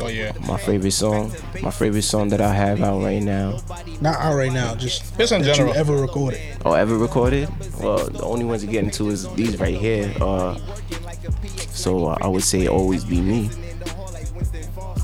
Oh 0.00 0.08
yeah. 0.08 0.32
My 0.46 0.56
favorite 0.58 0.92
song, 0.92 1.32
my 1.62 1.70
favorite 1.70 2.02
song 2.02 2.28
that 2.28 2.40
I 2.40 2.52
have 2.52 2.80
out 2.82 3.02
right 3.02 3.22
now, 3.22 3.58
Not 4.00 4.16
out 4.20 4.34
right 4.36 4.52
now, 4.52 4.74
just 4.74 5.16
Just 5.18 5.32
in 5.32 5.42
that 5.42 5.54
general. 5.56 5.74
you 5.74 5.80
ever 5.80 5.96
recorded. 5.96 6.40
Oh, 6.64 6.72
ever 6.72 6.96
recorded. 6.98 7.48
Well, 7.80 8.06
the 8.08 8.22
only 8.22 8.44
ones 8.44 8.62
to 8.62 8.66
get 8.68 8.84
into 8.84 9.10
is 9.10 9.28
these 9.34 9.58
right 9.58 9.76
here. 9.76 10.12
Uh, 10.20 10.58
so 11.70 12.06
uh, 12.06 12.18
I 12.20 12.28
would 12.28 12.42
say 12.44 12.66
"Always 12.68 13.04
Be 13.04 13.20
Me." 13.20 13.50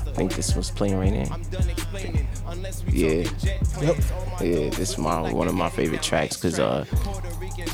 I 0.07 0.21
think 0.21 0.33
this 0.35 0.55
was 0.55 0.69
playing 0.71 0.97
right 0.97 1.13
now. 1.13 1.37
Yeah. 2.91 3.23
Yep. 3.81 3.95
Yeah, 4.41 4.69
this 4.69 4.91
is 4.91 4.97
my 4.97 5.31
one 5.33 5.47
of 5.47 5.55
my 5.55 5.69
favorite 5.69 6.01
tracks 6.03 6.35
because 6.35 6.59
uh, 6.59 6.85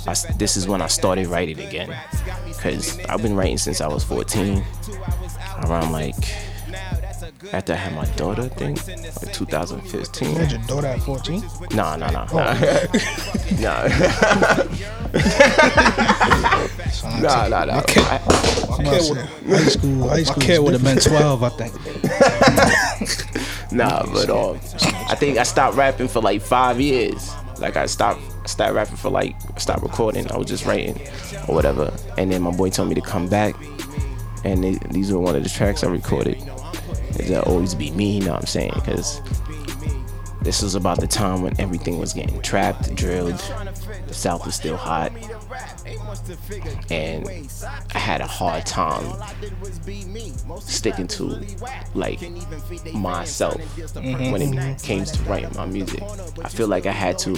I 0.07 0.11
s 0.11 0.26
this 0.38 0.55
is 0.57 0.68
when 0.68 0.82
I 0.82 0.88
started 0.88 1.28
writing 1.28 1.59
again. 1.59 1.89
Cause 2.66 2.99
I've 3.05 3.22
been 3.22 3.36
writing 3.36 3.59
since 3.59 3.80
I 3.80 3.88
was 3.88 4.03
14. 4.03 4.63
Around 5.66 5.91
like 5.91 6.16
after 7.53 7.74
I 7.74 7.76
had 7.76 7.93
my 7.93 8.05
daughter, 8.16 8.41
I 8.41 8.47
think 8.47 8.80
like 8.88 9.32
2015. 9.34 10.30
You 10.30 10.36
had 10.36 10.51
your 10.51 10.61
daughter 10.61 10.88
at 10.88 10.99
14. 11.03 11.43
Nah, 11.76 11.95
nah, 11.95 12.09
nah, 12.09 12.26
nah. 12.34 12.53
nah. 13.61 13.88
nah, 17.22 17.47
nah, 17.49 17.66
nah. 17.66 17.84
I- 17.86 18.22
I'm 18.72 18.82
about 18.82 18.95
to 18.95 19.03
say, 19.03 19.13
high 19.45 19.68
school, 19.68 20.09
high 20.09 20.24
My 20.26 20.34
kid 20.43 20.59
would 20.63 20.74
have 20.74 20.84
been 20.84 20.97
12, 20.97 21.43
I 21.43 21.49
think. 21.49 21.72
Nah, 23.72 24.05
but 24.11 24.30
um, 24.32 24.55
I 25.09 25.16
think 25.16 25.38
I 25.38 25.43
stopped 25.43 25.76
rapping 25.76 26.07
for 26.07 26.22
like 26.22 26.41
five 26.41 26.80
years. 26.82 27.32
Like 27.59 27.76
I 27.76 27.86
stopped, 27.88 28.22
I 28.46 28.48
stopped 28.48 28.74
rapping 28.74 28.96
for 28.96 29.10
like, 29.10 29.36
stopped 29.58 29.82
recording. 29.82 30.32
I 30.32 30.38
was 30.38 30.46
just 30.46 30.68
writing 30.68 31.02
or 31.48 31.56
whatever. 31.56 31.91
And 32.16 32.32
then 32.32 32.43
my 32.43 32.52
boy 32.52 32.70
told 32.70 32.89
me 32.89 32.93
to 32.93 33.02
come 33.02 33.28
back, 33.28 33.56
and 34.43 34.64
these 34.91 35.12
were 35.12 35.18
one 35.18 35.36
of 35.36 35.41
the 35.43 35.50
tracks 35.50 35.84
I 35.84 35.88
recorded. 35.88 36.38
It'll 37.20 37.41
always 37.41 37.74
be 37.74 37.89
me, 37.89 38.20
you 38.20 38.26
know 38.26 38.34
what 38.34 38.41
I'm 38.41 38.46
saying? 38.46 38.74
Because 38.76 39.20
this 40.46 40.62
was 40.62 40.76
about 40.76 41.00
the 41.00 41.08
time 41.08 41.41
when 41.41 41.60
everything 41.60 41.98
was 41.98 42.14
getting 42.14 42.39
trapped, 42.41 42.93
drilled. 42.96 43.41
The 44.08 44.14
South 44.14 44.46
was 44.46 44.54
still 44.54 44.78
hot, 44.78 45.12
and 46.91 47.28
I 47.96 47.98
had 47.98 48.22
a 48.22 48.28
hard 48.28 48.64
time 48.68 49.04
sticking 50.60 51.08
to 51.08 51.43
like 51.96 52.22
myself 52.93 53.60
when 53.96 54.41
it 54.41 54.84
came 54.84 55.04
to 55.04 55.24
writing 55.24 55.50
my 55.56 55.66
music. 55.66 56.04
I 56.43 56.48
feel 56.48 56.68
like 56.68 56.86
I 56.86 56.91
had 56.91 57.18
to. 57.20 57.32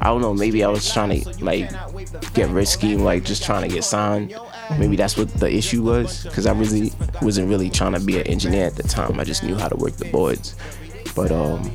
I 0.00 0.04
don't 0.04 0.20
know. 0.20 0.32
Maybe 0.32 0.62
I 0.62 0.68
was 0.68 0.92
trying 0.92 1.20
to 1.20 1.44
like 1.44 1.68
get 2.34 2.50
risky, 2.50 2.96
like 2.96 3.24
just 3.24 3.42
trying 3.42 3.68
to 3.68 3.74
get 3.74 3.82
signed. 3.82 4.32
Maybe 4.78 4.94
that's 4.94 5.16
what 5.16 5.28
the 5.34 5.52
issue 5.52 5.82
was, 5.82 6.22
because 6.22 6.46
I 6.46 6.52
really 6.52 6.92
wasn't 7.20 7.48
really 7.48 7.68
trying 7.68 7.94
to 7.94 8.00
be 8.00 8.20
an 8.20 8.28
engineer 8.28 8.66
at 8.66 8.76
the 8.76 8.84
time. 8.84 9.18
I 9.18 9.24
just 9.24 9.42
knew 9.42 9.56
how 9.56 9.68
to 9.68 9.74
work 9.76 9.96
the 9.96 10.04
boards. 10.04 10.54
But 11.16 11.32
um, 11.32 11.68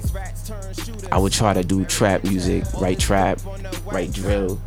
I 1.11 1.17
would 1.17 1.31
try 1.33 1.53
to 1.53 1.63
do 1.63 1.85
trap 1.85 2.23
music, 2.23 2.63
write 2.79 2.99
trap, 2.99 3.39
write 3.91 4.11
drill, 4.11 4.59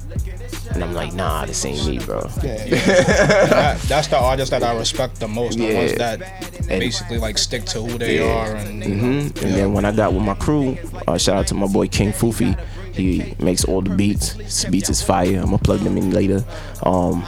and 0.73 0.83
I'm 0.85 0.93
like, 0.95 1.13
nah, 1.15 1.45
this 1.47 1.65
ain't 1.65 1.87
me, 1.87 1.99
bro. 1.99 2.21
That, 2.41 3.81
that's 3.89 4.09
the 4.09 4.19
artist 4.19 4.51
that 4.51 4.63
I 4.63 4.77
respect 4.77 5.17
the 5.21 5.29
most. 5.29 5.59
The 5.59 5.75
ones 5.75 5.93
Yeah. 5.93 6.17
that 6.17 6.69
basically 6.69 7.19
like 7.19 7.39
stick 7.39 7.65
to 7.67 7.81
who 7.83 7.99
they 7.99 8.19
are 8.19 8.55
and 8.57 8.85
you 8.85 8.95
know, 8.95 9.01
hmm 9.01 9.19
And 9.45 9.55
then 9.55 9.73
when 9.73 9.85
I 9.85 9.93
got 9.93 10.13
with 10.13 10.23
my 10.23 10.35
crew, 10.35 10.77
uh, 11.07 11.19
shout 11.19 11.37
out 11.37 11.47
to 11.49 11.55
my 11.55 11.67
boy 11.67 11.89
King 11.89 12.13
Fufi. 12.13 12.59
He 12.93 13.35
makes 13.39 13.65
all 13.65 13.83
the 13.83 13.91
beats. 13.95 14.33
His 14.33 14.65
beats 14.67 14.89
is 14.91 15.03
fire. 15.03 15.37
I'm 15.39 15.47
gonna 15.47 15.59
plug 15.59 15.81
them 15.81 15.97
in 15.99 16.11
later. 16.13 16.45
Um, 16.83 17.25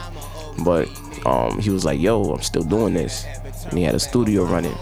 but 0.65 0.87
um, 1.25 1.59
he 1.59 1.69
was 1.69 1.85
like, 1.85 1.99
"Yo, 1.99 2.23
I'm 2.33 2.41
still 2.41 2.63
doing 2.63 2.93
this," 2.95 3.23
and 3.69 3.77
he 3.77 3.83
had 3.83 3.93
a 3.95 3.99
studio 3.99 4.45
running. 4.45 4.75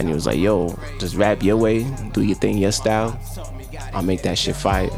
And 0.00 0.08
he 0.08 0.14
was 0.14 0.24
like, 0.24 0.38
"Yo, 0.38 0.74
just 0.98 1.14
rap 1.14 1.42
your 1.42 1.58
way, 1.58 1.84
do 2.12 2.22
your 2.22 2.34
thing, 2.34 2.56
your 2.56 2.72
style. 2.72 3.20
I'll 3.92 4.02
make 4.02 4.22
that 4.22 4.38
shit 4.38 4.56
fire." 4.56 4.88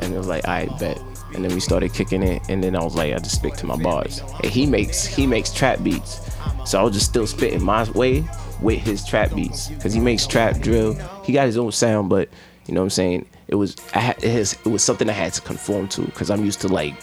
And 0.00 0.12
it 0.12 0.18
was 0.18 0.26
like, 0.26 0.48
"I 0.48 0.66
bet." 0.80 1.00
And 1.32 1.44
then 1.44 1.54
we 1.54 1.60
started 1.60 1.92
kicking 1.94 2.24
it, 2.24 2.42
and 2.48 2.62
then 2.62 2.74
I 2.74 2.82
was 2.82 2.96
like, 2.96 3.14
"I 3.14 3.18
just 3.18 3.36
stick 3.36 3.54
to 3.54 3.66
my 3.66 3.76
bars." 3.76 4.20
And 4.42 4.50
he 4.50 4.66
makes 4.66 5.06
he 5.06 5.28
makes 5.28 5.52
trap 5.52 5.80
beats, 5.84 6.20
so 6.66 6.80
I 6.80 6.82
was 6.82 6.94
just 6.94 7.06
still 7.06 7.26
spitting 7.28 7.62
my 7.62 7.88
way 7.92 8.24
with 8.60 8.80
his 8.80 9.04
trap 9.04 9.32
beats, 9.32 9.70
cause 9.80 9.92
he 9.92 10.00
makes 10.00 10.26
trap 10.26 10.58
drill. 10.58 10.94
He 11.22 11.32
got 11.32 11.46
his 11.46 11.56
own 11.56 11.70
sound, 11.70 12.08
but 12.08 12.28
you 12.66 12.74
know 12.74 12.80
what 12.80 12.86
I'm 12.86 12.90
saying. 12.90 13.26
It 13.46 13.54
was 13.54 13.76
I 13.94 14.00
had, 14.00 14.24
it, 14.24 14.30
has, 14.32 14.54
it 14.54 14.66
was 14.66 14.82
something 14.82 15.08
I 15.08 15.12
had 15.12 15.34
to 15.34 15.40
conform 15.40 15.86
to, 15.90 16.04
cause 16.10 16.30
I'm 16.30 16.44
used 16.44 16.60
to 16.62 16.68
like 16.68 16.94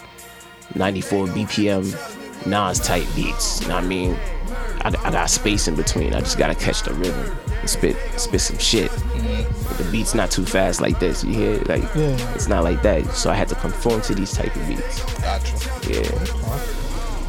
94 0.76 1.28
BPM 1.28 1.86
Nas 2.46 2.80
type 2.82 3.08
beats. 3.16 3.62
You 3.62 3.70
know 3.70 3.76
what 3.76 3.86
I 3.86 3.88
mean? 3.88 4.18
I, 4.86 4.90
I 5.04 5.12
got 5.12 5.30
space 5.30 5.68
in 5.68 5.76
between. 5.76 6.14
I 6.14 6.20
just 6.20 6.38
gotta 6.38 6.54
catch 6.56 6.84
the 6.84 6.94
rhythm 6.94 7.36
and 7.60 7.70
spit 7.70 7.98
spit 8.18 8.40
some 8.42 8.58
shit. 8.60 8.92
But 8.92 9.78
the 9.80 9.88
beat's 9.92 10.14
not 10.14 10.30
too 10.32 10.46
fast 10.46 10.80
like 10.80 11.00
this. 11.00 11.24
You 11.24 11.34
hear? 11.34 11.58
Like 11.64 11.84
Yeah. 11.96 12.34
it's 12.36 12.48
not 12.48 12.64
like 12.64 12.82
that. 12.84 13.06
So 13.14 13.32
I 13.32 13.34
had 13.36 13.48
to 13.50 13.56
conform 13.56 14.02
to 14.02 14.14
these 14.16 14.32
type 14.32 14.56
of 14.56 14.68
beats. 14.68 15.04
Gotcha. 15.22 15.56
Yeah. 15.90 16.10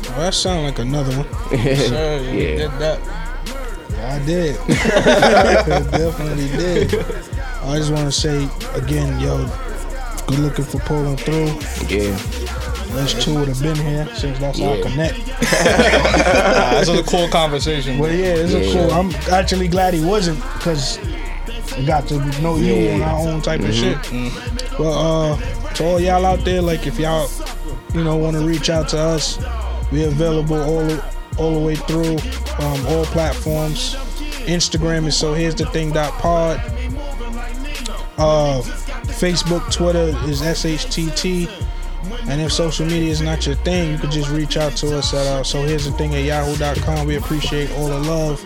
Oh, 0.08 0.14
that 0.18 0.34
sound 0.34 0.64
like 0.66 0.78
another 0.78 1.16
one. 1.16 1.26
Sure, 1.50 2.20
you 2.20 2.40
Yeah. 2.40 2.56
did 2.58 2.70
that. 2.78 3.00
I 3.98 4.18
did. 4.26 4.56
Definitely 5.90 6.48
did. 6.48 6.94
I 7.62 7.76
just 7.78 7.90
want 7.90 8.04
to 8.04 8.12
say 8.12 8.48
again, 8.74 9.18
yo, 9.18 9.46
good 10.26 10.38
looking 10.40 10.64
for 10.64 10.78
pulling 10.80 11.16
through. 11.16 11.46
Yeah. 11.88 12.16
Us 12.92 13.12
two 13.24 13.34
would 13.38 13.48
have 13.48 13.60
been 13.62 13.76
here 13.76 14.08
since 14.14 14.38
that's 14.38 14.60
our 14.60 14.76
Yeah. 14.76 14.82
connect. 14.82 15.18
Nah, 15.26 16.80
this 16.80 16.88
is 16.88 16.98
a 17.00 17.02
cool 17.04 17.28
conversation. 17.28 17.98
But 17.98 18.12
yeah, 18.12 18.34
it's 18.36 18.52
a 18.54 18.72
cool. 18.72 18.90
I'm 18.92 19.14
actually 19.32 19.68
glad 19.68 19.92
he 19.94 20.04
wasn't 20.04 20.40
because 20.54 20.98
we 21.76 21.84
got 21.84 22.06
to 22.08 22.18
know 22.40 22.56
you 22.56 22.74
Yeah. 22.74 22.94
on 22.94 23.02
our 23.02 23.28
own 23.28 23.42
type 23.42 23.60
of 23.60 23.74
shit. 23.74 23.98
But 24.78 24.92
uh, 24.92 25.36
to 25.74 25.84
all 25.84 26.00
y'all 26.00 26.24
out 26.24 26.44
there, 26.44 26.62
like 26.62 26.86
if 26.86 26.98
y'all, 26.98 27.28
you 27.94 28.02
know, 28.04 28.16
want 28.16 28.36
to 28.36 28.42
reach 28.46 28.70
out 28.70 28.88
to 28.90 28.98
us, 28.98 29.38
we're 29.92 30.08
available 30.08 30.60
all 30.62 30.84
the, 30.86 31.04
all 31.38 31.52
the 31.54 31.60
way 31.60 31.74
through 31.76 32.16
um, 32.64 32.86
all 32.86 33.04
platforms. 33.06 33.94
Instagram 34.46 35.06
is 35.06 35.16
so 35.16 35.34
here's 35.34 35.54
the 35.54 35.66
thing 35.66 35.92
dot 35.92 36.12
pod. 36.14 36.60
Uh, 38.18 38.62
Facebook, 39.20 39.70
Twitter 39.72 40.16
is 40.28 40.40
SHTT. 40.40 41.48
And 42.28 42.40
if 42.40 42.53
social 42.53 42.86
media 42.86 43.11
is 43.11 43.20
not 43.20 43.47
your 43.47 43.55
thing, 43.57 43.93
you 43.93 43.98
could 43.98 44.11
just 44.11 44.31
reach 44.31 44.57
out 44.57 44.73
to 44.78 44.98
us 44.98 45.15
at 45.15 45.27
uh, 45.27 45.44
so 45.44 45.62
here's 45.62 45.85
the 45.85 45.93
thing 45.93 46.15
at 46.15 46.24
yahoo.com. 46.24 47.07
We 47.07 47.16
appreciate 47.16 47.70
all 47.73 47.89
the 47.89 48.01
love. 48.01 48.44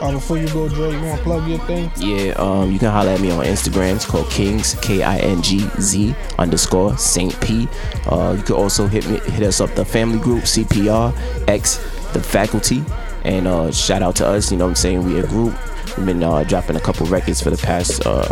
Uh, 0.00 0.12
before 0.12 0.38
you 0.38 0.46
go, 0.48 0.68
Dre, 0.68 0.92
you 0.92 1.02
want 1.02 1.18
to 1.18 1.24
plug 1.24 1.48
your 1.48 1.58
thing? 1.60 1.90
Yeah, 1.96 2.32
um, 2.34 2.70
you 2.70 2.78
can 2.78 2.90
holler 2.90 3.10
at 3.10 3.20
me 3.20 3.30
on 3.30 3.44
Instagram. 3.44 3.96
It's 3.96 4.04
called 4.04 4.30
Kings 4.30 4.74
K 4.80 5.02
I 5.02 5.18
N 5.18 5.42
G 5.42 5.68
Z 5.80 6.14
underscore 6.38 6.96
Saint 6.96 7.40
P. 7.40 7.68
Uh, 8.06 8.34
you 8.36 8.42
can 8.44 8.54
also 8.54 8.86
hit 8.86 9.08
me 9.08 9.18
hit 9.30 9.42
us 9.42 9.60
up 9.60 9.74
the 9.74 9.84
family 9.84 10.18
group 10.18 10.44
CPR 10.44 11.12
X 11.48 11.78
the 12.12 12.22
faculty, 12.22 12.84
and 13.24 13.46
uh, 13.46 13.72
shout 13.72 14.02
out 14.02 14.16
to 14.16 14.26
us. 14.26 14.50
You 14.50 14.58
know 14.58 14.64
what 14.64 14.70
I'm 14.70 14.76
saying? 14.76 15.04
We 15.04 15.18
a 15.18 15.26
group. 15.26 15.54
We've 15.96 16.06
been 16.06 16.22
uh, 16.22 16.44
dropping 16.44 16.76
a 16.76 16.80
couple 16.80 17.06
records 17.06 17.42
for 17.42 17.50
the 17.50 17.56
past 17.56 18.06
uh, 18.06 18.28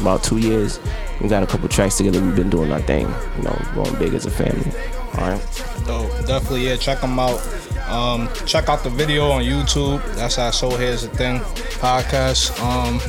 about 0.00 0.22
two 0.22 0.38
years. 0.38 0.78
We 1.20 1.28
got 1.28 1.42
a 1.42 1.46
couple 1.46 1.68
tracks 1.68 1.96
together. 1.96 2.20
We've 2.20 2.34
been 2.36 2.50
doing 2.50 2.72
our 2.72 2.80
thing. 2.80 3.06
You 3.36 3.42
know, 3.42 3.58
going 3.74 3.94
big 3.98 4.14
as 4.14 4.26
a 4.26 4.30
family. 4.30 4.72
All 5.18 5.28
right. 5.28 5.64
Dope. 5.86 6.26
Definitely, 6.26 6.66
yeah. 6.68 6.76
Check 6.76 7.00
them 7.00 7.18
out. 7.18 7.40
Um, 7.88 8.28
check 8.46 8.68
out 8.68 8.84
the 8.84 8.90
video 8.90 9.30
on 9.30 9.42
YouTube. 9.42 10.02
That's 10.14 10.38
our 10.38 10.52
So 10.52 10.70
Here's 10.70 11.02
the 11.02 11.08
Thing 11.08 11.40
podcast. 11.80 12.58
Um, 12.62 13.00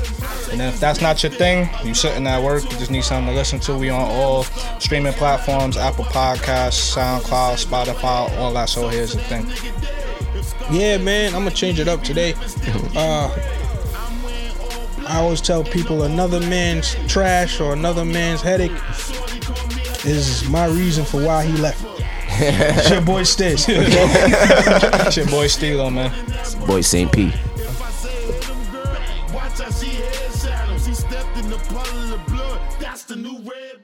and 0.51 0.61
if 0.61 0.79
that's 0.79 1.01
not 1.01 1.21
your 1.21 1.31
thing, 1.31 1.69
you 1.83 1.93
sitting 1.93 2.25
at 2.27 2.41
work, 2.43 2.63
you 2.63 2.71
just 2.71 2.91
need 2.91 3.03
something 3.03 3.31
to 3.31 3.37
listen 3.37 3.59
to. 3.61 3.77
We 3.77 3.89
on 3.89 4.01
all 4.01 4.43
streaming 4.79 5.13
platforms: 5.13 5.77
Apple 5.77 6.05
Podcasts, 6.05 6.95
SoundCloud, 6.95 7.63
Spotify, 7.63 8.37
all 8.37 8.51
that. 8.53 8.69
So 8.69 8.87
here's 8.87 9.13
the 9.13 9.21
thing. 9.21 9.45
Yeah, 10.71 10.97
man, 10.97 11.35
I'm 11.35 11.43
gonna 11.43 11.55
change 11.55 11.79
it 11.79 11.87
up 11.87 12.03
today. 12.03 12.33
Uh, 12.93 13.29
I 15.11 15.19
always 15.19 15.41
tell 15.41 15.61
people 15.61 16.03
another 16.03 16.39
man's 16.39 16.95
trash 17.05 17.59
or 17.59 17.73
another 17.73 18.05
man's 18.05 18.41
headache 18.41 18.71
is 20.05 20.47
my 20.47 20.67
reason 20.67 21.03
for 21.03 21.21
why 21.21 21.43
he 21.43 21.51
left. 21.57 21.83
it's 22.39 22.89
your 22.89 23.01
boy 23.01 23.23
Stiz. 23.23 23.67
It's 25.05 25.17
your 25.17 25.25
boy 25.25 25.47
Steelo, 25.47 25.93
man. 25.93 26.13
Boy 26.65 26.79
Saint 26.79 27.11
P. 27.11 27.25
Watch 27.25 27.35
how 29.59 29.69
she 29.71 29.89
head 29.89 30.31
shadows. 30.33 30.85
She 30.85 30.93
stepped 30.93 31.37
in 31.37 31.49
the 31.49 31.57
puddle 31.57 32.13
of 32.13 32.25
blood. 32.27 32.61
That's 32.79 33.03
the 33.03 33.17
new 33.17 33.37
red 33.39 33.41
bottoms. 33.43 33.80